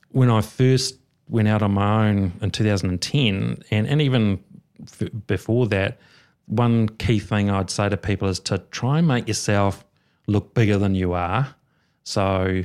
when 0.10 0.30
I 0.30 0.42
first 0.42 0.98
went 1.30 1.48
out 1.48 1.62
on 1.62 1.74
my 1.74 2.10
own 2.10 2.34
in 2.42 2.52
2010, 2.52 3.64
and 3.72 3.88
and 3.88 4.02
even 4.02 4.44
f- 4.82 5.10
before 5.28 5.68
that, 5.68 6.00
one 6.48 6.90
key 6.90 7.20
thing 7.20 7.50
I'd 7.50 7.70
say 7.70 7.90
to 7.90 7.98
people 7.98 8.28
is 8.28 8.40
to 8.42 8.60
try 8.72 9.00
and 9.00 9.08
make 9.08 9.28
yourself 9.28 9.86
look 10.28 10.54
bigger 10.54 10.78
than 10.78 10.96
you 10.96 11.14
are. 11.14 11.56
So, 12.04 12.64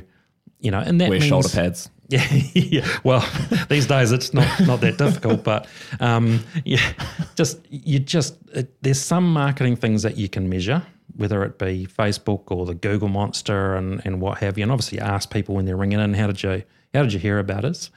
you 0.59 0.71
know, 0.71 0.79
and 0.79 0.99
that 1.01 1.09
Wear 1.09 1.19
means 1.19 1.29
shoulder 1.29 1.49
pads. 1.49 1.89
yeah, 2.11 2.25
yeah. 2.55 2.99
Well, 3.03 3.23
these 3.69 3.85
days 3.85 4.11
it's 4.11 4.33
not 4.33 4.47
not 4.61 4.81
that 4.81 4.97
difficult, 4.97 5.43
but 5.43 5.67
um, 5.99 6.43
yeah, 6.65 6.93
just 7.35 7.59
you 7.69 7.99
just 7.99 8.35
it, 8.51 8.81
there's 8.81 8.99
some 8.99 9.31
marketing 9.31 9.75
things 9.75 10.01
that 10.01 10.17
you 10.17 10.27
can 10.27 10.49
measure, 10.49 10.81
whether 11.17 11.43
it 11.43 11.59
be 11.59 11.85
Facebook 11.85 12.49
or 12.49 12.65
the 12.65 12.73
Google 12.73 13.09
Monster 13.09 13.75
and 13.75 14.01
and 14.05 14.21
what 14.21 14.39
have 14.39 14.57
you, 14.57 14.63
and 14.63 14.71
obviously 14.71 14.99
ask 14.99 15.31
people 15.31 15.53
when 15.53 15.65
they're 15.65 15.77
ringing 15.77 15.99
in, 15.99 16.15
how 16.15 16.25
did 16.25 16.41
you 16.41 16.63
how 16.95 17.03
did 17.03 17.13
you 17.13 17.19
hear 17.19 17.37
about 17.37 17.63
us? 17.63 17.91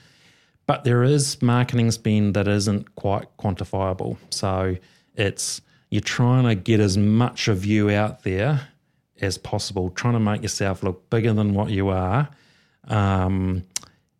But 0.66 0.84
there 0.84 1.02
is 1.02 1.40
marketing 1.40 1.90
spend 1.90 2.34
that 2.34 2.46
isn't 2.46 2.94
quite 2.96 3.34
quantifiable, 3.38 4.18
so 4.28 4.76
it's 5.16 5.62
you're 5.88 6.02
trying 6.02 6.44
to 6.44 6.54
get 6.54 6.80
as 6.80 6.98
much 6.98 7.48
of 7.48 7.64
you 7.64 7.88
out 7.88 8.24
there 8.24 8.68
as 9.22 9.38
possible, 9.38 9.88
trying 9.88 10.14
to 10.14 10.20
make 10.20 10.42
yourself 10.42 10.82
look 10.82 11.08
bigger 11.08 11.32
than 11.32 11.54
what 11.54 11.70
you 11.70 11.88
are. 11.88 12.28
Um, 12.88 13.64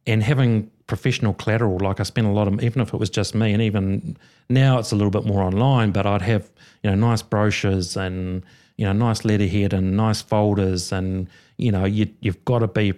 and 0.07 0.23
having 0.23 0.71
professional 0.87 1.33
collateral, 1.35 1.79
like 1.79 2.01
I 2.01 2.03
spent 2.03 2.27
a 2.27 2.31
lot 2.31 2.49
of, 2.49 2.63
even 2.63 2.83
if 2.83 2.93
it 2.93 2.99
was 2.99 3.11
just 3.11 3.35
me, 3.35 3.53
and 3.53 3.63
even 3.63 4.17
now 4.49 4.79
it's 4.79 4.93
a 4.93 4.97
little 4.97 5.11
bit 5.11 5.25
more 5.25 5.43
online, 5.43 5.93
but 5.93 6.07
I'd 6.07 6.23
have, 6.23 6.51
you 6.83 6.91
know, 6.91 6.97
nice 6.97 7.23
brochures 7.23 7.97
and, 7.97 8.43
you 8.77 8.85
know, 8.85 8.93
nice 8.93 9.25
letterhead 9.25 9.73
and 9.73 9.97
nice 9.97 10.21
folders. 10.21 10.93
And, 10.93 11.29
you 11.57 11.73
know, 11.73 11.85
you, 11.85 12.09
you've 12.21 12.45
got 12.45 12.61
to 12.61 12.69
be, 12.69 12.95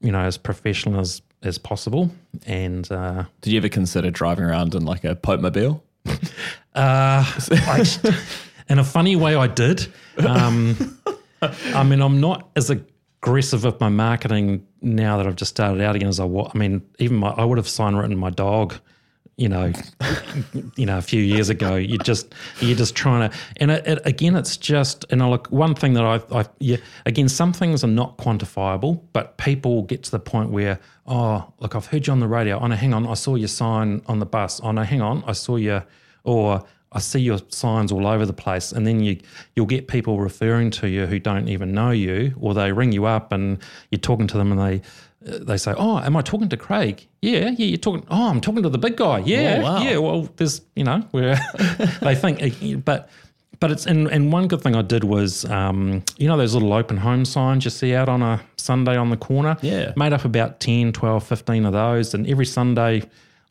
you 0.00 0.12
know, 0.12 0.20
as 0.20 0.36
professional 0.36 1.00
as, 1.00 1.22
as 1.42 1.56
possible. 1.56 2.10
And, 2.46 2.90
uh, 2.90 3.24
Did 3.40 3.52
you 3.52 3.58
ever 3.58 3.68
consider 3.68 4.10
driving 4.10 4.44
around 4.44 4.74
in 4.74 4.84
like 4.84 5.04
a 5.04 5.14
Pope 5.14 5.40
mobile? 5.40 5.82
uh, 6.06 6.18
I, 6.74 7.84
in 8.68 8.78
a 8.78 8.84
funny 8.84 9.16
way, 9.16 9.34
I 9.34 9.46
did. 9.46 9.86
Um, 10.18 10.98
I 11.42 11.82
mean, 11.84 12.02
I'm 12.02 12.20
not 12.20 12.50
as 12.56 12.70
aggressive 13.24 13.64
with 13.64 13.80
my 13.80 13.88
marketing 13.88 14.66
now 14.82 15.16
that 15.16 15.26
I've 15.26 15.36
just 15.36 15.50
started 15.50 15.80
out 15.80 15.96
again 15.96 16.08
as 16.08 16.20
I. 16.20 16.26
I 16.26 16.58
mean, 16.58 16.82
even 16.98 17.16
my, 17.16 17.30
I 17.30 17.44
would 17.44 17.56
have 17.56 17.66
sign 17.66 17.96
written 17.96 18.14
my 18.18 18.28
dog, 18.28 18.74
you 19.36 19.48
know, 19.48 19.72
you 20.76 20.84
know, 20.84 20.98
a 20.98 21.02
few 21.02 21.22
years 21.22 21.48
ago. 21.48 21.76
You 21.76 21.96
just, 21.98 22.34
you're 22.60 22.76
just 22.76 22.94
trying 22.94 23.30
to, 23.30 23.36
and 23.56 23.70
it, 23.70 23.86
it, 23.86 23.98
again, 24.04 24.36
it's 24.36 24.58
just, 24.58 25.06
and 25.08 25.22
I 25.22 25.28
look, 25.28 25.46
one 25.46 25.74
thing 25.74 25.94
that 25.94 26.04
I, 26.04 26.20
I, 26.38 26.44
yeah, 26.58 26.76
again, 27.06 27.30
some 27.30 27.54
things 27.54 27.82
are 27.82 27.88
not 27.88 28.18
quantifiable, 28.18 29.00
but 29.14 29.38
people 29.38 29.84
get 29.84 30.02
to 30.02 30.10
the 30.10 30.20
point 30.20 30.50
where, 30.50 30.78
oh, 31.06 31.50
look, 31.60 31.74
I've 31.74 31.86
heard 31.86 32.06
you 32.06 32.12
on 32.12 32.20
the 32.20 32.28
radio. 32.28 32.58
Oh 32.58 32.66
no, 32.66 32.76
hang 32.76 32.92
on, 32.92 33.06
I 33.06 33.14
saw 33.14 33.36
your 33.36 33.48
sign 33.48 34.02
on 34.04 34.18
the 34.18 34.26
bus. 34.26 34.60
Oh 34.62 34.70
no, 34.72 34.82
hang 34.82 35.00
on, 35.00 35.24
I 35.26 35.32
saw 35.32 35.56
you, 35.56 35.82
or 36.24 36.62
I 36.94 37.00
see 37.00 37.20
your 37.20 37.38
signs 37.48 37.90
all 37.92 38.06
over 38.06 38.24
the 38.24 38.32
place, 38.32 38.72
and 38.72 38.86
then 38.86 39.00
you 39.00 39.18
you'll 39.56 39.66
get 39.66 39.88
people 39.88 40.20
referring 40.20 40.70
to 40.72 40.88
you 40.88 41.06
who 41.06 41.18
don't 41.18 41.48
even 41.48 41.72
know 41.72 41.90
you, 41.90 42.34
or 42.40 42.54
they 42.54 42.72
ring 42.72 42.92
you 42.92 43.04
up 43.06 43.32
and 43.32 43.58
you're 43.90 43.98
talking 43.98 44.26
to 44.28 44.36
them, 44.38 44.52
and 44.52 44.60
they 44.60 44.82
they 45.40 45.56
say, 45.56 45.72
"Oh, 45.76 45.98
am 45.98 46.16
I 46.16 46.22
talking 46.22 46.48
to 46.50 46.56
Craig? 46.56 47.06
Yeah, 47.22 47.50
yeah, 47.56 47.66
you're 47.66 47.78
talking. 47.78 48.06
Oh, 48.10 48.28
I'm 48.28 48.40
talking 48.40 48.62
to 48.62 48.68
the 48.68 48.78
big 48.78 48.96
guy. 48.96 49.18
Yeah, 49.20 49.56
Oh, 49.58 49.62
wow. 49.62 49.82
yeah. 49.82 49.96
Well, 49.98 50.28
there's 50.36 50.60
you 50.76 50.84
know 50.84 51.00
where 51.10 51.36
they 52.02 52.14
think, 52.14 52.84
but 52.84 53.08
but 53.60 53.70
it's 53.70 53.86
and 53.86 54.08
and 54.08 54.32
one 54.32 54.48
good 54.48 54.60
thing 54.60 54.76
I 54.76 54.82
did 54.82 55.04
was 55.04 55.44
um, 55.46 56.02
you 56.18 56.28
know 56.28 56.36
those 56.36 56.54
little 56.54 56.72
open 56.72 56.96
home 56.98 57.24
signs 57.24 57.64
you 57.64 57.70
see 57.70 57.94
out 57.94 58.08
on 58.08 58.22
a 58.22 58.40
Sunday 58.56 58.96
on 58.96 59.10
the 59.10 59.16
corner. 59.16 59.56
Yeah. 59.62 59.92
made 59.96 60.12
up 60.12 60.24
about 60.24 60.60
10, 60.60 60.92
12, 60.92 61.24
15 61.26 61.64
of 61.66 61.72
those, 61.72 62.14
and 62.14 62.26
every 62.28 62.46
Sunday. 62.46 63.02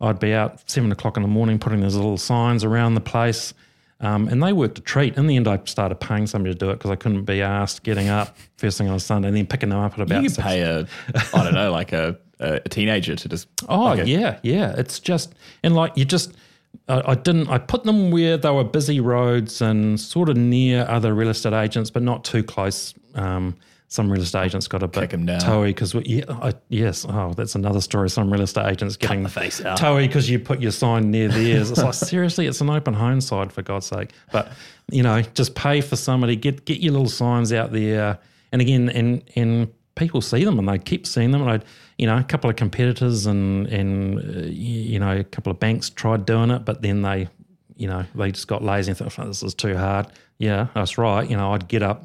I'd 0.04 0.20
be 0.20 0.34
out 0.34 0.70
seven 0.70 0.92
o'clock 0.92 1.18
in 1.18 1.24
the 1.24 1.30
morning 1.30 1.58
putting 1.60 1.80
those 1.82 1.96
little 1.96 2.18
signs 2.18 2.64
around 2.64 2.96
the 2.96 3.02
place. 3.02 3.54
Um, 4.00 4.28
and 4.28 4.44
they 4.44 4.52
worked 4.52 4.78
a 4.78 4.82
treat. 4.82 5.16
In 5.18 5.28
the 5.28 5.38
end, 5.38 5.48
I 5.48 5.60
started 5.64 5.96
paying 5.96 6.28
somebody 6.28 6.54
to 6.54 6.60
do 6.60 6.70
it 6.72 6.74
because 6.74 6.92
I 6.92 6.96
couldn't 6.98 7.24
be 7.24 7.42
asked 7.42 7.84
getting 7.84 8.10
up 8.10 8.36
first 8.58 8.78
thing 8.78 8.90
on 8.90 8.96
a 8.96 9.00
Sunday 9.00 9.30
and 9.30 9.38
then 9.38 9.48
picking 9.48 9.70
them 9.70 9.80
up 9.80 9.94
at 9.94 10.02
about 10.02 10.22
You 10.24 10.28
six. 10.30 10.44
pay 10.46 10.62
a, 10.62 10.86
I 11.34 11.44
don't 11.44 11.54
know, 11.54 11.72
like 11.72 11.94
a, 11.94 12.18
a 12.40 12.60
teenager 12.68 13.16
to 13.16 13.30
just. 13.30 13.48
Oh 13.70 13.84
like 13.84 14.00
a- 14.00 14.08
yeah, 14.08 14.40
yeah. 14.44 14.74
It's 14.78 15.00
just 15.00 15.34
and 15.64 15.74
like 15.74 15.94
you 15.96 16.04
just. 16.06 16.34
I 16.90 17.12
I 17.12 17.16
didn't. 17.16 17.48
I 17.50 17.60
put 17.60 17.86
them 17.86 18.12
where 18.12 18.36
they 18.36 18.50
were 18.50 18.64
busy 18.66 19.00
roads 19.00 19.62
and 19.62 19.98
sort 20.00 20.28
of 20.28 20.36
near 20.36 20.86
other 20.90 21.14
real 21.14 21.30
estate 21.30 21.54
agents, 21.54 21.90
but 21.90 22.02
not 22.04 22.26
too 22.26 22.44
close. 22.44 22.94
Um, 23.16 23.56
some 23.94 24.12
real 24.12 24.24
estate 24.24 24.46
agents 24.46 24.68
got 24.68 24.82
a 24.82 24.88
bit 24.88 25.02
Kick 25.02 25.14
'em 25.14 25.28
down. 25.28 25.40
toey 25.40 25.68
because 25.68 25.94
yeah, 25.94 26.24
I, 26.28 26.54
yes. 26.70 27.06
Oh, 27.08 27.32
that's 27.38 27.54
another 27.54 27.80
story. 27.80 28.10
Some 28.10 28.34
real 28.34 28.42
estate 28.42 28.66
agents 28.72 28.98
getting 28.98 29.22
the 29.22 29.30
face 29.30 29.64
out. 29.64 29.78
toey 29.78 30.08
because 30.08 30.28
you 30.28 30.40
put 30.40 30.60
your 30.60 30.72
sign 30.72 31.12
near 31.12 31.28
theirs. 31.28 31.70
It's 31.70 31.80
like 31.84 31.94
seriously, 32.12 32.48
it's 32.48 32.60
an 32.60 32.72
open 32.72 32.96
home 32.96 33.22
side 33.22 33.54
for 33.54 33.62
God's 33.62 33.86
sake. 33.86 34.10
But 34.32 34.52
you 34.92 35.04
know, 35.04 35.22
just 35.22 35.54
pay 35.54 35.80
for 35.82 35.96
somebody. 35.96 36.36
Get 36.36 36.66
get 36.66 36.80
your 36.80 36.94
little 36.94 37.08
signs 37.08 37.54
out 37.54 37.72
there. 37.72 38.18
And 38.52 38.64
again, 38.64 38.90
and 38.90 39.24
and 39.36 39.72
people 39.94 40.22
see 40.22 40.44
them 40.44 40.58
and 40.58 40.68
they 40.68 40.80
keep 40.80 41.06
seeing 41.06 41.30
them. 41.30 41.42
And 41.44 41.52
I, 41.52 41.60
you 42.00 42.08
know, 42.08 42.18
a 42.18 42.24
couple 42.24 42.50
of 42.50 42.56
competitors 42.56 43.28
and 43.28 43.68
and 43.68 44.18
uh, 44.18 44.48
you 44.50 44.98
know, 44.98 45.18
a 45.18 45.24
couple 45.24 45.52
of 45.52 45.60
banks 45.60 45.92
tried 45.92 46.26
doing 46.26 46.50
it, 46.50 46.66
but 46.66 46.82
then 46.82 47.04
they, 47.04 47.28
you 47.78 47.88
know, 47.88 48.06
they 48.16 48.32
just 48.32 48.48
got 48.48 48.64
lazy 48.64 48.90
and 48.90 48.98
thought, 48.98 49.20
oh, 49.20 49.28
this 49.28 49.44
is 49.44 49.54
too 49.54 49.78
hard. 49.78 50.08
Yeah, 50.40 50.68
that's 50.74 50.98
right. 50.98 51.30
You 51.30 51.38
know, 51.38 51.54
I'd 51.54 51.68
get 51.68 51.84
up, 51.84 52.04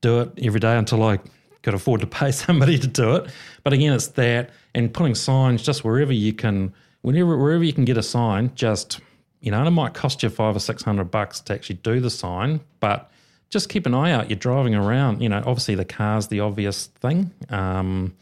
do 0.00 0.20
it 0.20 0.30
every 0.42 0.60
day 0.60 0.76
until 0.76 1.02
I 1.02 1.18
could 1.62 1.74
afford 1.74 2.00
to 2.00 2.06
pay 2.06 2.32
somebody 2.32 2.78
to 2.78 2.86
do 2.86 3.16
it. 3.16 3.30
But 3.64 3.72
again, 3.72 3.92
it's 3.92 4.08
that 4.08 4.50
and 4.74 4.92
putting 4.92 5.14
signs 5.14 5.62
just 5.62 5.84
wherever 5.84 6.12
you 6.12 6.32
can, 6.32 6.72
whenever 7.02 7.36
wherever 7.36 7.64
you 7.64 7.72
can 7.72 7.84
get 7.84 7.96
a 7.96 8.02
sign, 8.02 8.52
just 8.54 9.00
you 9.40 9.50
know, 9.50 9.58
and 9.58 9.68
it 9.68 9.72
might 9.72 9.94
cost 9.94 10.22
you 10.22 10.28
five 10.28 10.54
or 10.54 10.60
six 10.60 10.82
hundred 10.82 11.10
bucks 11.10 11.40
to 11.40 11.54
actually 11.54 11.76
do 11.76 12.00
the 12.00 12.10
sign, 12.10 12.60
but 12.78 13.10
just 13.48 13.68
keep 13.68 13.86
an 13.86 13.94
eye 13.94 14.12
out. 14.12 14.30
You're 14.30 14.38
driving 14.38 14.74
around, 14.74 15.22
you 15.22 15.28
know. 15.28 15.38
Obviously, 15.38 15.74
the 15.74 15.84
car's 15.84 16.28
the 16.28 16.40
obvious 16.40 16.86
thing, 16.86 17.32
um, 17.48 18.14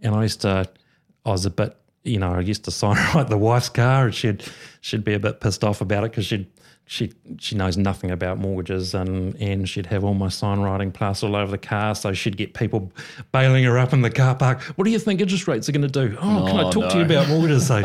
and 0.00 0.14
I 0.14 0.22
used 0.22 0.42
to, 0.42 0.68
I 1.24 1.30
was 1.30 1.46
a 1.46 1.50
bit, 1.50 1.76
you 2.04 2.18
know, 2.18 2.32
I 2.32 2.40
used 2.40 2.64
to 2.64 2.70
sign 2.70 2.96
write 3.14 3.28
the 3.28 3.38
wife's 3.38 3.68
car, 3.68 4.06
and 4.06 4.14
she'd 4.14 4.44
she'd 4.80 5.04
be 5.04 5.14
a 5.14 5.18
bit 5.18 5.40
pissed 5.40 5.64
off 5.64 5.80
about 5.80 6.04
it 6.04 6.12
because 6.12 6.26
she'd 6.26 6.46
she 6.86 7.12
she 7.38 7.56
knows 7.56 7.76
nothing 7.76 8.10
about 8.10 8.38
mortgages 8.38 8.94
and 8.94 9.34
and 9.40 9.68
she'd 9.68 9.86
have 9.86 10.04
all 10.04 10.14
my 10.14 10.28
sign 10.28 10.60
writing 10.60 10.92
plastered 10.92 11.30
all 11.30 11.36
over 11.36 11.50
the 11.50 11.58
car 11.58 11.94
so 11.94 12.12
she'd 12.12 12.36
get 12.36 12.54
people 12.54 12.92
bailing 13.32 13.64
her 13.64 13.76
up 13.76 13.92
in 13.92 14.02
the 14.02 14.10
car 14.10 14.34
park 14.34 14.62
what 14.76 14.84
do 14.84 14.90
you 14.90 14.98
think 14.98 15.20
interest 15.20 15.48
rates 15.48 15.68
are 15.68 15.72
going 15.72 15.82
to 15.82 15.88
do? 15.88 16.16
Oh 16.20 16.46
can 16.46 16.60
I 16.60 16.70
talk 16.70 16.90
to 16.92 16.98
you 16.98 17.04
about 17.04 17.28
mortgages? 17.28 17.66
So 17.66 17.84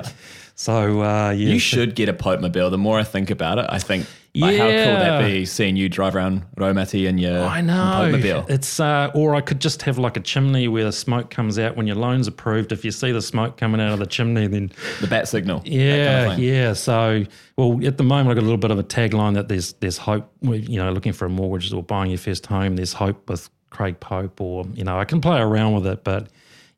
so 0.55 1.01
uh, 1.01 1.31
yeah. 1.31 1.53
You 1.53 1.59
should 1.59 1.95
get 1.95 2.07
a 2.07 2.13
Pope 2.13 2.39
mobile. 2.39 2.69
The 2.69 2.77
more 2.77 2.99
I 2.99 3.03
think 3.03 3.31
about 3.31 3.57
it, 3.57 3.65
I 3.69 3.79
think, 3.79 4.05
like, 4.33 4.55
how 4.57 4.63
cool 4.65 4.69
would 4.93 5.01
that 5.01 5.25
be 5.25 5.45
seeing 5.45 5.75
you 5.75 5.89
drive 5.89 6.15
around 6.15 6.43
Raumati 6.55 7.05
in 7.07 7.17
your 7.17 7.41
I 7.43 7.59
know. 7.61 8.09
Mobile? 8.11 8.45
It's 8.47 8.79
uh, 8.79 9.11
or 9.13 9.35
I 9.35 9.41
could 9.41 9.59
just 9.59 9.81
have 9.81 9.97
like 9.97 10.15
a 10.15 10.21
chimney 10.21 10.67
where 10.67 10.85
the 10.85 10.91
smoke 10.91 11.29
comes 11.29 11.59
out 11.59 11.75
when 11.75 11.85
your 11.87 11.97
loan's 11.97 12.27
approved. 12.27 12.71
If 12.71 12.85
you 12.85 12.91
see 12.91 13.11
the 13.11 13.21
smoke 13.21 13.57
coming 13.57 13.81
out 13.81 13.91
of 13.91 13.99
the 13.99 14.05
chimney, 14.05 14.47
then 14.47 14.71
The 15.01 15.07
bat 15.07 15.27
signal. 15.27 15.61
yeah, 15.65 16.27
kind 16.27 16.33
of 16.33 16.39
yeah. 16.39 16.73
So 16.73 17.25
well, 17.57 17.79
at 17.85 17.97
the 17.97 18.03
moment 18.03 18.29
I've 18.29 18.35
got 18.35 18.41
a 18.41 18.47
little 18.49 18.57
bit 18.57 18.71
of 18.71 18.79
a 18.79 18.83
tagline 18.83 19.33
that 19.33 19.47
there's 19.49 19.73
there's 19.73 19.97
hope. 19.97 20.31
You 20.41 20.77
know, 20.77 20.91
looking 20.91 21.13
for 21.13 21.25
a 21.25 21.29
mortgage 21.29 21.73
or 21.73 21.83
buying 21.83 22.11
your 22.11 22.17
first 22.19 22.45
home. 22.45 22.77
There's 22.77 22.93
hope 22.93 23.29
with 23.29 23.49
Craig 23.69 23.99
Pope, 23.99 24.39
or 24.39 24.65
you 24.73 24.83
know, 24.83 24.97
I 24.97 25.05
can 25.05 25.19
play 25.21 25.39
around 25.41 25.73
with 25.73 25.87
it, 25.87 26.03
but 26.03 26.29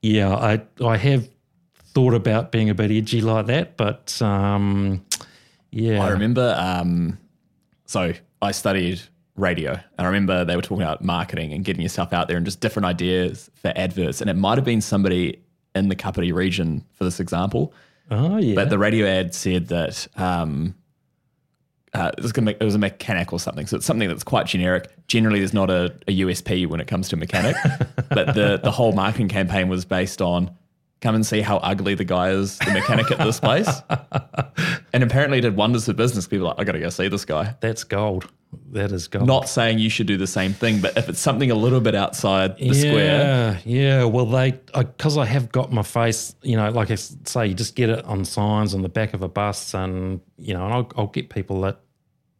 yeah, 0.01 0.33
I 0.33 0.61
I 0.83 0.97
have 0.97 1.29
thought 1.93 2.15
about 2.15 2.51
being 2.51 2.69
a 2.71 2.73
bit 2.73 2.89
edgy 2.89 3.21
like 3.21 3.45
that, 3.45 3.77
but 3.77 4.19
um, 4.23 5.05
yeah, 5.71 6.03
I 6.03 6.09
remember 6.09 6.55
um, 6.57 7.19
so 7.93 8.11
I 8.41 8.51
studied 8.51 8.99
radio, 9.35 9.71
and 9.73 9.81
I 9.99 10.05
remember 10.05 10.43
they 10.43 10.55
were 10.55 10.63
talking 10.63 10.81
about 10.81 11.03
marketing 11.03 11.53
and 11.53 11.63
getting 11.63 11.83
yourself 11.83 12.11
out 12.11 12.27
there 12.27 12.37
and 12.37 12.45
just 12.45 12.59
different 12.59 12.87
ideas 12.87 13.51
for 13.53 13.71
adverts. 13.75 14.19
And 14.19 14.29
it 14.31 14.35
might 14.35 14.57
have 14.57 14.65
been 14.65 14.81
somebody 14.81 15.43
in 15.75 15.89
the 15.89 15.95
Kapiti 15.95 16.31
region 16.31 16.83
for 16.93 17.03
this 17.03 17.19
example, 17.19 17.71
Oh 18.09 18.37
yeah. 18.37 18.55
but 18.55 18.69
the 18.69 18.79
radio 18.79 19.05
ad 19.05 19.35
said 19.35 19.67
that 19.67 20.07
um, 20.17 20.73
uh, 21.93 22.09
it, 22.17 22.21
was 22.23 22.31
gonna 22.31 22.45
make, 22.45 22.57
it 22.59 22.63
was 22.63 22.73
a 22.75 22.79
mechanic 22.79 23.31
or 23.31 23.39
something. 23.39 23.67
So 23.67 23.77
it's 23.77 23.85
something 23.85 24.07
that's 24.07 24.23
quite 24.23 24.47
generic. 24.47 24.89
Generally, 25.07 25.39
there's 25.39 25.53
not 25.53 25.69
a, 25.69 25.95
a 26.07 26.19
USP 26.21 26.65
when 26.67 26.79
it 26.79 26.87
comes 26.87 27.09
to 27.09 27.15
mechanic, 27.15 27.55
but 28.09 28.33
the 28.33 28.59
the 28.61 28.71
whole 28.71 28.91
marketing 28.93 29.29
campaign 29.29 29.69
was 29.69 29.85
based 29.85 30.19
on 30.19 30.49
come 31.03 31.15
and 31.15 31.25
see 31.25 31.41
how 31.41 31.57
ugly 31.57 31.93
the 31.93 32.05
guy 32.05 32.29
is, 32.29 32.57
the 32.59 32.71
mechanic 32.71 33.11
at 33.11 33.19
this 33.19 33.39
place. 33.39 33.69
and 34.93 35.03
apparently, 35.03 35.39
it 35.39 35.41
did 35.41 35.55
wonders 35.55 35.85
for 35.85 35.93
business. 35.93 36.27
People 36.27 36.47
are 36.47 36.49
like, 36.51 36.59
I 36.59 36.63
got 36.63 36.71
to 36.71 36.79
go 36.79 36.89
see 36.89 37.09
this 37.09 37.25
guy. 37.25 37.55
That's 37.59 37.83
gold. 37.83 38.31
That 38.71 38.91
is 38.91 39.07
gold. 39.07 39.27
Not 39.27 39.49
saying 39.49 39.79
you 39.79 39.89
should 39.89 40.07
do 40.07 40.15
the 40.15 40.27
same 40.27 40.53
thing, 40.53 40.79
but 40.79 40.95
if 40.97 41.09
it's 41.09 41.19
something 41.19 41.51
a 41.51 41.55
little 41.55 41.81
bit 41.81 41.93
outside 41.93 42.57
the 42.57 42.67
yeah, 42.67 42.73
square, 42.73 43.61
Yeah, 43.65 43.99
yeah. 43.99 44.03
well, 44.05 44.25
they 44.25 44.51
because 44.73 45.17
I, 45.17 45.25
have 45.25 45.51
got 45.51 45.71
my 45.71 45.83
face, 45.83 46.35
you 46.41 46.55
know, 46.55 46.69
like 46.69 46.89
I 46.89 46.95
say, 46.95 47.47
you 47.47 47.53
just 47.53 47.75
get 47.75 47.89
it 47.89 48.05
on 48.05 48.23
signs 48.25 48.73
on 48.73 48.81
the 48.81 48.89
back 48.89 49.13
of 49.13 49.21
a 49.23 49.27
bus, 49.27 49.73
and 49.73 50.21
you 50.37 50.53
know, 50.53 50.65
and 50.65 50.73
I'll, 50.73 50.91
I'll 50.95 51.07
get 51.07 51.29
people 51.29 51.61
that 51.61 51.79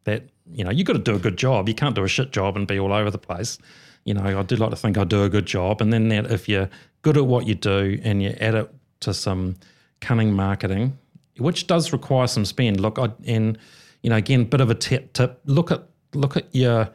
that 0.06 0.30
you 0.52 0.64
know, 0.64 0.72
you 0.72 0.84
got 0.84 0.94
to 0.94 1.00
do 1.00 1.16
a 1.16 1.20
good 1.20 1.38
job. 1.38 1.68
You 1.68 1.76
can't 1.76 1.96
do 1.96 2.04
a 2.04 2.08
shit 2.08 2.32
job 2.32 2.56
and 2.56 2.68
be 2.68 2.80
all 2.80 2.94
over 2.94 3.10
the 3.10 3.18
place. 3.18 3.58
You 4.06 4.14
know, 4.14 4.40
I 4.40 4.44
do 4.44 4.56
like 4.56 4.72
to 4.72 4.76
think 4.76 4.98
I 4.98 5.04
do 5.04 5.24
a 5.24 5.30
good 5.30 5.46
job, 5.46 5.82
and 5.82 5.94
then 5.94 6.10
that 6.10 6.32
if 6.32 6.50
you're 6.50 6.70
good 7.02 7.18
at 7.18 7.26
what 7.26 7.48
you 7.48 7.56
do 7.56 8.00
and 8.04 8.22
you 8.22 8.36
add 8.40 8.56
it 8.56 8.74
to 9.02 9.14
some 9.14 9.56
cunning 10.02 10.34
marketing, 10.34 10.98
which 11.38 11.68
does 11.68 11.94
require 11.94 12.28
some 12.28 12.46
spend. 12.46 12.80
Look, 12.80 13.00
I, 13.00 13.12
and 13.26 13.58
you 14.02 14.10
know, 14.10 14.18
again, 14.18 14.44
bit 14.46 14.62
of 14.62 14.70
a 14.70 14.76
tip. 14.76 15.14
Tip. 15.14 15.40
Look 15.46 15.72
at 15.72 15.84
look 16.14 16.38
at 16.38 16.54
your 16.54 16.90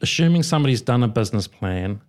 assuming 0.00 0.42
somebody's 0.42 0.80
done 0.80 1.02
a 1.02 1.08
business 1.08 1.46
plan 1.46 2.00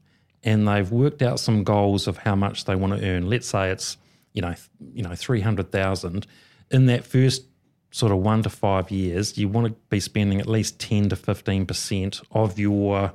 and 0.44 0.68
they've 0.68 0.92
worked 0.92 1.22
out 1.22 1.40
some 1.40 1.64
goals 1.64 2.08
of 2.08 2.18
how 2.18 2.36
much 2.36 2.66
they 2.66 2.76
want 2.76 2.98
to 2.98 3.06
earn. 3.06 3.30
Let's 3.30 3.48
say 3.48 3.70
it's 3.72 3.98
you 4.34 4.42
know 4.42 4.56
you 4.94 5.04
know 5.04 5.16
three 5.16 5.42
hundred 5.42 5.72
thousand. 5.72 6.28
In 6.70 6.86
that 6.88 7.06
first 7.06 7.44
sort 7.92 8.12
of 8.12 8.20
one 8.20 8.44
to 8.44 8.50
five 8.50 8.92
years, 8.92 9.38
you 9.38 9.48
want 9.48 9.68
to 9.68 9.74
be 9.90 10.00
spending 10.00 10.40
at 10.40 10.48
least 10.48 10.80
ten 10.80 11.10
to 11.10 11.16
fifteen 11.16 11.66
percent 11.66 12.22
of 12.32 12.60
your 12.60 13.14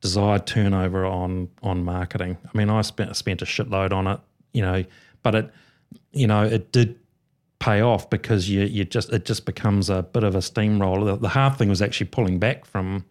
desired 0.00 0.46
turnover 0.46 1.04
on 1.04 1.48
on 1.62 1.84
marketing. 1.84 2.36
I 2.44 2.56
mean, 2.56 2.70
I 2.70 2.82
spent 2.82 3.14
spent 3.16 3.42
a 3.42 3.44
shitload 3.44 3.92
on 3.92 4.06
it, 4.06 4.20
you 4.52 4.62
know, 4.62 4.84
but 5.22 5.34
it 5.34 5.50
you 6.12 6.26
know 6.26 6.44
it 6.44 6.72
did 6.72 6.98
pay 7.58 7.80
off 7.80 8.10
because 8.10 8.48
you 8.48 8.62
you 8.62 8.84
just 8.84 9.12
it 9.12 9.24
just 9.24 9.46
becomes 9.46 9.90
a 9.90 10.02
bit 10.02 10.24
of 10.24 10.34
a 10.34 10.42
steamroller. 10.42 11.12
The, 11.12 11.16
the 11.16 11.28
hard 11.28 11.56
thing 11.56 11.68
was 11.68 11.82
actually 11.82 12.08
pulling 12.08 12.38
back 12.38 12.64
from 12.64 13.04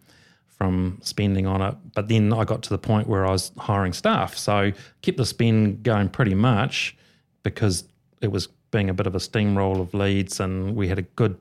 from 0.48 0.98
spending 1.02 1.46
on 1.46 1.62
it. 1.62 1.74
But 1.94 2.08
then 2.08 2.34
I 2.34 2.44
got 2.44 2.62
to 2.64 2.68
the 2.68 2.78
point 2.78 3.08
where 3.08 3.26
I 3.26 3.30
was 3.30 3.50
hiring 3.56 3.94
staff, 3.94 4.36
so 4.36 4.72
kept 5.00 5.16
the 5.16 5.24
spend 5.24 5.82
going 5.82 6.10
pretty 6.10 6.34
much 6.34 6.96
because 7.42 7.84
it 8.20 8.30
was 8.30 8.48
being 8.70 8.90
a 8.90 8.94
bit 8.94 9.06
of 9.06 9.14
a 9.14 9.18
steamroll 9.18 9.80
of 9.80 9.94
leads, 9.94 10.38
and 10.40 10.76
we 10.76 10.88
had 10.88 10.98
a 10.98 11.02
good 11.02 11.38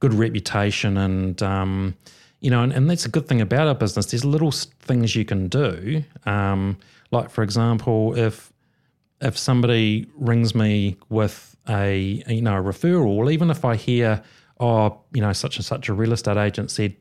good 0.00 0.14
reputation, 0.14 0.96
and 0.96 1.42
um, 1.42 1.96
you 2.40 2.50
know, 2.50 2.62
and, 2.62 2.72
and 2.72 2.88
that's 2.88 3.04
a 3.04 3.08
good 3.08 3.26
thing 3.26 3.40
about 3.40 3.66
our 3.66 3.74
business. 3.74 4.06
There's 4.06 4.24
little 4.24 4.52
things 4.52 5.16
you 5.16 5.24
can 5.24 5.48
do, 5.48 6.04
um, 6.24 6.78
like 7.10 7.30
for 7.30 7.42
example, 7.42 8.16
if 8.16 8.52
if 9.20 9.36
somebody 9.36 10.06
rings 10.16 10.54
me 10.54 10.96
with 11.08 11.56
a 11.68 12.22
you 12.28 12.42
know 12.42 12.56
a 12.56 12.62
referral, 12.62 13.32
even 13.32 13.50
if 13.50 13.64
I 13.64 13.76
hear, 13.76 14.22
oh, 14.60 15.00
you 15.12 15.20
know, 15.20 15.32
such 15.32 15.56
and 15.56 15.64
such 15.64 15.88
a 15.88 15.92
real 15.92 16.12
estate 16.12 16.36
agent 16.36 16.70
said 16.70 16.94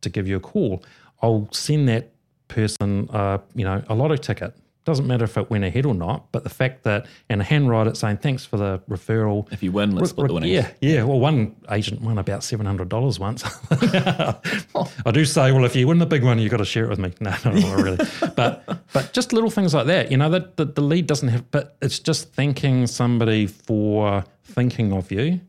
to 0.00 0.10
give 0.10 0.26
you 0.26 0.36
a 0.36 0.40
call, 0.40 0.82
I'll 1.22 1.48
send 1.52 1.88
that 1.88 2.12
person, 2.48 3.08
uh, 3.10 3.38
you 3.54 3.64
know, 3.64 3.82
a 3.88 3.94
lotto 3.94 4.16
ticket. 4.16 4.54
Doesn't 4.84 5.06
matter 5.06 5.24
if 5.24 5.36
it 5.36 5.48
went 5.48 5.62
ahead 5.62 5.86
or 5.86 5.94
not, 5.94 6.32
but 6.32 6.42
the 6.42 6.50
fact 6.50 6.82
that 6.82 7.06
and 7.28 7.40
handwrite 7.40 7.86
it 7.86 7.96
saying 7.96 8.16
thanks 8.16 8.44
for 8.44 8.56
the 8.56 8.80
referral. 8.90 9.46
if 9.52 9.62
you 9.62 9.70
win, 9.70 9.94
let's 9.94 10.10
split 10.10 10.26
the 10.26 10.34
winnings. 10.34 10.52
Yeah, 10.52 10.70
yeah. 10.80 11.04
Well, 11.04 11.20
one 11.20 11.54
agent 11.70 12.00
won 12.00 12.18
about 12.18 12.42
seven 12.42 12.66
hundred 12.66 12.88
dollars 12.88 13.18
once. 13.20 13.44
I 13.70 15.10
do 15.12 15.24
say, 15.24 15.52
well, 15.52 15.64
if 15.64 15.76
you 15.76 15.86
win 15.86 15.98
the 15.98 16.06
big 16.06 16.24
one, 16.24 16.38
you 16.38 16.44
have 16.44 16.50
got 16.52 16.56
to 16.56 16.64
share 16.64 16.84
it 16.84 16.88
with 16.90 16.98
me. 16.98 17.12
No, 17.20 17.32
no, 17.44 17.52
not 17.52 17.76
really. 17.80 17.98
but 18.34 18.64
but 18.92 19.12
just 19.12 19.32
little 19.32 19.50
things 19.50 19.72
like 19.72 19.86
that. 19.86 20.10
You 20.10 20.16
know, 20.16 20.28
that 20.30 20.56
the, 20.56 20.64
the 20.64 20.80
lead 20.80 21.06
doesn't 21.06 21.28
have, 21.28 21.48
but 21.52 21.76
it's 21.80 22.00
just 22.00 22.32
thanking 22.32 22.88
somebody 22.88 23.46
for 23.46 24.24
thinking 24.42 24.92
of 24.92 25.12
you. 25.12 25.40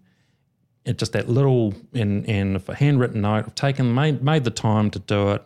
It 0.86 0.98
just 1.00 1.14
that 1.14 1.28
little 1.30 1.74
and 1.94 2.30
and 2.30 2.56
if 2.58 2.70
a 2.70 2.76
handwritten 2.76 3.22
note, 3.22 3.46
I've 3.48 3.56
taken 3.56 3.96
made 3.96 4.22
made 4.22 4.44
the 4.44 4.52
time 4.52 4.92
to 4.92 5.00
do 5.00 5.32
it. 5.32 5.44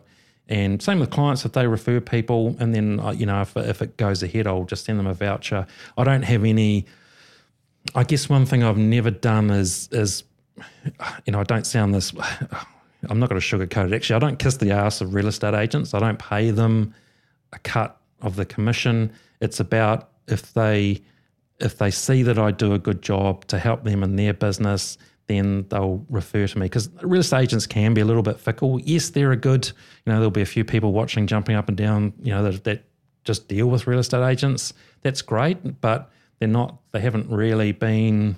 And 0.48 0.80
same 0.82 0.98
with 1.00 1.10
clients 1.10 1.44
if 1.44 1.52
they 1.52 1.66
refer 1.66 2.00
people, 2.00 2.56
and 2.58 2.74
then 2.74 3.00
uh, 3.00 3.10
you 3.10 3.26
know 3.26 3.42
if 3.42 3.56
if 3.56 3.82
it 3.82 3.96
goes 3.96 4.22
ahead, 4.22 4.46
I'll 4.46 4.64
just 4.64 4.84
send 4.84 4.98
them 4.98 5.06
a 5.06 5.14
voucher. 5.14 5.66
I 5.96 6.04
don't 6.04 6.22
have 6.22 6.44
any. 6.44 6.86
I 7.94 8.04
guess 8.04 8.28
one 8.28 8.46
thing 8.46 8.62
I've 8.62 8.78
never 8.78 9.10
done 9.10 9.50
is 9.50 9.88
is 9.92 10.24
you 11.26 11.32
know 11.32 11.40
I 11.40 11.44
don't 11.44 11.66
sound 11.66 11.94
this. 11.94 12.12
I'm 13.08 13.20
not 13.20 13.28
going 13.28 13.40
to 13.40 13.46
sugarcoat 13.46 13.92
it. 13.92 13.94
Actually, 13.94 14.16
I 14.16 14.18
don't 14.18 14.38
kiss 14.38 14.56
the 14.56 14.72
ass 14.72 15.00
of 15.00 15.14
real 15.14 15.28
estate 15.28 15.54
agents. 15.54 15.94
I 15.94 16.00
don't 16.00 16.18
pay 16.18 16.50
them 16.50 16.94
a 17.52 17.58
cut 17.60 17.96
of 18.22 18.34
the 18.34 18.44
commission. 18.44 19.12
It's 19.40 19.60
about 19.60 20.08
if 20.26 20.52
they 20.54 21.00
if 21.60 21.78
they 21.78 21.90
see 21.90 22.22
that 22.22 22.38
I 22.38 22.52
do 22.52 22.72
a 22.72 22.78
good 22.78 23.02
job 23.02 23.44
to 23.48 23.58
help 23.58 23.84
them 23.84 24.02
in 24.02 24.16
their 24.16 24.32
business, 24.32 24.96
then 25.28 25.66
they'll 25.68 26.04
refer 26.08 26.46
to 26.46 26.58
me 26.58 26.64
because 26.64 26.90
real 27.02 27.20
estate 27.20 27.42
agents 27.42 27.66
can 27.66 27.94
be 27.94 28.00
a 28.00 28.04
little 28.04 28.22
bit 28.22 28.40
fickle. 28.40 28.80
Yes, 28.80 29.10
they're 29.10 29.30
a 29.30 29.36
good. 29.36 29.66
You 29.66 30.12
know, 30.12 30.14
there'll 30.14 30.30
be 30.30 30.40
a 30.40 30.46
few 30.46 30.64
people 30.64 30.92
watching, 30.92 31.26
jumping 31.26 31.54
up 31.54 31.68
and 31.68 31.76
down. 31.76 32.14
You 32.20 32.32
know, 32.32 32.42
that, 32.50 32.64
that 32.64 32.84
just 33.24 33.46
deal 33.46 33.66
with 33.66 33.86
real 33.86 33.98
estate 33.98 34.26
agents. 34.26 34.72
That's 35.02 35.22
great, 35.22 35.80
but 35.80 36.10
they're 36.38 36.48
not. 36.48 36.78
They 36.92 37.00
haven't 37.00 37.30
really 37.30 37.72
been 37.72 38.36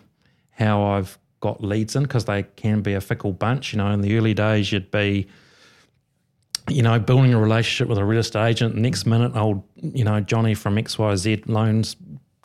how 0.51 0.83
I've 0.83 1.17
got 1.39 1.63
leads 1.63 1.97
in 1.97 2.03
because 2.03 2.27
they 2.27 2.43
can 2.43 2.83
be 2.83 2.95
a 2.95 3.01
fickle 3.01 3.33
bunch. 3.33 3.73
You 3.73 3.79
know, 3.79 3.91
in 3.93 4.01
the 4.01 4.17
early 4.19 4.35
days, 4.35 4.73
you'd 4.73 4.91
be 4.91 5.29
you 6.69 6.83
know, 6.83 6.99
building 7.01 7.35
a 7.35 7.41
relationship 7.41 7.89
with 7.89 7.99
a 7.99 8.05
real 8.05 8.21
estate 8.21 8.49
agent. 8.49 8.77
Next 8.77 9.07
minute, 9.07 9.35
old, 9.35 9.63
you 9.77 10.05
know, 10.05 10.21
Johnny 10.21 10.55
from 10.55 10.77
XYZ 10.77 11.49
Loans 11.49 11.97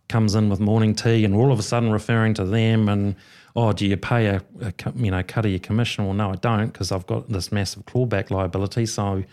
comes 0.08 0.34
in 0.34 0.50
with 0.50 0.60
morning 0.60 0.96
tea 0.96 1.26
and 1.26 1.36
all 1.36 1.52
of 1.52 1.60
a 1.60 1.64
sudden 1.64 1.92
referring 1.92 2.34
to 2.36 2.46
them 2.46 2.90
and, 2.90 3.16
oh, 3.56 3.72
do 3.72 3.86
you 3.86 3.98
pay 3.98 4.28
a, 4.28 4.42
a 4.62 4.74
you 4.96 5.12
know, 5.12 5.24
cut 5.24 5.46
of 5.46 5.52
your 5.52 5.60
commission? 5.60 6.06
Well, 6.06 6.14
no, 6.14 6.32
I 6.32 6.36
don't 6.36 6.68
because 6.68 6.92
I've 6.92 7.08
got 7.08 7.30
this 7.30 7.52
massive 7.52 7.86
clawback 7.86 8.30
liability. 8.30 8.86
So, 8.86 9.24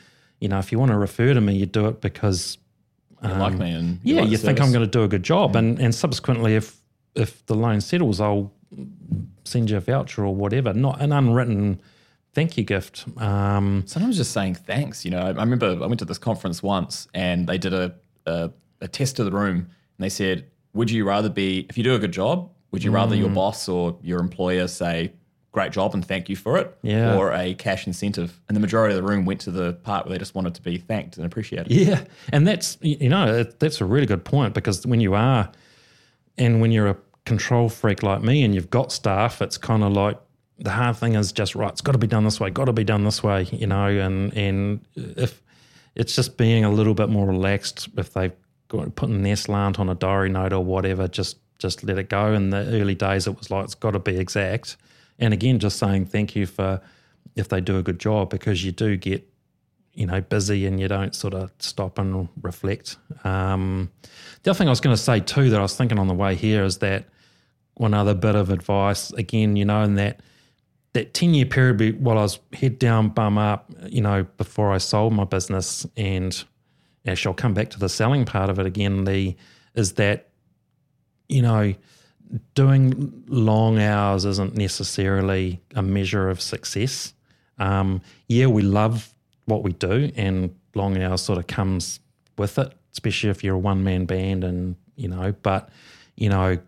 you 0.41 0.49
know, 0.49 0.59
if 0.59 0.70
you 0.70 0.79
want 0.79 0.91
to 0.93 0.97
refer 0.99 1.35
to 1.35 1.41
me, 1.41 1.57
you 1.57 1.66
do 1.66 1.87
it 1.87 2.01
because, 2.01 2.59
You 3.23 3.31
like 3.31 3.55
me 3.55 3.73
and 3.73 3.91
Um, 3.91 4.01
yeah, 4.05 4.20
like 4.23 4.31
you 4.31 4.37
think 4.37 4.61
I'm 4.61 4.73
going 4.73 4.85
to 4.85 4.91
do 4.91 5.03
a 5.03 5.09
good 5.09 5.23
job. 5.23 5.57
And, 5.57 5.81
and 5.81 5.95
subsequently, 5.95 6.55
if, 6.55 6.77
if 7.14 7.45
the 7.47 7.55
loan 7.55 7.81
settles, 7.81 8.20
I'll 8.20 8.53
send 9.45 9.70
you 9.70 9.77
a 9.77 9.81
voucher 9.81 10.25
or 10.25 10.35
whatever, 10.35 10.73
not 10.73 11.01
an 11.01 11.12
unwritten 11.12 11.81
thank 12.35 12.57
you 12.57 12.64
gift. 12.64 13.05
Um, 13.18 13.85
Sometimes 13.87 14.16
just 14.16 14.33
saying 14.33 14.55
thanks. 14.55 15.05
You 15.05 15.11
know, 15.11 15.18
I 15.18 15.29
I 15.29 15.43
remember 15.43 15.66
I 15.83 15.87
went 15.87 15.99
to 15.99 16.05
this 16.05 16.18
conference 16.18 16.62
once 16.62 17.09
and 17.14 17.47
they 17.47 17.59
did 17.59 17.75
a, 17.75 17.95
a, 18.27 18.51
a 18.81 18.89
test 18.89 19.18
of 19.18 19.27
the 19.27 19.33
room 19.33 19.57
and 19.57 19.99
they 19.99 20.09
said, 20.09 20.47
Would 20.75 20.91
you 20.91 21.05
rather 21.07 21.29
be, 21.29 21.66
if 21.68 21.77
you 21.77 21.85
do 21.85 21.95
a 21.95 21.99
good 21.99 22.12
job, 22.12 22.51
would 22.73 22.83
you 22.83 22.91
rather 22.91 23.14
Mm. 23.14 23.20
your 23.20 23.29
boss 23.31 23.68
or 23.68 23.97
your 24.03 24.18
employer 24.20 24.66
say, 24.66 25.12
Great 25.53 25.70
job 25.70 25.93
and 25.93 26.03
thank 26.03 26.31
you 26.31 26.35
for 26.37 26.57
it? 26.57 26.75
Yeah. 26.81 27.14
Or 27.14 27.31
a 27.35 27.53
cash 27.53 27.87
incentive? 27.87 28.41
And 28.49 28.57
the 28.57 28.61
majority 28.61 28.97
of 28.97 29.03
the 29.03 29.07
room 29.07 29.27
went 29.27 29.43
to 29.43 29.51
the 29.51 29.75
part 29.75 30.07
where 30.07 30.14
they 30.14 30.18
just 30.18 30.35
wanted 30.35 30.55
to 30.55 30.62
be 30.62 30.79
thanked 30.79 31.18
and 31.18 31.27
appreciated. 31.27 31.70
Yeah, 31.70 32.05
and 32.33 32.49
that's 32.49 32.79
you 32.81 33.11
know 33.11 33.43
that's 33.43 33.83
a 33.83 33.85
really 33.85 34.07
good 34.07 34.25
point 34.25 34.55
because 34.55 34.87
when 34.87 35.03
you 35.03 35.12
are, 35.12 35.53
and 36.39 36.62
when 36.62 36.73
you're 36.73 36.89
a 36.89 36.97
control 37.27 37.68
freak 37.68 38.03
like 38.03 38.23
me, 38.23 38.43
and 38.45 38.55
you've 38.55 38.70
got 38.70 38.93
staff, 38.93 39.43
it's 39.43 39.59
kind 39.59 39.85
of 39.85 39.93
like 39.93 40.18
the 40.59 40.70
hard 40.70 40.97
thing 40.97 41.16
is 41.16 41.33
just 41.33 41.55
right. 41.55 41.70
It's 41.70 41.83
got 41.83 41.93
to 41.93 41.99
be 41.99 42.07
done 42.07 42.25
this 42.25 42.41
way. 42.41 42.49
Got 42.49 42.64
to 42.64 42.73
be 42.73 42.85
done 42.85 43.05
this 43.05 43.23
way. 43.23 43.47
You 43.53 43.66
know, 43.66 43.89
and 43.89 44.33
and 44.33 44.81
if 44.95 45.43
it's 45.95 46.14
just 46.16 46.39
being 46.39 46.64
a 46.64 46.70
little 46.70 46.95
bit 46.95 47.11
more 47.11 47.27
relaxed, 47.27 47.91
if 47.99 48.14
they've 48.14 48.33
got 48.68 48.95
putting 48.97 49.23
their 49.23 49.37
slant 49.37 49.79
on 49.79 49.91
a 49.91 49.95
diary 49.95 50.31
note 50.31 50.55
or 50.55 50.64
whatever, 50.64 51.09
just 51.09 51.37
just 51.63 51.85
let 51.85 51.99
it 51.99 52.09
go. 52.09 52.33
In 52.35 52.51
the 52.51 52.59
early 52.59 52.95
days, 52.95 53.27
it 53.27 53.39
was 53.39 53.51
like 53.51 53.65
it's 53.65 53.75
got 53.75 53.93
to 53.93 53.99
be 53.99 54.19
exact. 54.19 54.77
And 55.19 55.33
again, 55.33 55.59
just 55.59 55.79
saying 55.79 56.07
thank 56.07 56.37
you 56.37 56.47
for 56.47 56.81
if 57.37 57.49
they 57.49 57.61
do 57.61 57.79
a 57.79 57.83
good 57.83 57.99
job 57.99 58.29
because 58.29 58.65
you 58.65 58.73
do 58.73 58.97
get 58.97 59.27
you 59.95 60.07
know, 60.07 60.21
busy 60.21 60.67
and 60.67 60.81
you 60.81 60.89
don't 60.89 61.15
sort 61.15 61.35
of 61.35 61.51
stop 61.59 61.99
and 61.99 62.29
reflect. 62.41 62.97
Um, 63.25 63.91
the 64.43 64.51
other 64.51 64.59
thing 64.59 64.69
I 64.69 64.71
was 64.71 64.81
going 64.81 64.97
to 64.97 65.03
say 65.03 65.21
too 65.21 65.51
that 65.51 65.59
I 65.59 65.63
was 65.63 65.77
thinking 65.77 65.99
on 65.99 66.09
the 66.09 66.15
way 66.15 66.35
here 66.35 66.65
is 66.65 66.79
that 66.79 67.05
one 67.75 67.95
other 67.95 68.15
bit 68.15 68.35
of 68.35 68.51
advice 68.51 69.13
again, 69.13 69.57
you 69.57 69.65
know, 69.65 69.83
in 69.83 69.95
that 69.97 70.21
that 70.95 71.15
ten 71.15 71.33
year 71.33 71.47
period 71.47 72.03
while 72.03 72.19
I 72.19 72.23
was 72.23 72.39
head 72.53 72.79
down, 72.79 73.09
bum 73.09 73.39
up, 73.39 73.71
you 73.87 74.03
know, 74.03 74.25
before 74.37 74.73
I 74.73 74.79
sold 74.79 75.15
my 75.15 75.25
business, 75.25 75.87
and 75.97 76.43
actually 77.07 77.31
I'll 77.31 77.35
come 77.35 77.55
back 77.55 77.71
to 77.71 77.79
the 77.79 77.89
selling 77.89 78.25
part 78.25 78.51
of 78.51 78.59
it 78.59 78.67
again. 78.67 79.05
The 79.05 79.37
is 79.75 79.95
that 79.95 80.29
you 81.29 81.43
know 81.43 81.75
doing 82.55 83.25
long 83.27 83.79
hours 83.79 84.25
isn't 84.25 84.57
necessarily 84.57 85.61
a 85.75 85.83
measure 85.83 86.31
of 86.31 86.41
success. 86.41 87.12
Um, 87.59 88.01
yeah, 88.29 88.47
we 88.47 88.62
love 88.62 89.12
what 89.45 89.62
we 89.62 89.73
do, 89.73 90.11
and 90.16 90.55
long 90.75 91.01
hours 91.03 91.23
sort 91.23 91.39
of 91.39 91.47
comes 91.47 92.01
with 92.39 92.59
it, 92.59 92.73
especially 92.93 93.31
if 93.31 93.45
you're 93.45 93.57
a 93.57 93.59
one 93.59 93.85
man 93.85 94.07
band, 94.07 94.45
and 94.45 94.77
you 94.97 95.09
know. 95.09 95.35
But 95.43 95.68
you 96.16 96.29
know, 96.29 96.59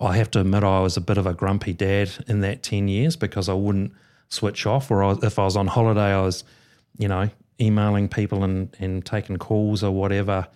I 0.00 0.16
have 0.16 0.30
to 0.32 0.40
admit, 0.40 0.64
I 0.64 0.80
was 0.80 0.96
a 0.96 1.00
bit 1.00 1.18
of 1.18 1.26
a 1.26 1.34
grumpy 1.34 1.72
dad 1.72 2.10
in 2.26 2.40
that 2.40 2.62
ten 2.62 2.88
years 2.88 3.16
because 3.16 3.48
I 3.48 3.54
wouldn't 3.54 3.92
switch 4.28 4.66
off. 4.66 4.90
Or 4.90 5.02
I, 5.04 5.16
if 5.22 5.38
I 5.38 5.44
was 5.44 5.56
on 5.56 5.66
holiday, 5.66 6.14
I 6.14 6.22
was, 6.22 6.44
you 6.98 7.08
know, 7.08 7.28
emailing 7.60 8.08
people 8.08 8.42
and 8.44 8.74
and 8.78 9.04
taking 9.04 9.36
calls 9.36 9.84
or 9.84 9.90
whatever. 9.90 10.46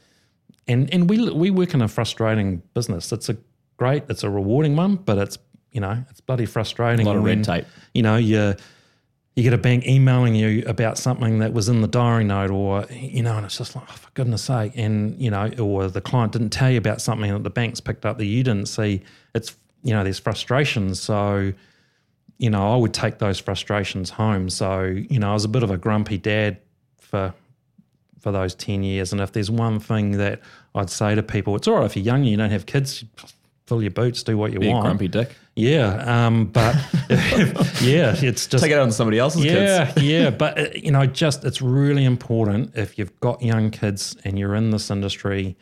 And 0.66 0.92
and 0.92 1.08
we 1.08 1.30
we 1.30 1.50
work 1.50 1.74
in 1.74 1.82
a 1.82 1.88
frustrating 1.88 2.62
business. 2.72 3.12
It's 3.12 3.28
a 3.28 3.36
great, 3.76 4.04
it's 4.08 4.22
a 4.22 4.30
rewarding 4.30 4.76
one, 4.76 4.96
but 4.96 5.18
it's 5.18 5.38
you 5.72 5.80
know, 5.80 6.04
it's 6.08 6.20
bloody 6.20 6.46
frustrating. 6.46 7.06
A 7.06 7.10
lot 7.10 7.16
of 7.16 7.22
when, 7.22 7.38
red 7.38 7.44
tape. 7.44 7.66
You 7.92 8.02
know, 8.02 8.16
you 8.16 8.54
you 9.36 9.42
get 9.42 9.52
a 9.52 9.58
bank 9.58 9.84
emailing 9.86 10.36
you 10.36 10.62
about 10.66 10.96
something 10.96 11.40
that 11.40 11.52
was 11.52 11.68
in 11.68 11.80
the 11.80 11.88
diary 11.88 12.24
note, 12.24 12.50
or 12.50 12.86
you 12.90 13.22
know, 13.22 13.36
and 13.36 13.44
it's 13.44 13.58
just 13.58 13.74
like, 13.74 13.84
oh, 13.88 13.92
for 13.92 14.10
goodness 14.14 14.42
sake, 14.42 14.72
and 14.76 15.20
you 15.20 15.30
know, 15.30 15.50
or 15.58 15.88
the 15.88 16.00
client 16.00 16.32
didn't 16.32 16.50
tell 16.50 16.70
you 16.70 16.78
about 16.78 17.00
something 17.00 17.32
that 17.32 17.42
the 17.42 17.50
bank's 17.50 17.80
picked 17.80 18.06
up 18.06 18.18
that 18.18 18.26
you 18.26 18.42
didn't 18.44 18.66
see. 18.66 19.02
It's 19.34 19.56
you 19.84 19.92
know, 19.92 20.02
there's 20.02 20.18
frustrations. 20.18 21.00
So, 21.00 21.52
you 22.38 22.50
know, 22.50 22.72
I 22.72 22.76
would 22.76 22.94
take 22.94 23.18
those 23.18 23.38
frustrations 23.38 24.10
home. 24.10 24.48
So, 24.50 24.82
you 24.82 25.18
know, 25.18 25.30
I 25.30 25.34
was 25.34 25.44
a 25.44 25.48
bit 25.48 25.62
of 25.62 25.70
a 25.70 25.76
grumpy 25.76 26.16
dad 26.16 26.58
for 26.98 27.34
for 28.24 28.32
those 28.32 28.54
10 28.54 28.82
years. 28.82 29.12
And 29.12 29.20
if 29.20 29.32
there's 29.32 29.50
one 29.50 29.78
thing 29.78 30.12
that 30.12 30.40
I'd 30.74 30.88
say 30.88 31.14
to 31.14 31.22
people, 31.22 31.54
it's 31.56 31.68
all 31.68 31.74
right 31.74 31.84
if 31.84 31.94
you're 31.94 32.04
young, 32.04 32.20
and 32.20 32.28
you 32.28 32.38
don't 32.38 32.50
have 32.50 32.64
kids, 32.64 33.04
fill 33.66 33.82
your 33.82 33.90
boots, 33.90 34.22
do 34.22 34.38
what 34.38 34.50
you 34.50 34.58
Be 34.58 34.68
a 34.68 34.72
want. 34.72 34.86
grumpy 34.86 35.08
dick. 35.08 35.36
Yeah. 35.56 36.26
Um, 36.26 36.46
but 36.46 36.74
yeah, 37.82 38.16
it's 38.16 38.46
just. 38.46 38.64
Take 38.64 38.72
it 38.72 38.78
out 38.78 38.84
on 38.84 38.92
somebody 38.92 39.18
else's 39.18 39.42
kids. 39.42 40.02
yeah, 40.02 40.02
yeah. 40.02 40.30
But, 40.30 40.58
uh, 40.58 40.66
you 40.74 40.90
know, 40.90 41.04
just 41.04 41.44
it's 41.44 41.60
really 41.60 42.06
important 42.06 42.74
if 42.74 42.98
you've 42.98 43.20
got 43.20 43.42
young 43.42 43.70
kids 43.70 44.16
and 44.24 44.38
you're 44.38 44.54
in 44.54 44.70
this 44.70 44.90
industry, 44.90 45.54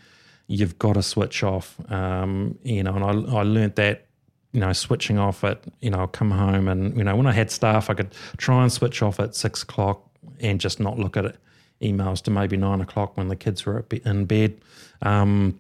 you've 0.46 0.78
got 0.78 0.94
to 0.94 1.02
switch 1.02 1.42
off. 1.42 1.76
Um, 1.90 2.56
you 2.62 2.84
know, 2.84 2.94
and 2.94 3.04
I, 3.04 3.38
I 3.38 3.42
learned 3.42 3.74
that 3.74 4.06
you 4.52 4.60
know, 4.60 4.72
switching 4.72 5.18
off 5.18 5.42
at, 5.44 5.64
you 5.80 5.90
know, 5.90 6.06
come 6.06 6.30
home 6.30 6.68
and, 6.68 6.96
you 6.96 7.02
know, 7.02 7.16
when 7.16 7.26
I 7.26 7.32
had 7.32 7.50
staff, 7.50 7.88
I 7.88 7.94
could 7.94 8.14
try 8.36 8.62
and 8.62 8.70
switch 8.70 9.02
off 9.02 9.18
at 9.18 9.34
six 9.34 9.62
o'clock 9.62 10.06
and 10.40 10.60
just 10.60 10.78
not 10.78 10.98
look 10.98 11.16
at 11.16 11.24
it, 11.24 11.36
emails 11.82 12.22
to 12.22 12.30
maybe 12.30 12.56
nine 12.56 12.80
o'clock 12.80 13.16
when 13.16 13.28
the 13.28 13.36
kids 13.36 13.66
were 13.66 13.84
in 14.04 14.24
bed. 14.24 14.60
Um, 15.02 15.58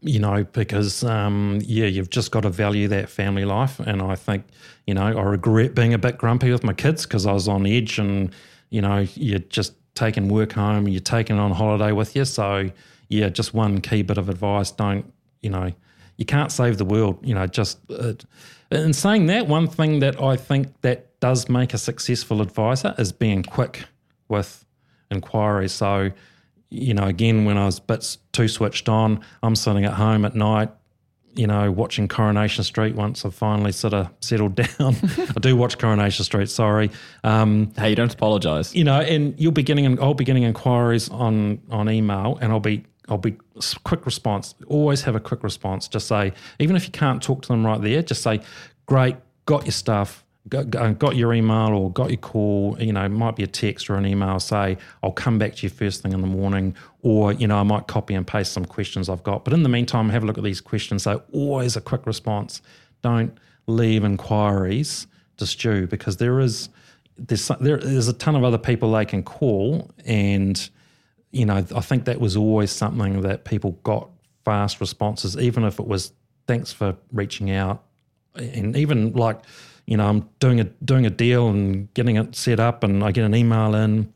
you 0.00 0.18
know, 0.18 0.44
because, 0.44 1.04
um, 1.04 1.58
yeah, 1.62 1.86
you've 1.86 2.10
just 2.10 2.30
got 2.30 2.40
to 2.40 2.50
value 2.50 2.88
that 2.88 3.10
family 3.10 3.44
life. 3.44 3.80
And 3.80 4.00
I 4.00 4.14
think, 4.14 4.46
you 4.86 4.94
know, 4.94 5.06
I 5.06 5.22
regret 5.22 5.74
being 5.74 5.92
a 5.92 5.98
bit 5.98 6.16
grumpy 6.16 6.50
with 6.50 6.64
my 6.64 6.72
kids 6.72 7.04
because 7.04 7.26
I 7.26 7.32
was 7.32 7.48
on 7.48 7.66
edge 7.66 7.98
and, 7.98 8.32
you 8.70 8.80
know, 8.80 9.06
you're 9.14 9.40
just 9.40 9.74
taking 9.94 10.28
work 10.28 10.52
home, 10.52 10.88
you're 10.88 11.00
taking 11.00 11.38
on 11.38 11.50
holiday 11.52 11.92
with 11.92 12.16
you. 12.16 12.24
So, 12.24 12.70
yeah, 13.08 13.28
just 13.28 13.54
one 13.54 13.80
key 13.80 14.02
bit 14.02 14.18
of 14.18 14.28
advice 14.28 14.70
don't, 14.70 15.12
you 15.42 15.50
know, 15.50 15.72
you 16.16 16.24
can't 16.24 16.50
save 16.50 16.78
the 16.78 16.84
world. 16.84 17.18
You 17.22 17.34
know, 17.34 17.46
just 17.46 17.78
uh, 17.90 18.14
in 18.70 18.92
saying 18.92 19.26
that, 19.26 19.46
one 19.46 19.66
thing 19.66 20.00
that 20.00 20.20
I 20.20 20.36
think 20.36 20.80
that 20.80 21.20
does 21.20 21.48
make 21.48 21.74
a 21.74 21.78
successful 21.78 22.40
advisor 22.40 22.94
is 22.98 23.12
being 23.12 23.42
quick 23.42 23.84
with 24.28 24.63
inquiries. 25.10 25.72
So, 25.72 26.10
you 26.70 26.94
know, 26.94 27.04
again, 27.04 27.44
when 27.44 27.56
I 27.56 27.66
was 27.66 27.78
a 27.78 27.82
bit 27.82 28.16
too 28.32 28.48
switched 28.48 28.88
on, 28.88 29.20
I'm 29.42 29.54
sitting 29.56 29.84
at 29.84 29.92
home 29.94 30.24
at 30.24 30.34
night, 30.34 30.70
you 31.36 31.46
know, 31.46 31.70
watching 31.70 32.06
Coronation 32.08 32.62
Street 32.64 32.94
once 32.94 33.24
I've 33.24 33.34
finally 33.34 33.72
sort 33.72 33.92
of 33.94 34.08
settled 34.20 34.54
down. 34.78 34.96
I 35.36 35.40
do 35.40 35.56
watch 35.56 35.78
Coronation 35.78 36.24
Street, 36.24 36.48
sorry. 36.48 36.90
Um, 37.24 37.72
Hey, 37.76 37.90
you 37.90 37.96
don't 37.96 38.12
apologize. 38.12 38.74
you 38.74 38.84
know, 38.84 39.00
and 39.00 39.34
you'll 39.38 39.52
be 39.52 39.62
getting, 39.62 40.00
I'll 40.00 40.14
be 40.14 40.24
getting 40.24 40.44
inquiries 40.44 41.08
on 41.08 41.60
on 41.70 41.88
email, 41.90 42.38
and 42.40 42.52
I'll 42.52 42.60
be, 42.60 42.84
I'll 43.08 43.18
be 43.18 43.36
quick 43.84 44.06
response. 44.06 44.54
Always 44.68 45.02
have 45.02 45.14
a 45.16 45.20
quick 45.20 45.42
response. 45.42 45.88
Just 45.88 46.06
say, 46.08 46.32
even 46.60 46.76
if 46.76 46.84
you 46.86 46.92
can't 46.92 47.22
talk 47.22 47.42
to 47.42 47.48
them 47.48 47.66
right 47.66 47.80
there, 47.80 48.02
just 48.02 48.22
say, 48.22 48.40
"Great, 48.86 49.16
got 49.46 49.64
your 49.64 49.72
stuff, 49.72 50.23
got, 50.48 51.16
your 51.16 51.32
email 51.32 51.74
or 51.74 51.90
got 51.90 52.10
your 52.10 52.18
call." 52.18 52.76
You 52.80 52.92
know, 52.92 53.08
might 53.08 53.36
be 53.36 53.42
a 53.42 53.48
text 53.48 53.88
or 53.88 53.96
an 53.96 54.06
email. 54.06 54.38
Say, 54.40 54.76
"I'll 55.02 55.12
come 55.12 55.38
back 55.38 55.56
to 55.56 55.66
you 55.66 55.70
first 55.70 56.02
thing 56.02 56.12
in 56.12 56.20
the 56.20 56.26
morning," 56.26 56.74
or 57.02 57.32
you 57.32 57.46
know, 57.46 57.58
I 57.58 57.62
might 57.62 57.86
copy 57.86 58.14
and 58.14 58.26
paste 58.26 58.52
some 58.52 58.64
questions 58.64 59.08
I've 59.08 59.22
got. 59.22 59.44
But 59.44 59.52
in 59.52 59.62
the 59.62 59.68
meantime, 59.68 60.10
have 60.10 60.22
a 60.22 60.26
look 60.26 60.38
at 60.38 60.44
these 60.44 60.60
questions. 60.60 61.04
So 61.04 61.22
always 61.32 61.76
a 61.76 61.80
quick 61.80 62.06
response. 62.06 62.62
Don't 63.02 63.36
leave 63.66 64.04
inquiries 64.04 65.06
to 65.36 65.46
stew 65.46 65.86
because 65.86 66.18
there 66.18 66.40
is 66.40 66.68
there's, 67.16 67.48
there, 67.60 67.78
there's 67.78 68.08
a 68.08 68.12
ton 68.12 68.34
of 68.34 68.44
other 68.44 68.58
people 68.58 68.92
they 68.92 69.04
can 69.04 69.22
call, 69.22 69.90
and 70.04 70.68
you 71.30 71.46
know 71.46 71.56
I 71.56 71.80
think 71.80 72.04
that 72.04 72.20
was 72.20 72.36
always 72.36 72.70
something 72.70 73.22
that 73.22 73.44
people 73.44 73.72
got 73.82 74.08
fast 74.44 74.80
responses, 74.80 75.36
even 75.36 75.64
if 75.64 75.78
it 75.78 75.86
was 75.86 76.12
thanks 76.46 76.72
for 76.72 76.96
reaching 77.12 77.50
out, 77.50 77.84
and 78.34 78.76
even 78.76 79.12
like 79.12 79.40
you 79.86 79.96
know 79.96 80.08
I'm 80.08 80.28
doing 80.40 80.60
a 80.60 80.64
doing 80.64 81.06
a 81.06 81.10
deal 81.10 81.48
and 81.48 81.92
getting 81.94 82.16
it 82.16 82.34
set 82.34 82.60
up, 82.60 82.84
and 82.84 83.02
I 83.02 83.12
get 83.12 83.24
an 83.24 83.34
email 83.34 83.74
in. 83.74 84.12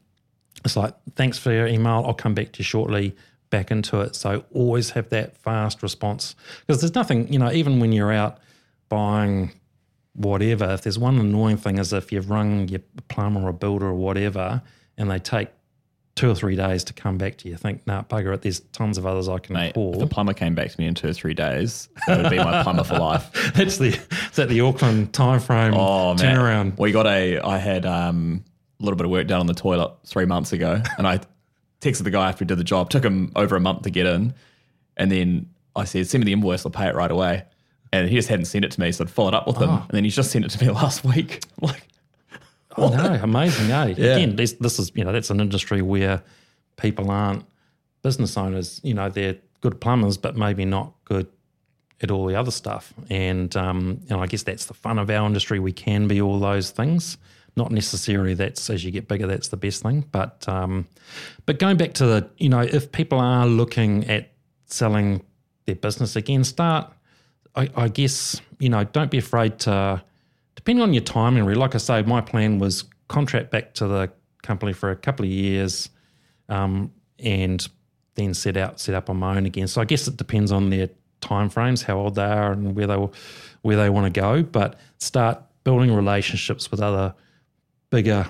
It's 0.65 0.77
like 0.77 0.95
thanks 1.15 1.39
for 1.39 1.53
your 1.53 1.67
email. 1.67 2.05
I'll 2.07 2.15
come 2.15 2.35
back 2.35 2.53
to 2.53 2.59
you 2.59 2.65
shortly. 2.65 3.17
Back 3.51 3.71
into 3.71 4.01
it. 4.03 4.15
So 4.15 4.45
always 4.53 4.91
have 4.91 5.09
that 5.09 5.39
fast 5.39 5.83
response 5.83 6.35
because 6.67 6.83
there's 6.83 6.95
nothing 6.95 7.33
you 7.33 7.39
know 7.39 7.51
even 7.51 7.81
when 7.81 7.93
you're 7.93 8.13
out 8.13 8.41
buying 8.91 9.53
whatever, 10.19 10.73
if 10.73 10.83
there's 10.83 10.99
one 10.99 11.19
annoying 11.19 11.57
thing 11.57 11.79
is 11.79 11.93
if 11.93 12.11
you've 12.11 12.29
rung 12.29 12.69
your 12.69 12.81
plumber 13.09 13.49
or 13.49 13.53
builder 13.53 13.87
or 13.87 13.95
whatever 13.95 14.61
and 14.97 15.11
they 15.11 15.19
take 15.19 15.49
two 16.19 16.29
or 16.29 16.35
three 16.35 16.57
days 16.57 16.83
to 16.83 16.93
come 16.93 17.17
back 17.17 17.37
to 17.39 17.49
you, 17.49 17.57
think, 17.57 17.87
nah, 17.87 18.03
bugger 18.03 18.35
it, 18.35 18.43
there's 18.43 18.59
tons 18.73 18.99
of 18.99 19.07
others 19.07 19.29
I 19.29 19.39
can 19.39 19.55
Mate, 19.55 19.75
call. 19.75 19.93
if 19.95 20.01
the 20.01 20.07
plumber 20.09 20.35
came 20.35 20.53
back 20.53 20.69
to 20.71 20.81
me 20.81 20.89
in 20.89 20.95
two 20.95 21.09
or 21.09 21.13
three 21.13 21.33
days, 21.33 21.89
that 22.09 22.21
would 22.21 22.31
be 22.31 22.39
my 22.39 22.63
plumber 22.65 22.83
for 22.83 22.99
life. 22.99 23.31
That's 23.55 23.79
the 23.79 23.89
is 23.89 24.37
that 24.37 24.49
the 24.49 24.61
Auckland 24.63 25.13
timeframe 25.13 25.75
Oh 25.77 26.15
man, 26.15 26.19
turnaround. 26.19 26.79
We 26.79 26.91
got 26.91 27.07
a. 27.07 27.39
I 27.39 27.59
had 27.59 27.87
um, 27.87 28.45
a 28.81 28.85
little 28.85 28.97
bit 28.97 29.05
of 29.07 29.13
work 29.13 29.29
done 29.29 29.39
on 29.41 29.47
the 29.47 29.55
toilet 29.55 29.93
three 30.07 30.27
months 30.27 30.53
ago, 30.53 30.83
and 30.99 31.07
I 31.07 31.21
texted 31.81 32.03
the 32.03 32.11
guy 32.11 32.29
after 32.29 32.45
he 32.45 32.47
did 32.47 32.59
the 32.59 32.65
job. 32.65 32.91
Took 32.91 33.05
him 33.05 33.31
over 33.37 33.55
a 33.55 33.61
month 33.61 33.83
to 33.83 33.91
get 33.91 34.07
in, 34.07 34.35
and 34.97 35.13
then 35.13 35.49
I 35.77 35.85
said, 35.85 36.09
"Send 36.09 36.25
me 36.25 36.27
the 36.27 36.33
invoice. 36.33 36.67
I'll 36.67 36.73
pay 36.73 36.89
it 36.89 36.97
right 36.97 37.11
away." 37.11 37.45
And 37.93 38.09
he 38.09 38.17
just 38.17 38.29
hadn't 38.29 38.47
sent 38.47 38.65
it 38.65 38.73
to 38.73 38.81
me, 38.81 38.91
so 38.91 39.05
I'd 39.05 39.11
followed 39.11 39.35
up 39.35 39.47
with 39.47 39.57
him, 39.59 39.71
and 39.71 39.91
then 39.93 40.03
he's 40.05 40.17
just 40.17 40.31
sent 40.33 40.45
it 40.45 40.51
to 40.51 40.65
me 40.65 40.71
last 40.73 41.05
week. 41.05 41.45
Like, 41.61 41.87
Oh 42.79 42.89
no, 42.89 43.15
amazing, 43.23 43.71
eh? 43.71 43.95
Yeah. 43.97 44.17
Again, 44.17 44.37
this, 44.37 44.53
this 44.55 44.79
is 44.79 44.93
you 44.95 45.05
know 45.05 45.13
that's 45.13 45.31
an 45.31 45.41
industry 45.41 45.83
where 45.83 46.23
people 46.77 47.11
aren't 47.11 47.45
business 48.03 48.37
owners. 48.37 48.81
You 48.83 48.95
know, 48.95 49.09
they're 49.09 49.37
good 49.61 49.81
plumbers, 49.81 50.17
but 50.17 50.37
maybe 50.37 50.65
not 50.65 50.93
good 51.05 51.27
at 52.01 52.11
all 52.11 52.27
the 52.27 52.37
other 52.37 52.51
stuff. 52.51 52.95
And 53.11 53.55
um, 53.57 54.01
you 54.09 54.17
know, 54.17 54.23
I 54.23 54.27
guess 54.27 54.43
that's 54.43 54.67
the 54.67 54.75
fun 54.75 54.99
of 54.99 55.11
our 55.11 55.27
industry. 55.27 55.59
We 55.59 55.73
can 55.73 56.09
be 56.09 56.21
all 56.21 56.39
those 56.39 56.71
things. 56.71 57.19
Not 57.57 57.73
necessarily 57.73 58.35
that's 58.35 58.71
as 58.71 58.85
you 58.85 58.93
get 58.93 59.09
bigger, 59.09 59.27
that's 59.27 59.49
the 59.49 59.57
best 59.57 59.83
thing. 59.83 60.05
But 60.13 60.45
um, 60.49 60.87
but 61.45 61.59
going 61.59 61.77
back 61.77 61.95
to 61.95 62.07
the, 62.07 62.31
you 62.39 62.49
know, 62.49 62.61
if 62.61 62.93
people 62.93 63.19
are 63.19 63.47
looking 63.47 64.09
at 64.09 64.31
selling 64.67 65.25
their 65.67 65.77
business 65.77 66.17
again, 66.17 66.45
start. 66.45 66.93
I, 67.57 67.69
I 67.75 67.89
guess 67.89 68.41
you 68.61 68.69
know, 68.69 68.85
don't 68.85 69.11
be 69.11 69.19
afraid 69.19 69.59
to 69.61 70.03
depending 70.69 70.83
on 70.83 70.93
your 70.93 71.03
timing, 71.03 71.47
really, 71.47 71.59
like 71.59 71.75
I 71.75 71.79
say, 71.79 72.03
my 72.03 72.21
plan 72.21 72.59
was 72.59 72.85
contract 73.09 73.51
back 73.51 73.73
to 73.73 73.87
the 73.87 74.13
company 74.43 74.75
for 74.75 74.91
a 74.91 74.97
couple 74.97 75.25
of 75.25 75.31
years, 75.33 75.89
um, 76.51 76.93
and 77.19 77.67
then 78.17 78.35
set 78.35 78.59
out 78.59 78.79
set 78.79 78.95
up 78.95 79.09
on 79.09 79.17
my 79.17 79.39
own 79.39 79.47
again. 79.47 79.67
So 79.67 79.81
I 79.81 79.87
guess 79.87 80.07
it 80.09 80.19
depends 80.19 80.53
on 80.53 80.69
their 80.69 80.91
timeframes, 81.23 81.83
how 81.83 81.97
old 81.97 82.17
they 82.17 82.23
are, 82.23 82.53
and 82.53 82.77
where 82.77 82.87
they 82.87 82.99
will, 82.99 83.15
where 83.63 83.79
they 83.79 83.89
want 83.89 84.13
to 84.13 84.21
go. 84.21 84.43
But 84.43 84.79
start 84.99 85.41
building 85.65 85.95
relationships 85.95 86.71
with 86.71 86.83
other 86.83 87.15
bigger 87.89 88.27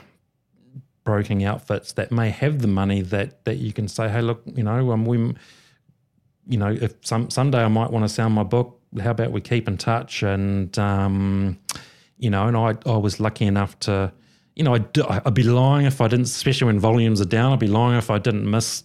broking 1.02 1.42
outfits 1.42 1.94
that 1.94 2.12
may 2.12 2.30
have 2.30 2.60
the 2.60 2.68
money 2.68 3.02
that 3.02 3.44
that 3.46 3.56
you 3.56 3.72
can 3.72 3.88
say, 3.88 4.08
hey, 4.08 4.22
look, 4.22 4.42
you 4.46 4.62
know, 4.62 4.92
um, 4.92 5.06
we, 5.06 5.34
you 6.46 6.56
know, 6.56 6.70
if 6.70 6.94
some 7.00 7.30
someday 7.30 7.64
I 7.64 7.68
might 7.68 7.90
want 7.90 8.04
to 8.04 8.08
sell 8.08 8.30
my 8.30 8.44
book, 8.44 8.80
how 9.02 9.10
about 9.10 9.32
we 9.32 9.40
keep 9.40 9.66
in 9.66 9.76
touch? 9.76 10.22
And 10.22 10.78
um, 10.78 11.58
you 12.18 12.30
know, 12.30 12.46
and 12.46 12.56
I 12.56 12.74
I 12.90 12.96
was 12.96 13.20
lucky 13.20 13.46
enough 13.46 13.78
to, 13.80 14.12
you 14.56 14.64
know, 14.64 14.74
I'd, 14.74 14.98
I'd 14.98 15.34
be 15.34 15.42
lying 15.44 15.86
if 15.86 16.00
I 16.00 16.08
didn't, 16.08 16.26
especially 16.26 16.66
when 16.66 16.78
volumes 16.80 17.20
are 17.20 17.24
down. 17.26 17.52
I'd 17.52 17.58
be 17.60 17.66
lying 17.68 17.96
if 17.98 18.10
I 18.10 18.18
didn't 18.18 18.50
miss, 18.50 18.84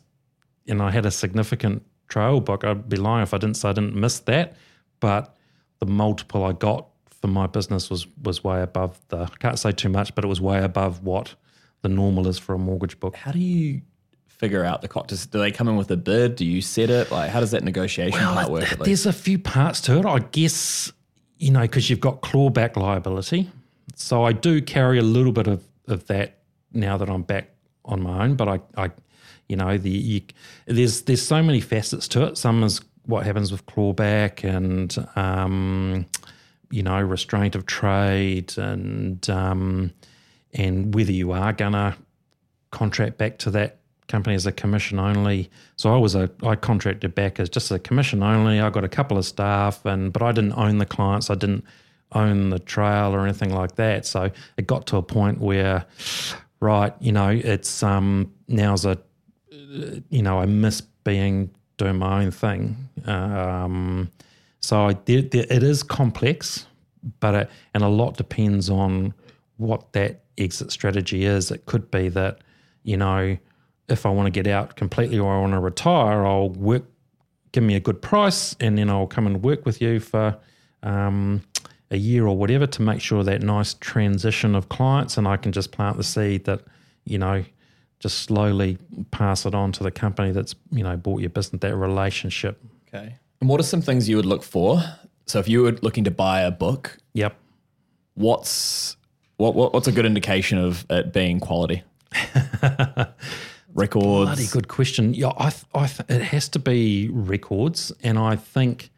and 0.67 0.81
I 0.81 0.91
had 0.91 1.05
a 1.05 1.11
significant 1.11 1.83
trail 2.09 2.39
book. 2.39 2.63
I'd 2.63 2.87
be 2.89 2.97
lying 2.97 3.23
if 3.23 3.33
I 3.33 3.37
didn't 3.37 3.55
say 3.57 3.69
I 3.69 3.73
didn't 3.73 3.95
miss 3.95 4.19
that. 4.19 4.55
But 4.99 5.35
the 5.79 5.85
multiple 5.85 6.43
I 6.45 6.53
got 6.53 6.87
for 7.21 7.27
my 7.27 7.47
business 7.47 7.89
was 7.89 8.07
was 8.23 8.43
way 8.43 8.61
above 8.61 8.99
the. 9.09 9.17
I 9.23 9.35
can't 9.39 9.57
say 9.59 9.71
too 9.71 9.89
much, 9.89 10.13
but 10.15 10.23
it 10.23 10.27
was 10.27 10.39
way 10.41 10.63
above 10.63 11.03
what 11.03 11.35
the 11.81 11.89
normal 11.89 12.27
is 12.27 12.37
for 12.39 12.53
a 12.55 12.57
mortgage 12.57 12.97
book. 12.99 13.15
how 13.15 13.31
do 13.31 13.39
you 13.39 13.81
figure 14.27 14.63
out 14.63 14.81
the 14.81 14.87
cost? 14.87 15.07
Does- 15.07 15.25
Do 15.25 15.39
they 15.39 15.51
come 15.51 15.67
in 15.69 15.75
with 15.75 15.89
a 15.91 15.97
bid? 15.97 16.35
Do 16.37 16.45
you 16.45 16.61
set 16.61 16.89
it? 16.89 17.11
Like, 17.11 17.29
how 17.31 17.39
does 17.39 17.51
that 17.51 17.63
negotiation 17.63 18.17
part 18.19 18.49
work? 18.51 18.63
There's 18.85 19.05
a 19.05 19.13
few 19.13 19.37
parts 19.39 19.79
to 19.81 19.97
it. 19.99 20.05
I 20.05 20.19
guess, 20.19 20.91
you 21.43 21.51
know, 21.51 21.61
because 21.61 21.89
you've 21.89 21.99
got 21.99 22.21
clawback 22.21 22.77
liability. 22.77 23.51
So 23.95 24.23
I 24.23 24.31
do 24.31 24.61
carry 24.61 24.97
a 24.97 25.03
little 25.03 25.33
bit 25.33 25.47
of, 25.47 25.61
of 25.89 26.07
that 26.07 26.37
now 26.71 26.95
that 26.95 27.09
I'm 27.09 27.23
back 27.23 27.49
on 27.83 28.01
my 28.01 28.23
own. 28.23 28.35
But 28.35 28.47
I, 28.47 28.59
I 28.77 28.91
you 29.49 29.57
know, 29.57 29.77
the 29.77 29.89
you, 29.89 30.21
there's 30.67 31.01
there's 31.01 31.21
so 31.21 31.43
many 31.43 31.59
facets 31.59 32.07
to 32.09 32.23
it. 32.23 32.37
Some 32.37 32.63
is 32.63 32.79
what 33.05 33.25
happens 33.25 33.51
with 33.51 33.65
clawback 33.65 34.45
and 34.45 34.95
um, 35.17 36.05
you 36.71 36.81
know 36.81 37.01
restraint 37.01 37.55
of 37.55 37.65
trade 37.65 38.57
and 38.57 39.29
um, 39.29 39.91
and 40.53 40.95
whether 40.95 41.11
you 41.11 41.33
are 41.33 41.51
gonna 41.51 41.97
contract 42.71 43.17
back 43.17 43.37
to 43.39 43.51
that 43.51 43.79
company 44.13 44.35
as 44.35 44.45
a 44.45 44.51
commission 44.51 44.99
only. 44.99 45.49
So 45.75 45.91
I 45.91 45.97
was 45.97 46.13
a 46.13 46.29
I 46.43 46.55
contracted 46.55 47.15
back 47.15 47.39
as 47.39 47.49
just 47.49 47.71
a 47.71 47.79
commission 47.79 48.21
only. 48.21 48.59
I 48.59 48.69
got 48.69 48.83
a 48.83 48.93
couple 48.99 49.17
of 49.17 49.25
staff 49.25 49.83
and 49.85 50.13
but 50.13 50.21
I 50.21 50.31
didn't 50.31 50.53
own 50.53 50.77
the 50.77 50.85
clients. 50.85 51.31
I 51.31 51.35
didn't 51.35 51.65
own 52.11 52.51
the 52.51 52.59
trail 52.59 53.15
or 53.15 53.23
anything 53.23 53.51
like 53.51 53.73
that. 53.77 54.05
So 54.05 54.29
it 54.55 54.67
got 54.67 54.85
to 54.87 54.97
a 54.97 55.01
point 55.01 55.39
where 55.39 55.85
right, 56.59 56.93
you 56.99 57.11
know, 57.11 57.29
it's 57.29 57.81
um 57.81 58.31
now's 58.47 58.85
a 58.85 58.99
you 60.09 60.21
know, 60.21 60.39
I 60.39 60.45
miss 60.45 60.81
being 61.03 61.49
doing 61.77 61.97
my 61.97 62.23
own 62.23 62.29
thing. 62.29 62.77
Um, 63.07 64.11
so 64.59 64.89
I, 64.89 64.93
there, 65.05 65.23
there, 65.23 65.47
it 65.49 65.63
is 65.63 65.81
complex, 65.81 66.67
but 67.19 67.33
it, 67.33 67.49
and 67.73 67.83
a 67.83 67.87
lot 67.87 68.15
depends 68.15 68.69
on 68.69 69.15
what 69.57 69.91
that 69.93 70.21
exit 70.37 70.71
strategy 70.71 71.25
is. 71.25 71.49
It 71.49 71.65
could 71.65 71.89
be 71.89 72.09
that 72.09 72.41
you 72.83 72.97
know 72.97 73.37
if 73.87 74.05
I 74.05 74.09
want 74.09 74.27
to 74.27 74.31
get 74.31 74.47
out 74.47 74.75
completely 74.75 75.19
or 75.19 75.33
I 75.33 75.39
want 75.39 75.53
to 75.53 75.59
retire, 75.59 76.25
I'll 76.25 76.49
work, 76.49 76.83
give 77.51 77.63
me 77.63 77.75
a 77.75 77.79
good 77.79 78.01
price, 78.01 78.55
and 78.59 78.77
then 78.77 78.89
I'll 78.89 79.07
come 79.07 79.27
and 79.27 79.43
work 79.43 79.65
with 79.65 79.81
you 79.81 79.99
for 79.99 80.37
um, 80.83 81.43
a 81.91 81.97
year 81.97 82.25
or 82.25 82.35
whatever 82.35 82.65
to 82.67 82.81
make 82.81 83.01
sure 83.01 83.23
that 83.23 83.41
nice 83.41 83.73
transition 83.75 84.55
of 84.55 84.69
clients, 84.69 85.17
and 85.17 85.27
I 85.27 85.37
can 85.37 85.51
just 85.51 85.71
plant 85.71 85.97
the 85.97 86.03
seed 86.03 86.45
that 86.45 86.61
you 87.05 87.17
know 87.17 87.43
just 87.99 88.19
slowly 88.19 88.77
pass 89.11 89.45
it 89.45 89.55
on 89.55 89.71
to 89.73 89.83
the 89.83 89.91
company 89.91 90.31
that's 90.31 90.55
you 90.71 90.83
know 90.83 90.97
bought 90.97 91.21
your 91.21 91.29
business 91.29 91.61
that 91.61 91.75
relationship. 91.75 92.61
Okay. 92.87 93.17
And 93.39 93.49
what 93.49 93.59
are 93.59 93.63
some 93.63 93.81
things 93.81 94.07
you 94.07 94.15
would 94.15 94.25
look 94.25 94.43
for? 94.43 94.81
So 95.25 95.39
if 95.39 95.47
you 95.47 95.63
were 95.63 95.71
looking 95.81 96.03
to 96.05 96.11
buy 96.11 96.41
a 96.41 96.51
book 96.51 96.97
yep. 97.13 97.35
what's 98.15 98.97
what, 99.37 99.55
what 99.55 99.73
what's 99.73 99.87
a 99.87 99.91
good 99.91 100.05
indication 100.05 100.57
of 100.57 100.85
it 100.89 101.13
being 101.13 101.39
quality 101.39 101.83
records. 103.73 104.29
Bloody 104.29 104.47
good 104.47 104.67
question. 104.67 105.13
Yeah 105.13 105.31
i 105.37 105.53
i 105.73 105.89
it 106.09 106.21
has 106.21 106.49
to 106.49 106.59
be 106.59 107.09
records 107.11 107.91
and 108.03 108.17
i 108.19 108.35
think 108.35 108.91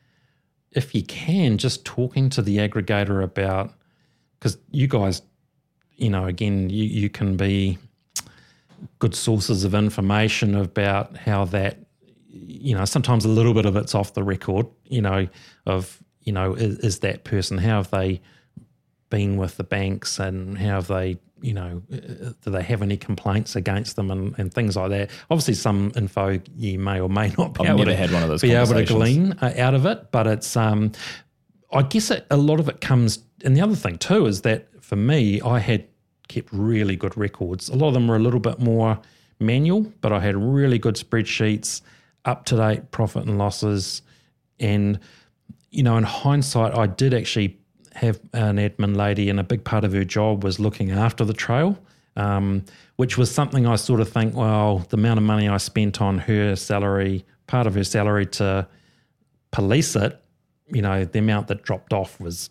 if 0.71 0.93
you 0.93 1.03
can 1.03 1.57
just 1.57 1.85
talking 1.85 2.29
to 2.29 2.41
the 2.41 2.57
aggregator 2.57 3.23
about 3.23 3.73
because 4.37 4.57
you 4.71 4.87
guys 4.87 5.21
you 5.95 6.09
know 6.09 6.25
again 6.25 6.69
you 6.69 6.83
you 6.83 7.09
can 7.09 7.37
be 7.37 7.77
good 8.99 9.15
sources 9.15 9.63
of 9.63 9.73
information 9.73 10.55
about 10.55 11.15
how 11.15 11.45
that 11.45 11.77
you 12.29 12.75
know 12.75 12.85
sometimes 12.85 13.25
a 13.25 13.29
little 13.29 13.53
bit 13.53 13.65
of 13.65 13.75
it's 13.75 13.95
off 13.95 14.13
the 14.13 14.23
record 14.23 14.67
you 14.85 15.01
know 15.01 15.27
of 15.65 16.03
you 16.21 16.33
know 16.33 16.53
is, 16.53 16.77
is 16.79 16.99
that 16.99 17.23
person 17.23 17.57
how 17.57 17.77
have 17.77 17.91
they 17.91 18.21
been 19.09 19.37
with 19.37 19.55
the 19.57 19.63
banks 19.63 20.19
and 20.19 20.57
how 20.57 20.75
have 20.75 20.87
they 20.87 21.17
you 21.45 21.53
know 21.53 21.81
do 21.89 22.51
they 22.51 22.63
have 22.63 22.81
any 22.81 22.97
complaints 22.97 23.55
against 23.55 23.95
them 23.95 24.09
and, 24.11 24.33
and 24.37 24.53
things 24.53 24.75
like 24.75 24.89
that 24.89 25.09
obviously 25.29 25.53
some 25.53 25.91
info 25.95 26.39
you 26.55 26.79
may 26.79 26.99
or 26.99 27.09
may 27.09 27.31
not 27.37 27.53
be 27.53 27.61
I've 27.61 27.75
able 27.75 27.85
to 27.85 27.95
had 27.95 28.11
one 28.11 28.23
of 28.23 28.29
those 28.29 28.41
be 28.41 28.53
able 28.53 28.73
to 28.73 28.85
glean 28.85 29.33
uh, 29.41 29.53
out 29.57 29.73
of 29.73 29.85
it 29.85 30.11
but 30.11 30.27
it's 30.27 30.57
um 30.57 30.91
i 31.71 31.81
guess 31.81 32.11
it, 32.11 32.25
a 32.31 32.37
lot 32.37 32.59
of 32.59 32.67
it 32.67 32.81
comes 32.81 33.19
and 33.43 33.55
the 33.55 33.61
other 33.61 33.75
thing 33.75 33.97
too 33.97 34.25
is 34.25 34.41
that 34.41 34.67
for 34.83 34.95
me 34.95 35.39
i 35.41 35.59
had 35.59 35.87
kept 36.27 36.49
really 36.51 36.95
good 36.95 37.15
records. 37.17 37.69
A 37.69 37.75
lot 37.75 37.89
of 37.89 37.93
them 37.93 38.07
were 38.07 38.15
a 38.15 38.19
little 38.19 38.39
bit 38.39 38.59
more 38.59 38.99
manual, 39.39 39.91
but 40.01 40.11
I 40.11 40.19
had 40.19 40.35
really 40.35 40.79
good 40.79 40.95
spreadsheets, 40.95 41.81
up 42.25 42.45
to 42.45 42.57
date 42.57 42.91
profit 42.91 43.25
and 43.25 43.37
losses. 43.37 44.01
And, 44.59 44.99
you 45.69 45.83
know, 45.83 45.97
in 45.97 46.03
hindsight, 46.03 46.75
I 46.75 46.87
did 46.87 47.13
actually 47.13 47.59
have 47.95 48.19
an 48.33 48.57
admin 48.57 48.95
lady, 48.95 49.29
and 49.29 49.39
a 49.39 49.43
big 49.43 49.63
part 49.63 49.83
of 49.83 49.93
her 49.93 50.03
job 50.03 50.43
was 50.43 50.59
looking 50.59 50.91
after 50.91 51.25
the 51.25 51.33
trail, 51.33 51.77
um, 52.15 52.63
which 52.97 53.17
was 53.17 53.33
something 53.33 53.65
I 53.65 53.75
sort 53.75 54.01
of 54.01 54.09
think, 54.09 54.35
well, 54.35 54.79
the 54.89 54.97
amount 54.97 55.17
of 55.17 55.23
money 55.23 55.47
I 55.47 55.57
spent 55.57 56.01
on 56.01 56.19
her 56.19 56.55
salary, 56.55 57.25
part 57.47 57.67
of 57.67 57.75
her 57.75 57.83
salary 57.83 58.25
to 58.27 58.67
police 59.51 59.95
it, 59.95 60.21
you 60.67 60.81
know, 60.81 61.05
the 61.05 61.19
amount 61.19 61.47
that 61.47 61.63
dropped 61.63 61.93
off 61.93 62.19
was 62.19 62.49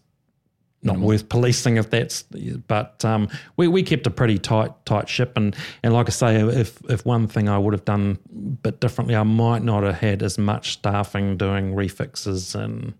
not 0.84 0.98
worth 0.98 1.28
policing 1.30 1.78
if 1.78 1.88
that's 1.88 2.24
but 2.68 3.02
um, 3.04 3.28
we, 3.56 3.66
we 3.66 3.82
kept 3.82 4.06
a 4.06 4.10
pretty 4.10 4.38
tight 4.38 4.70
tight 4.84 5.08
ship. 5.08 5.32
And 5.36 5.56
and 5.82 5.94
like 5.94 6.08
I 6.08 6.10
say 6.10 6.36
if 6.36 6.78
if 6.88 7.04
one 7.06 7.26
thing 7.26 7.48
I 7.48 7.58
would 7.58 7.72
have 7.72 7.84
done 7.84 8.18
a 8.30 8.38
bit 8.38 8.80
differently 8.80 9.16
I 9.16 9.22
might 9.22 9.62
not 9.62 9.82
have 9.82 9.96
had 9.96 10.22
as 10.22 10.38
much 10.38 10.74
staffing 10.74 11.36
doing 11.36 11.74
refixes 11.74 12.54
and 12.54 12.94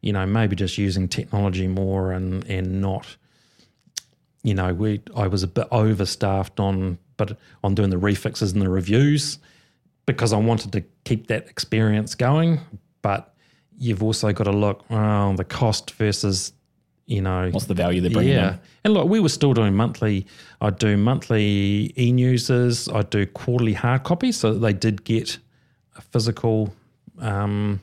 you 0.00 0.12
know 0.12 0.26
maybe 0.26 0.56
just 0.56 0.78
using 0.78 1.08
technology 1.08 1.66
more 1.66 2.12
and 2.12 2.44
and 2.44 2.80
not 2.80 3.16
you 4.42 4.54
know 4.54 4.72
we 4.72 5.00
I 5.16 5.26
was 5.26 5.42
a 5.42 5.48
bit 5.48 5.68
overstaffed 5.70 6.58
on 6.60 6.98
but 7.16 7.38
on 7.62 7.74
doing 7.74 7.90
the 7.90 7.98
refixes 7.98 8.52
and 8.52 8.62
the 8.62 8.68
reviews 8.68 9.38
because 10.06 10.32
I 10.32 10.38
wanted 10.38 10.72
to 10.72 10.82
keep 11.04 11.26
that 11.28 11.48
experience 11.48 12.14
going 12.14 12.60
but 13.02 13.34
you've 13.78 14.02
also 14.02 14.32
got 14.32 14.44
to 14.44 14.52
look 14.52 14.84
oh, 14.90 15.34
the 15.36 15.44
cost 15.44 15.92
versus 15.92 16.52
you 17.10 17.20
know, 17.20 17.50
what's 17.50 17.66
the 17.66 17.74
value 17.74 18.00
they're 18.00 18.10
bringing 18.10 18.34
yeah. 18.34 18.52
In? 18.52 18.60
And 18.84 18.94
look, 18.94 19.08
we 19.08 19.18
were 19.18 19.28
still 19.28 19.52
doing 19.52 19.74
monthly. 19.74 20.26
I'd 20.60 20.78
do 20.78 20.96
monthly 20.96 21.92
e 21.98 22.12
newses. 22.12 22.88
I'd 22.88 23.10
do 23.10 23.26
quarterly 23.26 23.72
hard 23.72 24.04
copies, 24.04 24.36
so 24.36 24.54
they 24.54 24.72
did 24.72 25.02
get 25.02 25.38
a 25.96 26.00
physical 26.00 26.72
um, 27.18 27.80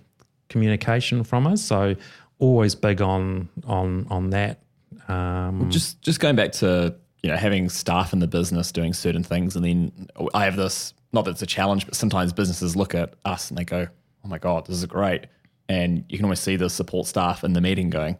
communication 0.49 1.23
from 1.23 1.47
us. 1.47 1.61
So 1.61 1.95
always 2.39 2.75
big 2.75 3.01
on 3.01 3.49
on 3.65 4.07
on 4.09 4.29
that. 4.31 4.61
Um, 5.07 5.61
well, 5.61 5.69
just 5.69 6.01
just 6.01 6.19
going 6.19 6.35
back 6.35 6.51
to 6.53 6.95
you 7.23 7.29
know 7.29 7.37
having 7.37 7.69
staff 7.69 8.13
in 8.13 8.19
the 8.19 8.27
business 8.27 8.71
doing 8.71 8.93
certain 8.93 9.23
things, 9.23 9.55
and 9.55 9.65
then 9.65 10.09
I 10.33 10.45
have 10.45 10.55
this. 10.55 10.93
Not 11.13 11.25
that 11.25 11.31
it's 11.31 11.41
a 11.41 11.47
challenge, 11.47 11.85
but 11.85 11.95
sometimes 11.95 12.33
businesses 12.33 12.75
look 12.75 12.93
at 12.93 13.13
us 13.23 13.49
and 13.49 13.57
they 13.57 13.63
go, 13.63 13.87
"Oh 14.25 14.27
my 14.27 14.37
god, 14.37 14.65
this 14.65 14.77
is 14.77 14.85
great," 14.85 15.27
and 15.69 16.03
you 16.09 16.17
can 16.17 16.25
always 16.25 16.39
see 16.39 16.57
the 16.57 16.69
support 16.69 17.07
staff 17.07 17.43
in 17.43 17.53
the 17.53 17.61
meeting 17.61 17.89
going 17.89 18.17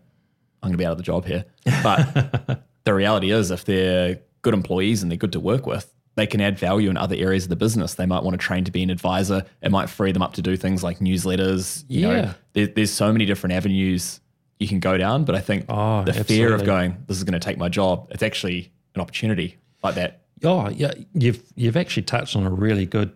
I'm 0.61 0.69
going 0.69 0.73
to 0.73 0.77
be 0.77 0.85
out 0.85 0.91
of 0.93 0.97
the 0.97 1.03
job 1.03 1.25
here. 1.25 1.45
But 1.83 2.63
the 2.83 2.93
reality 2.93 3.31
is, 3.31 3.51
if 3.51 3.65
they're 3.65 4.19
good 4.41 4.53
employees 4.53 5.01
and 5.01 5.11
they're 5.11 5.17
good 5.17 5.33
to 5.33 5.39
work 5.39 5.65
with, 5.65 5.93
they 6.17 6.25
can 6.25 6.41
add 6.41 6.57
value 6.57 6.89
in 6.89 6.97
other 6.97 7.15
areas 7.15 7.43
of 7.43 7.49
the 7.49 7.55
business. 7.55 7.93
They 7.93 8.07
might 8.07 8.23
want 8.23 8.33
to 8.33 8.43
train 8.43 8.63
to 8.63 8.71
be 8.71 8.81
an 8.81 8.89
advisor. 8.89 9.45
It 9.61 9.69
might 9.69 9.87
free 9.87 10.11
them 10.11 10.23
up 10.23 10.33
to 10.33 10.41
do 10.41 10.57
things 10.57 10.83
like 10.83 10.97
newsletters. 10.97 11.85
You 11.87 12.07
yeah. 12.07 12.21
know, 12.21 12.33
there, 12.53 12.67
there's 12.67 12.91
so 12.91 13.13
many 13.13 13.25
different 13.25 13.53
avenues 13.53 14.19
you 14.59 14.67
can 14.67 14.79
go 14.79 14.97
down. 14.97 15.25
But 15.25 15.35
I 15.35 15.41
think 15.41 15.65
oh, 15.69 16.03
the 16.03 16.09
absolutely. 16.09 16.35
fear 16.35 16.55
of 16.55 16.65
going, 16.65 16.97
this 17.05 17.17
is 17.17 17.23
going 17.23 17.39
to 17.39 17.39
take 17.39 17.59
my 17.59 17.69
job, 17.69 18.07
it's 18.09 18.23
actually 18.23 18.71
an 18.95 19.01
opportunity 19.01 19.57
like 19.83 19.93
that. 19.93 20.21
Oh, 20.43 20.69
yeah. 20.69 20.91
You've 21.13 21.43
you've 21.55 21.77
actually 21.77 22.03
touched 22.03 22.35
on 22.35 22.47
a 22.47 22.51
really 22.51 22.87
good 22.87 23.11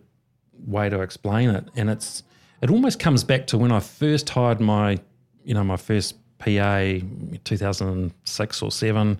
way 0.64 0.88
to 0.88 1.00
explain 1.00 1.50
it. 1.50 1.64
And 1.74 1.90
it's 1.90 2.22
it 2.62 2.70
almost 2.70 3.00
comes 3.00 3.24
back 3.24 3.48
to 3.48 3.58
when 3.58 3.72
I 3.72 3.80
first 3.80 4.30
hired 4.30 4.60
my, 4.60 5.00
you 5.44 5.54
know, 5.54 5.64
my 5.64 5.76
first 5.76 6.14
PA 6.38 7.00
2006 7.42 8.62
or 8.62 8.70
seven, 8.70 9.18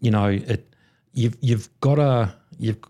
you 0.00 0.10
know, 0.10 0.26
it 0.26 0.68
you've 1.12 1.36
you've 1.40 1.68
got 1.80 1.94
to 1.94 2.34
you've 2.58 2.80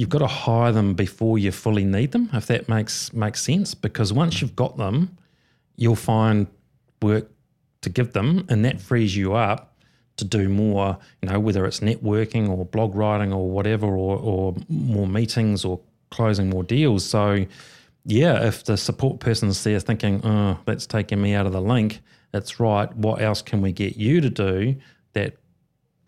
you've 0.00 0.08
got 0.08 0.20
to 0.20 0.26
hire 0.26 0.72
them 0.72 0.94
before 0.94 1.38
you 1.38 1.52
fully 1.52 1.84
need 1.84 2.12
them, 2.12 2.30
if 2.32 2.46
that 2.46 2.70
makes 2.70 3.12
makes 3.12 3.42
sense. 3.42 3.74
Because 3.74 4.14
once 4.14 4.40
you've 4.40 4.56
got 4.56 4.78
them, 4.78 5.18
you'll 5.76 5.94
find 5.94 6.46
work 7.02 7.30
to 7.82 7.90
give 7.90 8.14
them, 8.14 8.46
and 8.48 8.64
that 8.64 8.80
frees 8.80 9.14
you 9.14 9.34
up 9.34 9.76
to 10.16 10.24
do 10.24 10.48
more. 10.48 10.96
You 11.20 11.28
know, 11.28 11.38
whether 11.38 11.66
it's 11.66 11.80
networking 11.80 12.48
or 12.48 12.64
blog 12.64 12.94
writing 12.94 13.30
or 13.30 13.50
whatever, 13.50 13.88
or 13.88 14.16
or 14.16 14.56
more 14.70 15.06
meetings 15.06 15.66
or 15.66 15.80
closing 16.10 16.48
more 16.48 16.64
deals. 16.64 17.04
So, 17.04 17.44
yeah, 18.06 18.46
if 18.46 18.64
the 18.64 18.78
support 18.78 19.20
person's 19.20 19.62
there 19.64 19.80
thinking, 19.80 20.22
"Oh, 20.24 20.58
that's 20.64 20.86
taking 20.86 21.20
me 21.20 21.34
out 21.34 21.44
of 21.44 21.52
the 21.52 21.60
link," 21.60 22.00
that's 22.32 22.58
right. 22.58 22.90
What 22.96 23.20
else 23.20 23.42
can 23.42 23.60
we 23.60 23.70
get 23.70 23.98
you 23.98 24.22
to 24.22 24.30
do 24.30 24.76
that 25.12 25.36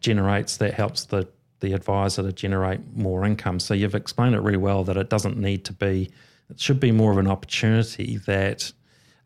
generates 0.01 0.57
that 0.57 0.73
helps 0.73 1.05
the 1.05 1.29
the 1.63 1.73
advisor 1.73 2.23
to 2.23 2.33
generate 2.33 2.81
more 2.95 3.25
income? 3.25 3.59
So 3.59 3.73
you've 3.73 3.95
explained 3.95 4.35
it 4.35 4.41
really 4.41 4.59
well 4.59 4.85
that 4.85 4.99
it 4.99 5.09
doesn't 5.09 5.39
need 5.39 5.65
to 5.65 5.73
be. 5.73 6.11
It 6.51 6.61
should 6.61 6.79
be 6.79 6.93
more 6.93 7.11
of 7.11 7.17
an 7.17 7.29
opportunity 7.29 8.19
that, 8.27 8.71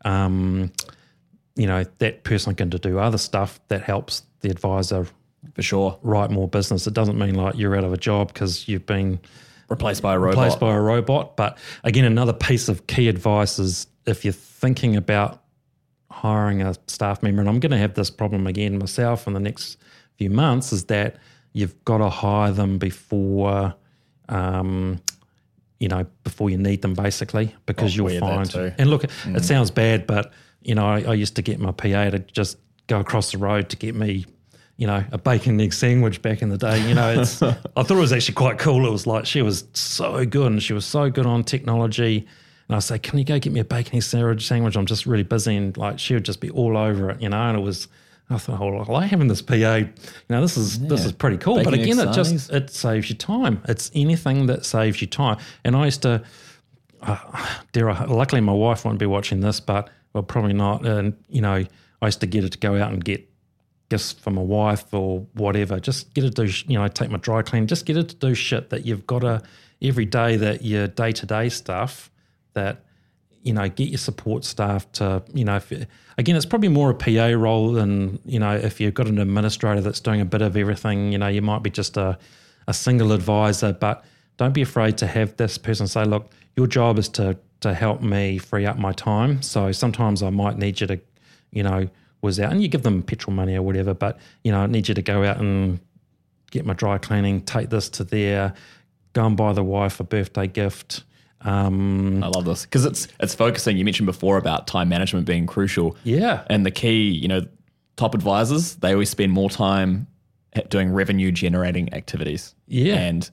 um, 0.05 0.71
you 1.55 1.67
know, 1.67 1.83
that 1.97 2.23
person 2.23 2.55
can 2.55 2.69
to 2.69 2.79
do 2.79 2.99
other 2.99 3.17
stuff 3.17 3.59
that 3.67 3.83
helps 3.83 4.23
the 4.39 4.49
advisor 4.49 5.05
for 5.53 5.61
sure 5.61 5.99
write 6.01 6.31
more 6.31 6.47
business. 6.47 6.87
It 6.87 6.93
doesn't 6.93 7.17
mean 7.17 7.35
like 7.35 7.55
you're 7.57 7.75
out 7.75 7.83
of 7.83 7.91
a 7.91 7.97
job 7.97 8.33
because 8.33 8.67
you've 8.67 8.85
been 8.85 9.19
replaced 9.69 10.01
by 10.01 10.13
a 10.13 10.19
robot. 10.19 10.37
Replaced 10.37 10.59
by 10.59 10.73
a 10.73 10.79
robot. 10.79 11.35
But 11.35 11.57
again, 11.83 12.05
another 12.05 12.33
piece 12.33 12.69
of 12.69 12.87
key 12.87 13.09
advice 13.09 13.59
is 13.59 13.87
if 14.05 14.23
you're 14.23 14.33
thinking 14.33 14.95
about 14.95 15.43
hiring 16.09 16.61
a 16.61 16.75
staff 16.87 17.21
member, 17.21 17.41
and 17.41 17.49
I'm 17.49 17.59
going 17.59 17.71
to 17.71 17.77
have 17.77 17.95
this 17.95 18.09
problem 18.09 18.47
again 18.47 18.77
myself 18.77 19.27
in 19.27 19.33
the 19.33 19.39
next 19.39 19.77
few 20.17 20.29
months, 20.29 20.71
is 20.71 20.85
that 20.85 21.17
you've 21.53 21.83
got 21.85 21.97
to 21.99 22.09
hire 22.09 22.51
them 22.51 22.77
before 22.77 23.75
um, 24.29 24.99
you 25.79 25.87
know, 25.87 26.05
before 26.23 26.49
you 26.49 26.57
need 26.57 26.81
them, 26.81 26.93
basically, 26.93 27.55
because 27.65 27.93
Oh, 27.99 28.07
you'll 28.09 28.19
find. 28.19 28.53
And 28.77 28.89
look, 28.89 29.03
it 29.03 29.43
sounds 29.45 29.71
bad, 29.71 30.07
but 30.07 30.33
you 30.61 30.75
know, 30.75 30.85
I, 30.85 31.01
I 31.01 31.13
used 31.13 31.35
to 31.35 31.41
get 31.41 31.59
my 31.59 31.71
PA 31.71 32.09
to 32.09 32.19
just 32.19 32.57
go 32.87 32.99
across 32.99 33.31
the 33.31 33.37
road 33.37 33.69
to 33.69 33.77
get 33.77 33.95
me. 33.95 34.25
You 34.79 34.85
know, 34.85 35.03
a 35.11 35.17
bacon 35.17 35.53
and 35.53 35.61
egg 35.61 35.73
sandwich 35.73 36.21
back 36.21 36.43
in 36.43 36.49
the 36.49 36.57
day. 36.57 36.87
You 36.87 36.93
know, 36.93 37.19
it's. 37.21 37.41
I 37.41 37.53
thought 37.53 37.91
it 37.91 37.95
was 37.95 38.13
actually 38.13 38.35
quite 38.35 38.59
cool. 38.59 38.85
It 38.85 38.91
was 38.91 39.07
like 39.07 39.25
she 39.25 39.41
was 39.41 39.65
so 39.73 40.23
good, 40.25 40.51
and 40.51 40.61
she 40.61 40.73
was 40.73 40.85
so 40.85 41.09
good 41.09 41.25
on 41.25 41.43
technology. 41.43 42.27
And 42.67 42.75
I 42.75 42.79
say, 42.79 42.99
"Can 42.99 43.17
you 43.17 43.25
go 43.25 43.39
get 43.39 43.51
me 43.53 43.59
a 43.59 43.65
bacon 43.65 43.93
and 43.93 43.97
egg 43.97 44.03
sandwich? 44.03 44.45
Sandwich? 44.45 44.75
I'm 44.75 44.85
just 44.85 45.07
really 45.07 45.23
busy." 45.23 45.55
And 45.55 45.75
like, 45.77 45.97
she 45.97 46.13
would 46.13 46.25
just 46.25 46.41
be 46.41 46.51
all 46.51 46.77
over 46.77 47.09
it. 47.09 47.21
You 47.21 47.29
know, 47.29 47.37
and 47.37 47.57
it 47.57 47.61
was. 47.61 47.87
I 48.29 48.37
thought, 48.37 48.59
oh, 48.59 48.77
I 48.79 48.91
like 48.91 49.09
having 49.09 49.27
this 49.27 49.41
PA. 49.41 49.55
You 49.55 49.89
know, 50.29 50.41
this 50.41 50.57
is 50.57 50.79
this 50.79 51.05
is 51.05 51.13
pretty 51.13 51.37
cool. 51.37 51.55
Bacon 51.55 51.71
but 51.71 51.79
again, 51.79 51.99
it 51.99 52.11
just 52.11 52.51
it 52.51 52.69
saves 52.69 53.09
you 53.09 53.15
time. 53.15 53.61
It's 53.67 53.89
anything 53.95 54.47
that 54.47 54.65
saves 54.65 54.99
you 54.99 55.07
time. 55.07 55.37
And 55.63 55.75
I 55.75 55.85
used 55.85 56.01
to, 56.01 56.23
uh, 57.01 57.47
dare 57.71 57.89
I, 57.89 58.03
luckily 58.05 58.41
my 58.41 58.53
wife 58.53 58.83
won't 58.83 58.99
be 58.99 59.05
watching 59.05 59.39
this, 59.39 59.61
but 59.61 59.89
well, 60.13 60.23
probably 60.23 60.53
not. 60.53 60.85
And 60.85 61.15
you 61.29 61.41
know, 61.41 61.63
I 62.01 62.05
used 62.05 62.19
to 62.19 62.27
get 62.27 62.43
her 62.43 62.49
to 62.49 62.57
go 62.57 62.81
out 62.81 62.91
and 62.91 63.03
get 63.03 63.29
gifts 63.89 64.11
for 64.11 64.31
my 64.31 64.41
wife 64.41 64.93
or 64.93 65.25
whatever. 65.33 65.79
Just 65.79 66.13
get 66.13 66.25
her 66.25 66.29
to 66.29 66.45
do, 66.45 66.51
you 66.67 66.77
know, 66.77 66.87
take 66.89 67.09
my 67.09 67.17
dry 67.19 67.41
clean. 67.41 67.67
Just 67.67 67.85
get 67.85 67.95
her 67.95 68.03
to 68.03 68.15
do 68.15 68.33
shit 68.33 68.69
that 68.71 68.85
you've 68.85 69.07
got 69.07 69.19
to 69.19 69.41
every 69.81 70.05
day 70.05 70.35
that 70.35 70.63
your 70.63 70.87
day 70.87 71.11
to 71.13 71.25
day 71.25 71.47
stuff 71.49 72.11
that 72.53 72.83
you 73.47 73.53
know, 73.53 73.69
get 73.69 73.87
your 73.87 73.97
support 73.97 74.43
staff 74.43 74.91
to, 74.91 75.23
you 75.33 75.45
know, 75.45 75.55
if, 75.55 75.71
again, 76.17 76.35
it's 76.35 76.45
probably 76.45 76.67
more 76.67 76.89
a 76.89 76.93
PA 76.93 77.27
role 77.27 77.71
than, 77.71 78.19
you 78.25 78.39
know, 78.39 78.53
if 78.53 78.81
you've 78.81 78.93
got 78.93 79.07
an 79.07 79.19
administrator 79.19 79.79
that's 79.79 80.01
doing 80.01 80.19
a 80.19 80.25
bit 80.25 80.41
of 80.41 80.57
everything, 80.57 81.13
you 81.13 81.17
know, 81.17 81.29
you 81.29 81.41
might 81.41 81.63
be 81.63 81.69
just 81.69 81.95
a, 81.95 82.19
a 82.67 82.73
single 82.73 83.13
advisor, 83.13 83.71
but 83.71 84.03
don't 84.35 84.51
be 84.51 84.61
afraid 84.61 84.97
to 84.97 85.07
have 85.07 85.37
this 85.37 85.57
person 85.57 85.87
say, 85.87 86.03
look, 86.03 86.29
your 86.57 86.67
job 86.67 86.99
is 86.99 87.07
to, 87.07 87.37
to 87.61 87.73
help 87.73 88.01
me 88.01 88.37
free 88.37 88.65
up 88.65 88.77
my 88.77 88.91
time. 88.91 89.41
So 89.41 89.71
sometimes 89.71 90.21
I 90.21 90.29
might 90.29 90.57
need 90.57 90.81
you 90.81 90.87
to, 90.87 90.99
you 91.51 91.63
know, 91.63 91.87
was 92.21 92.39
out 92.41 92.51
and 92.51 92.61
you 92.61 92.67
give 92.67 92.83
them 92.83 93.01
petrol 93.01 93.33
money 93.33 93.55
or 93.55 93.61
whatever, 93.61 93.93
but, 93.93 94.19
you 94.43 94.51
know, 94.51 94.59
I 94.59 94.65
need 94.65 94.89
you 94.89 94.93
to 94.93 95.01
go 95.01 95.23
out 95.23 95.37
and 95.37 95.79
get 96.51 96.65
my 96.65 96.73
dry 96.73 96.97
cleaning, 96.97 97.41
take 97.41 97.69
this 97.69 97.87
to 97.89 98.03
there, 98.03 98.53
go 99.13 99.25
and 99.25 99.37
buy 99.37 99.53
the 99.53 99.63
wife 99.63 100.01
a 100.01 100.03
birthday 100.03 100.47
gift. 100.47 101.03
Um, 101.47 102.23
I 102.23 102.27
love 102.27 102.45
this 102.45 102.65
because 102.65 102.85
it's 102.85 103.07
it's 103.19 103.33
focusing. 103.33 103.77
You 103.77 103.85
mentioned 103.85 104.05
before 104.05 104.37
about 104.37 104.67
time 104.67 104.89
management 104.89 105.25
being 105.25 105.47
crucial. 105.47 105.95
yeah. 106.03 106.43
And 106.49 106.65
the 106.65 106.71
key, 106.71 107.09
you 107.09 107.27
know, 107.27 107.41
top 107.95 108.13
advisors, 108.13 108.75
they 108.75 108.91
always 108.91 109.09
spend 109.09 109.31
more 109.31 109.49
time 109.49 110.07
doing 110.69 110.91
revenue 110.91 111.31
generating 111.31 111.93
activities. 111.93 112.53
Yeah. 112.67 112.95
And 112.95 113.29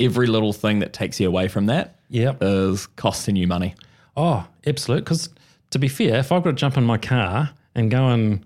every 0.00 0.26
little 0.26 0.52
thing 0.52 0.80
that 0.80 0.92
takes 0.92 1.18
you 1.20 1.26
away 1.28 1.48
from 1.48 1.66
that 1.66 2.00
Yep. 2.10 2.38
is 2.42 2.86
costing 2.96 3.36
you 3.36 3.46
money. 3.46 3.74
Oh, 4.16 4.46
absolute. 4.66 5.04
Because 5.04 5.30
to 5.70 5.78
be 5.78 5.88
fair, 5.88 6.16
if 6.18 6.32
I've 6.32 6.42
got 6.44 6.50
to 6.50 6.56
jump 6.56 6.76
in 6.76 6.84
my 6.84 6.98
car 6.98 7.50
and 7.74 7.90
go 7.90 8.08
and 8.08 8.44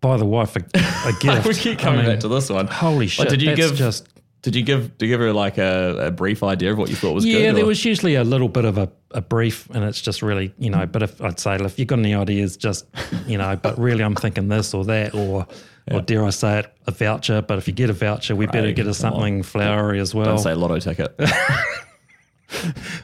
buy 0.00 0.16
the 0.16 0.24
wife 0.26 0.56
a, 0.56 0.60
a 0.60 1.12
gift, 1.20 1.46
we 1.46 1.54
keep 1.54 1.78
coming 1.78 2.00
I 2.00 2.02
mean, 2.02 2.12
back 2.12 2.20
to 2.20 2.28
this 2.28 2.50
one. 2.50 2.66
Holy 2.66 3.06
shit! 3.06 3.20
Like, 3.26 3.28
did 3.30 3.42
you 3.42 3.54
that's 3.54 3.70
give 3.70 3.76
just 3.78 4.08
did 4.42 4.54
you 4.54 4.62
give 4.62 4.96
did 4.98 5.06
you 5.06 5.12
give 5.12 5.20
her 5.20 5.32
like 5.32 5.58
a, 5.58 6.06
a 6.06 6.10
brief 6.10 6.42
idea 6.42 6.70
of 6.72 6.78
what 6.78 6.88
you 6.88 6.94
thought 6.96 7.14
was 7.14 7.24
good? 7.24 7.32
yeah? 7.32 7.52
There 7.52 7.64
or- 7.64 7.68
was 7.68 7.84
usually 7.84 8.14
a 8.14 8.24
little 8.24 8.48
bit 8.48 8.64
of 8.64 8.78
a, 8.78 8.90
a 9.10 9.20
brief, 9.20 9.68
and 9.70 9.82
it's 9.84 10.00
just 10.00 10.22
really 10.22 10.54
you 10.58 10.70
know. 10.70 10.86
But 10.86 11.02
if 11.02 11.20
I'd 11.20 11.40
say 11.40 11.56
if 11.56 11.78
you've 11.78 11.88
got 11.88 11.98
any 11.98 12.14
ideas, 12.14 12.56
just 12.56 12.86
you 13.26 13.38
know. 13.38 13.56
But 13.56 13.78
really, 13.78 14.04
I'm 14.04 14.14
thinking 14.14 14.48
this 14.48 14.72
or 14.74 14.84
that, 14.84 15.14
or 15.14 15.46
or 15.90 16.00
dare 16.00 16.24
I 16.24 16.30
say 16.30 16.60
it, 16.60 16.72
a 16.86 16.90
voucher. 16.92 17.42
But 17.42 17.58
if 17.58 17.66
you 17.66 17.74
get 17.74 17.90
a 17.90 17.92
voucher, 17.92 18.36
we 18.36 18.46
better 18.46 18.72
get 18.72 18.86
her 18.86 18.92
come 18.94 19.12
on. 19.12 19.12
something 19.18 19.42
flowery 19.42 19.98
as 20.00 20.14
well. 20.14 20.26
don't 20.26 20.38
say 20.38 20.54
lotto 20.54 20.78
ticket 20.80 21.14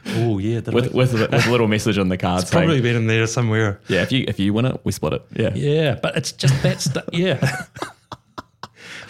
Oh 0.07 0.37
yeah, 0.39 0.61
with 0.71 0.93
with 0.93 1.13
a, 1.13 1.27
with 1.29 1.45
a 1.47 1.51
little 1.51 1.67
message 1.67 1.97
on 1.97 2.07
the 2.07 2.17
card 2.17 2.47
saying, 2.47 2.63
probably 2.65 2.79
been 2.81 2.95
in 2.95 3.07
there 3.07 3.27
somewhere. 3.27 3.81
yeah 3.89 4.01
if 4.01 4.11
you 4.11 4.23
if 4.27 4.39
you 4.39 4.53
win 4.53 4.63
it 4.65 4.79
we 4.85 4.91
split 4.93 5.11
it 5.13 5.25
yeah 5.35 5.53
Yeah, 5.53 5.99
but 6.01 6.15
it's 6.15 6.31
just 6.31 6.61
that 6.63 6.79
stuff. 6.81 7.03
Yeah. 7.11 7.65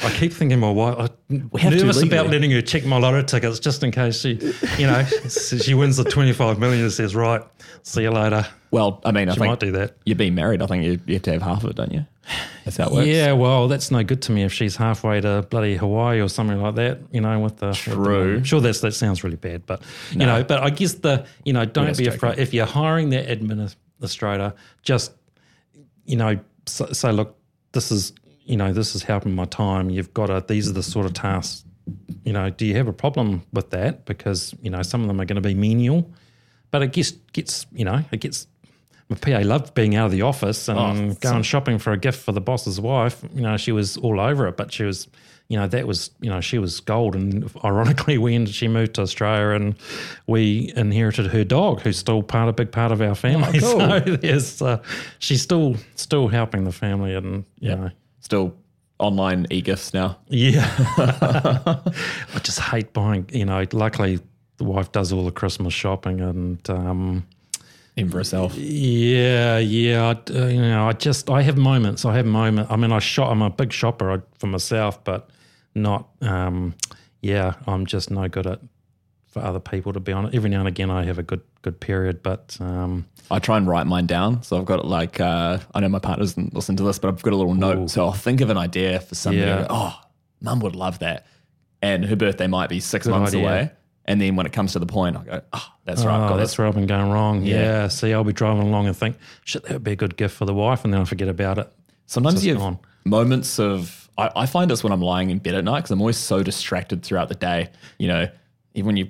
I 0.04 0.12
keep 0.18 0.34
thinking 0.34 0.60
my 0.60 0.70
wife. 0.72 0.96
I'm 1.30 1.50
have 1.60 1.72
to 1.74 1.78
nervous 1.80 2.02
about 2.04 2.30
letting 2.30 2.52
her 2.52 2.62
check 2.62 2.86
my 2.86 2.98
lottery 2.98 3.24
tickets 3.24 3.60
just 3.60 3.84
in 3.84 3.92
case 3.92 4.20
she, 4.20 4.34
you 4.78 4.88
know, 4.88 5.04
she 5.04 5.74
wins 5.74 5.98
the 5.98 6.04
twenty-five 6.04 6.60
million 6.60 6.84
and 6.84 6.92
says, 6.92 7.16
"Right, 7.16 7.42
see 7.84 8.02
you 8.04 8.12
later." 8.12 8.46
well 8.72 9.02
I 9.06 9.12
mean 9.12 9.30
I 9.30 9.34
She 9.34 9.40
think 9.40 9.50
might 9.52 9.60
do 9.60 9.72
that. 9.74 9.98
you're 10.04 10.16
being 10.16 10.34
married 10.34 10.60
I 10.64 10.66
think 10.66 10.84
you, 10.84 11.00
you 11.06 11.14
have 11.14 11.22
to 11.24 11.34
have 11.34 11.42
half 11.44 11.64
of 11.64 11.70
it 11.70 11.76
don't 11.76 11.92
you 11.94 12.08
that's 12.66 12.78
how 12.78 12.88
it 12.88 12.92
works 12.92 13.06
Yeah, 13.08 13.34
well, 13.34 13.68
that's 13.68 13.92
no 13.92 14.04
good 14.04 14.24
to 14.24 14.32
me 14.32 14.42
if 14.42 14.52
she's 14.52 14.76
halfway 14.76 15.22
to 15.22 15.46
bloody 15.52 15.76
Hawaii 15.78 16.20
or 16.20 16.28
something 16.28 16.60
like 16.60 16.74
that. 16.76 16.98
You 17.12 17.22
know, 17.22 17.38
with 17.40 17.58
the 17.58 17.68
with 17.68 17.84
the- 17.86 17.94
True. 17.94 18.44
Sure 18.44 18.62
that's 18.62 18.80
that 18.82 18.94
sounds 18.96 19.24
really 19.24 19.36
bad, 19.36 19.68
but 19.68 19.84
you 20.12 20.26
know, 20.26 20.44
but 20.44 20.64
I 20.64 20.72
guess 20.72 20.94
the 20.96 21.24
you 21.46 21.54
know, 21.54 21.66
don't 21.66 21.96
be 21.96 22.08
afraid 22.08 22.40
if 22.40 22.52
you're 22.52 22.66
hiring 22.66 23.10
that 23.12 23.30
administrator, 23.30 24.54
just 24.82 25.12
you 26.06 26.16
know, 26.18 26.40
say, 26.66 26.86
say, 26.94 27.12
look, 27.12 27.38
this 27.74 27.92
is 27.92 28.14
you 28.46 28.58
know, 28.58 28.74
this 28.74 28.96
is 28.96 29.04
helping 29.04 29.34
my 29.36 29.46
time. 29.46 29.90
You've 29.90 30.14
got 30.14 30.28
to 30.28 30.44
these 30.48 30.70
are 30.70 30.74
the 30.74 30.84
sort 30.84 31.06
of 31.06 31.14
tasks. 31.14 31.64
You 32.24 32.34
know, 32.34 32.50
do 32.50 32.66
you 32.66 32.76
have 32.76 32.88
a 32.88 32.94
problem 32.94 33.44
with 33.54 33.70
that? 33.72 34.06
Because 34.06 34.54
you 34.62 34.70
know, 34.70 34.82
some 34.82 35.02
of 35.02 35.08
them 35.08 35.20
are 35.20 35.26
going 35.26 35.42
to 35.42 35.48
be 35.48 35.54
menial, 35.54 36.10
but 36.72 36.82
it 36.82 36.92
gets 36.94 37.12
gets 37.34 37.66
you 37.74 37.86
know, 37.86 38.04
it 38.12 38.18
gets. 38.22 38.48
My 39.10 39.18
PA 39.18 39.40
loved 39.46 39.74
being 39.74 39.96
out 39.96 40.06
of 40.06 40.12
the 40.14 40.22
office 40.22 40.70
and 40.70 40.80
Oh, 41.12 41.14
going 41.20 41.44
shopping 41.44 41.78
for 41.78 41.92
a 41.92 41.98
gift 41.98 42.24
for 42.24 42.32
the 42.32 42.40
boss's 42.40 42.80
wife. 42.80 43.22
You 43.36 43.42
know, 43.42 43.58
she 43.58 43.74
was 43.74 43.98
all 43.98 44.18
over 44.20 44.48
it, 44.48 44.56
but 44.56 44.72
she 44.72 44.86
was, 44.86 45.10
you 45.50 45.58
know, 45.58 45.68
that 45.68 45.86
was, 45.86 46.10
you 46.22 46.30
know, 46.30 46.40
she 46.40 46.58
was 46.58 46.80
gold. 46.80 47.14
And 47.14 47.52
ironically, 47.66 48.18
when 48.18 48.46
she 48.46 48.70
moved 48.70 48.94
to 48.96 49.02
Australia 49.02 49.50
and 49.58 49.76
we 50.26 50.72
inherited 50.78 51.28
her 51.28 51.44
dog, 51.44 51.82
who's 51.82 51.98
still 52.00 52.24
part, 52.24 52.48
a 52.48 52.54
big 52.54 52.72
part 52.72 52.94
of 52.94 53.02
our 53.02 53.14
family. 53.14 53.60
cool. 53.60 53.78
So 53.80 54.00
there's, 54.00 54.62
uh, 54.62 54.82
she's 55.20 55.42
still, 55.42 55.76
still 55.96 56.30
helping 56.30 56.64
the 56.64 56.72
family. 56.72 57.14
And, 57.14 57.44
you 57.60 57.70
Yeah. 57.72 57.76
know, 57.76 57.90
still 58.24 58.56
online 59.00 59.46
e-gifts 59.52 59.94
now 59.94 60.18
yeah. 60.28 60.68
I 60.98 62.40
just 62.42 62.60
hate 62.60 62.94
buying, 62.94 63.30
you 63.32 63.46
know, 63.46 63.66
luckily 63.72 64.20
the 64.58 64.64
wife 64.64 64.92
does 64.92 65.12
all 65.12 65.26
the 65.26 65.32
Christmas 65.32 65.74
shopping 65.74 66.22
and, 66.22 66.70
um, 66.70 67.26
even 67.96 68.12
for 68.12 68.18
herself 68.18 68.56
Yeah, 68.56 69.58
yeah. 69.60 70.04
I, 70.04 70.32
uh, 70.34 70.48
you 70.48 70.62
know, 70.62 70.88
I 70.88 70.94
just 70.94 71.30
I 71.30 71.42
have 71.44 71.58
moments. 71.58 72.06
I 72.06 72.16
have 72.16 72.26
moments. 72.26 72.72
I 72.72 72.76
mean, 72.76 72.92
I 72.92 73.00
shop. 73.00 73.30
I'm 73.30 73.42
a 73.42 73.50
big 73.50 73.72
shopper 73.72 74.24
for 74.40 74.48
myself, 74.48 75.04
but 75.04 75.30
not. 75.76 76.10
Um, 76.22 76.74
yeah, 77.22 77.54
I'm 77.68 77.86
just 77.86 78.10
no 78.10 78.28
good 78.28 78.48
at 78.48 78.60
for 79.28 79.44
other 79.44 79.60
people. 79.60 79.94
To 79.94 80.00
be 80.00 80.12
honest, 80.12 80.34
every 80.36 80.50
now 80.50 80.60
and 80.60 80.68
again 80.68 80.90
I 80.90 81.04
have 81.04 81.20
a 81.20 81.24
good 81.24 81.42
good 81.62 81.80
period, 81.80 82.24
but 82.24 82.58
um, 82.60 83.06
I 83.34 83.40
try 83.40 83.58
and 83.58 83.68
write 83.68 83.88
mine 83.88 84.06
down. 84.06 84.44
So 84.44 84.58
I've 84.58 84.66
got 84.66 84.80
it 84.80 84.86
like, 84.86 85.20
uh, 85.20 85.58
I 85.74 85.80
know 85.80 85.90
my 85.90 86.00
partner 86.00 86.24
doesn't 86.24 86.54
listen 86.54 86.76
to 86.78 86.84
this, 86.84 87.00
but 87.00 87.08
I've 87.08 87.22
got 87.22 87.34
a 87.34 87.36
little 87.36 87.56
note. 87.56 87.90
So 87.90 88.06
I'll 88.06 88.14
think 88.14 88.42
of 88.42 88.50
an 88.50 88.58
idea 88.58 89.00
for 89.00 89.16
something. 89.16 89.42
Yeah. 89.42 89.66
Oh, 89.70 90.00
mum 90.40 90.60
would 90.60 90.76
love 90.76 91.00
that. 91.00 91.26
And 91.82 92.06
her 92.06 92.16
birthday 92.16 92.48
might 92.48 92.70
be 92.70 92.80
six 92.80 93.06
Good 93.08 93.12
months 93.12 93.34
idea. 93.34 93.42
away. 93.42 93.72
And 94.06 94.22
then 94.22 94.36
when 94.36 94.46
it 94.46 94.54
comes 94.54 94.74
to 94.74 94.80
the 94.80 94.86
point, 94.86 95.18
I 95.18 95.24
go, 95.24 95.42
oh, 95.52 95.68
that's 95.86 96.06
right. 96.06 96.16
oh, 96.16 96.30
got 96.30 96.38
that's 96.38 96.52
this. 96.52 96.58
where 96.60 96.68
I've 96.68 96.76
been 96.76 96.86
going 96.86 97.10
wrong. 97.10 97.44
Yeah. 97.44 97.56
Yeah. 97.56 97.88
See, 97.88 98.14
I'll 98.14 98.24
be 98.24 98.34
driving 98.34 98.68
along 98.68 98.88
and 98.88 98.96
think, 98.96 99.18
shit, 99.46 99.64
that 99.64 99.74
would 99.74 99.84
be 99.84 99.94
a 99.94 99.96
good 99.96 100.16
gift 100.16 100.36
for 100.36 100.46
the 100.46 100.54
wife, 100.54 100.84
and 100.84 100.94
then 100.94 101.02
I 101.02 101.06
forget 101.06 101.28
about 101.28 101.58
it. 101.58 101.72
Sometimes 102.06 102.46
you 102.46 102.54
have 102.54 102.62
gone. 102.62 102.80
moments 103.04 103.60
of, 103.60 104.10
I, 104.18 104.30
I 104.36 104.46
find 104.46 104.70
this 104.70 104.84
when 104.84 104.94
I'm 104.94 105.02
lying 105.02 105.32
in 105.32 105.40
bed 105.40 105.56
at 105.56 105.64
night 105.64 105.80
because 105.80 105.92
I'm 105.92 106.02
always 106.02 106.18
so 106.18 106.44
distracted 106.44 107.02
throughout 107.02 107.30
the 107.30 107.36
day. 107.36 107.70
You 107.98 108.10
know, 108.10 108.30
even 108.76 108.86
when 108.88 108.98
you 108.98 109.10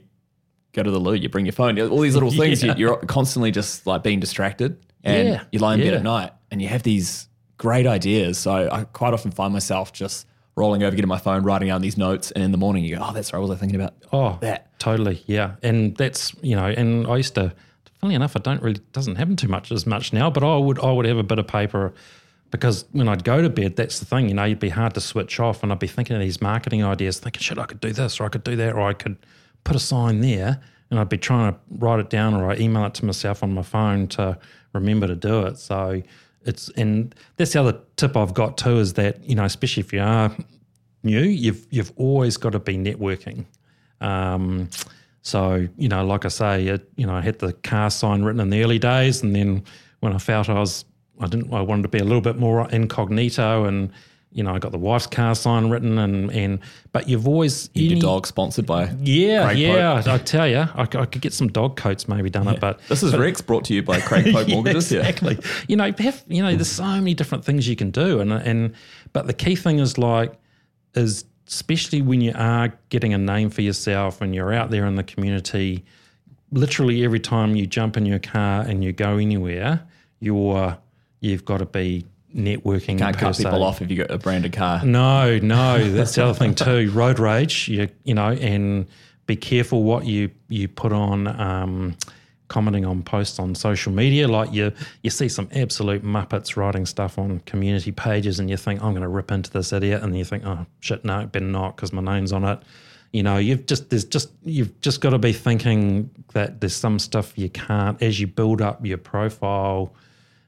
go 0.73 0.83
to 0.83 0.91
the 0.91 0.99
loo, 0.99 1.13
you 1.13 1.29
bring 1.29 1.45
your 1.45 1.53
phone, 1.53 1.79
all 1.79 1.99
these 1.99 2.13
little 2.15 2.31
things, 2.41 2.63
Yeah. 2.63 2.73
you, 2.75 2.87
you're 2.87 2.97
constantly 2.97 3.51
just 3.51 3.87
like 3.87 4.03
being 4.03 4.19
distracted. 4.19 4.77
And 5.03 5.29
Yeah, 5.29 5.43
you 5.51 5.59
lie 5.59 5.75
in 5.75 5.79
bed 5.81 5.93
at 5.93 6.03
night 6.03 6.31
and 6.51 6.61
you 6.61 6.67
have 6.67 6.83
these 6.83 7.27
great 7.57 7.85
ideas. 7.87 8.37
So 8.37 8.69
I 8.71 8.83
quite 8.85 9.13
often 9.13 9.31
find 9.31 9.53
myself 9.53 9.93
just 9.93 10.27
rolling 10.55 10.83
over, 10.83 10.95
getting 10.95 11.09
my 11.09 11.17
phone, 11.17 11.43
writing 11.43 11.67
down 11.69 11.81
these 11.81 11.97
notes. 11.97 12.31
And 12.31 12.43
in 12.43 12.51
the 12.51 12.57
morning, 12.57 12.83
you 12.83 12.95
go, 12.97 13.03
oh, 13.05 13.11
that's 13.13 13.33
right. 13.33 13.39
What 13.39 13.49
was 13.49 13.57
I 13.57 13.59
thinking 13.59 13.79
about? 13.81 13.93
Oh, 14.11 14.37
That. 14.41 14.77
totally, 14.79 15.21
yeah. 15.25 15.55
And 15.63 15.95
that's 15.97 16.33
you 16.41 16.55
know, 16.55 16.65
and 16.65 17.07
I 17.07 17.17
used 17.17 17.35
to. 17.35 17.53
Funny 17.99 18.15
enough, 18.15 18.35
I 18.35 18.39
don't 18.39 18.61
really 18.61 18.81
doesn't 18.91 19.15
happen 19.15 19.37
too 19.37 19.47
much 19.47 19.71
as 19.71 19.85
much 19.87 20.11
now. 20.11 20.29
But 20.29 20.43
I 20.43 20.57
would 20.57 20.77
I 20.79 20.91
would 20.91 21.05
have 21.05 21.17
a 21.17 21.23
bit 21.23 21.39
of 21.39 21.47
paper 21.47 21.93
because 22.51 22.83
when 22.91 23.07
I'd 23.07 23.23
go 23.23 23.41
to 23.41 23.49
bed, 23.49 23.77
that's 23.77 23.99
the 23.99 24.05
thing. 24.05 24.27
You 24.27 24.33
know, 24.35 24.43
you'd 24.43 24.59
be 24.59 24.67
hard 24.69 24.93
to 24.95 24.99
switch 25.01 25.39
off, 25.39 25.63
and 25.63 25.71
I'd 25.71 25.79
be 25.79 25.87
thinking 25.87 26.15
of 26.17 26.21
these 26.21 26.41
marketing 26.41 26.83
ideas, 26.83 27.19
thinking, 27.19 27.41
shit, 27.41 27.57
I 27.57 27.63
could 27.65 27.79
do 27.79 27.93
this, 27.93 28.19
or 28.19 28.25
I 28.25 28.29
could 28.29 28.43
do 28.43 28.57
that, 28.57 28.73
or 28.73 28.81
I 28.81 28.91
could 28.93 29.15
put 29.63 29.75
a 29.75 29.79
sign 29.79 30.21
there, 30.21 30.59
and 30.89 30.99
I'd 30.99 31.09
be 31.09 31.17
trying 31.17 31.53
to 31.53 31.59
write 31.69 31.99
it 31.99 32.09
down, 32.09 32.33
or 32.33 32.51
I 32.51 32.55
email 32.57 32.85
it 32.85 32.93
to 32.95 33.05
myself 33.05 33.43
on 33.43 33.53
my 33.53 33.63
phone 33.63 34.07
to 34.09 34.37
remember 34.73 35.07
to 35.07 35.15
do 35.15 35.45
it. 35.45 35.57
So 35.57 36.01
it's 36.45 36.69
and 36.69 37.15
that's 37.37 37.53
the 37.53 37.61
other 37.61 37.79
tip 37.95 38.17
I've 38.17 38.33
got 38.33 38.57
too 38.57 38.79
is 38.79 38.93
that 38.93 39.23
you 39.23 39.35
know, 39.35 39.45
especially 39.45 39.81
if 39.81 39.93
you 39.93 40.01
are 40.01 40.35
new, 41.03 41.21
you've 41.21 41.65
you've 41.69 41.91
always 41.95 42.37
got 42.37 42.51
to 42.51 42.59
be 42.59 42.77
networking. 42.77 43.45
Um, 44.01 44.69
so 45.21 45.67
you 45.77 45.87
know, 45.87 46.05
like 46.05 46.25
I 46.25 46.29
say, 46.29 46.67
it, 46.67 46.89
you 46.95 47.05
know, 47.05 47.15
I 47.15 47.21
had 47.21 47.39
the 47.39 47.53
car 47.53 47.89
sign 47.89 48.23
written 48.23 48.41
in 48.41 48.49
the 48.49 48.63
early 48.63 48.79
days, 48.79 49.23
and 49.23 49.35
then 49.35 49.63
when 50.01 50.13
I 50.13 50.17
felt 50.17 50.49
I 50.49 50.59
was, 50.59 50.85
I 51.19 51.27
didn't, 51.27 51.53
I 51.53 51.61
wanted 51.61 51.83
to 51.83 51.87
be 51.87 51.99
a 51.99 52.03
little 52.03 52.21
bit 52.21 52.37
more 52.37 52.69
incognito, 52.69 53.65
and 53.65 53.91
you 54.33 54.43
know, 54.43 54.53
I 54.55 54.59
got 54.59 54.71
the 54.71 54.77
wife's 54.79 55.07
car 55.07 55.35
sign 55.35 55.69
written, 55.69 55.97
and 55.97 56.31
and 56.31 56.59
but 56.91 57.07
you've 57.07 57.27
always 57.27 57.69
Your 57.73 57.91
any- 57.91 58.01
dog 58.01 58.25
sponsored 58.27 58.65
by. 58.65 58.89
Yeah, 59.01 59.45
Craig 59.45 59.57
yeah. 59.59 60.01
I 60.05 60.17
tell 60.17 60.47
you, 60.47 60.65
I 60.75 60.85
could 60.85 61.21
get 61.21 61.33
some 61.33 61.47
dog 61.49 61.75
coats 61.77 62.07
maybe 62.07 62.29
done 62.29 62.47
it, 62.47 62.59
but 62.59 62.79
This 62.89 63.03
is 63.03 63.15
Rex 63.15 63.41
brought 63.41 63.65
to 63.65 63.73
you 63.73 63.83
by 63.83 64.01
Craig 64.01 64.25
Pope 64.33 64.47
Yeah, 64.47 64.55
Mortgages. 64.55 64.91
Yeah. 64.91 65.01
exactly. 65.01 65.37
You 65.67 65.75
know, 65.77 65.91
have, 65.99 66.23
you 66.27 66.41
know, 66.41 66.53
there's 66.55 66.67
so 66.71 66.83
many 66.83 67.13
different 67.13 67.45
things 67.45 67.67
you 67.67 67.75
can 67.75 67.91
do, 67.91 68.19
and 68.19 68.33
and 68.33 68.73
but 69.13 69.27
the 69.27 69.33
key 69.33 69.55
thing 69.55 69.79
is 69.79 69.97
like 69.97 70.33
is 70.95 71.25
especially 71.47 72.01
when 72.01 72.21
you 72.21 72.31
are 72.35 72.73
getting 72.89 73.13
a 73.13 73.17
name 73.17 73.49
for 73.49 73.61
yourself 73.61 74.21
and 74.21 74.33
you're 74.33 74.53
out 74.53 74.69
there 74.71 74.85
in 74.85 74.95
the 74.95 75.03
community. 75.03 75.83
Literally 76.51 77.03
every 77.03 77.19
time 77.19 77.55
you 77.55 77.65
jump 77.65 77.97
in 77.97 78.05
your 78.05 78.19
car 78.19 78.61
and 78.61 78.83
you 78.83 78.91
go 78.93 79.17
anywhere, 79.17 79.81
you're 80.19 80.77
you've 81.19 81.45
got 81.45 81.57
to 81.57 81.65
be 81.65 82.05
networking. 82.35 82.93
You 82.93 82.99
Can't 82.99 83.17
cut 83.17 83.35
se. 83.35 83.43
people 83.43 83.63
off 83.63 83.81
if 83.81 83.89
you 83.89 83.97
got 83.97 84.11
a 84.11 84.17
branded 84.17 84.53
car. 84.53 84.83
No, 84.83 85.39
no, 85.39 85.83
that's 85.89 86.15
the 86.15 86.23
other 86.25 86.33
thing 86.33 86.55
too. 86.55 86.91
Road 86.93 87.19
rage, 87.19 87.67
you 87.67 87.89
you 88.03 88.13
know, 88.13 88.31
and 88.31 88.87
be 89.25 89.35
careful 89.35 89.83
what 89.83 90.05
you 90.05 90.31
you 90.49 90.67
put 90.67 90.91
on. 90.91 91.27
Um, 91.27 91.97
commenting 92.49 92.85
on 92.85 93.01
posts 93.01 93.39
on 93.39 93.55
social 93.55 93.91
media, 93.91 94.27
like 94.27 94.53
you 94.53 94.71
you 95.01 95.09
see 95.09 95.27
some 95.27 95.49
absolute 95.53 96.03
muppets 96.03 96.55
writing 96.55 96.85
stuff 96.85 97.17
on 97.17 97.39
community 97.41 97.91
pages, 97.91 98.39
and 98.39 98.49
you 98.49 98.57
think 98.57 98.81
I'm 98.83 98.91
going 98.91 99.01
to 99.01 99.07
rip 99.07 99.31
into 99.31 99.49
this 99.49 99.73
idiot, 99.73 100.03
and 100.03 100.15
you 100.15 100.23
think, 100.23 100.45
oh 100.45 100.65
shit, 100.79 101.03
no, 101.03 101.25
better 101.25 101.45
not 101.45 101.75
because 101.75 101.91
my 101.91 102.01
name's 102.01 102.31
on 102.31 102.43
it. 102.43 102.59
You 103.11 103.23
know, 103.23 103.37
you've 103.37 103.65
just 103.65 103.89
there's 103.89 104.05
just 104.05 104.31
you've 104.43 104.79
just 104.81 105.01
got 105.01 105.11
to 105.11 105.17
be 105.19 105.33
thinking 105.33 106.09
that 106.33 106.61
there's 106.61 106.75
some 106.75 106.99
stuff 106.99 107.37
you 107.37 107.49
can't 107.49 108.01
as 108.01 108.19
you 108.19 108.27
build 108.27 108.61
up 108.61 108.85
your 108.85 108.97
profile. 108.97 109.93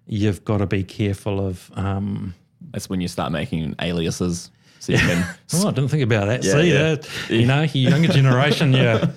You've 0.07 0.43
got 0.45 0.57
to 0.57 0.67
be 0.67 0.83
careful 0.83 1.45
of 1.45 1.71
um, 1.75 2.33
That's 2.71 2.89
when 2.89 3.01
you 3.01 3.07
start 3.07 3.31
making 3.31 3.75
aliases. 3.81 4.51
So 4.79 4.93
you 4.93 4.99
can. 4.99 5.25
Oh, 5.53 5.67
I 5.67 5.71
didn't 5.71 5.89
think 5.89 6.03
about 6.03 6.27
that. 6.27 6.43
Yeah, 6.43 6.51
See 6.51 6.71
yeah. 6.71 6.95
that? 6.95 7.09
You 7.29 7.45
know, 7.45 7.63
you 7.63 7.89
younger 7.89 8.07
generation, 8.13 8.73
yeah. 8.73 9.07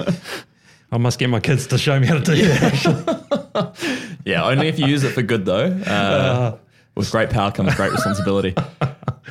I 0.90 0.96
must 0.98 1.18
get 1.18 1.28
my 1.28 1.40
kids 1.40 1.66
to 1.68 1.78
show 1.78 1.98
me 2.00 2.06
how 2.06 2.18
to 2.18 2.24
do 2.24 2.36
that. 2.36 4.18
yeah, 4.24 4.44
only 4.44 4.68
if 4.68 4.78
you 4.78 4.86
use 4.86 5.04
it 5.04 5.12
for 5.12 5.22
good 5.22 5.44
though. 5.44 5.66
Uh, 5.66 6.56
with 6.94 7.10
great 7.10 7.30
power 7.30 7.52
comes 7.52 7.74
great 7.74 7.92
responsibility. 7.92 8.54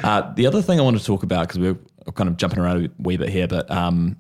Uh, 0.04 0.34
the 0.36 0.46
other 0.46 0.62
thing 0.62 0.80
I 0.80 0.84
want 0.84 0.98
to 1.00 1.04
talk 1.04 1.24
about 1.24 1.48
because 1.48 1.60
we're 1.60 1.78
kind 2.14 2.30
of 2.30 2.38
jumping 2.38 2.60
around 2.60 2.86
a 2.86 2.90
wee 3.00 3.18
bit 3.18 3.30
here, 3.30 3.48
but 3.48 3.70
um, 3.72 4.16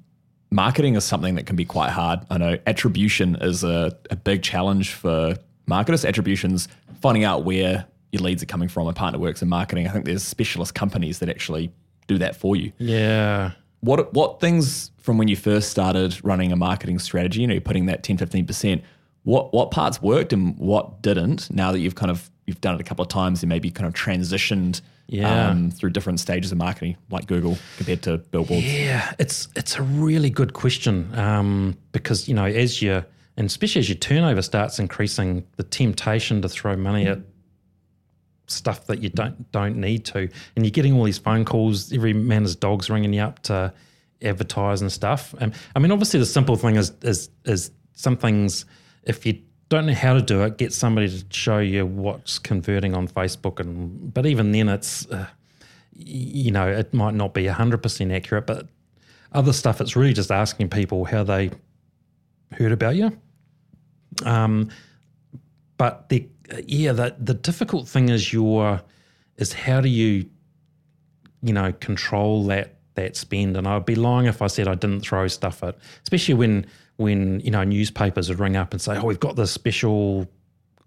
marketing 0.50 0.96
is 0.96 1.04
something 1.04 1.36
that 1.36 1.46
can 1.46 1.56
be 1.56 1.66
quite 1.66 1.92
hard. 1.92 2.20
I 2.30 2.38
know 2.38 2.58
attribution 2.66 3.36
is 3.36 3.64
a, 3.64 3.96
a 4.10 4.16
big 4.16 4.42
challenge 4.42 4.94
for 4.94 5.36
marketers. 5.68 6.04
Attributions, 6.06 6.68
finding 7.02 7.24
out 7.24 7.44
where 7.46 7.86
your 8.12 8.22
leads 8.22 8.42
are 8.44 8.48
coming 8.48 8.70
from. 8.70 8.88
A 8.88 8.94
partner 8.94 9.20
works 9.20 9.42
in 9.42 9.50
marketing. 9.50 9.88
I 9.88 9.92
think 9.92 10.06
there's 10.06 10.24
specialist 10.24 10.74
companies 10.76 11.20
that 11.20 11.30
actually 11.30 11.72
do 12.08 12.18
that 12.20 12.36
for 12.36 12.56
you. 12.56 12.72
Yeah. 12.78 13.52
What 13.82 14.14
what 14.14 14.40
things 14.40 14.92
from 14.98 15.18
when 15.18 15.28
you 15.28 15.36
first 15.36 15.70
started 15.70 16.18
running 16.24 16.52
a 16.52 16.56
marketing 16.56 17.00
strategy, 17.00 17.42
you 17.42 17.48
know, 17.48 17.54
you're 17.54 17.62
putting 17.62 17.86
that 17.88 18.04
10, 18.04 18.18
15%, 18.18 18.82
what 19.24 19.54
what 19.54 19.72
parts 19.72 20.02
worked 20.02 20.34
and 20.34 20.58
what 20.58 21.02
didn't 21.02 21.52
now 21.52 21.72
that 21.72 21.80
you've 21.80 21.96
kind 21.96 22.10
of 22.12 22.30
you've 22.46 22.62
done 22.62 22.76
it 22.76 22.82
a 22.82 22.84
couple 22.84 23.04
of 23.04 23.10
times 23.10 23.44
and 23.44 23.50
maybe 23.50 23.70
kind 23.70 23.86
of 23.88 23.94
transitioned 23.94 24.82
Yeah. 25.08 25.50
um, 25.50 25.70
through 25.70 25.90
different 25.92 26.20
stages 26.22 26.52
of 26.52 26.58
marketing, 26.58 26.96
like 27.12 27.28
Google 27.28 27.58
compared 27.78 28.02
to 28.04 28.18
billboards? 28.20 28.66
Yeah, 28.66 29.14
it's 29.20 29.48
it's 29.56 29.76
a 29.76 29.82
really 29.84 30.30
good 30.30 30.54
question 30.54 31.14
um, 31.20 31.78
because 31.92 32.28
you 32.30 32.34
know 32.34 32.46
as 32.46 32.82
you 32.82 33.04
and 33.38 33.46
especially 33.46 33.80
as 33.80 33.90
your 33.90 33.98
turnover 33.98 34.42
starts 34.42 34.80
increasing, 34.80 35.46
the 35.56 35.64
temptation 35.64 36.42
to 36.42 36.50
throw 36.50 36.76
money 36.76 37.06
at 37.06 37.20
stuff 38.48 38.88
that 38.88 39.04
you 39.04 39.10
don't 39.10 39.52
don't 39.52 39.78
need 39.78 40.06
to, 40.06 40.30
and 40.56 40.66
you're 40.66 40.72
getting 40.72 40.94
all 40.94 41.04
these 41.04 41.20
phone 41.20 41.46
calls. 41.46 41.94
Every 41.94 42.14
man 42.14 42.44
his 42.44 42.56
dog's 42.56 42.90
ringing 42.90 43.14
you 43.14 43.22
up 43.22 43.44
to 43.44 43.74
advertise 44.22 44.82
and 44.82 44.92
stuff. 44.92 45.36
Um, 45.40 45.54
I 45.76 45.80
mean, 45.80 45.92
obviously 45.92 46.20
the 46.20 46.26
simple 46.26 46.56
thing 46.56 46.76
is 46.76 46.92
is 47.04 47.30
is 47.46 47.72
some 47.94 48.18
things 48.18 48.66
if 49.04 49.26
you 49.26 49.40
don't 49.70 49.86
know 49.86 49.94
how 49.94 50.14
to 50.14 50.22
do 50.22 50.44
it, 50.44 50.58
get 50.58 50.74
somebody 50.74 51.08
to 51.10 51.26
show 51.30 51.60
you 51.60 51.86
what's 51.86 52.40
converting 52.40 52.96
on 52.96 53.08
Facebook, 53.08 53.60
and 53.60 54.14
but 54.14 54.26
even 54.26 54.52
then 54.52 54.68
it's. 54.68 55.06
Uh, 55.08 55.28
you 56.00 56.52
know, 56.52 56.68
it 56.68 56.94
might 56.94 57.16
not 57.16 57.34
be 57.34 57.46
100% 57.46 58.16
accurate, 58.16 58.46
but 58.46 58.68
other 59.32 59.52
stuff, 59.52 59.82
it's 59.82 59.96
really 59.96 60.14
just 60.14 60.32
asking 60.32 60.70
people 60.70 61.06
how 61.06 61.24
they 61.24 61.50
heard 62.52 62.72
about 62.72 62.96
you. 62.96 63.18
Um, 64.26 64.70
but 65.78 66.10
the 66.10 66.28
yeah, 66.66 66.94
the 66.94 67.16
the 67.20 67.34
difficult 67.34 67.88
thing 67.88 68.10
is 68.10 68.32
your 68.34 68.82
is 69.38 69.54
how 69.54 69.82
do 69.82 69.90
you 69.90 70.30
you 71.44 71.54
know 71.54 71.72
control 71.74 72.46
that 72.46 72.76
that 72.96 73.16
spend? 73.16 73.56
And 73.58 73.68
I'd 73.68 73.86
be 73.86 73.96
lying 73.96 74.28
if 74.28 74.42
I 74.42 74.48
said 74.48 74.68
I 74.68 74.76
didn't 74.76 75.02
throw 75.02 75.28
stuff 75.28 75.64
at, 75.64 75.78
especially 76.04 76.34
when 76.34 76.66
when 76.98 77.40
you 77.42 77.52
know 77.52 77.64
newspapers 77.64 78.30
would 78.30 78.40
ring 78.40 78.56
up 78.58 78.74
and 78.74 78.82
say, 78.82 78.98
"Oh, 78.98 79.06
we've 79.06 79.20
got 79.20 79.36
this 79.36 79.52
special." 79.52 80.28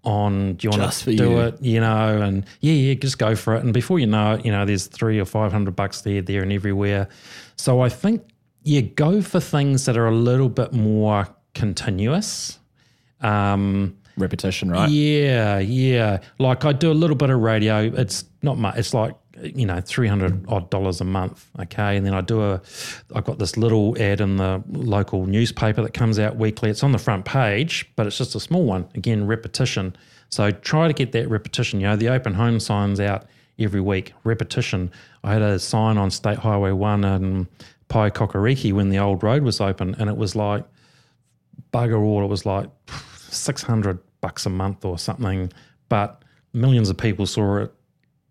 On, 0.03 0.55
do 0.55 0.65
you 0.65 0.71
want 0.71 0.81
Just 0.81 1.03
to 1.03 1.15
do 1.15 1.29
you. 1.29 1.39
it? 1.41 1.61
You 1.61 1.79
know, 1.79 2.19
and 2.23 2.43
yeah, 2.59 2.73
yeah, 2.73 2.95
just 2.95 3.19
go 3.19 3.35
for 3.35 3.53
it. 3.55 3.63
And 3.63 3.71
before 3.71 3.99
you 3.99 4.07
know 4.07 4.33
it, 4.33 4.43
you 4.43 4.51
know, 4.51 4.65
there's 4.65 4.87
three 4.87 5.19
or 5.19 5.25
five 5.25 5.51
hundred 5.51 5.75
bucks 5.75 6.01
there, 6.01 6.23
there, 6.23 6.41
and 6.41 6.51
everywhere. 6.51 7.07
So 7.55 7.81
I 7.81 7.89
think 7.89 8.27
yeah, 8.63 8.81
go 8.81 9.21
for 9.21 9.39
things 9.39 9.85
that 9.85 9.97
are 9.97 10.07
a 10.07 10.15
little 10.15 10.49
bit 10.49 10.73
more 10.73 11.27
continuous. 11.53 12.57
Um, 13.21 13.97
Repetition, 14.17 14.69
right? 14.69 14.89
Yeah, 14.89 15.59
yeah. 15.59 16.19
Like 16.37 16.65
I 16.65 16.73
do 16.73 16.91
a 16.91 16.93
little 16.93 17.15
bit 17.15 17.29
of 17.29 17.39
radio. 17.39 17.83
It's 17.83 18.25
not 18.41 18.57
much. 18.57 18.77
It's 18.77 18.93
like 18.93 19.15
you 19.41 19.65
know, 19.65 19.81
three 19.81 20.07
hundred 20.07 20.45
odd 20.47 20.69
dollars 20.69 21.01
a 21.01 21.05
month. 21.05 21.49
Okay, 21.59 21.97
and 21.97 22.05
then 22.05 22.13
I 22.13 22.21
do 22.21 22.41
a, 22.43 22.61
I've 23.15 23.23
got 23.23 23.39
this 23.39 23.57
little 23.57 23.99
ad 24.01 24.21
in 24.21 24.37
the 24.37 24.63
local 24.69 25.25
newspaper 25.25 25.81
that 25.81 25.93
comes 25.93 26.19
out 26.19 26.35
weekly. 26.35 26.69
It's 26.69 26.83
on 26.83 26.91
the 26.91 26.97
front 26.97 27.25
page, 27.25 27.89
but 27.95 28.05
it's 28.05 28.17
just 28.17 28.35
a 28.35 28.39
small 28.39 28.65
one. 28.65 28.87
Again, 28.95 29.25
repetition. 29.25 29.95
So 30.29 30.51
try 30.51 30.87
to 30.87 30.93
get 30.93 31.11
that 31.13 31.29
repetition. 31.29 31.79
You 31.79 31.87
know, 31.87 31.95
the 31.95 32.09
open 32.09 32.33
home 32.33 32.59
signs 32.59 32.99
out 32.99 33.25
every 33.57 33.81
week. 33.81 34.13
Repetition. 34.23 34.91
I 35.23 35.33
had 35.33 35.41
a 35.41 35.59
sign 35.59 35.97
on 35.97 36.11
State 36.11 36.37
Highway 36.37 36.71
One 36.71 37.03
and 37.03 37.47
Paekakariki 37.89 38.73
when 38.73 38.89
the 38.89 38.99
old 38.99 39.23
road 39.23 39.43
was 39.43 39.59
open, 39.61 39.95
and 39.97 40.09
it 40.09 40.17
was 40.17 40.35
like 40.35 40.65
bugger 41.73 42.01
all. 42.01 42.23
It 42.23 42.27
was 42.27 42.45
like. 42.45 42.69
Phew, 42.87 43.10
600 43.33 43.99
bucks 44.21 44.45
a 44.45 44.49
month 44.49 44.85
or 44.85 44.97
something, 44.97 45.51
but 45.89 46.23
millions 46.53 46.89
of 46.89 46.97
people 46.97 47.25
saw 47.25 47.57
it. 47.57 47.73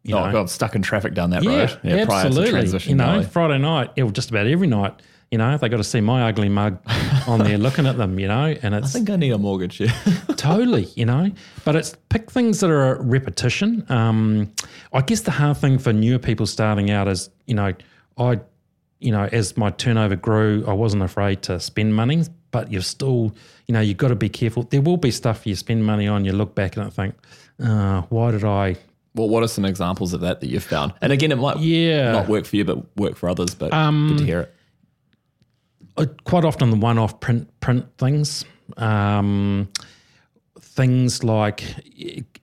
You 0.02 0.16
oh, 0.16 0.26
know. 0.26 0.32
got 0.32 0.50
stuck 0.50 0.74
in 0.74 0.82
traffic 0.82 1.12
down 1.12 1.30
that 1.30 1.42
yeah, 1.42 1.50
road. 1.50 1.80
Yeah, 1.82 2.06
absolutely. 2.08 2.88
You 2.88 2.94
know. 2.94 3.22
Friday 3.22 3.58
night, 3.58 3.90
it 3.96 4.04
was 4.04 4.12
just 4.12 4.30
about 4.30 4.46
every 4.46 4.66
night. 4.66 4.94
You 5.30 5.38
know, 5.38 5.56
they 5.56 5.68
got 5.68 5.76
to 5.76 5.84
see 5.84 6.00
my 6.00 6.28
ugly 6.28 6.48
mug 6.48 6.78
on 7.28 7.38
there 7.38 7.56
looking 7.58 7.86
at 7.86 7.96
them, 7.96 8.18
you 8.18 8.26
know, 8.26 8.56
and 8.62 8.74
it's. 8.74 8.88
I 8.88 8.90
think 8.90 9.10
I 9.10 9.16
need 9.16 9.30
a 9.30 9.38
mortgage, 9.38 9.78
yeah. 9.78 9.92
totally, 10.36 10.88
you 10.96 11.06
know, 11.06 11.30
but 11.64 11.76
it's 11.76 11.94
pick 12.08 12.30
things 12.32 12.58
that 12.60 12.70
are 12.70 13.00
repetition. 13.00 13.86
Um, 13.90 14.52
I 14.92 15.02
guess 15.02 15.20
the 15.20 15.30
hard 15.30 15.58
thing 15.58 15.78
for 15.78 15.92
newer 15.92 16.18
people 16.18 16.46
starting 16.46 16.90
out 16.90 17.06
is, 17.06 17.30
you 17.46 17.54
know, 17.54 17.74
I, 18.18 18.40
you 18.98 19.12
know, 19.12 19.28
as 19.30 19.56
my 19.56 19.70
turnover 19.70 20.16
grew, 20.16 20.64
I 20.66 20.72
wasn't 20.72 21.04
afraid 21.04 21.42
to 21.42 21.60
spend 21.60 21.94
money 21.94 22.24
but 22.50 22.70
you're 22.72 22.82
still, 22.82 23.34
you 23.66 23.72
know, 23.72 23.80
you've 23.80 23.96
got 23.96 24.08
to 24.08 24.16
be 24.16 24.28
careful. 24.28 24.64
There 24.64 24.80
will 24.82 24.96
be 24.96 25.10
stuff 25.10 25.46
you 25.46 25.54
spend 25.54 25.84
money 25.84 26.06
on, 26.08 26.24
you 26.24 26.32
look 26.32 26.54
back 26.54 26.76
and 26.76 26.92
think, 26.92 27.14
uh, 27.62 28.02
why 28.08 28.30
did 28.32 28.44
I? 28.44 28.76
well, 29.16 29.28
what 29.28 29.42
are 29.42 29.48
some 29.48 29.64
examples 29.64 30.12
of 30.12 30.20
that 30.20 30.40
that 30.40 30.46
you've 30.48 30.62
found? 30.62 30.92
And 31.02 31.12
again, 31.12 31.32
it 31.32 31.36
might 31.36 31.58
Yeah. 31.58 32.12
not 32.12 32.28
work 32.28 32.44
for 32.46 32.54
you, 32.56 32.64
but 32.64 32.78
work 32.96 33.16
for 33.16 33.28
others. 33.28 33.54
But 33.56 33.72
Um, 33.72 34.06
good 34.08 34.18
to 34.18 34.24
hear 34.24 34.40
it. 34.42 34.54
uh, 35.96 36.06
quite 36.24 36.44
often 36.44 36.70
the 36.70 36.76
one-off 36.76 37.18
print 37.18 37.48
print 37.60 37.86
things, 37.98 38.44
um, 38.76 39.68
things 40.60 41.24
like, 41.24 41.64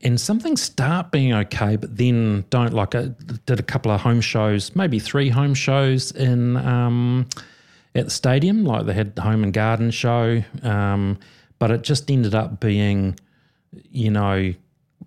and 0.03 0.19
some 0.19 0.39
things 0.39 0.61
start 0.61 1.09
being 1.11 1.33
okay, 1.33 1.77
but 1.77 1.95
then 1.97 2.43
don't. 2.49 2.73
Like 2.73 2.95
I 2.95 3.11
did 3.45 3.59
a 3.59 3.63
couple 3.63 3.89
of 3.91 4.01
home 4.01 4.19
shows, 4.21 4.75
maybe 4.75 4.99
three 4.99 5.29
home 5.29 5.53
shows 5.53 6.11
in 6.11 6.57
um, 6.57 7.27
at 7.97 8.05
the 8.05 8.11
stadium. 8.11 8.63
Like 8.65 8.85
they 8.85 8.93
had 8.93 9.15
the 9.15 9.21
home 9.21 9.43
and 9.43 9.53
garden 9.53 9.91
show, 9.91 10.43
um, 10.63 11.17
but 11.59 11.71
it 11.71 11.81
just 11.83 12.09
ended 12.11 12.35
up 12.35 12.59
being, 12.59 13.19
you 13.91 14.11
know, 14.11 14.53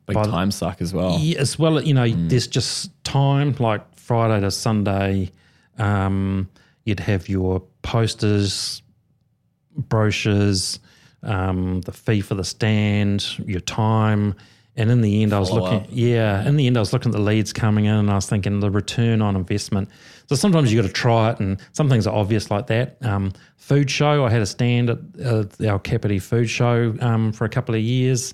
Big 0.07 0.15
by 0.15 0.23
the- 0.25 0.31
time 0.31 0.51
suck 0.51 0.81
as 0.81 0.93
well. 0.93 1.19
yeah, 1.21 1.39
as 1.41 1.59
well, 1.59 1.81
you 1.83 1.95
know, 1.95 2.09
there's 2.09 2.47
just 2.47 2.91
time 3.05 3.55
like 3.59 3.83
Friday 3.99 4.41
to 4.41 4.51
Sunday. 4.51 5.31
Um, 5.79 6.49
you'd 6.85 7.01
have 7.01 7.29
your 7.29 7.63
posters, 7.83 8.83
brochures, 9.77 10.81
um, 11.23 11.81
the 11.83 11.93
fee 11.93 12.21
for 12.21 12.35
the 12.35 12.45
stand, 12.45 13.39
your 13.47 13.61
time, 13.61 14.35
and 14.77 14.91
in 14.91 15.01
the 15.01 15.23
end, 15.23 15.33
I 15.33 15.39
was 15.39 15.51
looking. 15.51 15.81
up. 15.81 15.87
Yeah, 15.91 16.47
in 16.47 16.57
the 16.57 16.67
end, 16.67 16.77
I 16.77 16.81
was 16.81 16.93
looking 16.93 17.11
at 17.13 17.17
the 17.19 17.23
leads 17.23 17.53
coming 17.53 17.85
in, 17.85 17.95
and 17.95 18.11
I 18.11 18.15
was 18.15 18.27
thinking 18.27 18.61
the 18.61 18.71
return 18.71 19.21
on 19.21 19.37
investment. 19.37 19.89
So 20.31 20.37
sometimes 20.37 20.73
you 20.73 20.81
got 20.81 20.87
to 20.87 20.95
try 20.95 21.33
it, 21.33 21.41
and 21.41 21.61
some 21.73 21.89
things 21.89 22.07
are 22.07 22.15
obvious 22.15 22.53
like 22.53 22.69
that. 22.69 22.99
Um, 23.03 23.33
food 23.57 23.91
show, 23.91 24.25
I 24.25 24.31
had 24.31 24.41
a 24.41 24.47
stand 24.47 24.89
at 24.89 24.99
uh, 25.21 25.45
our 25.69 25.81
Kapiti 25.81 26.21
food 26.21 26.49
show 26.49 26.95
um, 27.01 27.33
for 27.33 27.47
a 27.47 27.49
couple 27.49 27.75
of 27.75 27.81
years. 27.81 28.33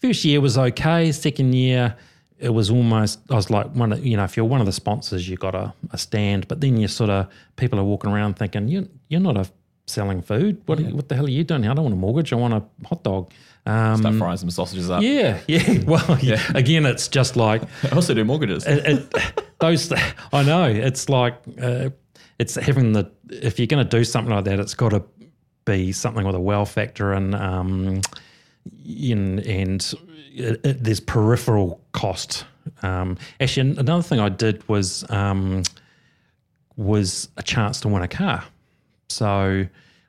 First 0.00 0.24
year 0.24 0.40
was 0.40 0.56
okay. 0.56 1.12
Second 1.12 1.54
year, 1.54 1.94
it 2.38 2.48
was 2.48 2.70
almost 2.70 3.20
I 3.30 3.34
was 3.34 3.50
like 3.50 3.66
one 3.72 3.92
of 3.92 4.02
you 4.02 4.16
know 4.16 4.24
if 4.24 4.34
you're 4.34 4.46
one 4.46 4.60
of 4.60 4.66
the 4.66 4.72
sponsors 4.72 5.28
you 5.28 5.36
got 5.36 5.54
a, 5.54 5.74
a 5.90 5.98
stand 5.98 6.48
but 6.48 6.60
then 6.60 6.76
you 6.76 6.86
sort 6.86 7.08
of 7.08 7.28
people 7.56 7.78
are 7.78 7.84
walking 7.84 8.10
around 8.10 8.34
thinking 8.34 8.68
you 8.68 8.90
you're 9.08 9.22
not 9.22 9.38
a 9.38 9.48
selling 9.86 10.20
food 10.20 10.60
what 10.66 10.78
what 10.80 11.08
the 11.08 11.14
hell 11.14 11.24
are 11.24 11.30
you 11.30 11.44
doing 11.44 11.66
I 11.66 11.72
don't 11.72 11.84
want 11.84 11.94
a 11.94 11.98
mortgage 11.98 12.34
I 12.34 12.36
want 12.36 12.52
a 12.52 12.62
hot 12.86 13.04
dog 13.04 13.32
um, 13.66 13.98
Start 13.98 14.14
frying 14.16 14.36
some 14.38 14.50
sausages 14.50 14.90
up. 14.90 15.02
yeah 15.02 15.40
yeah 15.48 15.78
well 15.86 16.18
yeah. 16.22 16.40
again 16.54 16.86
it's 16.86 17.08
just 17.08 17.36
like 17.36 17.62
I 17.84 17.94
also 17.94 18.14
do 18.14 18.24
mortgages. 18.24 18.66
it, 18.66 18.84
it, 18.86 19.44
those 19.58 19.92
I 20.32 20.42
know 20.42 20.64
it's 20.64 21.08
like 21.08 21.34
uh, 21.60 21.90
it's 22.38 22.54
having 22.54 22.92
the 22.92 23.10
if 23.30 23.58
you're 23.58 23.66
going 23.66 23.84
to 23.86 23.96
do 23.98 24.04
something 24.04 24.34
like 24.34 24.44
that 24.44 24.60
it's 24.60 24.74
got 24.74 24.90
to 24.90 25.02
be 25.64 25.90
something 25.92 26.24
with 26.24 26.34
a 26.36 26.40
wow 26.40 26.64
factor 26.64 27.12
and 27.12 27.34
um 27.34 28.00
in, 28.84 29.40
and 29.40 29.94
it, 30.32 30.60
it, 30.64 30.84
there's 30.84 31.00
peripheral 31.00 31.80
cost 31.92 32.44
um, 32.82 33.16
actually 33.40 33.76
another 33.76 34.02
thing 34.02 34.18
I 34.20 34.28
did 34.28 34.68
was 34.68 35.08
um, 35.10 35.62
was 36.76 37.28
a 37.36 37.42
chance 37.42 37.80
to 37.82 37.88
win 37.88 38.02
a 38.02 38.08
car 38.08 38.42
so 39.08 39.66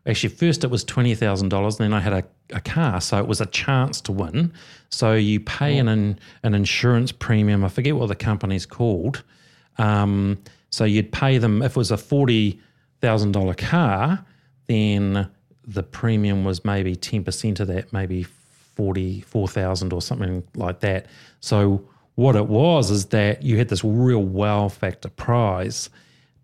actually 0.08 0.30
first 0.30 0.64
it 0.64 0.72
was 0.72 0.84
$20,000 0.86 1.44
and 1.44 1.74
then 1.78 1.94
I 1.94 2.00
had 2.00 2.14
a, 2.14 2.24
a 2.52 2.62
car 2.62 3.02
so 3.02 3.20
it 3.20 3.28
was 3.28 3.42
a 3.42 3.46
chance 3.46 4.02
to 4.02 4.12
win 4.12 4.54
so 4.90 5.14
you 5.14 5.40
pay 5.40 5.78
an 5.78 6.20
an 6.44 6.54
insurance 6.54 7.12
premium 7.12 7.64
I 7.64 7.70
forget 7.70 7.96
what 7.96 8.08
the 8.08 8.16
company's 8.16 8.66
called 8.66 9.24
um, 9.78 10.40
so 10.70 10.86
you'd 10.86 11.12
pay 11.12 11.38
them 11.38 11.62
if 11.62 11.72
it 11.72 11.78
was 11.78 11.92
a 11.92 11.98
forty 11.98 12.60
thousand 13.02 13.32
dollar 13.32 13.54
car, 13.54 14.26
then 14.68 15.30
the 15.66 15.84
premium 15.84 16.44
was 16.44 16.66
maybe 16.66 16.96
ten 16.96 17.24
percent 17.24 17.60
of 17.60 17.68
that, 17.68 17.94
maybe 17.94 18.24
forty 18.24 19.22
four 19.22 19.48
thousand 19.48 19.94
or 19.94 20.02
something 20.02 20.44
like 20.56 20.80
that. 20.82 21.08
So 21.40 21.88
what 22.16 22.36
it 22.36 22.48
was 22.48 22.90
is 22.90 23.06
that 23.08 23.44
you 23.44 23.58
had 23.58 23.70
this 23.70 23.84
real 23.84 24.24
wow 24.24 24.70
factor 24.70 25.10
prize, 25.10 25.90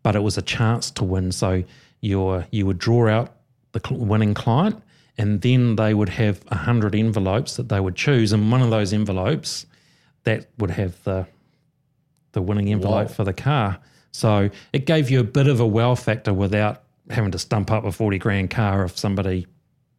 but 0.03 0.15
it 0.15 0.21
was 0.21 0.37
a 0.37 0.41
chance 0.41 0.91
to 0.91 1.03
win. 1.03 1.31
So 1.31 1.63
you 2.01 2.43
you 2.51 2.65
would 2.65 2.77
draw 2.77 3.09
out 3.09 3.35
the 3.73 3.81
winning 3.93 4.33
client, 4.33 4.81
and 5.17 5.41
then 5.41 5.75
they 5.75 5.93
would 5.93 6.09
have 6.09 6.41
a 6.47 6.55
hundred 6.55 6.95
envelopes 6.95 7.57
that 7.57 7.69
they 7.69 7.79
would 7.79 7.95
choose, 7.95 8.31
and 8.31 8.51
one 8.51 8.61
of 8.61 8.69
those 8.69 8.93
envelopes 8.93 9.65
that 10.23 10.47
would 10.57 10.71
have 10.71 11.03
the 11.03 11.27
the 12.31 12.41
winning 12.41 12.71
envelope 12.71 13.11
for 13.11 13.23
the 13.23 13.33
car. 13.33 13.79
So 14.11 14.49
it 14.73 14.85
gave 14.85 15.09
you 15.09 15.19
a 15.19 15.23
bit 15.23 15.47
of 15.47 15.59
a 15.59 15.67
wow 15.67 15.95
factor 15.95 16.33
without 16.33 16.83
having 17.09 17.31
to 17.31 17.39
stump 17.39 17.71
up 17.71 17.85
a 17.85 17.91
40 17.91 18.17
grand 18.17 18.49
car 18.49 18.83
if 18.83 18.97
somebody 18.97 19.47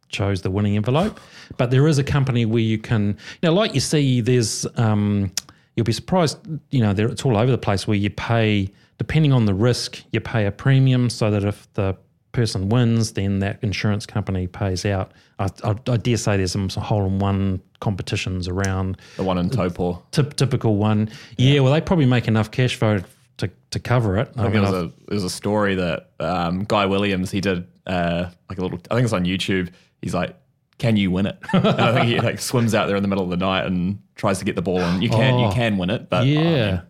chose 0.09 0.43
the 0.43 0.51
winning 0.51 0.77
envelope. 0.77 1.21
But 1.57 1.71
there 1.71 1.87
is 1.87 1.99
a 1.99 2.05
company 2.05 2.45
where 2.45 2.63
you 2.63 2.79
can, 2.79 3.09
you 3.09 3.49
know, 3.49 3.53
like 3.53 3.75
you 3.75 3.81
see, 3.81 4.21
there's, 4.21 4.67
um, 4.77 5.33
you'll 5.77 5.85
be 5.85 5.93
surprised, 5.93 6.39
you 6.71 6.81
know, 6.81 6.93
there, 6.93 7.09
it's 7.09 7.25
all 7.25 7.37
over 7.37 7.51
the 7.51 7.59
place 7.59 7.87
where 7.87 7.97
you 7.97 8.11
pay, 8.11 8.71
depending 8.99 9.33
on 9.33 9.45
the 9.45 9.55
risk, 9.55 10.03
you 10.13 10.21
pay 10.21 10.47
a 10.47 10.53
premium 10.53 11.11
so 11.11 11.31
that 11.31 11.45
if 11.45 11.73
the 11.75 11.97
person 12.35 12.69
wins, 12.69 13.13
then 13.13 13.39
that 13.39 13.59
insurance 13.63 14.05
company 14.05 14.47
pays 14.47 14.85
out. 14.85 15.13
I, 15.39 15.49
I, 15.65 15.75
I 15.89 15.97
dare 15.97 16.19
say 16.19 16.37
there's 16.37 16.53
some 16.53 16.69
hole 16.69 17.07
in 17.07 17.19
one 17.19 17.63
competitions 17.81 18.47
around 18.49 18.99
the 19.17 19.23
one 19.25 19.39
in 19.39 19.49
Taupo. 19.49 20.03
Typ 20.13 20.35
typical 20.35 20.77
one. 20.77 21.09
Yeah, 21.39 21.61
well, 21.61 21.73
they 21.73 21.81
probably 21.81 22.07
make 22.07 22.29
enough 22.29 22.51
cash 22.51 22.77
flow 22.77 23.01
to, 23.39 23.51
to 23.71 23.79
cover 23.81 24.19
it. 24.19 24.29
I 24.37 24.41
I 24.41 24.43
think 24.45 24.55
mean, 24.55 24.63
there 24.65 24.73
was 24.73 24.83
a 24.85 24.93
there 25.09 25.15
was 25.17 25.25
a 25.25 25.31
story 25.31 25.75
that 25.77 26.11
um, 26.21 26.65
Guy 26.65 26.85
Williams 26.87 27.31
he 27.31 27.41
did 27.41 27.67
uh, 27.87 28.31
like 28.51 28.59
a 28.59 28.63
little. 28.63 28.79
I 28.91 28.95
think 28.95 29.05
it's 29.05 29.13
on 29.15 29.25
YouTube. 29.25 29.71
He's 30.03 30.15
like, 30.15 30.37
"Can 30.79 30.97
you 30.97 31.11
win 31.11 31.27
it?" 31.27 31.39
And 31.53 31.67
I 31.67 31.93
think 31.93 32.07
he 32.07 32.21
like 32.21 32.39
swims 32.41 32.75
out 32.75 32.87
there 32.87 32.97
in 32.97 33.03
the 33.03 33.09
middle 33.09 33.25
of 33.25 33.31
the 33.31 33.37
night 33.37 33.67
and 33.67 33.99
tries 34.15 34.39
to 34.39 34.45
get 34.45 34.55
the 34.57 34.63
ball, 34.63 34.81
and 34.81 35.03
you 35.03 35.09
can 35.11 35.39
you 35.39 35.47
Oh, 35.47 35.53
can 35.53 35.79
win 35.79 35.91
it, 35.91 36.09
but 36.11 36.27
yeah, 36.27 36.71
mean, 36.71 36.83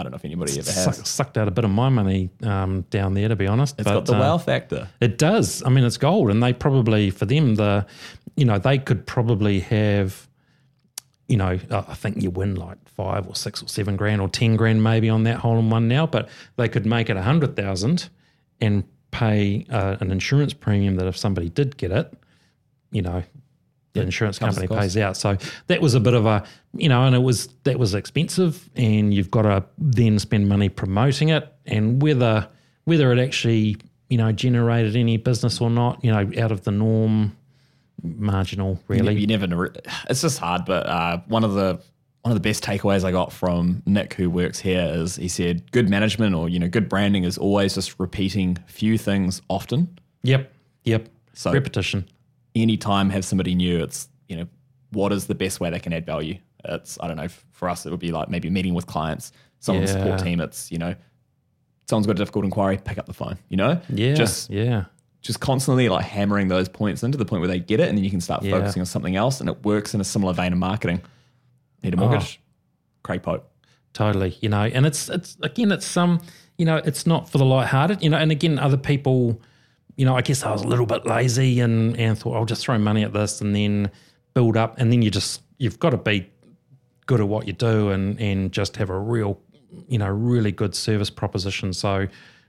I 0.00 0.02
don't 0.02 0.12
know 0.12 0.16
if 0.16 0.24
anybody 0.24 0.58
ever 0.58 0.70
has. 0.70 0.84
Suck, 0.84 1.06
sucked 1.06 1.36
out 1.36 1.46
a 1.46 1.50
bit 1.50 1.64
of 1.64 1.70
my 1.70 1.90
money 1.90 2.30
um, 2.42 2.82
down 2.88 3.12
there, 3.12 3.28
to 3.28 3.36
be 3.36 3.46
honest. 3.46 3.78
It's 3.78 3.86
got 3.86 4.06
the 4.06 4.16
uh, 4.16 4.20
wow 4.20 4.38
factor. 4.38 4.88
It 4.98 5.18
does. 5.18 5.62
I 5.62 5.68
mean, 5.68 5.84
it's 5.84 5.98
gold, 5.98 6.30
and 6.30 6.42
they 6.42 6.54
probably 6.54 7.10
for 7.10 7.26
them 7.26 7.56
the, 7.56 7.86
you 8.34 8.46
know, 8.46 8.58
they 8.58 8.78
could 8.78 9.06
probably 9.06 9.60
have, 9.60 10.26
you 11.28 11.36
know, 11.36 11.58
uh, 11.70 11.82
I 11.86 11.94
think 11.94 12.22
you 12.22 12.30
win 12.30 12.54
like 12.54 12.78
five 12.88 13.28
or 13.28 13.34
six 13.34 13.62
or 13.62 13.68
seven 13.68 13.96
grand 13.96 14.22
or 14.22 14.28
ten 14.30 14.56
grand 14.56 14.82
maybe 14.82 15.10
on 15.10 15.24
that 15.24 15.36
hole 15.36 15.58
in 15.58 15.68
one 15.68 15.86
now, 15.86 16.06
but 16.06 16.30
they 16.56 16.68
could 16.68 16.86
make 16.86 17.10
it 17.10 17.18
a 17.18 17.22
hundred 17.22 17.54
thousand 17.54 18.08
and 18.58 18.84
pay 19.10 19.66
uh, 19.68 19.96
an 20.00 20.10
insurance 20.10 20.54
premium 20.54 20.96
that 20.96 21.06
if 21.06 21.16
somebody 21.16 21.50
did 21.50 21.76
get 21.76 21.92
it, 21.92 22.12
you 22.90 23.02
know. 23.02 23.22
The 24.00 24.06
insurance 24.06 24.38
company 24.38 24.66
pays 24.68 24.96
out, 24.96 25.16
so 25.16 25.36
that 25.68 25.80
was 25.80 25.94
a 25.94 26.00
bit 26.00 26.14
of 26.14 26.26
a, 26.26 26.44
you 26.74 26.88
know, 26.88 27.04
and 27.04 27.14
it 27.14 27.20
was 27.20 27.48
that 27.64 27.78
was 27.78 27.94
expensive, 27.94 28.68
and 28.76 29.12
you've 29.14 29.30
got 29.30 29.42
to 29.42 29.64
then 29.78 30.18
spend 30.18 30.48
money 30.48 30.68
promoting 30.68 31.28
it, 31.30 31.52
and 31.66 32.02
whether 32.02 32.48
whether 32.84 33.12
it 33.12 33.18
actually 33.18 33.76
you 34.08 34.18
know 34.18 34.32
generated 34.32 34.96
any 34.96 35.16
business 35.16 35.60
or 35.60 35.70
not 35.70 36.02
you 36.04 36.10
know 36.10 36.30
out 36.42 36.50
of 36.52 36.62
the 36.64 36.70
norm 36.72 37.36
marginal 38.02 38.80
really 38.88 39.14
You 39.14 39.26
never 39.26 39.46
know. 39.46 39.68
It's 40.08 40.22
just 40.22 40.38
hard. 40.38 40.64
But 40.64 40.86
uh, 40.86 41.20
one 41.26 41.44
of 41.44 41.54
the 41.54 41.80
one 42.22 42.32
of 42.32 42.34
the 42.42 42.46
best 42.48 42.62
takeaways 42.62 43.04
I 43.04 43.12
got 43.12 43.32
from 43.32 43.82
Nick, 43.86 44.14
who 44.14 44.28
works 44.28 44.58
here, 44.60 44.90
is 44.94 45.16
he 45.16 45.28
said 45.28 45.70
good 45.72 45.88
management 45.88 46.34
or 46.34 46.48
you 46.48 46.58
know 46.58 46.68
good 46.68 46.88
branding 46.88 47.24
is 47.24 47.38
always 47.38 47.74
just 47.74 47.98
repeating 47.98 48.58
few 48.66 48.98
things 48.98 49.40
often. 49.48 49.98
yep 50.22 50.52
yep 50.84 51.08
So- 51.34 51.52
repetition 51.52 52.06
anytime 52.54 53.10
have 53.10 53.24
somebody 53.24 53.54
new, 53.54 53.82
it's 53.82 54.08
you 54.28 54.36
know 54.36 54.46
what 54.92 55.12
is 55.12 55.26
the 55.26 55.34
best 55.34 55.60
way 55.60 55.70
they 55.70 55.78
can 55.80 55.92
add 55.92 56.04
value. 56.06 56.38
It's 56.64 56.98
I 57.00 57.08
don't 57.08 57.16
know 57.16 57.28
for 57.52 57.68
us 57.68 57.86
it 57.86 57.90
would 57.90 58.00
be 58.00 58.12
like 58.12 58.28
maybe 58.28 58.50
meeting 58.50 58.74
with 58.74 58.86
clients, 58.86 59.32
someone 59.60 59.82
on 59.82 59.86
the 59.86 59.92
support 59.92 60.20
team. 60.22 60.40
It's 60.40 60.70
you 60.70 60.78
know 60.78 60.94
someone's 61.88 62.06
got 62.06 62.12
a 62.12 62.14
difficult 62.22 62.44
inquiry, 62.44 62.78
pick 62.78 62.98
up 62.98 63.06
the 63.06 63.14
phone. 63.14 63.38
You 63.48 63.56
know, 63.56 63.80
yeah 63.88 64.14
just 64.14 64.50
yeah 64.50 64.84
just 65.22 65.40
constantly 65.40 65.88
like 65.90 66.04
hammering 66.04 66.48
those 66.48 66.68
points 66.68 67.02
into 67.02 67.18
the 67.18 67.24
point 67.26 67.40
where 67.40 67.48
they 67.48 67.58
get 67.60 67.80
it, 67.80 67.88
and 67.88 67.96
then 67.98 68.04
you 68.04 68.10
can 68.10 68.20
start 68.20 68.42
Yeah. 68.42 68.52
focusing 68.58 68.80
on 68.80 68.86
something 68.86 69.16
else, 69.16 69.40
and 69.40 69.48
it 69.50 69.64
works 69.64 69.94
in 69.94 70.00
a 70.00 70.04
similar 70.04 70.32
vein 70.32 70.52
of 70.52 70.58
marketing. 70.58 71.02
Need 71.82 71.94
a 71.94 71.96
Oh. 71.96 72.00
mortgage, 72.08 72.40
Craig 73.02 73.22
Pope. 73.22 73.46
totally 73.92 74.36
you 74.40 74.48
know 74.48 74.62
and 74.62 74.86
it's 74.86 75.08
it's 75.08 75.36
again 75.42 75.72
it's 75.72 75.84
some 75.84 76.20
you 76.58 76.64
know 76.64 76.76
it's 76.76 77.08
not 77.08 77.28
for 77.28 77.38
the 77.38 77.44
light-hearted 77.44 78.00
you 78.00 78.08
know 78.08 78.16
and 78.18 78.30
again 78.30 78.56
other 78.56 78.76
people 78.76 79.40
you 80.00 80.04
know 80.06 80.16
i 80.16 80.22
guess 80.22 80.42
i 80.42 80.50
was 80.50 80.62
a 80.62 80.66
little 80.72 80.86
bit 80.86 81.04
lazy 81.06 81.60
and 81.60 81.96
and 81.98 82.18
thought 82.18 82.36
i'll 82.36 82.52
just 82.54 82.62
throw 82.64 82.78
money 82.78 83.02
at 83.04 83.12
this 83.12 83.40
and 83.40 83.54
then 83.54 83.90
build 84.34 84.56
up. 84.56 84.78
And 84.78 84.92
then 84.92 85.02
you 85.02 85.10
just 85.10 85.42
you've 85.58 85.78
got 85.78 85.90
to 85.90 85.96
be 85.96 86.30
good 87.06 87.20
at 87.20 87.28
what 87.28 87.46
you 87.46 87.52
do 87.52 87.90
and 87.90 88.20
and 88.20 88.52
just 88.52 88.76
have 88.76 88.90
a 88.90 88.98
real 88.98 89.40
you 89.88 89.98
know 89.98 90.08
really 90.08 90.52
good 90.52 90.74
service 90.74 91.10
proposition. 91.10 91.72
So 91.72 92.06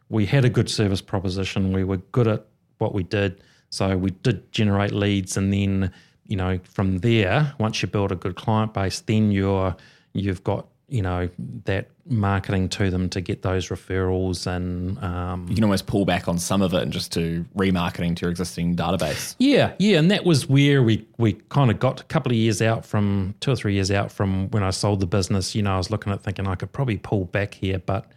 we 0.09 0.25
had 0.25 0.45
a 0.45 0.49
good 0.49 0.69
service 0.69 1.01
proposition. 1.01 1.73
We 1.73 1.83
were 1.83 1.97
good 1.97 2.27
at 2.27 2.45
what 2.77 2.93
we 2.93 3.03
did. 3.03 3.41
So 3.69 3.97
we 3.97 4.11
did 4.11 4.51
generate 4.51 4.91
leads 4.91 5.37
and 5.37 5.53
then 5.53 5.91
you 6.27 6.37
know 6.37 6.59
from 6.63 6.99
there 6.99 7.53
once 7.59 7.81
you 7.81 7.87
build 7.87 8.11
a 8.11 8.15
good 8.15 8.35
client 8.35 8.73
base 8.73 9.01
then 9.01 9.31
you're 9.31 9.75
you've 10.13 10.43
got 10.43 10.67
you 10.91 11.01
know 11.01 11.30
that 11.63 11.89
marketing 12.05 12.68
to 12.68 12.91
them 12.91 13.09
to 13.09 13.22
get 13.22 13.41
those 13.43 13.69
referrals 13.69 14.45
and 14.45 15.01
um, 15.01 15.47
You 15.47 15.55
can 15.55 15.63
almost 15.63 15.88
pull 15.88 16.03
back 16.03 16.27
on 16.27 16.38
some 16.38 16.61
of 16.61 16.73
it 16.73 16.81
and 16.84 16.91
just 16.91 17.11
do 17.11 17.45
remarketing 17.55 18.13
to 18.18 18.22
your 18.23 18.30
existing 18.30 18.76
database. 18.76 19.35
Yeah, 19.39 19.73
yeah, 19.80 19.97
and 19.97 20.11
that 20.11 20.26
was 20.26 20.49
where 20.49 20.84
we 20.84 21.07
we 21.18 21.34
kind 21.47 21.72
of 21.72 21.80
got 21.80 22.01
a 22.01 22.03
couple 22.03 22.34
of 22.34 22.38
years 22.38 22.61
out 22.61 22.85
from 22.85 23.35
two 23.39 23.51
or 23.51 23.55
three 23.55 23.73
years 23.73 23.89
out 23.89 24.11
from 24.11 24.49
when 24.49 24.63
I 24.63 24.72
sold 24.72 24.99
the 24.99 25.07
business. 25.07 25.55
You 25.55 25.63
know, 25.63 25.76
I 25.76 25.77
was 25.77 25.89
looking 25.89 26.11
at 26.11 26.22
thinking 26.22 26.45
I 26.45 26.55
could 26.55 26.73
probably 26.73 26.97
pull 26.97 27.23
back 27.26 27.53
here, 27.53 27.80
but 27.80 28.11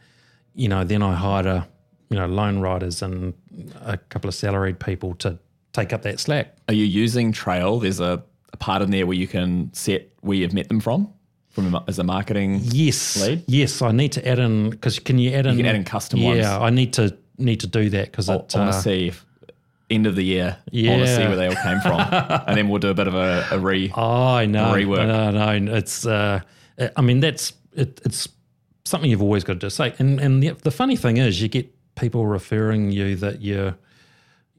you 0.55 0.69
know, 0.69 0.83
then 0.83 1.01
I 1.01 1.15
hired 1.15 1.47
a 1.47 1.69
you 2.11 2.19
know 2.19 2.27
loan 2.27 2.59
writers 2.59 3.03
and 3.03 3.35
a 3.83 3.97
couple 3.97 4.27
of 4.27 4.35
salaried 4.35 4.81
people 4.81 5.15
to 5.17 5.39
take 5.73 5.93
up 5.93 6.03
that 6.03 6.19
slack. 6.19 6.57
Are 6.69 6.75
you 6.75 6.85
using 6.85 7.31
Trail? 7.31 7.79
There's 7.79 8.01
a, 8.01 8.23
a 8.53 8.57
part 8.57 8.83
in 8.83 8.91
there 8.91 9.07
where 9.07 9.17
you 9.17 9.29
can 9.29 9.73
set 9.75 10.11
where 10.23 10.37
you've 10.37 10.53
met 10.55 10.69
them 10.69 10.81
from, 10.81 11.13
from 11.55 11.79
as 11.87 11.99
a 11.99 12.05
marketing. 12.05 12.61
Yes, 12.65 13.21
Lead? 13.21 13.45
yes, 13.47 13.81
I 13.81 13.93
need 13.93 14.13
to 14.13 14.29
add 14.29 14.39
in 14.39 14.71
because 14.71 14.99
can 14.99 15.19
you 15.19 15.33
add 15.33 15.47
in? 15.47 15.57
can 15.57 15.67
add 15.67 15.77
in 15.77 15.85
custom 15.85 16.21
yeah, 16.21 16.29
ones. 16.29 16.47
I 16.47 16.71
need 16.71 16.93
to 16.95 17.17
need 17.39 17.61
to 17.61 17.67
do 17.67 17.89
that 17.91 18.11
because 18.11 18.29
I 18.29 18.37
want 18.37 18.49
to 18.51 18.61
uh, 18.61 18.73
see 18.73 19.09
if 19.09 19.25
end 19.89 20.07
of 20.07 20.17
the 20.17 20.25
year. 20.25 20.57
I 20.73 20.89
want 20.89 21.03
to 21.03 21.17
see 21.17 21.23
where 21.23 21.37
they 21.37 21.47
all 21.47 21.63
came 21.63 21.81
from, 21.81 22.01
and 22.47 22.57
then 22.57 22.69
we'll 22.69 22.81
do 22.81 22.89
a 22.89 22.95
bit 22.95 23.07
of 23.07 23.15
a, 23.15 23.47
a 23.53 23.59
re. 23.59 23.93
Oh, 23.95 24.35
I 24.35 24.47
know. 24.47 24.73
rework. 24.73 25.07
No, 25.07 25.31
no, 25.31 25.75
it's. 25.75 26.05
Uh, 26.05 26.41
I 26.97 27.03
mean, 27.03 27.21
that's 27.21 27.53
it, 27.75 28.01
it's 28.05 28.29
something 28.85 29.09
you've 29.09 29.23
always 29.23 29.45
got 29.45 29.55
to 29.55 29.59
do. 29.61 29.71
Say, 29.71 29.95
and 29.99 30.21
and 30.21 30.43
the, 30.43 30.51
the 30.51 30.73
funny 30.73 30.97
thing 30.97 31.19
is, 31.19 31.41
you 31.41 31.49
get 31.49 31.71
people 31.95 32.27
referring 32.27 32.91
you 32.91 33.15
that 33.17 33.43
you're, 33.43 33.77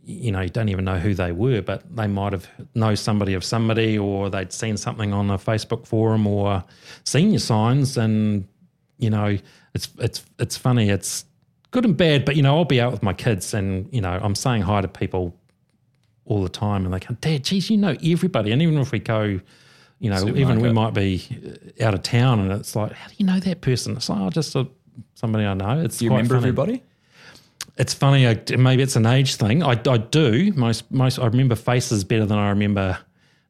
you 0.06 0.32
know, 0.32 0.42
you 0.42 0.50
don't 0.50 0.70
even 0.70 0.86
know 0.86 1.00
who 1.00 1.14
they 1.14 1.32
were, 1.32 1.62
but 1.62 1.84
they 1.96 2.08
might 2.08 2.34
have 2.34 2.48
know 2.76 2.96
somebody 2.96 3.34
of 3.34 3.44
somebody, 3.44 3.98
or 3.98 4.30
they'd 4.30 4.54
seen 4.54 4.78
something 4.78 5.14
on 5.14 5.30
a 5.30 5.38
Facebook 5.38 5.88
forum, 5.88 6.28
or 6.28 6.64
seen 7.04 7.32
your 7.32 7.40
signs, 7.40 7.98
and 7.98 8.48
you 8.98 9.10
know, 9.10 9.38
it's 9.74 9.90
it's 10.00 10.24
it's 10.40 10.58
funny. 10.58 10.90
It's 10.90 11.26
good 11.72 11.86
and 11.86 11.98
bad, 11.98 12.24
but 12.26 12.36
you 12.36 12.44
know, 12.44 12.56
I'll 12.56 12.66
be 12.66 12.80
out 12.80 12.92
with 12.92 13.04
my 13.04 13.14
kids, 13.14 13.54
and 13.54 13.92
you 13.92 14.02
know, 14.02 14.20
I'm 14.22 14.36
saying 14.36 14.62
hi 14.62 14.82
to 14.82 14.88
people 14.88 15.36
all 16.26 16.44
the 16.44 16.50
time, 16.50 16.86
and 16.86 16.94
they 16.94 17.00
go, 17.00 17.16
Dad, 17.22 17.44
geez, 17.44 17.70
you 17.70 17.78
know 17.78 17.96
everybody. 18.04 18.52
And 18.52 18.62
even 18.62 18.78
if 18.78 18.92
we 18.92 19.00
go 19.00 19.40
you 20.00 20.10
know, 20.10 20.28
even 20.28 20.60
we 20.60 20.72
might 20.72 20.94
be 20.94 21.24
uh, 21.80 21.86
out 21.86 21.94
of 21.94 22.04
town, 22.04 22.40
and 22.40 22.52
it's 22.52 22.76
like, 22.76 22.92
how 22.92 23.08
do 23.08 23.14
you 23.18 23.26
know 23.26 23.40
that 23.40 23.62
person? 23.62 23.96
It's 23.96 24.10
like, 24.10 24.20
oh, 24.20 24.30
just 24.30 24.56
a, 24.56 24.68
somebody 25.14 25.46
I 25.46 25.54
know. 25.54 25.80
It's 25.80 26.00
Do 26.00 26.06
you 26.06 26.12
remember 26.12 26.36
funny. 26.36 26.48
everybody? 26.50 26.84
It's 27.78 27.94
funny. 27.94 28.28
I, 28.28 28.42
maybe 28.58 28.84
it's 28.84 28.96
an 28.96 29.06
age 29.06 29.36
thing. 29.36 29.62
I, 29.62 29.72
I 29.72 29.98
do 29.98 30.54
most 30.56 30.90
most. 30.92 31.20
I 31.20 31.26
remember 31.26 31.56
faces 31.56 32.04
better 32.04 32.26
than 32.26 32.38
I 32.38 32.50
remember 32.50 32.98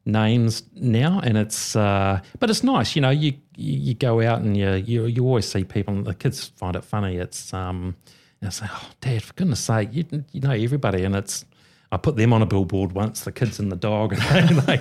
names 0.04 0.62
now, 0.74 1.20
and 1.22 1.36
it's 1.36 1.76
uh, 1.76 2.20
but 2.38 2.50
it's 2.50 2.64
nice. 2.64 2.96
You 2.96 3.02
know, 3.02 3.10
you 3.10 3.34
you, 3.56 3.94
go 3.94 4.20
out 4.22 4.40
and 4.40 4.56
you, 4.56 4.74
you 4.74 5.06
you 5.06 5.24
always 5.24 5.46
see 5.46 5.64
people. 5.64 5.94
And 5.94 6.06
the 6.06 6.14
kids 6.14 6.48
find 6.56 6.74
it 6.74 6.84
funny. 6.84 7.16
It's 7.16 7.52
um, 7.54 7.96
and 8.40 8.48
it's 8.48 8.60
like, 8.60 8.70
oh, 8.72 8.90
Dad, 9.00 9.22
for 9.22 9.32
goodness 9.34 9.60
sake, 9.60 9.90
you 9.92 10.04
you 10.32 10.40
know 10.40 10.50
everybody, 10.50 11.04
and 11.04 11.14
it's. 11.14 11.44
I 11.92 11.98
put 11.98 12.16
them 12.16 12.32
on 12.32 12.42
a 12.42 12.46
billboard 12.46 12.92
once. 12.92 13.20
The 13.22 13.30
kids 13.30 13.60
and 13.60 13.70
the 13.70 13.76
dog, 13.76 14.16
and 14.30 14.58
they. 14.60 14.80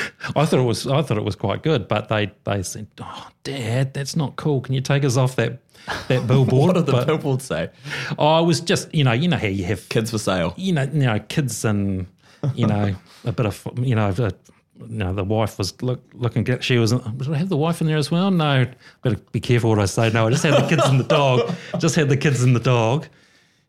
I 0.36 0.46
thought 0.46 0.60
it 0.60 0.64
was 0.64 0.86
I 0.86 1.02
thought 1.02 1.18
it 1.18 1.24
was 1.24 1.36
quite 1.36 1.62
good, 1.62 1.88
but 1.88 2.08
they 2.08 2.32
they 2.44 2.62
said, 2.62 2.86
"Oh, 3.00 3.28
Dad, 3.44 3.94
that's 3.94 4.16
not 4.16 4.36
cool. 4.36 4.60
Can 4.60 4.74
you 4.74 4.80
take 4.80 5.04
us 5.04 5.16
off 5.16 5.36
that 5.36 5.60
that 6.08 6.26
billboard?" 6.28 6.66
What 6.68 6.74
did 6.76 6.86
the 6.86 6.92
But- 6.92 7.06
billboard 7.06 7.42
say? 7.42 7.70
Oh, 8.18 8.26
I 8.28 8.40
was 8.40 8.60
just, 8.60 8.94
you 8.94 9.04
know, 9.04 9.12
you 9.12 9.28
know 9.28 9.36
how 9.38 9.48
you 9.48 9.64
have, 9.64 9.88
Kids 9.88 10.10
for 10.10 10.18
sale. 10.18 10.54
you 10.56 10.72
know, 10.72 10.82
you 10.84 11.00
know, 11.00 11.18
kids 11.20 11.64
and, 11.64 12.06
you 12.54 12.66
know, 12.66 12.94
a 13.24 13.32
bit 13.32 13.46
of, 13.46 13.66
you 13.78 13.94
know, 13.94 14.10
you 14.18 14.98
know, 14.98 15.12
the 15.14 15.22
wife 15.24 15.58
was 15.58 15.80
look, 15.82 16.00
looking 16.14 16.42
good. 16.44 16.64
She 16.64 16.78
was, 16.78 16.92
did 16.92 17.28
I 17.30 17.36
have 17.36 17.48
the 17.48 17.56
wife 17.56 17.80
in 17.80 17.86
there 17.86 17.96
as 17.98 18.10
well? 18.10 18.30
No, 18.30 18.66
better 19.02 19.16
be 19.30 19.38
careful 19.40 19.70
what 19.70 19.78
I 19.78 19.84
say. 19.84 20.10
No, 20.10 20.26
I 20.26 20.30
just 20.30 20.42
had 20.42 20.54
the 20.54 20.68
kids 20.68 20.82
and 20.86 20.98
the 20.98 21.04
dog. 21.04 21.52
Just 21.78 21.94
had 21.94 22.08
the 22.08 22.16
kids 22.16 22.42
and 22.42 22.56
the 22.56 22.60
dog. 22.60 23.06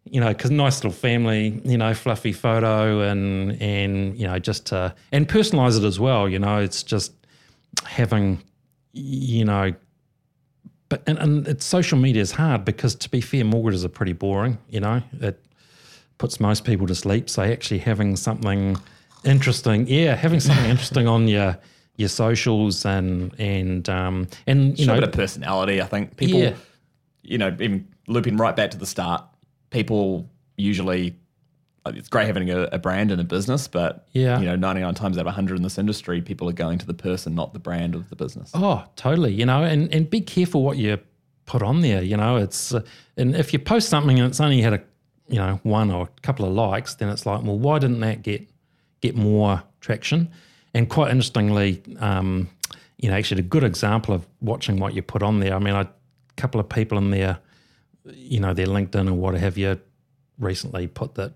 You 0.06 0.20
know, 0.20 0.28
because 0.28 0.52
nice 0.52 0.84
little 0.84 0.92
family, 0.92 1.62
you 1.64 1.78
know, 1.78 1.94
fluffy 1.94 2.34
photo 2.34 3.02
and 3.02 3.60
and 3.62 4.18
you 4.18 4.28
know 4.28 4.38
just 4.38 4.66
to 4.68 4.94
and 5.12 5.28
personalize 5.28 5.78
it 5.78 5.86
as 5.86 6.00
well. 6.00 6.28
You 6.28 6.40
know, 6.40 6.58
it's 6.60 6.84
just 6.84 7.14
having, 7.86 8.44
you 8.92 9.46
know, 9.46 9.74
but 10.90 11.04
and, 11.08 11.18
and 11.20 11.48
it's 11.48 11.66
social 11.66 11.98
media 11.98 12.22
is 12.22 12.32
hard 12.34 12.66
because 12.66 12.96
to 12.96 13.10
be 13.10 13.22
fair, 13.22 13.46
mortgages 13.46 13.86
are 13.86 13.90
pretty 13.90 14.14
boring. 14.14 14.58
You 14.70 14.82
know, 14.82 15.02
it 15.22 15.44
puts 16.18 16.40
most 16.40 16.66
people 16.66 16.86
to 16.88 16.96
sleep. 16.96 17.30
So 17.30 17.42
actually 17.42 17.80
having 17.80 18.16
something 18.18 18.78
interesting, 19.24 19.88
yeah, 19.88 20.16
having 20.16 20.40
something 20.42 20.66
interesting 20.70 21.08
on 21.08 21.28
your 21.30 21.58
your 21.96 22.10
socials 22.10 22.86
and 22.86 23.34
and 23.40 23.88
um 23.88 24.28
and 24.48 24.78
you 24.78 24.86
Show 24.86 24.92
a 24.94 24.96
bit 24.96 25.04
of 25.06 25.12
personality. 25.14 25.82
I 25.82 25.86
think 25.86 26.18
people, 26.18 26.40
Yeah. 26.42 26.56
you 27.22 27.38
know, 27.38 27.48
even 27.48 27.88
looping 28.08 28.36
right 28.36 28.56
back 28.56 28.72
to 28.72 28.78
the 28.78 28.86
start, 28.86 29.24
people 29.74 30.30
usually 30.56 31.16
it's 31.86 32.08
great 32.08 32.28
having 32.28 32.50
a, 32.50 32.62
a 32.72 32.80
brand 32.80 33.12
and 33.12 33.20
a 33.20 33.26
business, 33.26 33.68
but 33.68 34.08
Yeah. 34.14 34.40
you 34.40 34.46
know, 34.46 34.56
ninety 34.56 34.80
nine 34.80 34.94
times 34.94 35.18
out 35.18 35.28
of 35.28 35.34
hundred 35.34 35.58
in 35.58 35.64
this 35.64 35.78
industry, 35.78 36.22
people 36.22 36.48
are 36.48 36.54
going 36.54 36.78
to 36.78 36.86
the 36.86 36.94
person, 36.94 37.36
not 37.36 37.52
the 37.52 37.60
brand 37.60 37.94
of 37.94 38.10
the 38.10 38.16
business. 38.16 38.52
Oh, 38.54 38.86
totally. 38.96 39.34
You 39.34 39.46
know, 39.46 39.64
and 39.64 39.94
and 39.94 40.10
be 40.10 40.22
careful 40.22 40.64
what 40.64 40.78
you 40.78 40.98
put 41.46 41.62
on 41.62 41.82
there. 41.82 42.02
You 42.02 42.16
know, 42.16 42.38
it's 42.38 42.74
uh, 42.74 42.84
and 43.18 43.36
if 43.36 43.52
you 43.52 43.60
post 43.60 43.90
something 43.90 44.18
and 44.18 44.30
it's 44.30 44.40
only 44.40 44.62
had 44.62 44.72
a 44.74 44.82
you 45.28 45.36
know 45.40 45.60
one 45.64 45.92
or 45.92 46.04
a 46.06 46.22
couple 46.22 46.46
of 46.46 46.54
likes, 46.54 46.96
then 46.96 47.10
it's 47.10 47.26
like, 47.26 47.44
well, 47.44 47.60
why 47.60 47.80
didn't 47.80 48.00
that 48.00 48.22
get 48.22 48.48
get 49.02 49.16
more 49.18 49.62
traction? 49.82 50.32
And 50.74 50.90
quite 50.90 51.12
interestingly, 51.12 51.84
um, 52.00 52.48
you 52.98 53.10
know, 53.10 53.18
actually 53.18 53.42
a 53.42 53.44
good 53.44 53.66
example 53.66 54.16
of 54.16 54.26
watching 54.40 54.80
what 54.80 54.94
you 54.94 55.02
put 55.02 55.22
on 55.22 55.42
there. 55.42 55.54
I 55.54 55.60
mean, 55.60 55.76
a 55.76 55.90
couple 56.38 56.62
of 56.62 56.70
people 56.70 56.98
in 56.98 57.12
there, 57.12 57.40
you 58.06 58.40
know, 58.40 58.54
their 58.54 58.68
LinkedIn 58.68 59.10
or 59.10 59.14
what 59.14 59.36
have 59.36 59.58
you, 59.58 59.80
recently 60.40 60.88
put 60.88 61.16
that, 61.16 61.34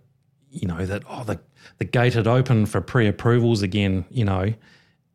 you 0.49 0.68
know, 0.68 0.85
that 0.85 1.03
oh 1.07 1.23
the 1.23 1.39
the 1.77 1.85
gate 1.85 2.14
had 2.14 2.27
opened 2.27 2.69
for 2.69 2.81
pre-approvals 2.81 3.61
again, 3.61 4.06
you 4.10 4.26
know, 4.26 4.53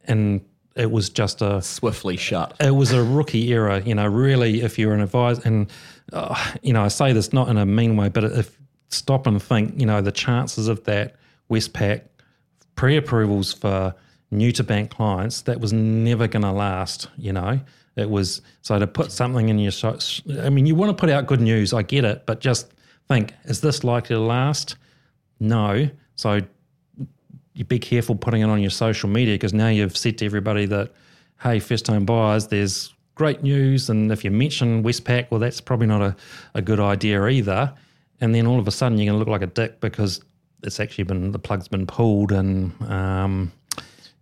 and 0.05 0.41
it 0.75 0.91
was 0.91 1.11
just 1.11 1.43
a 1.43 1.61
Swiftly 1.61 2.17
shut. 2.17 2.55
it 2.61 2.71
was 2.71 2.93
a 2.93 3.03
rookie 3.03 3.51
era. 3.53 3.81
You 3.81 3.95
know, 3.95 4.07
really, 4.07 4.63
if 4.63 4.79
you're 4.79 4.95
an 4.95 5.01
advisor, 5.01 5.43
and 5.45 5.71
uh, 6.13 6.53
you 6.63 6.73
know, 6.73 6.83
I 6.83 6.89
say 6.89 7.13
this 7.13 7.33
not 7.33 7.49
in 7.49 7.59
a 7.59 7.67
mean 7.67 7.97
way, 7.97 8.09
but 8.09 8.25
if 8.25 8.59
stop 8.89 9.27
and 9.27 9.43
think, 9.43 9.79
you 9.79 9.87
know, 9.87 10.01
the 10.01 10.13
chances 10.13 10.69
of 10.69 10.85
that 10.85 11.17
Westpac 11.51 12.03
pre-approvals 12.75 13.53
for 13.53 13.95
new 14.31 14.53
to 14.53 14.65
bank 14.65 14.91
clients 14.91 15.43
that 15.43 15.61
was 15.61 15.73
never 15.73 16.27
going 16.27 16.43
to 16.43 16.53
last. 16.53 17.09
You 17.17 17.33
know, 17.33 17.61
it 17.97 18.09
was 18.09 18.43
so 18.63 18.79
to 18.79 18.87
put 18.87 19.13
something 19.13 19.49
in 19.49 19.59
your. 19.59 19.73
I 20.41 20.51
mean, 20.51 20.67
you 20.67 20.75
want 20.75 20.91
to 20.91 21.01
put 21.01 21.11
out 21.11 21.27
good 21.27 21.41
news. 21.41 21.73
I 21.73 21.83
get 21.83 22.05
it, 22.05 22.25
but 22.27 22.41
just 22.41 22.73
think: 23.09 23.35
is 23.45 23.61
this 23.61 23.85
likely 23.85 24.17
to 24.17 24.21
last? 24.21 24.77
No. 25.41 25.89
So 26.17 26.41
you 27.55 27.65
be 27.65 27.79
careful 27.79 28.15
putting 28.15 28.43
it 28.43 28.49
on 28.49 28.61
your 28.61 28.71
social 28.71 29.09
media 29.09 29.35
because 29.35 29.53
now 29.53 29.69
you've 29.69 29.97
said 29.97 30.19
to 30.19 30.25
everybody 30.25 30.67
that, 30.67 30.93
hey, 31.43 31.59
first 31.59 31.85
time 31.85 32.05
buyers, 32.05 32.47
there's 32.47 32.95
great 33.15 33.43
news. 33.43 33.91
And 33.91 34.11
if 34.11 34.25
you 34.25 34.31
mention 34.31 34.83
Westpac, 34.83 35.31
well, 35.31 35.41
that's 35.41 35.61
probably 35.61 35.87
not 35.87 36.01
a, 36.01 36.17
a 36.55 36.63
good 36.63 36.81
idea 36.81 37.27
either. 37.27 37.73
And 38.21 38.35
then 38.35 38.47
all 38.47 38.59
of 38.59 38.69
a 38.69 38.71
sudden 38.71 38.99
you're 38.99 39.07
going 39.07 39.15
to 39.15 39.19
look 39.19 39.29
like 39.29 39.43
a 39.43 39.53
dick 39.53 39.81
because 39.81 40.23
it's 40.63 40.81
actually 40.81 41.05
been, 41.05 41.33
the 41.33 41.39
plug's 41.39 41.69
been 41.69 41.87
pulled. 41.87 42.33
And 42.33 42.73
um, 42.91 43.53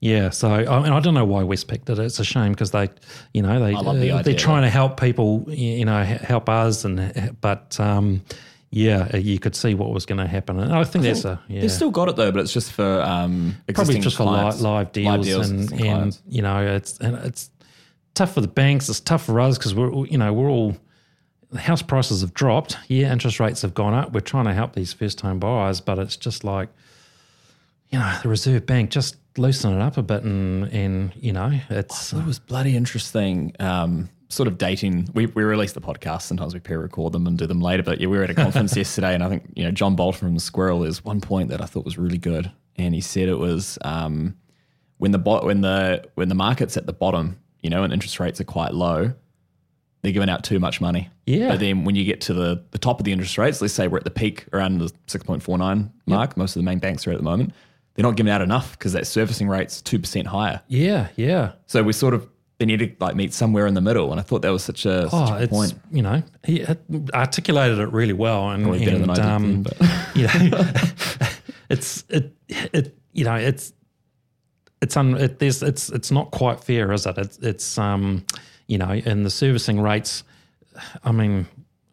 yeah, 0.00 0.30
so 0.30 0.50
I, 0.50 0.82
mean, 0.82 0.92
I 0.92 1.00
don't 1.00 1.12
know 1.12 1.26
why 1.26 1.42
Westpac 1.42 1.84
did 1.84 1.98
it. 1.98 2.04
It's 2.04 2.18
a 2.18 2.24
shame 2.24 2.52
because 2.52 2.70
they, 2.70 2.88
you 3.34 3.42
know, 3.42 3.60
they 3.60 3.72
the 3.72 4.10
uh, 4.10 4.22
they're 4.22 4.34
trying 4.34 4.62
to 4.62 4.70
help 4.70 4.98
people, 4.98 5.44
you 5.48 5.84
know, 5.84 6.02
help 6.02 6.48
us. 6.48 6.86
And, 6.86 7.36
but, 7.42 7.78
um, 7.78 8.22
yeah, 8.70 9.14
you 9.16 9.38
could 9.38 9.54
see 9.54 9.74
what 9.74 9.90
was 9.90 10.06
going 10.06 10.18
to 10.18 10.26
happen. 10.26 10.58
And 10.58 10.72
I 10.72 10.84
think 10.84 11.04
that's 11.04 11.26
a, 11.26 11.38
yeah 11.48 11.60
They've 11.60 11.72
still 11.72 11.90
got 11.90 12.08
it 12.08 12.16
though, 12.16 12.32
but 12.32 12.40
it's 12.40 12.52
just 12.52 12.72
for 12.72 13.02
um, 13.02 13.56
probably 13.74 13.98
just 13.98 14.16
for 14.16 14.24
li- 14.24 14.30
clients. 14.30 14.60
live 14.60 14.92
deals, 14.92 15.26
and, 15.28 15.60
existing 15.64 15.70
and 15.70 15.80
clients. 15.80 16.22
you 16.28 16.42
know 16.42 16.66
it's 16.66 16.98
and 16.98 17.16
it's 17.16 17.50
tough 18.14 18.32
for 18.32 18.40
the 18.40 18.48
banks. 18.48 18.88
It's 18.88 19.00
tough 19.00 19.24
for 19.24 19.40
us 19.40 19.58
because 19.58 19.74
we're 19.74 20.06
you 20.06 20.16
know 20.16 20.32
we're 20.32 20.48
all 20.48 20.76
the 21.50 21.58
house 21.58 21.82
prices 21.82 22.20
have 22.20 22.32
dropped. 22.32 22.78
Yeah, 22.88 23.12
interest 23.12 23.40
rates 23.40 23.62
have 23.62 23.74
gone 23.74 23.92
up. 23.92 24.12
We're 24.12 24.20
trying 24.20 24.44
to 24.46 24.54
help 24.54 24.74
these 24.74 24.92
first 24.92 25.18
time 25.18 25.40
buyers, 25.40 25.80
but 25.80 25.98
it's 25.98 26.16
just 26.16 26.44
like 26.44 26.68
you 27.90 27.98
know 27.98 28.18
the 28.22 28.28
Reserve 28.28 28.66
Bank 28.66 28.90
just 28.90 29.16
loosen 29.36 29.72
it 29.72 29.80
up 29.80 29.96
a 29.96 30.02
bit 30.02 30.22
and 30.24 30.64
and 30.72 31.12
you 31.16 31.32
know 31.32 31.52
it's 31.70 32.12
It 32.12 32.24
was 32.24 32.38
bloody 32.38 32.76
interesting. 32.76 33.54
Um, 33.60 34.08
sort 34.30 34.46
of 34.46 34.58
dating. 34.58 35.08
We, 35.12 35.26
we 35.26 35.42
release 35.42 35.72
the 35.72 35.80
podcast. 35.80 36.22
Sometimes 36.22 36.54
we 36.54 36.60
pre-record 36.60 37.12
them 37.12 37.26
and 37.26 37.36
do 37.36 37.46
them 37.46 37.60
later. 37.60 37.82
But 37.82 38.00
yeah, 38.00 38.06
we 38.06 38.16
were 38.16 38.24
at 38.24 38.30
a 38.30 38.34
conference 38.34 38.76
yesterday, 38.76 39.14
and 39.14 39.22
I 39.22 39.28
think 39.28 39.52
you 39.54 39.64
know 39.64 39.70
John 39.70 39.96
Bolton 39.96 40.28
from 40.28 40.38
Squirrel 40.38 40.84
is 40.84 41.04
one 41.04 41.20
point 41.20 41.50
that 41.50 41.60
I 41.60 41.66
thought 41.66 41.84
was 41.84 41.98
really 41.98 42.18
good, 42.18 42.50
and 42.76 42.94
he 42.94 43.00
said 43.00 43.28
it 43.28 43.38
was 43.38 43.78
um, 43.82 44.36
when 44.98 45.10
the 45.10 45.18
bo- 45.18 45.44
when 45.44 45.60
the 45.60 46.04
when 46.14 46.28
the 46.28 46.34
market's 46.34 46.76
at 46.76 46.86
the 46.86 46.92
bottom, 46.92 47.38
you 47.60 47.70
know, 47.70 47.82
and 47.82 47.92
interest 47.92 48.18
rates 48.20 48.40
are 48.40 48.44
quite 48.44 48.72
low. 48.72 49.12
They're 50.02 50.12
giving 50.12 50.30
out 50.30 50.44
too 50.44 50.58
much 50.58 50.80
money. 50.80 51.10
Yeah. 51.26 51.50
But 51.50 51.60
then 51.60 51.84
when 51.84 51.94
you 51.94 52.06
get 52.06 52.22
to 52.22 52.32
the, 52.32 52.64
the 52.70 52.78
top 52.78 53.00
of 53.00 53.04
the 53.04 53.12
interest 53.12 53.36
rates, 53.36 53.60
let's 53.60 53.74
say 53.74 53.86
we're 53.86 53.98
at 53.98 54.04
the 54.04 54.10
peak 54.10 54.46
around 54.54 54.78
the 54.78 54.86
6.49 55.08 55.90
mark, 56.06 56.38
most 56.38 56.56
of 56.56 56.60
the 56.60 56.64
main 56.64 56.78
banks 56.78 57.06
are 57.06 57.10
at 57.10 57.18
the 57.18 57.22
moment, 57.22 57.52
they're 57.94 58.02
not 58.04 58.16
giving 58.16 58.32
out 58.32 58.40
enough 58.42 58.72
because 58.78 58.92
that 58.92 59.06
servicing 59.06 59.48
rate's 59.48 59.82
2% 59.82 60.26
higher. 60.26 60.60
yeah 60.68 61.08
yeah 61.16 61.52
So 61.66 61.82
we 61.82 61.92
sort 61.92 62.14
of 62.14 62.28
they 62.58 62.66
need 62.66 62.78
to 62.80 62.92
like 63.00 63.16
meet 63.16 63.32
somewhere 63.32 63.66
in 63.66 63.72
the 63.72 63.80
middle, 63.80 64.10
and 64.10 64.20
I 64.20 64.22
thought 64.22 64.42
that 64.42 64.50
was 64.52 64.62
such 64.62 64.84
a, 64.84 65.08
Oh, 65.10 65.26
such 65.26 65.42
a 65.44 65.48
point. 65.48 65.74
you 65.90 66.02
know 66.02 66.22
he 66.44 66.66
articulated 67.14 67.78
it 67.78 67.90
really 67.90 68.12
well, 68.12 68.50
and, 68.50 68.64
Probably 68.64 68.84
and 68.84 69.02
than 69.04 69.10
I 69.10 69.14
did 69.14 69.24
um, 69.24 69.66
you 70.14 70.26
know, 70.26 70.72
it's 71.70 72.04
it 72.10 72.34
it 72.50 72.96
you 73.12 73.24
know 73.24 73.34
it's 73.36 73.72
it's 74.82 74.96
un, 74.96 75.14
it, 75.16 75.38
there's 75.38 75.62
it's 75.62 75.88
it's 75.90 76.10
not 76.10 76.30
quite 76.32 76.62
fair, 76.62 76.92
is 76.92 77.06
it? 77.06 77.16
It's 77.18 77.38
it's 77.38 77.78
um 77.78 78.24
you 78.66 78.76
know, 78.78 78.90
and 78.90 79.24
the 79.26 79.30
servicing 79.30 79.80
rates. 79.80 80.22
I 81.02 81.12
mean, 81.12 81.46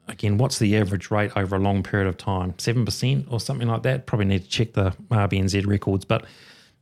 again, 0.08 0.38
what's 0.38 0.60
the 0.60 0.78
average 0.78 1.12
rate 1.12 1.32
over 1.36 1.56
a 1.56 1.60
long 1.60 1.84
period 1.84 2.08
of 2.08 2.18
time? 2.18 2.54
Seven 2.58 2.86
percent 2.86 3.28
or 3.30 3.40
something 3.40 3.68
like 3.68 3.84
that. 3.84 4.06
Probably 4.06 4.26
need 4.26 4.44
to 4.44 4.50
check 4.50 4.74
the 4.74 4.88
uh, 4.88 4.92
RBNZ 5.12 5.66
records, 5.68 6.06
but 6.06 6.26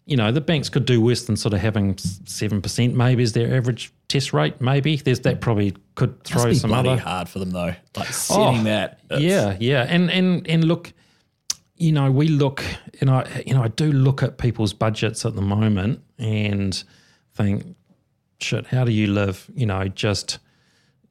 you 0.08 0.16
know, 0.16 0.32
the 0.32 0.42
banks 0.42 0.70
could 0.70 0.86
do 0.86 1.02
worse 1.02 1.26
than 1.26 1.36
sort 1.36 1.54
of 1.56 1.60
having 1.62 1.98
seven 1.98 2.62
percent. 2.62 2.96
Maybe 2.96 3.24
is 3.24 3.34
their 3.34 3.56
average 3.56 3.92
test 4.08 4.34
rate. 4.34 4.62
Maybe 4.62 4.98
there's 4.98 5.20
that 5.22 5.42
probably 5.42 5.76
could 5.96 6.24
throw 6.24 6.54
some 6.54 6.74
other. 6.74 6.98
hard 6.98 7.28
for 7.28 7.40
them 7.40 7.52
though. 7.52 7.74
Like 7.96 8.08
setting 8.10 8.60
Oh, 8.60 8.64
that. 8.64 9.00
Yeah, 9.18 9.58
yeah, 9.60 9.86
and 9.90 10.12
and 10.12 10.48
and 10.48 10.64
look, 10.66 10.94
you 11.78 11.92
know, 11.92 12.12
we 12.12 12.28
look, 12.28 12.64
and 13.02 13.10
I, 13.10 13.44
you 13.48 13.54
know, 13.56 13.64
I 13.64 13.68
do 13.70 13.92
look 13.92 14.22
at 14.22 14.38
people's 14.38 14.74
budgets 14.74 15.26
at 15.26 15.36
the 15.36 15.42
moment 15.42 16.02
and 16.20 16.82
think, 17.34 17.76
shit, 18.40 18.68
how 18.68 18.86
do 18.86 18.92
you 18.92 19.08
live? 19.08 19.50
You 19.56 19.66
know, 19.66 19.88
just, 19.88 20.38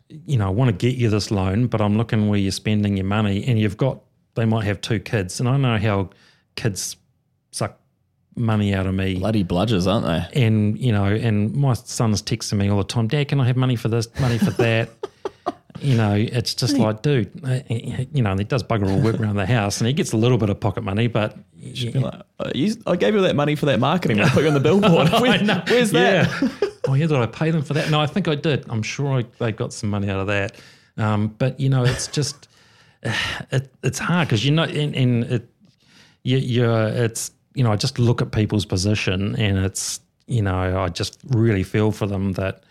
you 0.08 0.36
know, 0.36 0.46
I 0.46 0.50
want 0.50 0.68
to 0.68 0.72
get 0.72 0.96
you 0.96 1.08
this 1.10 1.30
loan, 1.30 1.66
but 1.66 1.80
I'm 1.80 1.96
looking 1.96 2.28
where 2.28 2.38
you're 2.38 2.52
spending 2.52 2.96
your 2.96 3.06
money, 3.06 3.44
and 3.46 3.58
you've 3.58 3.76
got, 3.76 4.00
they 4.34 4.44
might 4.44 4.64
have 4.64 4.80
two 4.80 5.00
kids, 5.00 5.40
and 5.40 5.48
I 5.48 5.56
know 5.56 5.78
how 5.78 6.10
kids 6.56 6.96
suck 7.50 7.78
money 8.36 8.74
out 8.74 8.86
of 8.86 8.94
me 8.94 9.14
Bloody 9.14 9.44
bludgers, 9.44 9.90
aren't 9.90 10.06
they? 10.06 10.42
and 10.44 10.76
you 10.76 10.90
know, 10.90 11.04
and 11.04 11.54
my 11.54 11.72
son's 11.74 12.20
texting 12.20 12.58
me 12.58 12.68
all 12.68 12.78
the 12.78 12.84
time, 12.84 13.06
Dad, 13.06 13.28
can 13.28 13.40
I 13.40 13.46
have 13.46 13.56
money 13.56 13.76
for 13.76 13.88
this, 13.88 14.08
money 14.20 14.38
for 14.38 14.50
that? 14.52 14.90
you 15.80 15.96
know, 15.96 16.14
it's 16.14 16.54
just 16.54 16.76
like, 16.76 17.02
dude, 17.02 17.30
uh, 17.44 17.60
you 17.68 18.22
know, 18.22 18.36
he 18.36 18.44
does 18.44 18.62
bugger 18.62 18.90
all 18.90 19.00
work 19.00 19.20
around 19.20 19.36
the 19.36 19.46
house, 19.46 19.80
and 19.80 19.86
he 19.88 19.92
gets 19.92 20.12
a 20.12 20.16
little 20.16 20.38
bit 20.38 20.50
of 20.50 20.60
pocket 20.60 20.82
money, 20.82 21.06
but 21.06 21.36
like, 21.94 22.14
uh, 22.38 22.50
you, 22.54 22.74
I 22.86 22.96
gave 22.96 23.14
you 23.14 23.22
that 23.22 23.36
money 23.36 23.54
for 23.54 23.66
that 23.66 23.80
marketing. 23.80 24.20
I 24.20 24.28
put 24.28 24.42
you 24.42 24.48
on 24.48 24.54
the 24.54 24.60
billboard. 24.68 25.10
Where, 25.10 25.38
where's 25.68 25.90
that? 25.92 26.28
Yeah. 26.42 26.68
oh, 26.88 26.94
yeah, 26.94 27.06
did 27.06 27.16
I 27.16 27.26
pay 27.26 27.50
them 27.50 27.62
for 27.62 27.74
that? 27.74 27.90
No, 27.90 28.00
I 28.00 28.06
think 28.06 28.28
I 28.28 28.34
did. 28.34 28.64
I'm 28.68 28.82
sure 28.82 29.20
I, 29.20 29.24
they 29.38 29.52
got 29.52 29.72
some 29.72 29.90
money 29.90 30.10
out 30.10 30.20
of 30.20 30.26
that. 30.28 30.56
Um, 30.96 31.28
but 31.38 31.58
you 31.58 31.68
know, 31.68 31.84
it's 31.84 32.06
just 32.06 32.48
it, 33.50 33.72
it's 33.82 33.98
hard 33.98 34.28
because 34.28 34.44
you 34.44 34.52
know, 34.52 34.64
in, 34.64 34.94
in 34.94 35.22
it, 35.24 35.48
you, 36.22 36.38
you're 36.38 36.88
it's 36.88 37.30
you 37.54 37.62
know, 37.62 37.72
I 37.72 37.76
just 37.76 37.98
look 37.98 38.20
at 38.20 38.32
people's 38.32 38.64
position, 38.64 39.36
and 39.36 39.58
it's 39.58 40.00
you 40.26 40.42
know, 40.42 40.80
I 40.80 40.88
just 40.88 41.20
really 41.28 41.62
feel 41.62 41.92
for 41.92 42.06
them 42.06 42.32
that 42.32 42.64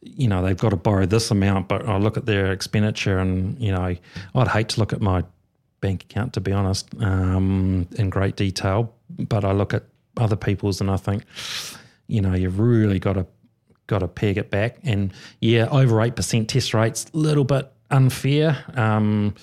you 0.00 0.28
know 0.28 0.42
they've 0.42 0.56
got 0.56 0.70
to 0.70 0.76
borrow 0.76 1.06
this 1.06 1.30
amount, 1.30 1.68
but 1.68 1.86
I 1.86 1.98
look 1.98 2.16
at 2.16 2.26
their 2.26 2.52
expenditure, 2.52 3.18
and 3.18 3.58
you 3.60 3.72
know, 3.72 3.96
I'd 4.34 4.48
hate 4.48 4.70
to 4.70 4.80
look 4.80 4.92
at 4.92 5.00
my 5.00 5.24
bank 5.80 6.02
account 6.04 6.34
to 6.34 6.40
be 6.40 6.52
honest, 6.52 6.88
um, 7.00 7.88
in 7.96 8.10
great 8.10 8.36
detail, 8.36 8.94
but 9.18 9.44
I 9.44 9.52
look 9.52 9.74
at 9.74 9.84
other 10.16 10.36
people's, 10.36 10.80
and 10.80 10.90
I 10.90 10.96
think, 10.96 11.24
you 12.06 12.20
know, 12.20 12.34
you've 12.34 12.58
really 12.58 12.98
got 12.98 13.14
to 13.14 13.26
got 13.90 13.98
to 13.98 14.08
peg 14.08 14.38
it 14.38 14.50
back. 14.50 14.78
And 14.84 15.12
yeah, 15.40 15.68
over 15.70 16.00
eight 16.00 16.16
percent 16.16 16.48
test 16.48 16.72
rates, 16.72 17.06
a 17.12 17.16
little 17.18 17.44
bit 17.44 17.70
unfair. 17.90 18.64
Um, 18.74 19.34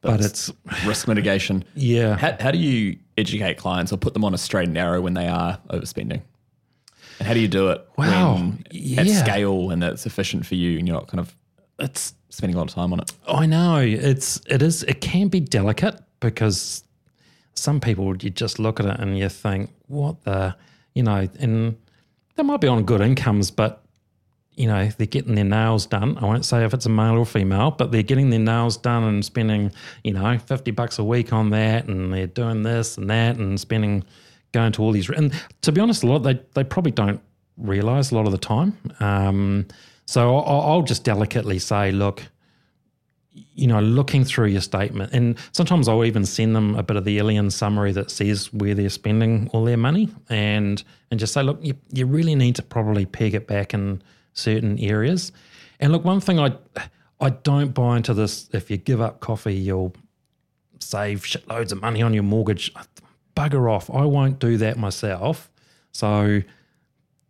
but 0.00 0.20
it's 0.20 0.50
risk 0.86 1.08
mitigation. 1.08 1.64
Yeah. 1.74 2.16
How, 2.16 2.36
how 2.40 2.50
do 2.50 2.58
you 2.58 2.98
educate 3.18 3.58
clients 3.58 3.92
or 3.92 3.98
put 3.98 4.14
them 4.14 4.24
on 4.24 4.32
a 4.32 4.38
straight 4.38 4.64
and 4.64 4.74
narrow 4.74 5.00
when 5.02 5.14
they 5.14 5.26
are 5.26 5.58
overspending? 5.68 6.22
And 7.18 7.26
how 7.26 7.34
do 7.34 7.40
you 7.40 7.48
do 7.48 7.70
it 7.70 7.86
wow. 7.96 8.34
when, 8.34 8.64
yeah. 8.70 9.00
at 9.00 9.08
scale 9.08 9.70
and 9.70 9.82
that's 9.82 10.06
efficient 10.06 10.46
for 10.46 10.54
you 10.54 10.78
and 10.78 10.86
you're 10.86 10.96
not 10.96 11.08
kind 11.08 11.20
of 11.20 11.34
it's 11.80 12.14
spending 12.28 12.54
a 12.54 12.58
lot 12.58 12.68
of 12.68 12.74
time 12.74 12.92
on 12.92 13.00
it? 13.00 13.12
I 13.26 13.44
know 13.46 13.78
it's 13.78 14.40
it 14.46 14.62
is 14.62 14.84
it 14.84 15.00
can 15.00 15.28
be 15.28 15.40
delicate 15.40 16.00
because 16.20 16.84
some 17.54 17.80
people 17.80 18.16
you 18.16 18.30
just 18.30 18.60
look 18.60 18.78
at 18.78 18.86
it 18.86 19.00
and 19.00 19.18
you 19.18 19.28
think 19.28 19.70
what 19.88 20.22
the 20.22 20.54
you 20.94 21.02
know 21.02 21.28
and 21.40 21.76
they 22.38 22.42
might 22.42 22.62
be 22.62 22.68
on 22.68 22.84
good 22.84 23.02
incomes 23.02 23.50
but 23.50 23.84
you 24.58 24.66
know, 24.66 24.88
they're 24.98 25.06
getting 25.06 25.36
their 25.36 25.44
nails 25.44 25.86
done. 25.86 26.18
I 26.18 26.24
won't 26.24 26.44
say 26.44 26.64
if 26.64 26.74
it's 26.74 26.84
a 26.84 26.88
male 26.90 27.16
or 27.16 27.24
female, 27.24 27.70
but 27.70 27.92
they're 27.92 28.02
getting 28.02 28.30
their 28.30 28.40
nails 28.40 28.76
done 28.76 29.04
and 29.04 29.24
spending, 29.24 29.70
you 30.02 30.12
know, 30.12 30.36
50 30.36 30.72
bucks 30.72 30.98
a 30.98 31.04
week 31.04 31.32
on 31.32 31.50
that. 31.50 31.86
And 31.86 32.12
they're 32.12 32.26
doing 32.26 32.64
this 32.64 32.98
and 32.98 33.08
that 33.08 33.36
and 33.36 33.58
spending, 33.60 34.02
going 34.50 34.72
to 34.72 34.82
all 34.82 34.90
these. 34.90 35.08
And 35.10 35.32
to 35.62 35.70
be 35.70 35.80
honest, 35.80 36.02
a 36.02 36.08
lot, 36.08 36.24
they, 36.24 36.40
they 36.54 36.64
probably 36.64 36.90
don't 36.90 37.20
realize 37.56 38.10
a 38.10 38.16
lot 38.16 38.26
of 38.26 38.32
the 38.32 38.38
time. 38.38 38.76
Um, 38.98 39.68
so 40.06 40.36
I'll, 40.38 40.60
I'll 40.62 40.82
just 40.82 41.04
delicately 41.04 41.60
say, 41.60 41.92
look, 41.92 42.24
you 43.54 43.66
know, 43.66 43.80
looking 43.80 44.24
through 44.24 44.46
your 44.46 44.60
statement, 44.60 45.12
and 45.12 45.36
sometimes 45.52 45.88
I'll 45.88 46.04
even 46.04 46.24
send 46.24 46.54
them 46.54 46.74
a 46.76 46.82
bit 46.82 46.96
of 46.96 47.04
the 47.04 47.18
Illion 47.18 47.50
summary 47.50 47.92
that 47.92 48.10
says 48.10 48.52
where 48.52 48.74
they're 48.74 48.88
spending 48.88 49.48
all 49.52 49.64
their 49.64 49.76
money, 49.76 50.08
and 50.28 50.82
and 51.10 51.18
just 51.18 51.32
say, 51.32 51.42
look, 51.42 51.58
you, 51.62 51.74
you 51.92 52.06
really 52.06 52.34
need 52.34 52.56
to 52.56 52.62
probably 52.62 53.06
peg 53.06 53.34
it 53.34 53.46
back 53.46 53.74
in 53.74 54.02
certain 54.34 54.78
areas. 54.78 55.32
And 55.80 55.92
look, 55.92 56.04
one 56.04 56.20
thing 56.20 56.38
I 56.38 56.56
I 57.20 57.30
don't 57.30 57.74
buy 57.74 57.96
into 57.96 58.14
this. 58.14 58.48
If 58.52 58.70
you 58.70 58.76
give 58.76 59.00
up 59.00 59.20
coffee, 59.20 59.54
you'll 59.54 59.94
save 60.80 61.22
shitloads 61.22 61.72
of 61.72 61.80
money 61.80 62.02
on 62.02 62.14
your 62.14 62.22
mortgage. 62.22 62.72
Bugger 63.36 63.70
off. 63.70 63.90
I 63.90 64.04
won't 64.04 64.38
do 64.38 64.56
that 64.58 64.78
myself. 64.78 65.50
So 65.92 66.42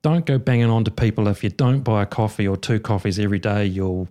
don't 0.03 0.27
go 0.27 0.39
banging 0.39 0.71
on 0.71 0.85
to 0.85 0.91
people 0.91 1.29
if 1.29 1.43
you 1.43 1.51
don't 1.51 1.81
buy 1.81 2.03
a 2.03 2.07
coffee 2.07 2.47
or 2.47 2.57
two 2.57 2.81
coffees 2.81 3.19
every 3.19 3.39
day, 3.39 3.65
you'll 3.65 4.09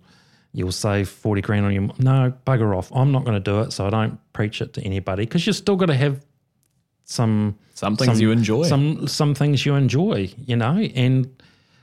you'll 0.54 0.72
save 0.72 1.10
40 1.10 1.42
grand 1.42 1.66
on 1.66 1.74
your 1.74 1.90
no 2.00 2.34
bugger 2.46 2.76
off 2.78 2.92
i'm 2.96 3.12
not 3.12 3.26
going 3.26 3.36
to 3.36 3.40
do 3.40 3.62
it 3.62 3.72
so 3.72 3.86
i 3.86 3.90
don't 3.90 4.20
preach 4.34 4.62
it 4.62 4.74
to 4.74 4.82
anybody 4.82 5.24
because 5.24 5.46
you're 5.46 5.54
still 5.54 5.76
got 5.76 5.88
to 5.88 5.96
have 5.96 6.26
some 7.04 7.58
some 7.74 7.96
things 7.96 8.14
some, 8.14 8.22
you 8.22 8.32
enjoy 8.32 8.64
some 8.64 9.08
some 9.08 9.36
things 9.36 9.66
you 9.66 9.76
enjoy 9.76 10.30
you 10.46 10.56
know 10.56 10.78
and 10.78 11.42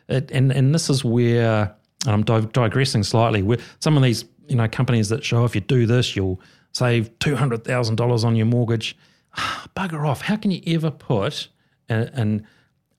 it, 0.08 0.30
and 0.30 0.52
and 0.52 0.74
this 0.74 0.90
is 0.90 1.04
where 1.04 1.74
I'm 2.06 2.22
digressing 2.22 3.02
slightly. 3.02 3.42
Where 3.42 3.58
some 3.80 3.96
of 3.96 4.02
these 4.02 4.24
you 4.48 4.56
know 4.56 4.68
companies 4.68 5.08
that 5.08 5.24
show 5.24 5.42
oh, 5.42 5.44
if 5.44 5.54
you 5.54 5.60
do 5.60 5.86
this, 5.86 6.16
you'll 6.16 6.40
save 6.72 7.16
two 7.18 7.36
hundred 7.36 7.64
thousand 7.64 7.96
dollars 7.96 8.24
on 8.24 8.36
your 8.36 8.46
mortgage. 8.46 8.96
Ah, 9.36 9.66
bugger 9.76 10.06
off! 10.06 10.22
How 10.22 10.36
can 10.36 10.50
you 10.50 10.60
ever 10.66 10.90
put 10.90 11.48
an, 11.88 12.46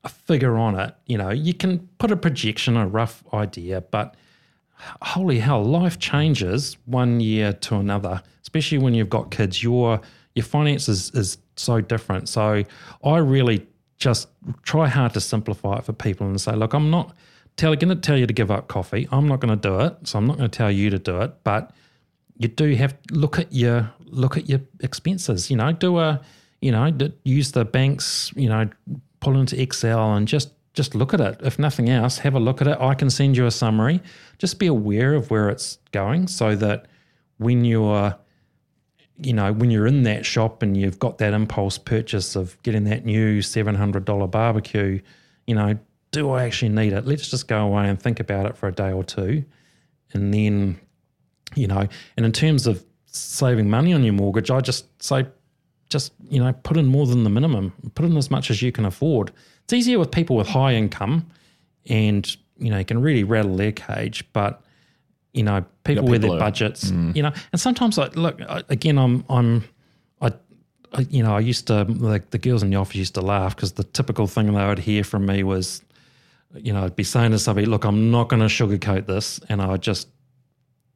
a 0.04 0.10
figure 0.10 0.58
on 0.58 0.78
it? 0.80 0.96
You 1.06 1.18
know, 1.18 1.30
you 1.30 1.54
can 1.54 1.88
put 1.98 2.12
a 2.12 2.18
projection, 2.18 2.78
a 2.78 2.88
rough 2.88 3.24
idea, 3.34 3.82
but 3.82 4.16
holy 5.02 5.40
hell, 5.40 5.64
life 5.64 6.00
changes 6.00 6.78
one 6.86 7.20
year 7.20 7.54
to 7.54 7.76
another, 7.76 8.22
especially 8.42 8.78
when 8.78 8.94
you've 8.94 9.10
got 9.10 9.32
kids. 9.32 9.64
Your 9.64 10.02
your 10.34 10.46
finances 10.46 11.12
is 11.14 11.38
so 11.56 11.82
different. 11.82 12.28
So 12.28 12.64
I 13.04 13.18
really 13.18 13.66
just 13.98 14.28
try 14.64 14.88
hard 14.88 15.14
to 15.14 15.22
simplify 15.22 15.78
it 15.78 15.86
for 15.86 15.94
people 15.94 16.28
and 16.28 16.40
say, 16.40 16.54
look, 16.54 16.74
I'm 16.74 16.92
not 16.92 17.16
tell, 17.56 17.74
going 17.76 17.90
to 17.90 17.96
tell 17.96 18.18
you 18.18 18.28
to 18.28 18.34
give 18.34 18.52
up 18.52 18.68
coffee. 18.68 19.08
I'm 19.12 19.28
not 19.28 19.40
going 19.40 19.58
to 19.58 19.70
do 19.70 19.80
it, 19.80 19.96
so 20.04 20.18
I'm 20.20 20.28
not 20.28 20.38
going 20.38 20.50
to 20.50 20.58
tell 20.58 20.72
you 20.72 20.90
to 20.90 21.00
do 21.00 21.22
it. 21.22 21.34
But 21.44 21.72
you 22.38 22.50
do 22.50 22.76
have 22.76 22.96
look 23.12 23.40
at 23.40 23.54
your 23.54 23.92
look 24.04 24.38
at 24.38 24.50
your 24.50 24.60
expenses. 24.82 25.50
You 25.50 25.58
know, 25.58 25.72
do 25.72 26.00
a 26.00 26.22
you 26.62 26.72
know 26.72 26.92
use 27.24 27.52
the 27.52 27.66
banks. 27.66 28.32
You 28.36 28.50
know, 28.50 28.70
pull 29.22 29.40
into 29.40 29.60
Excel 29.60 30.14
and 30.14 30.28
just 30.28 30.52
just 30.76 30.94
look 30.94 31.14
at 31.14 31.22
it. 31.22 31.40
If 31.42 31.58
nothing 31.58 31.90
else, 31.90 32.20
have 32.20 32.36
a 32.36 32.40
look 32.40 32.62
at 32.62 32.68
it. 32.68 32.78
I 32.80 32.94
can 32.94 33.10
send 33.10 33.38
you 33.38 33.46
a 33.46 33.52
summary. 33.52 34.02
Just 34.38 34.60
be 34.60 34.68
aware 34.68 35.14
of 35.14 35.32
where 35.32 35.50
it's 35.50 35.80
going, 35.92 36.28
so 36.28 36.56
that 36.56 36.88
when 37.38 37.66
you're 37.66 38.16
you 39.18 39.34
know, 39.34 39.54
when 39.54 39.72
you're 39.72 39.88
in 39.88 40.04
that 40.04 40.26
shop 40.26 40.62
and 40.62 40.76
you've 40.76 41.00
got 41.00 41.20
that 41.20 41.34
impulse 41.34 41.78
purchase 41.78 42.36
of 42.36 42.62
getting 42.64 42.84
that 42.86 43.06
new 43.06 43.40
$700 43.40 44.30
barbecue, 44.32 45.02
you 45.48 45.56
know, 45.56 45.78
do 46.12 46.32
I 46.32 46.44
actually 46.44 46.70
need 46.70 46.94
it? 46.94 47.06
Let's 47.06 47.30
just 47.30 47.48
go 47.48 47.66
away 47.66 47.88
and 47.90 48.02
think 48.02 48.20
about 48.20 48.46
it 48.46 48.58
for 48.58 48.68
a 48.68 48.72
day 48.72 48.92
or 48.92 49.04
two. 49.04 49.46
And 50.14 50.34
then, 50.34 50.80
you 51.56 51.68
know, 51.68 51.88
and 52.18 52.26
in 52.26 52.32
terms 52.32 52.68
of 52.68 52.86
saving 53.06 53.70
money 53.70 53.94
on 53.94 54.04
your 54.04 54.14
mortgage, 54.14 54.52
I 54.52 54.60
just 54.60 54.86
say, 55.02 55.28
just, 55.90 56.14
you 56.30 56.40
know, 56.44 56.52
put 56.52 56.78
in 56.78 56.86
more 56.86 57.06
than 57.06 57.24
the 57.24 57.30
minimum, 57.30 57.74
put 57.96 58.06
in 58.06 58.18
as 58.18 58.32
much 58.32 58.50
as 58.50 58.62
you 58.62 58.72
can 58.72 58.86
afford. 58.86 59.32
It's 59.66 59.74
easier 59.74 60.00
with 60.00 60.12
people 60.12 60.36
with 60.36 60.48
high 60.48 60.74
income 60.74 61.28
and, 61.88 62.36
you 62.58 62.72
know, 62.72 62.78
you 62.78 62.86
can 62.86 63.02
really 63.02 63.24
rattle 63.24 63.58
their 63.58 63.72
cage, 63.72 64.24
but 64.32 64.62
you 65.36 65.44
know, 65.44 65.66
people 65.84 66.06
with 66.06 66.22
their 66.22 66.40
budgets, 66.40 66.92
mm. 66.92 67.14
you 67.14 67.22
know, 67.22 67.34
and 67.52 67.60
sometimes 67.60 68.00
I 68.00 68.08
look 68.08 68.40
again. 68.70 68.98
I'm 68.98 69.26
I'm 69.30 69.66
I, 70.22 70.32
I 70.94 71.02
you 71.10 71.22
know 71.22 71.36
I 71.36 71.42
used 71.42 71.68
to 71.68 71.84
like 71.84 72.30
the 72.30 72.38
girls 72.38 72.64
in 72.64 72.70
the 72.70 72.78
office 72.78 72.96
used 72.96 73.16
to 73.16 73.22
laugh 73.22 73.54
because 73.54 73.74
the 73.74 73.84
typical 73.84 74.28
thing 74.28 74.54
they 74.54 74.66
would 74.66 74.80
hear 74.80 75.04
from 75.04 75.26
me 75.26 75.44
was, 75.44 75.84
you 76.54 76.72
know, 76.72 76.86
I'd 76.86 76.96
be 76.96 77.04
saying 77.04 77.32
to 77.32 77.40
somebody, 77.40 77.68
"Look, 77.68 77.84
I'm 77.84 78.12
not 78.12 78.30
going 78.30 78.40
to 78.40 78.46
sugarcoat 78.46 79.08
this," 79.08 79.42
and 79.50 79.62
I 79.62 79.68
would 79.68 79.82
just 79.82 80.08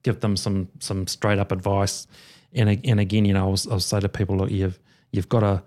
give 0.04 0.22
them 0.22 0.38
some 0.38 0.70
some 0.80 1.06
straight 1.06 1.38
up 1.38 1.52
advice. 1.52 2.08
And 2.54 2.70
and 2.86 2.98
again, 3.02 3.26
you 3.26 3.34
know, 3.34 3.46
I 3.46 3.52
was 3.52 3.68
I 3.68 3.78
say 3.80 4.00
to 4.00 4.08
people, 4.08 4.38
"Look, 4.38 4.52
you've 4.52 4.80
you've 5.12 5.28
got 5.28 5.42
to, 5.42 5.62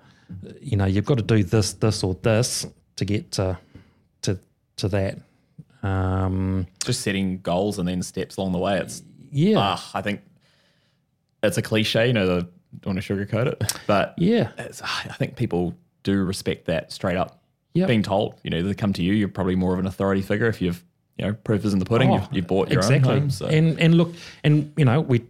you 0.63 0.79
know, 0.79 0.87
you've 0.87 1.05
got 1.05 1.19
to 1.19 1.25
do 1.25 1.45
this, 1.45 1.75
this, 1.75 2.03
or 2.03 2.15
this 2.23 2.67
to 3.03 3.13
get 3.13 3.33
to 3.33 3.59
to 4.23 4.39
to 4.77 4.89
that." 4.89 5.19
Um, 5.83 6.67
Just 6.85 7.01
setting 7.01 7.41
goals 7.41 7.79
and 7.79 7.89
then 7.89 8.03
steps 8.03 8.37
along 8.37 8.53
the 8.53 8.59
way. 8.59 8.79
It's 8.79 9.03
yeah. 9.31 9.59
Uh, 9.59 9.79
I 9.95 10.03
think 10.03 10.21
it's 11.43 11.59
a 11.59 11.63
cliche, 11.63 12.07
you 12.07 12.13
know, 12.13 12.27
the, 12.27 12.49
don't 12.81 12.95
want 12.95 13.03
to 13.03 13.15
sugarcoat 13.15 13.47
it, 13.47 13.63
but 13.87 14.15
yeah, 14.17 14.51
I 14.59 15.15
think 15.15 15.37
people 15.37 15.75
do 16.03 16.23
respect 16.25 16.67
that 16.67 16.93
straight 16.93 17.17
up. 17.17 17.39
Yep. 17.75 17.89
being 17.89 18.03
told, 18.03 18.39
you 18.43 18.51
know, 18.51 18.63
they 18.63 18.75
come 18.75 18.93
to 18.93 19.03
you, 19.03 19.15
you're 19.15 19.29
probably 19.29 19.57
more 19.57 19.73
of 19.73 19.79
an 19.79 19.87
authority 19.87 20.21
figure 20.21 20.47
if 20.47 20.61
you've, 20.61 20.85
you 21.17 21.25
know, 21.25 21.33
proof 21.33 21.65
is 21.65 21.73
in 21.73 21.79
the 21.79 21.87
pudding. 21.87 22.11
Oh, 22.11 22.17
you've, 22.17 22.29
you've, 22.33 22.47
bought 22.47 22.69
your 22.69 22.81
exactly. 22.81 23.15
own 23.15 23.21
home. 23.21 23.31
So. 23.31 23.47
And 23.47 23.81
and 23.81 23.95
look, 23.95 24.13
and 24.45 24.71
you 24.77 24.85
know, 24.85 25.01
we 25.01 25.25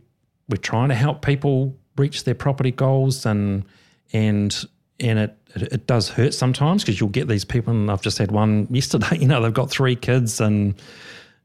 we're 0.49 0.57
trying 0.57 0.89
to 0.89 0.97
help 0.97 1.25
people 1.25 1.77
reach 1.97 2.25
their 2.25 2.35
property 2.35 2.73
goals, 2.73 3.27
and 3.27 3.65
and 4.13 4.65
and 5.03 5.19
it 5.19 5.37
it, 5.55 5.87
does 5.87 6.09
hurt 6.09 6.33
sometimes 6.33 6.83
because 6.83 7.01
you'll 7.01 7.11
get 7.11 7.29
these 7.29 7.45
people, 7.45 7.73
and 7.73 7.91
I've 7.91 8.03
just 8.03 8.19
had 8.19 8.31
one 8.31 8.67
yesterday. 8.71 9.19
You 9.19 9.29
know, 9.29 9.43
they've 9.43 9.53
got 9.53 9.71
three 9.71 9.97
kids, 9.97 10.41
and 10.41 10.75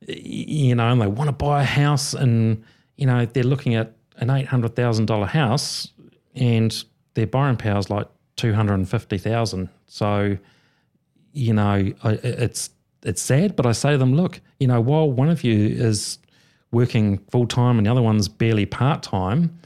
you 0.08 0.76
know, 0.76 0.90
and 0.90 1.02
they 1.02 1.08
want 1.08 1.28
to 1.28 1.34
buy 1.34 1.62
a 1.62 1.66
house, 1.66 2.14
and 2.14 2.64
you 2.96 3.06
know, 3.06 3.26
they're 3.26 3.44
looking 3.44 3.76
at 3.76 3.94
an 4.18 4.30
eight 4.30 4.48
hundred 4.48 4.76
thousand 4.76 5.08
dollar 5.08 5.26
house, 5.26 5.90
and 6.36 6.84
their 7.16 7.28
borrowing 7.28 7.58
power 7.58 7.80
is 7.80 7.90
like 7.90 8.08
two 8.36 8.54
hundred 8.54 8.76
and 8.76 8.90
fifty 8.90 9.18
thousand. 9.18 9.70
So, 9.88 10.38
you 11.34 11.54
know, 11.54 11.94
it's 12.04 12.70
it's 13.04 13.22
sad, 13.22 13.56
but 13.56 13.66
I 13.66 13.72
say 13.72 13.92
to 13.92 13.98
them, 13.98 14.16
look, 14.16 14.40
you 14.60 14.68
know, 14.68 14.82
while 14.82 15.12
one 15.12 15.30
of 15.30 15.44
you 15.44 15.68
is 15.68 16.20
working 16.72 17.20
full 17.32 17.48
time 17.48 17.78
and 17.78 17.88
the 17.88 17.92
other 17.92 18.02
one's 18.02 18.28
barely 18.28 18.66
part 18.66 19.02
time, 19.04 19.58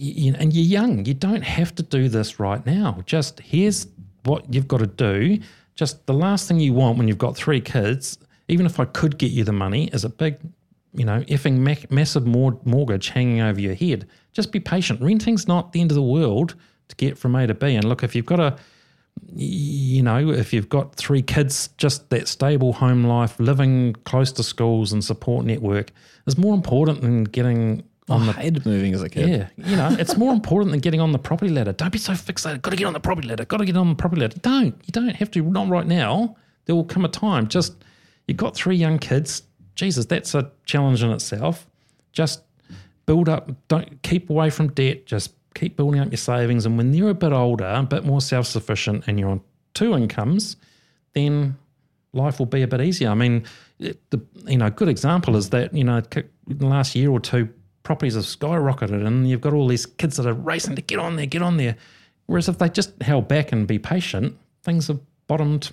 you, 0.00 0.34
and 0.38 0.52
you're 0.52 0.64
young. 0.64 1.04
You 1.04 1.14
don't 1.14 1.42
have 1.42 1.74
to 1.76 1.82
do 1.82 2.08
this 2.08 2.40
right 2.40 2.64
now. 2.64 3.02
Just 3.06 3.40
here's 3.40 3.86
what 4.24 4.52
you've 4.52 4.68
got 4.68 4.78
to 4.78 4.86
do. 4.86 5.38
Just 5.74 6.06
the 6.06 6.14
last 6.14 6.48
thing 6.48 6.60
you 6.60 6.72
want 6.72 6.98
when 6.98 7.08
you've 7.08 7.18
got 7.18 7.36
three 7.36 7.60
kids, 7.60 8.18
even 8.48 8.66
if 8.66 8.80
I 8.80 8.84
could 8.84 9.18
get 9.18 9.30
you 9.30 9.44
the 9.44 9.52
money, 9.52 9.88
is 9.88 10.04
a 10.04 10.08
big 10.08 10.38
you 10.92 11.04
know, 11.04 11.20
effing 11.22 11.58
ma- 11.58 11.86
massive 11.88 12.26
mor- 12.26 12.58
mortgage 12.64 13.10
hanging 13.10 13.40
over 13.40 13.60
your 13.60 13.74
head. 13.74 14.08
Just 14.32 14.52
be 14.52 14.60
patient. 14.60 15.00
Renting's 15.00 15.46
not 15.46 15.72
the 15.72 15.80
end 15.80 15.90
of 15.90 15.94
the 15.94 16.02
world 16.02 16.54
to 16.88 16.96
get 16.96 17.16
from 17.16 17.36
A 17.36 17.46
to 17.46 17.54
B. 17.54 17.74
And 17.74 17.84
look, 17.84 18.02
if 18.02 18.14
you've 18.14 18.26
got 18.26 18.40
a, 18.40 18.56
you 19.34 20.02
know, 20.02 20.30
if 20.30 20.52
you've 20.52 20.68
got 20.68 20.94
three 20.96 21.22
kids, 21.22 21.68
just 21.76 22.10
that 22.10 22.26
stable 22.26 22.72
home 22.72 23.04
life, 23.04 23.38
living 23.38 23.94
close 24.04 24.32
to 24.32 24.42
schools 24.42 24.92
and 24.92 25.04
support 25.04 25.46
network 25.46 25.92
is 26.26 26.36
more 26.36 26.54
important 26.54 27.02
than 27.02 27.24
getting 27.24 27.84
on 28.10 28.22
oh, 28.22 28.24
I 28.24 28.26
the 28.26 28.32
hated 28.40 28.66
moving 28.66 28.92
as 28.92 29.02
a 29.02 29.08
kid. 29.08 29.28
yeah, 29.28 29.48
you 29.56 29.76
know, 29.76 29.96
it's 29.98 30.16
more 30.16 30.32
important 30.32 30.72
than 30.72 30.80
getting 30.80 31.00
on 31.00 31.12
the 31.12 31.18
property 31.18 31.50
ladder. 31.50 31.72
Don't 31.72 31.92
be 31.92 31.98
so 31.98 32.12
fixated. 32.12 32.60
Got 32.60 32.70
to 32.70 32.76
get 32.76 32.86
on 32.86 32.92
the 32.92 33.00
property 33.00 33.28
ladder. 33.28 33.44
Got 33.44 33.58
to 33.58 33.64
get 33.64 33.76
on 33.76 33.88
the 33.88 33.94
property 33.94 34.20
ladder. 34.20 34.38
Don't. 34.40 34.74
You 34.84 34.92
don't 34.92 35.14
have 35.14 35.30
to. 35.30 35.42
Not 35.42 35.68
right 35.68 35.86
now. 35.86 36.36
There 36.66 36.74
will 36.74 36.84
come 36.84 37.04
a 37.04 37.08
time. 37.08 37.46
Just 37.46 37.74
you've 38.26 38.36
got 38.36 38.56
three 38.56 38.76
young 38.76 38.98
kids. 38.98 39.44
Jesus, 39.76 40.06
that's 40.06 40.34
a 40.34 40.50
challenge 40.66 41.02
in 41.02 41.10
itself. 41.10 41.66
Just 42.12 42.42
build 43.06 43.28
up. 43.28 43.50
Don't 43.68 44.02
keep 44.02 44.28
away 44.28 44.50
from 44.50 44.68
debt. 44.72 45.06
Just 45.06 45.32
keep 45.54 45.76
building 45.76 46.00
up 46.00 46.10
your 46.10 46.18
savings. 46.18 46.66
And 46.66 46.76
when 46.76 46.90
they're 46.90 47.08
a 47.08 47.14
bit 47.14 47.32
older, 47.32 47.64
a 47.64 47.82
bit 47.82 48.04
more 48.04 48.20
self 48.20 48.46
sufficient, 48.46 49.04
and 49.06 49.18
you're 49.18 49.30
on 49.30 49.40
two 49.74 49.94
incomes, 49.94 50.56
then 51.14 51.56
life 52.12 52.38
will 52.38 52.46
be 52.46 52.62
a 52.62 52.68
bit 52.68 52.80
easier. 52.80 53.10
I 53.10 53.14
mean, 53.14 53.44
it, 53.78 53.98
the 54.10 54.20
you 54.46 54.58
know, 54.58 54.66
a 54.66 54.70
good 54.70 54.88
example 54.88 55.36
is 55.36 55.50
that 55.50 55.72
you 55.72 55.84
know, 55.84 56.02
in 56.16 56.58
the 56.58 56.66
last 56.66 56.94
year 56.94 57.10
or 57.10 57.20
two, 57.20 57.48
properties 57.82 58.14
have 58.14 58.24
skyrocketed, 58.24 59.06
and 59.06 59.28
you've 59.28 59.40
got 59.40 59.52
all 59.52 59.66
these 59.66 59.86
kids 59.86 60.16
that 60.16 60.26
are 60.26 60.34
racing 60.34 60.76
to 60.76 60.82
get 60.82 60.98
on 60.98 61.16
there, 61.16 61.26
get 61.26 61.42
on 61.42 61.56
there. 61.56 61.76
Whereas 62.26 62.48
if 62.48 62.58
they 62.58 62.68
just 62.68 63.00
held 63.02 63.28
back 63.28 63.52
and 63.52 63.66
be 63.66 63.78
patient, 63.78 64.38
things 64.62 64.88
have 64.88 65.00
bottomed 65.26 65.72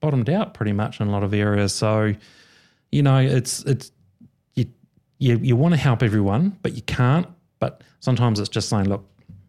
bottomed 0.00 0.30
out 0.30 0.54
pretty 0.54 0.72
much 0.72 1.00
in 1.00 1.08
a 1.08 1.10
lot 1.10 1.22
of 1.22 1.34
areas. 1.34 1.74
So, 1.74 2.14
you 2.90 3.02
know, 3.02 3.18
it's 3.18 3.62
it's 3.64 3.92
you 4.54 4.66
you 5.18 5.38
you 5.38 5.56
want 5.56 5.74
to 5.74 5.80
help 5.80 6.02
everyone, 6.02 6.58
but 6.62 6.74
you 6.74 6.82
can't. 6.82 7.26
But 7.58 7.82
sometimes 8.00 8.40
it's 8.40 8.48
just 8.48 8.68
saying, 8.68 8.88
look, 8.88 9.04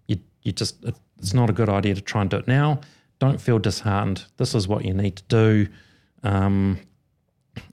you 0.08 0.18
you 0.44 0.52
just 0.52 0.84
it's 1.18 1.34
not 1.34 1.50
a 1.50 1.54
good 1.54 1.70
idea 1.70 1.96
to 1.96 2.02
try 2.02 2.22
and 2.22 2.30
do 2.30 2.38
it 2.38 2.48
now. 2.48 2.82
Don't 3.20 3.40
feel 3.40 3.60
disheartened. 3.60 4.26
This 4.38 4.56
is 4.56 4.68
what 4.68 4.86
you 4.86 4.94
need 4.94 5.18
to 5.18 5.24
do. 5.28 5.68
Um, 6.24 6.80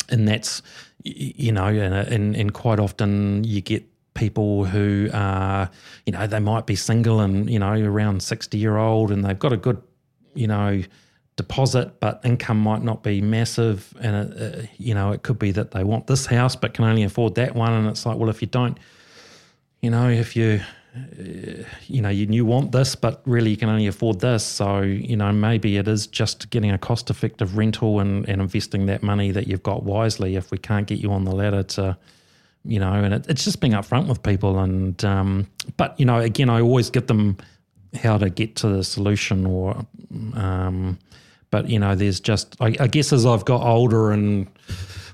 and 0.09 0.27
that's 0.27 0.63
you 1.05 1.53
know 1.53 1.67
and, 1.67 1.95
and 1.95 2.37
and 2.37 2.55
quite 2.55 2.81
often 2.81 3.45
you 3.45 3.61
get 3.61 3.85
people 4.19 4.65
who 4.65 5.09
are 5.13 5.71
you 6.05 6.13
know 6.13 6.27
they 6.27 6.41
might 6.41 6.67
be 6.67 6.75
single 6.75 7.21
and 7.21 7.49
you 7.49 7.59
know 7.59 7.73
around 7.73 8.23
60 8.23 8.59
year 8.59 8.77
old 8.77 9.11
and 9.13 9.25
they've 9.25 9.39
got 9.39 9.53
a 9.53 9.57
good 9.57 9.81
you 10.35 10.47
know 10.47 10.83
deposit 11.37 12.01
but 12.01 12.21
income 12.25 12.61
might 12.61 12.83
not 12.83 13.05
be 13.05 13.21
massive 13.21 13.95
and 14.01 14.33
it, 14.33 14.43
uh, 14.43 14.67
you 14.77 14.93
know 14.93 15.13
it 15.13 15.23
could 15.23 15.39
be 15.39 15.53
that 15.53 15.71
they 15.71 15.85
want 15.85 16.09
this 16.09 16.27
house 16.27 16.57
but 16.57 16.75
can 16.75 16.85
only 16.85 17.05
afford 17.05 17.37
that 17.37 17.55
one 17.55 17.73
and 17.73 17.87
it's 17.87 18.05
like 18.05 18.19
well 18.19 18.29
if 18.29 18.43
you 18.43 18.49
don't 18.49 18.79
you 19.83 19.91
know 19.91 20.11
if 20.11 20.35
you 20.35 20.61
you 21.87 22.01
know, 22.03 22.09
you, 22.09 22.27
you 22.29 22.45
want 22.45 22.73
this, 22.73 22.95
but 22.95 23.23
really 23.25 23.51
you 23.51 23.57
can 23.57 23.69
only 23.69 23.87
afford 23.87 24.21
this. 24.21 24.45
So, 24.45 24.81
you 24.81 25.17
know, 25.17 25.33
maybe 25.33 25.77
it 25.77 25.89
is 25.89 26.07
just 26.07 26.51
getting 26.51 26.71
a 26.71 26.79
cost 26.79 27.11
effective 27.11 27.57
rental 27.57 28.01
and, 28.01 28.29
and 28.29 28.41
investing 28.41 28.87
that 28.87 29.03
money 29.03 29.31
that 29.31 29.47
you've 29.47 29.63
got 29.63 29.83
wisely 29.83 30.37
if 30.37 30.51
we 30.51 30.59
can't 30.59 30.87
get 30.87 30.99
you 30.99 31.13
on 31.13 31.25
the 31.25 31.31
ladder 31.33 31.63
to, 31.63 31.97
you 32.69 32.79
know, 32.79 32.93
and 32.93 33.15
it, 33.15 33.27
it's 33.29 33.45
just 33.45 33.61
being 33.61 33.73
upfront 33.73 34.09
with 34.09 34.23
people. 34.23 34.59
And, 34.59 35.03
um, 35.05 35.47
but, 35.77 35.99
you 35.99 36.05
know, 36.05 36.19
again, 36.21 36.51
I 36.51 36.61
always 36.61 36.91
give 36.91 37.07
them 37.07 37.39
how 38.01 38.19
to 38.19 38.29
get 38.29 38.57
to 38.57 38.69
the 38.69 38.85
solution 38.85 39.47
or, 39.47 39.87
um, 40.35 40.99
but, 41.51 41.71
you 41.71 41.79
know, 41.79 41.95
there's 41.95 42.21
just, 42.21 42.57
I, 42.61 42.77
I 42.79 42.87
guess 42.87 43.13
as 43.13 43.25
I've 43.25 43.47
got 43.47 43.63
older 43.63 44.13
and, 44.13 44.47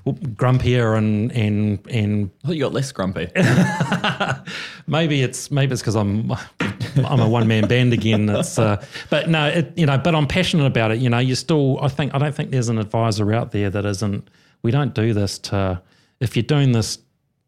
grumpier 0.05 0.95
and 0.95 1.31
and 1.31 1.79
and 1.89 2.29
I 2.43 2.47
thought 2.47 2.55
you 2.55 2.61
got 2.61 2.73
less 2.73 2.91
grumpy. 2.91 3.27
maybe 4.87 5.23
it's 5.23 5.49
maybe 5.49 5.73
it's 5.73 5.81
because 5.81 5.95
I'm 5.95 6.31
I'm 6.59 7.19
a 7.19 7.27
one 7.27 7.47
man 7.47 7.67
band 7.67 7.91
again. 7.91 8.29
It's 8.29 8.59
uh, 8.59 8.85
but 9.09 9.29
no, 9.29 9.47
it, 9.47 9.73
you 9.75 9.87
know, 9.87 9.97
but 9.97 10.13
I'm 10.13 10.27
passionate 10.27 10.67
about 10.67 10.91
it. 10.91 10.99
You 10.99 11.09
know, 11.09 11.17
you 11.17 11.33
still 11.33 11.79
I 11.81 11.87
think 11.87 12.13
I 12.13 12.19
don't 12.19 12.35
think 12.35 12.51
there's 12.51 12.69
an 12.69 12.77
advisor 12.77 13.33
out 13.33 13.51
there 13.51 13.71
that 13.71 13.83
isn't. 13.83 14.29
We 14.61 14.69
don't 14.69 14.93
do 14.93 15.11
this 15.13 15.39
to 15.39 15.81
if 16.19 16.35
you're 16.35 16.43
doing 16.43 16.71
this 16.71 16.99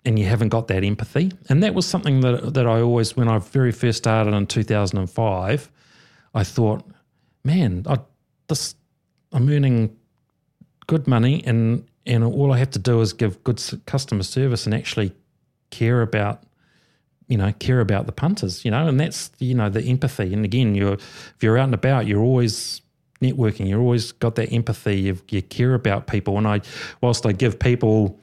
and 0.08 0.18
you 0.18 0.26
haven't 0.26 0.50
got 0.50 0.70
that 0.70 0.86
empathy, 0.86 1.34
and 1.50 1.62
that 1.62 1.76
was 1.76 1.86
something 1.86 2.22
that 2.22 2.54
that 2.54 2.66
I 2.66 2.80
always 2.80 3.18
when 3.18 3.28
I 3.28 3.40
very 3.40 3.74
first 3.74 3.98
started 3.98 4.34
in 4.34 4.48
2005, 4.48 5.70
I 6.34 6.44
thought, 6.46 6.86
man, 7.44 7.84
I 7.88 8.00
this 8.48 8.76
I'm 9.34 9.50
earning 9.50 9.98
good 10.88 11.08
money 11.08 11.44
and 11.46 11.86
and 12.06 12.24
all 12.24 12.54
I 12.54 12.58
have 12.58 12.70
to 12.72 12.80
do 12.80 13.02
is 13.02 13.12
give 13.12 13.44
good 13.44 13.62
customer 13.86 14.24
service 14.24 14.66
and 14.66 14.74
actually 14.74 15.12
care 15.72 16.02
about 16.02 16.44
you 17.28 17.38
know 17.38 17.52
care 17.60 17.82
about 17.82 18.06
the 18.06 18.14
punters 18.14 18.64
you 18.64 18.72
know 18.72 18.88
and 18.88 18.98
that's 18.98 19.30
you 19.40 19.56
know 19.56 19.70
the 19.70 19.84
empathy. 19.84 20.34
And 20.34 20.46
again 20.46 20.74
you're 20.74 20.94
if 20.94 21.38
you're 21.42 21.58
out 21.58 21.66
and 21.66 21.74
about 21.74 22.08
you're 22.08 22.24
always 22.24 22.82
networking 23.22 23.68
you're 23.68 23.82
always 23.82 24.14
got 24.14 24.36
that 24.36 24.54
empathy 24.54 25.02
you, 25.02 25.18
you 25.28 25.42
care 25.42 25.74
about 25.74 26.08
people. 26.08 26.38
And 26.38 26.48
I 26.48 26.62
whilst 27.02 27.26
I 27.26 27.34
give 27.34 27.60
people 27.60 28.18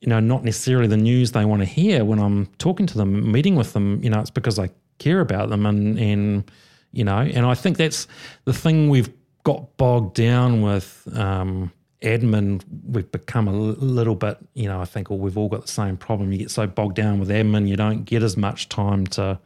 you 0.00 0.08
know 0.08 0.20
not 0.20 0.44
necessarily 0.44 0.86
the 0.86 0.96
news 0.96 1.32
they 1.32 1.44
want 1.44 1.62
to 1.62 1.66
hear 1.66 2.04
when 2.04 2.18
I'm 2.18 2.46
talking 2.58 2.86
to 2.86 2.98
them 2.98 3.32
meeting 3.32 3.56
with 3.56 3.72
them 3.72 4.00
you 4.02 4.10
know 4.10 4.20
it's 4.20 4.30
because 4.30 4.58
I 4.58 4.70
care 4.98 5.20
about 5.20 5.48
them 5.48 5.66
and 5.66 5.98
and 5.98 6.50
you 6.92 7.04
know 7.04 7.18
and 7.18 7.46
I 7.46 7.54
think 7.54 7.76
that's 7.76 8.06
the 8.44 8.52
thing 8.52 8.88
we've 8.88 9.12
got 9.44 9.76
bogged 9.76 10.14
down 10.14 10.60
with 10.60 11.06
um, 11.14 11.70
admin, 12.02 12.62
we've 12.86 13.10
become 13.10 13.48
a 13.48 13.52
little 13.52 14.14
bit, 14.14 14.38
you 14.54 14.68
know, 14.68 14.80
I 14.80 14.84
think 14.84 15.08
we've 15.10 15.36
all 15.38 15.48
got 15.48 15.62
the 15.62 15.72
same 15.72 15.96
problem. 15.96 16.32
You 16.32 16.38
get 16.38 16.50
so 16.50 16.66
bogged 16.66 16.96
down 16.96 17.20
with 17.20 17.28
admin, 17.28 17.68
you 17.68 17.76
don't 17.76 18.04
get 18.04 18.22
as 18.22 18.36
much 18.36 18.68
time 18.68 19.06
to, 19.08 19.38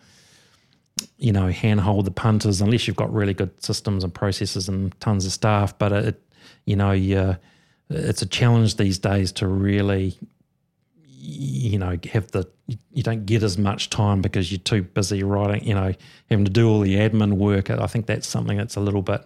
you 1.18 1.32
know, 1.32 1.48
handhold 1.48 2.04
the 2.04 2.10
punters 2.10 2.60
unless 2.60 2.86
you've 2.86 2.96
got 2.96 3.12
really 3.12 3.34
good 3.34 3.62
systems 3.62 4.04
and 4.04 4.12
processes 4.12 4.68
and 4.68 4.98
tons 5.00 5.26
of 5.26 5.32
staff. 5.32 5.76
But 5.78 5.92
it, 5.92 6.22
you 6.66 6.76
know, 6.76 6.92
you, 6.92 7.36
it's 7.88 8.22
a 8.22 8.26
challenge 8.26 8.76
these 8.76 8.98
days 8.98 9.32
to 9.32 9.46
really, 9.46 10.18
you 11.22 11.78
know, 11.78 11.98
have 12.10 12.30
the, 12.30 12.48
you 12.92 13.02
don't 13.02 13.26
get 13.26 13.42
as 13.42 13.58
much 13.58 13.90
time 13.90 14.22
because 14.22 14.50
you're 14.50 14.58
too 14.58 14.82
busy 14.82 15.22
writing, 15.22 15.62
you 15.64 15.74
know, 15.74 15.92
having 16.30 16.46
to 16.46 16.50
do 16.50 16.68
all 16.68 16.80
the 16.80 16.96
admin 16.96 17.34
work. 17.34 17.68
I 17.68 17.86
think 17.86 18.06
that's 18.06 18.26
something 18.26 18.56
that's 18.56 18.76
a 18.76 18.80
little 18.80 19.02
bit, 19.02 19.22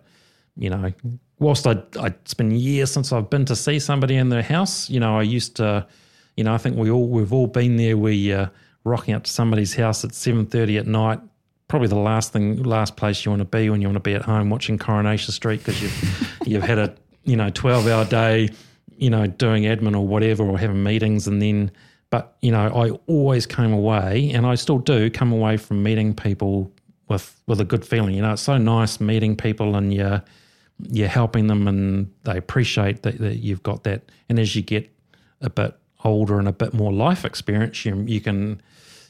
you 0.56 0.70
know, 0.70 0.92
whilst 1.38 1.66
I, 1.66 1.82
I 2.00 2.06
it's 2.06 2.34
been 2.34 2.50
years 2.50 2.90
since 2.90 3.12
I've 3.12 3.30
been 3.30 3.44
to 3.44 3.54
see 3.56 3.78
somebody 3.78 4.16
in 4.16 4.28
their 4.28 4.42
house. 4.42 4.90
You 4.90 4.98
know, 4.98 5.18
I 5.18 5.22
used 5.22 5.56
to, 5.56 5.86
you 6.36 6.42
know, 6.42 6.52
I 6.52 6.58
think 6.58 6.76
we 6.76 6.90
all 6.90 7.08
we've 7.08 7.32
all 7.32 7.46
been 7.46 7.76
there. 7.76 7.96
We 7.96 8.32
uh, 8.32 8.48
rocking 8.82 9.14
up 9.14 9.24
to 9.24 9.30
somebody's 9.30 9.74
house 9.74 10.04
at 10.04 10.14
seven 10.14 10.46
thirty 10.46 10.76
at 10.78 10.86
night. 10.86 11.20
Probably 11.68 11.88
the 11.88 11.96
last 11.96 12.32
thing, 12.32 12.62
last 12.62 12.96
place 12.96 13.24
you 13.24 13.30
want 13.30 13.40
to 13.40 13.46
be 13.46 13.70
when 13.70 13.80
you 13.80 13.88
want 13.88 13.96
to 13.96 14.00
be 14.00 14.14
at 14.14 14.22
home 14.22 14.50
watching 14.50 14.78
Coronation 14.78 15.32
Street 15.32 15.58
because 15.58 15.80
you've 15.80 16.36
you've 16.46 16.62
had 16.64 16.78
a 16.78 16.94
you 17.24 17.36
know 17.36 17.50
twelve 17.50 17.86
hour 17.86 18.04
day, 18.04 18.50
you 18.98 19.10
know, 19.10 19.26
doing 19.26 19.64
admin 19.64 19.96
or 19.96 20.06
whatever 20.06 20.44
or 20.44 20.58
having 20.58 20.82
meetings 20.82 21.26
and 21.26 21.40
then. 21.40 21.70
But 22.10 22.36
you 22.42 22.52
know, 22.52 22.66
I 22.68 22.90
always 23.06 23.46
came 23.46 23.72
away, 23.72 24.30
and 24.32 24.46
I 24.46 24.54
still 24.54 24.78
do 24.78 25.10
come 25.10 25.32
away 25.32 25.56
from 25.56 25.82
meeting 25.82 26.14
people 26.14 26.72
with 27.08 27.40
with 27.46 27.60
a 27.60 27.64
good 27.64 27.84
feeling. 27.84 28.14
You 28.14 28.22
know, 28.22 28.32
it's 28.32 28.42
so 28.42 28.56
nice 28.58 29.00
meeting 29.00 29.36
people 29.36 29.76
and 29.76 29.92
you 29.92 30.20
you're 30.80 31.08
helping 31.08 31.46
them 31.46 31.68
and 31.68 32.12
they 32.24 32.36
appreciate 32.36 33.02
that, 33.02 33.18
that 33.18 33.36
you've 33.36 33.62
got 33.62 33.84
that. 33.84 34.10
And 34.28 34.38
as 34.38 34.56
you 34.56 34.62
get 34.62 34.90
a 35.40 35.48
bit 35.50 35.76
older 36.04 36.38
and 36.38 36.48
a 36.48 36.52
bit 36.52 36.74
more 36.74 36.92
life 36.92 37.24
experience, 37.24 37.84
you, 37.84 38.04
you 38.06 38.20
can 38.20 38.60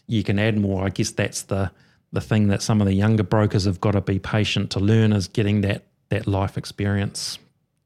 you 0.06 0.22
can 0.22 0.38
add 0.38 0.58
more. 0.58 0.84
I 0.84 0.90
guess 0.90 1.10
that's 1.10 1.42
the 1.42 1.70
the 2.12 2.20
thing 2.20 2.48
that 2.48 2.62
some 2.62 2.80
of 2.80 2.86
the 2.86 2.94
younger 2.94 3.24
brokers 3.24 3.64
have 3.64 3.80
got 3.80 3.92
to 3.92 4.00
be 4.00 4.18
patient 4.18 4.70
to 4.72 4.80
learn 4.80 5.12
is 5.12 5.28
getting 5.28 5.62
that 5.62 5.84
that 6.10 6.26
life 6.26 6.56
experience 6.56 7.38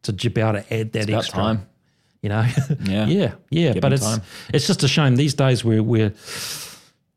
to 0.03 0.13
be 0.13 0.41
able 0.41 0.55
to 0.55 0.75
add 0.75 0.93
that 0.93 1.09
About 1.09 1.19
extra. 1.19 1.39
time. 1.39 1.67
You 2.23 2.31
know, 2.31 2.47
Yeah. 2.85 3.07
yeah, 3.07 3.35
yeah. 3.51 3.73
Give 3.75 3.81
but 3.81 3.93
it's 3.93 4.05
time. 4.05 4.23
it's 4.53 4.67
just 4.67 4.83
a 4.83 4.89
shame 4.89 5.17
these 5.17 5.35
days 5.35 5.65
we're 5.65 5.83
we're 5.83 6.13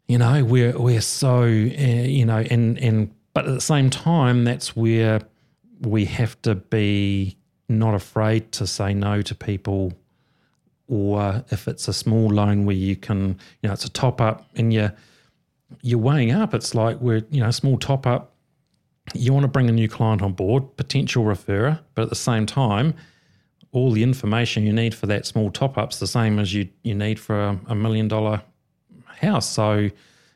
you 0.08 0.18
know 0.18 0.44
we're 0.44 0.78
we're 0.78 1.02
so 1.02 1.42
uh, 1.42 1.46
you 1.48 2.26
know 2.26 2.38
and 2.38 2.78
and 2.80 3.14
but 3.34 3.48
at 3.48 3.54
the 3.54 3.62
same 3.62 3.90
time 3.90 4.44
that's 4.44 4.76
where 4.76 5.22
we 5.80 6.06
have 6.06 6.40
to 6.44 6.54
be 6.56 7.38
not 7.68 7.96
afraid 7.96 8.52
to 8.52 8.68
say 8.68 8.94
no 8.94 9.22
to 9.22 9.34
people 9.34 9.94
or 10.88 11.44
if 11.50 11.68
it's 11.68 11.88
a 11.88 11.94
small 11.94 12.28
loan 12.28 12.66
where 12.66 12.76
you 12.76 12.96
can 12.96 13.40
you 13.62 13.68
know 13.68 13.74
it's 13.74 13.86
a 13.86 13.90
top 13.90 14.20
up 14.22 14.46
and 14.56 14.74
you're 14.74 14.94
you're 15.82 15.98
weighing 16.00 16.32
up 16.32 16.54
it's 16.54 16.76
like 16.76 17.00
we're 17.00 17.24
you 17.32 17.42
know 17.42 17.50
small 17.50 17.78
top 17.78 18.06
up 18.06 18.36
you 19.14 19.34
want 19.34 19.44
to 19.44 19.48
bring 19.48 19.70
a 19.70 19.72
new 19.72 19.88
client 19.88 20.22
on 20.22 20.34
board 20.34 20.76
potential 20.78 21.24
referrer 21.24 21.80
but 21.96 22.04
at 22.04 22.10
the 22.10 22.16
same 22.16 22.46
time 22.46 22.94
all 23.72 23.92
the 23.92 24.04
information 24.04 24.66
you 24.66 24.74
need 24.74 24.94
for 24.94 25.08
that 25.08 25.26
small 25.26 25.50
top 25.50 25.78
up's 25.78 26.00
the 26.00 26.08
same 26.08 26.40
as 26.40 26.54
you 26.54 26.68
you 26.84 26.94
need 26.94 27.20
for 27.20 27.42
a, 27.42 27.60
a 27.68 27.76
million 27.76 28.08
dollar 28.08 28.42
house. 29.22 29.50
So 29.50 29.90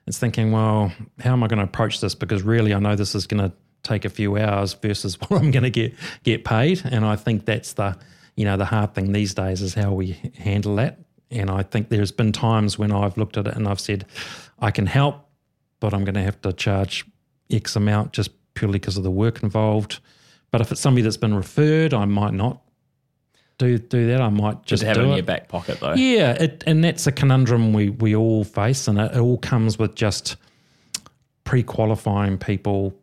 it's 0.07 0.20
thinking, 0.20 0.52
well, 0.52 0.91
how 1.20 1.34
am 1.34 1.44
I 1.44 1.48
going 1.48 1.57
to 1.57 1.66
approach 1.66 1.99
this? 1.99 2.16
Because 2.16 2.44
really, 2.44 2.74
I 2.74 2.80
know 2.80 2.95
this 2.95 3.16
is 3.16 3.28
going 3.28 3.49
to 3.49 3.56
take 3.84 4.06
a 4.06 4.10
few 4.10 4.38
hours 4.38 4.74
versus 4.74 5.20
what 5.28 5.41
I'm 5.41 5.52
going 5.52 5.64
to 5.64 5.70
get 5.70 5.94
get 6.24 6.45
paid. 6.45 6.82
And 6.86 7.06
I 7.06 7.16
think 7.16 7.45
that's 7.45 7.74
the 7.74 7.98
you 8.36 8.45
know 8.45 8.57
the 8.57 8.66
hard 8.66 8.94
thing 8.94 9.12
these 9.12 9.34
days 9.34 9.62
is 9.62 9.74
how 9.74 9.94
we 9.94 10.18
handle 10.38 10.76
that. 10.76 10.99
and 11.32 11.49
I 11.49 11.64
think 11.64 11.90
there's 11.90 12.12
been 12.12 12.32
times 12.32 12.78
when 12.78 12.91
I've 12.91 13.18
looked 13.18 13.38
at 13.38 13.48
it 13.48 13.56
and 13.56 13.68
I've 13.68 13.80
said, 13.80 14.06
I 14.60 14.72
can 14.72 14.86
help, 14.86 15.28
but 15.80 15.94
I'm 15.94 16.03
going 16.06 16.16
to 16.16 16.24
have 16.24 16.41
to 16.41 16.53
charge 16.53 17.06
X 17.49 17.76
amount 17.76 18.14
just 18.14 18.32
purely 18.53 18.80
because 18.80 18.98
of 18.98 19.03
the 19.03 19.12
work 19.12 19.44
involved. 19.44 19.99
But 20.52 20.62
if 20.62 20.72
it's 20.72 20.82
somebody 20.82 21.02
that's 21.02 21.18
been 21.18 21.34
referred, 21.34 21.94
I 21.94 22.06
might 22.06 22.34
not 22.34 22.62
do 23.57 23.77
do 23.77 24.07
that. 24.07 24.22
I 24.22 24.30
might 24.30 24.57
just 24.64 24.82
Just 24.82 24.84
have 24.84 24.98
it 24.98 25.03
in 25.03 25.11
it. 25.11 25.15
your 25.15 25.23
back 25.23 25.48
pocket 25.48 25.80
though. 25.80 25.94
Yeah, 25.94 26.32
it, 26.34 26.64
and 26.68 26.84
that's 26.84 27.07
a 27.07 27.11
conundrum 27.11 27.73
we 27.73 27.90
we 27.90 28.15
all 28.15 28.44
face, 28.44 28.88
and 28.88 28.99
it, 28.99 29.11
it 29.14 29.19
all 29.19 29.38
comes 29.38 29.77
with 29.80 29.95
just 29.95 30.36
pre-qualifying 31.44 32.38
people. 32.38 32.94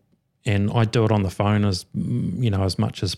And 0.44 0.70
I 0.72 0.84
do 0.84 1.04
it 1.04 1.12
on 1.12 1.22
the 1.22 1.30
phone 1.30 1.64
as 1.64 1.86
you 1.94 2.50
know 2.50 2.64
as 2.64 2.78
much 2.78 3.02
as 3.02 3.16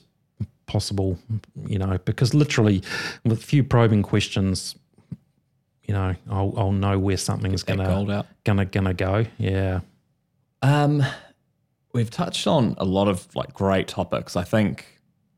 possible, 0.66 1.18
you 1.66 1.78
know, 1.78 1.98
because 2.04 2.34
literally 2.34 2.82
with 3.24 3.32
a 3.32 3.36
few 3.42 3.64
probing 3.64 4.02
questions, 4.02 4.74
you 5.84 5.94
know, 5.94 6.14
I'll, 6.30 6.52
I'll 6.56 6.72
know 6.72 6.98
where 6.98 7.16
something's 7.16 7.62
gonna 7.62 8.24
gonna 8.44 8.64
gonna 8.66 8.94
go. 8.94 9.24
Yeah, 9.38 9.80
Um, 10.60 11.02
we've 11.94 12.10
touched 12.10 12.46
on 12.46 12.74
a 12.76 12.84
lot 12.84 13.08
of 13.08 13.26
like 13.34 13.54
great 13.54 13.88
topics. 13.88 14.36
I 14.36 14.44
think 14.44 14.93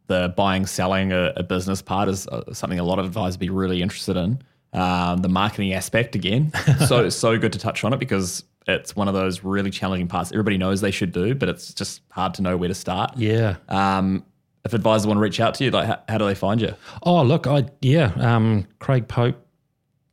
the 0.07 0.33
buying, 0.37 0.66
selling 0.66 1.12
a, 1.12 1.33
a 1.37 1.43
business 1.43 1.83
part 1.83 2.09
is 2.09 2.27
uh, 2.28 2.53
something 2.53 2.78
a 2.78 2.85
lot 2.85 2.99
of 2.99 3.07
advisors 3.07 3.37
be 3.37 3.51
really 3.51 3.83
interested 3.83 4.16
in. 4.16 4.43
Um, 4.73 5.19
the 5.19 5.28
marketing 5.28 5.73
aspect 5.73 6.15
again, 6.15 6.53
so 6.87 7.09
so 7.09 7.39
good 7.39 7.53
to 7.53 7.59
touch 7.59 7.83
on 7.85 7.93
it 7.93 7.99
because 7.99 8.45
it's 8.66 8.95
one 8.95 9.09
of 9.09 9.15
those 9.15 9.43
really 9.45 9.70
challenging 9.70 10.09
parts. 10.09 10.33
Everybody 10.33 10.59
knows 10.59 10.81
they 10.81 10.91
should 10.91 11.12
do, 11.12 11.35
but 11.35 11.49
it's 11.49 11.73
just 11.73 12.03
hard 12.11 12.35
to 12.35 12.43
know 12.43 12.57
where 12.57 12.69
to 12.69 12.74
start. 12.74 13.16
yeah. 13.16 13.57
Um, 13.69 14.24
if 14.65 14.74
advisors 14.74 15.07
want 15.07 15.19
to 15.19 15.23
reach 15.23 15.39
out 15.39 15.55
to 15.55 15.65
you, 15.65 15.70
like 15.70 15.87
how, 15.87 16.03
how 16.09 16.19
do 16.19 16.27
they 16.27 16.35
find 16.35 16.61
you? 16.61 16.74
Oh, 17.05 17.23
look, 17.23 17.47
I 17.47 17.66
yeah, 17.81 18.12
um, 18.16 18.66
Craig 18.81 19.07
Pope. 19.07 19.45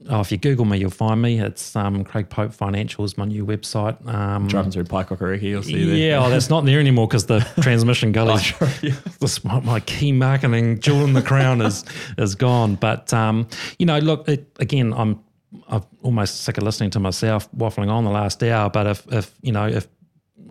Oh, 0.10 0.20
if 0.20 0.32
you 0.32 0.38
Google 0.38 0.66
me, 0.66 0.78
you'll 0.78 0.90
find 0.90 1.22
me. 1.22 1.40
It's 1.40 1.76
um, 1.76 2.04
Craig 2.04 2.30
Pope 2.30 2.52
Financials, 2.52 3.18
my 3.18 3.26
new 3.26 3.46
website. 3.46 4.06
Um, 4.08 4.48
Driving 4.48 4.72
through 4.72 4.84
Paekakariki, 4.86 5.44
you'll 5.44 5.64
see 5.64 5.86
there. 5.86 5.96
yeah, 5.96 6.26
oh, 6.26 6.30
that's 6.30 6.50
not 6.50 6.66
there 6.66 6.80
anymore 6.80 7.08
because 7.08 7.26
the 7.28 7.40
transmission 7.62 8.12
gully. 8.12 8.42
This 9.20 9.44
my, 9.44 9.60
my 9.62 9.80
key 9.80 10.12
marketing 10.12 10.80
jewel 10.80 11.06
in 11.06 11.14
the 11.14 11.22
crown 11.22 11.62
is 11.62 11.86
is 12.18 12.36
gone. 12.36 12.76
But 12.76 13.14
um, 13.14 13.48
you 13.80 13.86
know, 13.86 14.00
look 14.00 14.28
it, 14.28 14.50
again. 14.60 14.94
I'm 14.94 15.24
I'm 15.68 15.84
almost 16.02 16.42
sick 16.42 16.58
of 16.58 16.64
listening 16.64 16.90
to 16.92 17.00
myself 17.00 17.50
waffling 17.54 17.90
on 17.90 18.04
the 18.04 18.12
last 18.12 18.44
hour. 18.44 18.70
But 18.70 18.88
if 18.88 19.14
if 19.14 19.34
you 19.42 19.52
know 19.52 19.68
if 19.68 19.88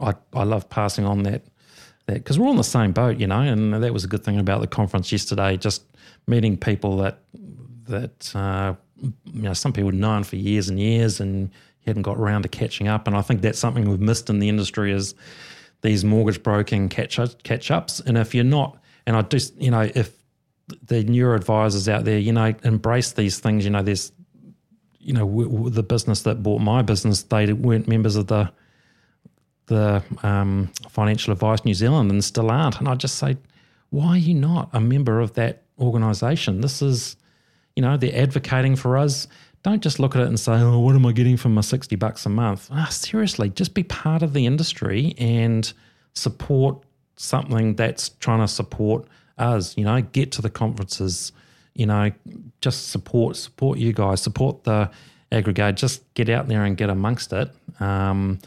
I 0.00 0.14
I 0.32 0.44
love 0.44 0.70
passing 0.70 1.04
on 1.04 1.24
that 1.24 1.42
that 2.06 2.14
because 2.14 2.38
we're 2.38 2.46
all 2.46 2.52
in 2.52 2.56
the 2.56 2.64
same 2.64 2.92
boat, 2.92 3.18
you 3.18 3.26
know, 3.26 3.40
and 3.40 3.74
that 3.74 3.92
was 3.92 4.04
a 4.04 4.08
good 4.08 4.24
thing 4.24 4.38
about 4.38 4.60
the 4.60 4.66
conference 4.66 5.12
yesterday. 5.12 5.56
Just 5.56 5.84
meeting 6.26 6.56
people 6.56 6.96
that 6.98 7.18
that 7.84 8.34
uh, 8.34 8.74
you 9.02 9.42
know 9.42 9.52
some 9.52 9.72
people 9.72 9.92
known 9.92 10.24
for 10.24 10.36
years 10.36 10.68
and 10.68 10.78
years 10.78 11.20
and 11.20 11.50
hadn't 11.86 12.02
got 12.02 12.16
around 12.16 12.42
to 12.42 12.48
catching 12.48 12.88
up. 12.88 13.06
And 13.06 13.16
I 13.16 13.22
think 13.22 13.40
that's 13.40 13.58
something 13.58 13.88
we've 13.88 14.00
missed 14.00 14.30
in 14.30 14.38
the 14.38 14.48
industry 14.48 14.92
is 14.92 15.14
these 15.82 16.04
mortgage 16.04 16.42
broking 16.42 16.88
catch 16.88 17.18
catch 17.42 17.70
ups. 17.70 18.00
And 18.00 18.16
if 18.16 18.34
you're 18.34 18.44
not, 18.44 18.78
and 19.06 19.16
I 19.16 19.22
just 19.22 19.60
you 19.60 19.70
know 19.70 19.90
if 19.94 20.16
the 20.86 21.02
newer 21.04 21.34
advisors 21.34 21.88
out 21.88 22.04
there, 22.04 22.18
you 22.18 22.32
know, 22.32 22.54
embrace 22.62 23.12
these 23.12 23.38
things. 23.38 23.64
You 23.64 23.70
know, 23.70 23.82
there's 23.82 24.12
you 24.98 25.12
know 25.12 25.68
the 25.68 25.82
business 25.82 26.22
that 26.22 26.42
bought 26.42 26.60
my 26.60 26.82
business, 26.82 27.24
they 27.24 27.52
weren't 27.52 27.88
members 27.88 28.16
of 28.16 28.28
the 28.28 28.50
the 29.66 30.02
um, 30.22 30.70
Financial 30.88 31.32
Advice 31.32 31.64
New 31.64 31.74
Zealand 31.74 32.10
and 32.10 32.22
still 32.22 32.50
aren't. 32.50 32.78
And 32.78 32.88
I 32.88 32.94
just 32.94 33.16
say, 33.16 33.36
why 33.90 34.08
are 34.08 34.18
you 34.18 34.34
not 34.34 34.68
a 34.72 34.80
member 34.80 35.20
of 35.20 35.34
that 35.34 35.62
organisation? 35.78 36.60
This 36.60 36.82
is, 36.82 37.16
you 37.76 37.82
know, 37.82 37.96
they're 37.96 38.16
advocating 38.16 38.76
for 38.76 38.96
us. 38.96 39.28
Don't 39.62 39.82
just 39.82 40.00
look 40.00 40.16
at 40.16 40.22
it 40.22 40.28
and 40.28 40.38
say, 40.38 40.52
oh, 40.54 40.80
what 40.80 40.94
am 40.94 41.06
I 41.06 41.12
getting 41.12 41.36
for 41.36 41.48
my 41.48 41.60
60 41.60 41.94
bucks 41.96 42.26
a 42.26 42.28
month? 42.28 42.68
Ah, 42.72 42.88
seriously, 42.90 43.50
just 43.50 43.74
be 43.74 43.84
part 43.84 44.22
of 44.22 44.32
the 44.32 44.46
industry 44.46 45.14
and 45.18 45.72
support 46.14 46.82
something 47.16 47.74
that's 47.76 48.08
trying 48.08 48.40
to 48.40 48.48
support 48.48 49.06
us. 49.38 49.76
You 49.76 49.84
know, 49.84 50.00
get 50.02 50.32
to 50.32 50.42
the 50.42 50.50
conferences, 50.50 51.32
you 51.74 51.86
know, 51.86 52.10
just 52.60 52.90
support 52.90 53.36
support 53.36 53.78
you 53.78 53.92
guys, 53.92 54.20
support 54.20 54.64
the 54.64 54.90
aggregate, 55.30 55.76
just 55.76 56.12
get 56.14 56.28
out 56.28 56.48
there 56.48 56.64
and 56.64 56.76
get 56.76 56.90
amongst 56.90 57.32
it. 57.32 57.50
Um, 57.80 58.38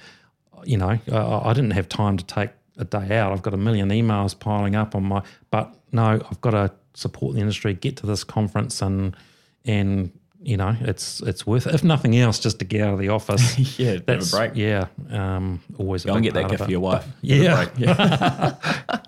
you 0.65 0.77
know, 0.77 0.99
I, 1.11 1.49
I 1.49 1.53
didn't 1.53 1.71
have 1.71 1.87
time 1.87 2.17
to 2.17 2.25
take 2.25 2.51
a 2.77 2.85
day 2.85 3.17
out. 3.17 3.31
I've 3.31 3.41
got 3.41 3.53
a 3.53 3.57
million 3.57 3.89
emails 3.89 4.37
piling 4.37 4.75
up 4.75 4.95
on 4.95 5.03
my, 5.03 5.23
but 5.49 5.73
no, 5.91 6.21
I've 6.29 6.41
got 6.41 6.51
to 6.51 6.71
support 6.95 7.35
the 7.35 7.41
industry, 7.41 7.73
get 7.73 7.97
to 7.97 8.05
this 8.07 8.23
conference, 8.23 8.81
and 8.81 9.15
and 9.63 10.11
you 10.41 10.57
know, 10.57 10.75
it's 10.81 11.21
it's 11.21 11.45
worth 11.45 11.65
it. 11.67 11.73
If 11.73 11.83
nothing 11.83 12.15
else, 12.15 12.39
just 12.39 12.59
to 12.59 12.65
get 12.65 12.81
out 12.81 12.93
of 12.93 12.99
the 12.99 13.09
office. 13.09 13.57
Yeah, 13.79 13.91
have 13.93 14.01
a 14.01 14.03
That's 14.05 14.31
break. 14.31 14.55
Yeah, 14.55 14.87
um, 15.09 15.61
always 15.77 16.05
Go 16.05 16.13
and 16.13 16.23
get 16.23 16.33
that 16.35 16.49
gift 16.49 16.63
for 16.63 16.71
your 16.71 16.79
wife. 16.79 17.05
Yeah, 17.21 17.67
yeah. 17.77 18.55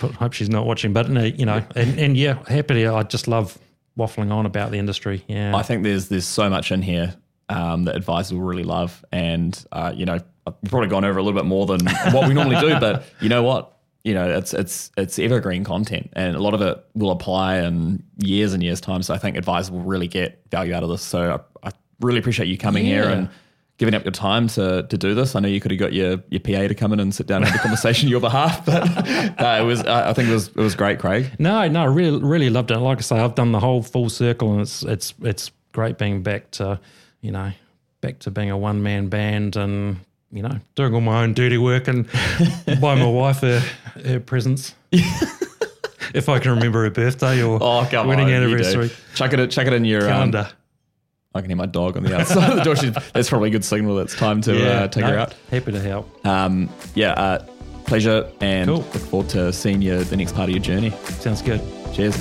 But 0.00 0.12
hope 0.12 0.32
she's 0.32 0.48
not 0.48 0.64
watching, 0.64 0.92
but 0.92 1.10
no, 1.10 1.24
you 1.24 1.44
know, 1.44 1.64
and, 1.74 1.98
and 1.98 2.16
yeah, 2.16 2.38
happy 2.46 2.74
to. 2.74 2.94
I 2.94 3.02
just 3.02 3.26
love 3.26 3.58
waffling 3.98 4.32
on 4.32 4.46
about 4.46 4.70
the 4.70 4.78
industry. 4.78 5.24
Yeah, 5.26 5.56
I 5.56 5.62
think 5.62 5.82
there's 5.82 6.08
there's 6.08 6.26
so 6.26 6.48
much 6.48 6.70
in 6.70 6.82
here 6.82 7.16
um, 7.48 7.84
that 7.84 7.96
advisors 7.96 8.32
will 8.32 8.46
really 8.46 8.62
love, 8.62 9.04
and 9.10 9.64
uh, 9.72 9.92
you 9.92 10.06
know, 10.06 10.20
I've 10.46 10.62
probably 10.62 10.88
gone 10.88 11.04
over 11.04 11.18
a 11.18 11.22
little 11.22 11.38
bit 11.38 11.46
more 11.46 11.66
than 11.66 11.84
what 12.12 12.28
we 12.28 12.34
normally 12.34 12.60
do, 12.60 12.78
but 12.78 13.04
you 13.20 13.28
know 13.28 13.42
what? 13.42 13.76
You 14.04 14.14
know, 14.14 14.28
it's 14.28 14.52
it's 14.52 14.90
it's 14.96 15.18
evergreen 15.18 15.64
content, 15.64 16.10
and 16.14 16.34
a 16.34 16.40
lot 16.40 16.54
of 16.54 16.60
it 16.60 16.84
will 16.94 17.10
apply 17.10 17.58
in 17.58 18.02
years 18.16 18.52
and 18.52 18.62
years 18.62 18.80
time. 18.80 19.02
So 19.02 19.14
I 19.14 19.18
think 19.18 19.36
advisors 19.36 19.70
will 19.70 19.80
really 19.80 20.08
get 20.08 20.42
value 20.50 20.74
out 20.74 20.82
of 20.82 20.88
this. 20.88 21.02
So 21.02 21.40
I, 21.62 21.68
I 21.68 21.72
really 22.00 22.18
appreciate 22.18 22.48
you 22.48 22.58
coming 22.58 22.84
here 22.84 23.04
and 23.04 23.28
giving 23.82 23.94
up 23.94 24.04
your 24.04 24.12
time 24.12 24.46
to 24.46 24.84
to 24.84 24.96
do 24.96 25.14
this. 25.14 25.34
I 25.34 25.40
know 25.40 25.48
you 25.48 25.60
could 25.60 25.70
have 25.72 25.80
got 25.80 25.92
your 25.92 26.22
your 26.30 26.40
PA 26.40 26.68
to 26.68 26.74
come 26.74 26.92
in 26.92 27.00
and 27.00 27.14
sit 27.14 27.26
down 27.26 27.42
and 27.42 27.50
have 27.50 27.58
a 27.58 27.62
conversation 27.62 28.06
on 28.06 28.10
your 28.12 28.20
behalf, 28.20 28.64
but 28.64 28.82
uh, 29.40 29.58
it 29.60 29.64
was 29.64 29.82
I 29.82 30.10
I 30.10 30.12
think 30.12 30.28
it 30.28 30.32
was 30.32 30.48
it 30.48 30.56
was 30.56 30.74
great, 30.74 30.98
Craig. 30.98 31.30
No, 31.38 31.66
no, 31.68 31.84
really, 31.86 32.22
really 32.22 32.50
loved 32.50 32.70
it. 32.70 32.78
Like 32.78 32.98
I 32.98 33.00
say, 33.00 33.18
I've 33.18 33.34
done 33.34 33.52
the 33.52 33.60
whole 33.60 33.82
full 33.82 34.08
circle, 34.08 34.52
and 34.52 34.60
it's 34.62 34.82
it's 34.82 35.14
it's 35.22 35.50
great 35.72 35.98
being 35.98 36.22
back 36.22 36.50
to, 36.52 36.78
you 37.22 37.32
know, 37.32 37.50
back 38.00 38.20
to 38.20 38.30
being 38.30 38.50
a 38.50 38.56
one 38.56 38.82
man 38.82 39.08
band, 39.08 39.56
and 39.56 39.98
you 40.32 40.42
know, 40.42 40.58
doing 40.74 40.94
all 40.94 41.00
my 41.00 41.22
own 41.22 41.34
dirty 41.34 41.58
work 41.58 41.88
and 41.88 42.08
buy 42.80 42.94
my 42.94 43.06
wife 43.06 43.40
her, 43.40 43.60
her 44.04 44.18
presents. 44.20 44.74
if 44.92 46.28
I 46.28 46.38
can 46.38 46.52
remember 46.52 46.82
her 46.84 46.90
birthday 46.90 47.42
or 47.42 47.58
Oh, 47.62 47.86
come 47.90 48.08
wedding 48.08 48.26
on, 48.26 48.32
anniversary 48.32 48.90
Chuck 49.14 49.32
it, 49.32 49.50
chuck 49.50 49.66
it 49.66 49.72
in 49.72 49.84
your 49.84 50.02
um, 50.02 50.08
calendar. 50.08 50.48
I 51.34 51.40
can 51.40 51.48
hear 51.50 51.56
my 51.56 51.66
dog 51.66 51.96
on 51.96 52.02
the 52.02 52.18
outside 52.18 52.50
of 52.50 52.56
the 52.56 52.62
door. 52.64 52.76
She's, 52.76 52.92
that's 53.12 53.28
probably 53.30 53.48
a 53.48 53.52
good 53.52 53.64
signal. 53.64 53.96
That 53.96 54.02
it's 54.02 54.16
time 54.16 54.42
to 54.42 54.70
uh, 54.70 54.88
take 54.88 55.04
her 55.04 55.18
out. 55.18 55.34
Happy 55.50 55.72
to 55.72 55.80
help. 55.80 56.26
Um, 56.26 56.68
yeah, 56.94 57.12
uh, 57.12 57.46
pleasure, 57.86 58.30
and 58.40 58.68
Cool. 58.68 58.78
look 58.78 58.86
forward 58.96 59.30
to 59.30 59.52
seeing 59.52 59.80
you 59.80 60.04
the 60.04 60.16
next 60.16 60.34
part 60.34 60.50
of 60.50 60.54
your 60.54 60.62
journey. 60.62 60.90
Sounds 61.20 61.40
good. 61.40 61.62
Cheers. 61.94 62.16